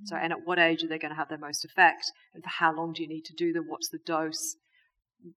So, 0.04 0.16
and 0.16 0.32
at 0.32 0.38
what 0.44 0.58
age 0.58 0.84
are 0.84 0.88
they 0.88 0.98
going 0.98 1.10
to 1.10 1.16
have 1.16 1.28
their 1.28 1.38
most 1.38 1.64
effect? 1.64 2.04
And 2.34 2.42
for 2.42 2.50
how 2.50 2.74
long 2.74 2.92
do 2.92 3.02
you 3.02 3.08
need 3.08 3.24
to 3.26 3.34
do 3.36 3.52
them? 3.52 3.64
What's 3.66 3.88
the 3.88 3.98
dose? 4.06 4.56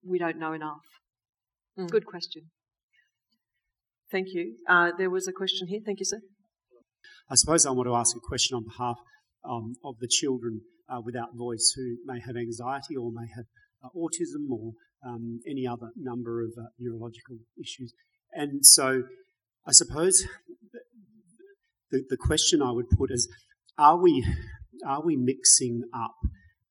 We 0.06 0.18
don't 0.18 0.38
know 0.38 0.52
enough. 0.52 0.86
Good 1.90 2.06
question. 2.06 2.50
Thank 4.10 4.28
you. 4.32 4.56
Uh, 4.68 4.90
there 4.96 5.10
was 5.10 5.26
a 5.26 5.32
question 5.32 5.68
here. 5.68 5.80
Thank 5.84 5.98
you, 5.98 6.04
sir. 6.04 6.20
I 7.30 7.34
suppose 7.34 7.64
I 7.64 7.70
want 7.70 7.88
to 7.88 7.94
ask 7.94 8.14
a 8.14 8.20
question 8.20 8.56
on 8.56 8.64
behalf 8.64 8.98
um, 9.42 9.74
of 9.82 9.96
the 10.00 10.08
children 10.08 10.60
uh, 10.88 11.00
without 11.02 11.34
voice 11.34 11.72
who 11.74 11.96
may 12.04 12.20
have 12.20 12.36
anxiety 12.36 12.94
or 12.94 13.10
may 13.10 13.26
have 13.34 13.46
uh, 13.82 13.88
autism 13.96 14.50
or 14.50 14.72
um, 15.04 15.40
any 15.48 15.66
other 15.66 15.88
number 15.96 16.42
of 16.42 16.50
uh, 16.58 16.66
neurological 16.78 17.38
issues. 17.58 17.94
And 18.32 18.64
so 18.64 19.04
I 19.66 19.72
suppose 19.72 20.26
the, 21.90 22.04
the 22.08 22.16
question 22.16 22.60
I 22.62 22.70
would 22.70 22.90
put 22.90 23.10
is 23.10 23.28
are 23.78 24.00
we, 24.00 24.24
are 24.86 25.04
we 25.04 25.16
mixing 25.16 25.82
up 25.94 26.16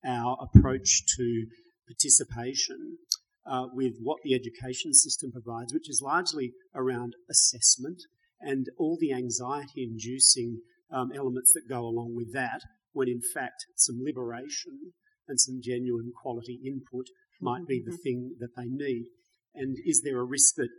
our 0.05 0.37
approach 0.41 1.03
to 1.17 1.45
participation 1.87 2.97
uh, 3.45 3.65
with 3.73 3.93
what 4.01 4.19
the 4.23 4.33
education 4.33 4.93
system 4.93 5.31
provides, 5.31 5.73
which 5.73 5.89
is 5.89 6.01
largely 6.03 6.53
around 6.75 7.13
assessment 7.29 8.01
and 8.39 8.67
all 8.77 8.97
the 8.99 9.13
anxiety 9.13 9.83
inducing 9.83 10.59
um, 10.91 11.11
elements 11.15 11.53
that 11.53 11.69
go 11.69 11.81
along 11.81 12.15
with 12.15 12.33
that, 12.33 12.61
when 12.93 13.07
in 13.07 13.21
fact 13.33 13.65
some 13.75 13.99
liberation 14.03 14.93
and 15.27 15.39
some 15.39 15.59
genuine 15.63 16.11
quality 16.21 16.59
input 16.65 17.05
might 17.39 17.65
be 17.67 17.81
the 17.83 17.95
thing 17.95 18.35
that 18.39 18.55
they 18.55 18.65
need. 18.67 19.05
And 19.55 19.77
is 19.85 20.01
there 20.03 20.19
a 20.19 20.23
risk 20.23 20.55
that 20.55 20.69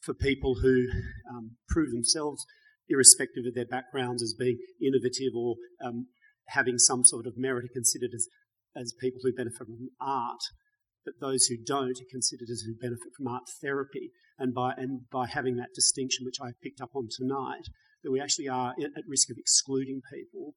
for 0.00 0.14
people 0.14 0.56
who 0.62 0.86
um, 1.30 1.52
prove 1.68 1.90
themselves, 1.90 2.44
irrespective 2.88 3.44
of 3.46 3.54
their 3.54 3.66
backgrounds, 3.66 4.22
as 4.22 4.34
being 4.38 4.58
innovative 4.80 5.34
or 5.34 5.56
um, 5.84 6.06
having 6.48 6.78
some 6.78 7.04
sort 7.04 7.26
of 7.26 7.34
merit 7.36 7.64
are 7.64 7.74
considered 7.74 8.10
as, 8.14 8.28
as 8.76 8.94
people 9.00 9.20
who 9.22 9.32
benefit 9.32 9.58
from 9.58 9.88
art, 10.00 10.40
but 11.04 11.14
those 11.20 11.46
who 11.46 11.56
don't 11.56 11.98
are 11.98 12.10
considered 12.10 12.48
as 12.50 12.62
who 12.66 12.74
benefit 12.80 13.12
from 13.16 13.28
art 13.28 13.44
therapy. 13.62 14.10
And 14.38 14.52
by, 14.52 14.74
and 14.76 15.08
by 15.10 15.26
having 15.26 15.56
that 15.56 15.72
distinction, 15.74 16.26
which 16.26 16.40
I 16.42 16.50
picked 16.62 16.80
up 16.82 16.90
on 16.94 17.08
tonight, 17.10 17.68
that 18.04 18.10
we 18.12 18.20
actually 18.20 18.48
are 18.48 18.74
at 18.78 19.08
risk 19.08 19.30
of 19.30 19.38
excluding 19.38 20.02
people 20.12 20.52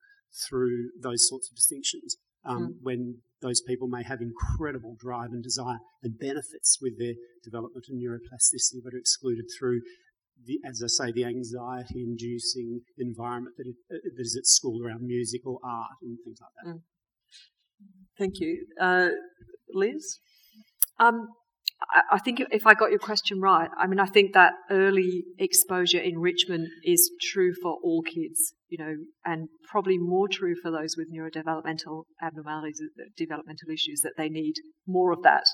through 0.47 0.89
those 1.01 1.27
sorts 1.29 1.49
of 1.49 1.55
distinctions. 1.55 2.17
Um, 2.45 2.57
mm. 2.57 2.73
When 2.81 3.17
those 3.41 3.61
people 3.61 3.87
may 3.87 4.03
have 4.03 4.19
incredible 4.21 4.95
drive 4.99 5.31
and 5.31 5.43
desire 5.43 5.79
and 6.03 6.19
benefits 6.19 6.77
with 6.81 6.99
their 6.99 7.13
development 7.43 7.85
and 7.89 8.01
neuroplasticity, 8.01 8.83
but 8.83 8.93
are 8.93 8.97
excluded 8.97 9.45
through 9.57 9.81
the, 10.45 10.59
as 10.65 10.81
I 10.83 10.87
say, 10.87 11.11
the 11.11 11.25
anxiety-inducing 11.25 12.81
environment 12.97 13.55
that, 13.57 13.67
it, 13.67 13.75
uh, 13.91 13.97
that 14.15 14.21
is 14.21 14.35
at 14.37 14.45
school 14.45 14.85
around 14.85 15.01
music 15.05 15.41
or 15.45 15.59
art 15.63 15.97
and 16.01 16.17
things 16.23 16.39
like 16.41 16.51
that. 16.57 16.71
Mm. 16.71 16.81
Thank 18.17 18.39
you, 18.39 18.65
uh, 18.79 19.09
Liz. 19.73 20.19
Um, 20.99 21.29
I 22.11 22.19
think 22.19 22.41
if 22.51 22.67
I 22.67 22.73
got 22.73 22.89
your 22.89 22.99
question 22.99 23.39
right, 23.39 23.69
I 23.77 23.87
mean, 23.87 24.01
I 24.01 24.05
think 24.05 24.33
that 24.33 24.51
early 24.69 25.23
exposure 25.37 25.99
enrichment 25.99 26.67
is 26.83 27.09
true 27.21 27.53
for 27.61 27.77
all 27.81 28.01
kids, 28.01 28.53
you 28.67 28.77
know, 28.77 28.95
and 29.23 29.47
probably 29.71 29.97
more 29.97 30.27
true 30.27 30.55
for 30.61 30.71
those 30.71 30.95
with 30.97 31.07
neurodevelopmental 31.09 32.03
abnormalities, 32.21 32.81
uh, 32.83 33.05
developmental 33.15 33.69
issues, 33.69 34.01
that 34.01 34.13
they 34.17 34.27
need 34.27 34.55
more 34.85 35.13
of 35.13 35.23
that. 35.23 35.45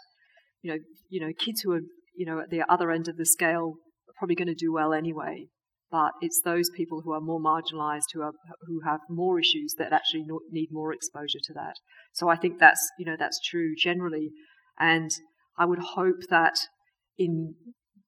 You 0.63 0.71
know, 0.71 0.79
you 1.09 1.21
know, 1.21 1.31
kids 1.37 1.61
who 1.61 1.73
are, 1.73 1.81
you 2.15 2.25
know, 2.25 2.39
at 2.39 2.49
the 2.49 2.63
other 2.67 2.89
end 2.89 3.07
of 3.07 3.17
the 3.17 3.25
scale 3.25 3.75
probably 4.17 4.35
going 4.35 4.47
to 4.47 4.55
do 4.55 4.73
well 4.73 4.93
anyway. 4.93 5.47
But 5.91 6.11
it's 6.19 6.41
those 6.43 6.69
people 6.75 7.01
who 7.01 7.13
are 7.13 7.21
more 7.21 7.39
marginalised, 7.39 8.11
who 8.13 8.21
are 8.21 8.33
who 8.67 8.81
have 8.85 8.99
more 9.09 9.39
issues, 9.39 9.75
that 9.77 9.93
actually 9.93 10.25
need 10.51 10.69
more 10.71 10.91
exposure 10.91 11.39
to 11.43 11.53
that. 11.53 11.75
So 12.13 12.27
I 12.27 12.35
think 12.35 12.59
that's, 12.59 12.89
you 12.97 13.05
know, 13.05 13.15
that's 13.17 13.39
true 13.39 13.75
generally, 13.77 14.31
and 14.79 15.11
I 15.57 15.65
would 15.65 15.79
hope 15.79 16.21
that 16.29 16.55
in 17.17 17.55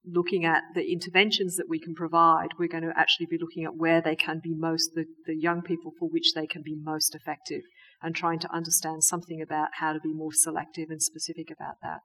looking 0.04 0.44
at 0.44 0.62
the 0.74 0.90
interventions 0.90 1.56
that 1.56 1.68
we 1.68 1.78
can 1.78 1.94
provide, 1.94 2.48
we're 2.58 2.68
going 2.68 2.82
to 2.82 2.92
actually 2.96 3.26
be 3.26 3.38
looking 3.38 3.64
at 3.64 3.76
where 3.76 4.00
they 4.00 4.16
can 4.16 4.40
be 4.42 4.54
most, 4.54 4.90
the, 4.94 5.04
the 5.26 5.36
young 5.36 5.62
people 5.62 5.92
for 5.98 6.08
which 6.08 6.32
they 6.34 6.46
can 6.46 6.62
be 6.62 6.76
most 6.82 7.14
effective, 7.14 7.62
and 8.02 8.14
trying 8.14 8.38
to 8.38 8.52
understand 8.52 9.04
something 9.04 9.40
about 9.40 9.68
how 9.74 9.92
to 9.92 10.00
be 10.00 10.12
more 10.12 10.32
selective 10.32 10.86
and 10.90 11.02
specific 11.02 11.50
about 11.50 11.76
that. 11.82 12.00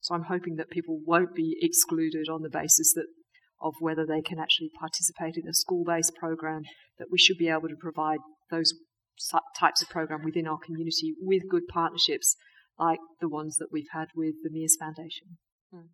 So 0.00 0.14
I'm 0.14 0.24
hoping 0.24 0.56
that 0.56 0.70
people 0.70 1.00
won't 1.04 1.34
be 1.34 1.56
excluded 1.60 2.28
on 2.28 2.42
the 2.42 2.50
basis 2.50 2.92
that 2.94 3.06
of 3.64 3.74
whether 3.80 4.06
they 4.06 4.20
can 4.20 4.38
actually 4.38 4.70
participate 4.78 5.36
in 5.36 5.48
a 5.48 5.54
school-based 5.54 6.14
program, 6.14 6.62
that 6.98 7.08
we 7.10 7.18
should 7.18 7.38
be 7.38 7.48
able 7.48 7.68
to 7.68 7.76
provide 7.80 8.18
those 8.50 8.72
types 9.58 9.82
of 9.82 9.88
program 9.88 10.22
within 10.22 10.46
our 10.46 10.58
community 10.64 11.14
with 11.20 11.42
good 11.50 11.66
partnerships 11.68 12.36
like 12.78 12.98
the 13.20 13.28
ones 13.28 13.56
that 13.56 13.68
we've 13.72 13.88
had 13.92 14.08
with 14.14 14.34
the 14.42 14.50
Meers 14.50 14.76
Foundation. 14.78 15.38
Hmm. 15.72 15.86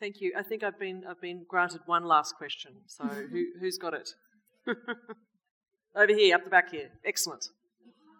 Thank 0.00 0.20
you. 0.20 0.32
I 0.36 0.42
think 0.42 0.62
I've 0.62 0.78
been 0.78 1.02
I've 1.08 1.20
been 1.20 1.44
granted 1.48 1.80
one 1.86 2.04
last 2.04 2.34
question. 2.36 2.72
So 2.86 3.04
who 3.32 3.44
who's 3.60 3.78
got 3.78 3.94
it? 3.94 4.08
Over 5.96 6.12
here, 6.12 6.34
up 6.34 6.44
the 6.44 6.50
back 6.50 6.70
here. 6.70 6.90
Excellent. 7.04 7.44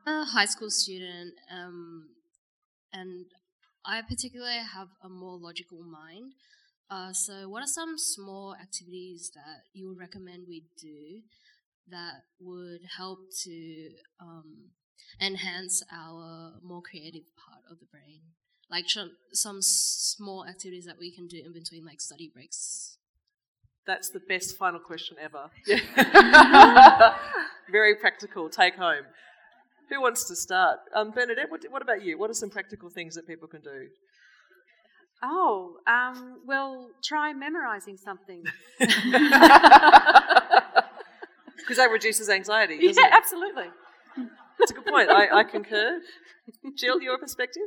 A 0.07 0.25
high 0.25 0.45
school 0.45 0.71
student, 0.71 1.35
um, 1.51 2.05
and 2.93 3.25
I 3.85 4.03
particularly 4.03 4.59
have 4.59 4.89
a 5.03 5.09
more 5.09 5.39
logical 5.39 5.83
mind. 5.83 6.33
Uh, 6.91 7.13
so, 7.13 7.49
what 7.49 7.63
are 7.63 7.67
some 7.67 7.97
small 7.97 8.55
activities 8.61 9.31
that 9.35 9.65
you 9.73 9.89
would 9.89 9.99
recommend 9.99 10.45
we 10.47 10.65
do 10.81 11.23
that 11.91 12.25
would 12.41 12.81
help 12.97 13.19
to 13.43 13.91
um, 14.21 14.71
enhance 15.21 15.83
our 15.93 16.55
more 16.63 16.83
creative 16.83 17.25
part 17.37 17.63
of 17.71 17.79
the 17.81 17.87
brain. 17.87 18.21
Like 18.71 18.87
some 19.33 19.63
small 19.63 20.47
activities 20.47 20.87
that 20.87 20.99
we 20.99 21.15
can 21.15 21.27
do 21.27 21.41
in 21.45 21.53
between, 21.53 21.85
like 21.85 22.01
study 22.01 22.31
breaks. 22.33 22.97
That's 23.87 24.09
the 24.09 24.21
best 24.21 24.57
final 24.57 24.81
question 24.81 25.17
ever. 25.21 25.51
Yeah. 25.67 27.17
Very 27.71 27.95
practical. 27.97 28.49
Take 28.49 28.77
home. 28.77 29.05
Who 29.91 30.01
wants 30.01 30.25
to 30.25 30.37
start? 30.37 30.79
Um, 30.95 31.11
Bernadette, 31.11 31.51
what, 31.51 31.63
what, 31.71 31.83
about 31.83 32.03
you? 32.03 32.19
What 32.19 32.31
are 32.31 32.35
some 32.35 32.49
practical 32.49 32.89
things 32.89 33.15
that 33.17 33.27
people 33.27 33.47
can 33.47 33.61
do? 33.61 33.89
Oh, 35.27 35.79
um, 35.87 36.41
well, 36.47 36.91
try 37.03 37.33
memorizing 37.33 37.97
something. 37.97 38.45
Because 41.65 41.79
that 41.79 41.91
reduces 41.91 42.29
anxiety. 42.29 42.77
yeah, 42.79 42.91
it? 42.91 43.13
absolutely. 43.13 43.69
That's 44.59 44.71
a 44.71 44.75
good 44.75 44.85
point. 44.85 45.09
I, 45.11 45.41
I 45.41 45.45
concur. 45.45 46.01
Gill, 46.79 47.01
your 47.01 47.17
perspective? 47.17 47.63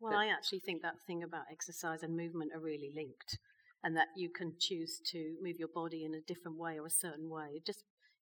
Well, 0.00 0.14
I 0.14 0.26
actually 0.26 0.60
think 0.60 0.82
that 0.82 0.94
thing 1.06 1.22
about 1.22 1.44
exercise 1.50 2.02
and 2.02 2.14
movement 2.14 2.52
are 2.54 2.60
really 2.60 2.90
linked, 2.94 3.38
and 3.82 3.96
that 3.96 4.08
you 4.16 4.28
can 4.28 4.52
choose 4.60 5.00
to 5.12 5.36
move 5.42 5.56
your 5.58 5.68
body 5.74 6.04
in 6.04 6.14
a 6.14 6.20
different 6.20 6.58
way 6.58 6.78
or 6.78 6.86
a 6.86 6.90
certain 6.90 7.30
way. 7.30 7.48
You're 7.52 7.62
Just 7.66 7.84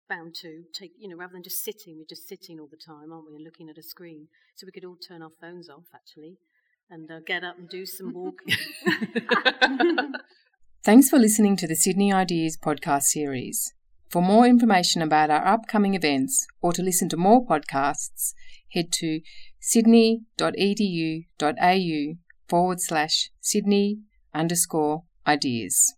bound 0.09 0.35
to 0.41 0.63
take, 0.73 0.91
you 0.99 1.07
know, 1.07 1.15
rather 1.15 1.33
than 1.33 1.43
just 1.43 1.63
sitting, 1.63 1.97
we're 1.97 2.05
just 2.07 2.27
sitting 2.27 2.59
all 2.59 2.67
the 2.69 2.77
time, 2.77 3.11
aren't 3.13 3.27
we, 3.27 3.35
and 3.35 3.43
looking 3.43 3.69
at 3.69 3.77
a 3.77 3.83
screen. 3.83 4.27
So 4.55 4.65
we 4.65 4.71
could 4.71 4.85
all 4.85 4.97
turn 4.97 5.21
our 5.21 5.31
phones 5.41 5.69
off, 5.69 5.87
actually, 5.95 6.37
and 6.89 7.11
uh, 7.11 7.19
get 7.25 7.43
up 7.43 7.57
and 7.57 7.69
do 7.69 7.85
some 7.85 8.13
walking. 8.13 8.55
Thanks 10.83 11.09
for 11.09 11.17
listening 11.17 11.55
to 11.57 11.67
the 11.67 11.75
Sydney 11.75 12.13
Ideas 12.13 12.57
podcast 12.57 13.03
series. 13.03 13.73
For 14.09 14.21
more 14.21 14.45
information 14.45 15.01
about 15.01 15.29
our 15.29 15.45
upcoming 15.45 15.95
events 15.95 16.47
or 16.61 16.71
to 16.73 16.83
listen 16.83 17.09
to 17.09 17.17
more 17.17 17.45
podcasts, 17.45 18.33
head 18.71 18.91
to 18.93 19.21
sydney.edu.au 19.59 22.13
forward 22.47 22.79
slash 22.79 23.31
Sydney 23.41 23.99
underscore 24.33 25.03
ideas. 25.25 25.95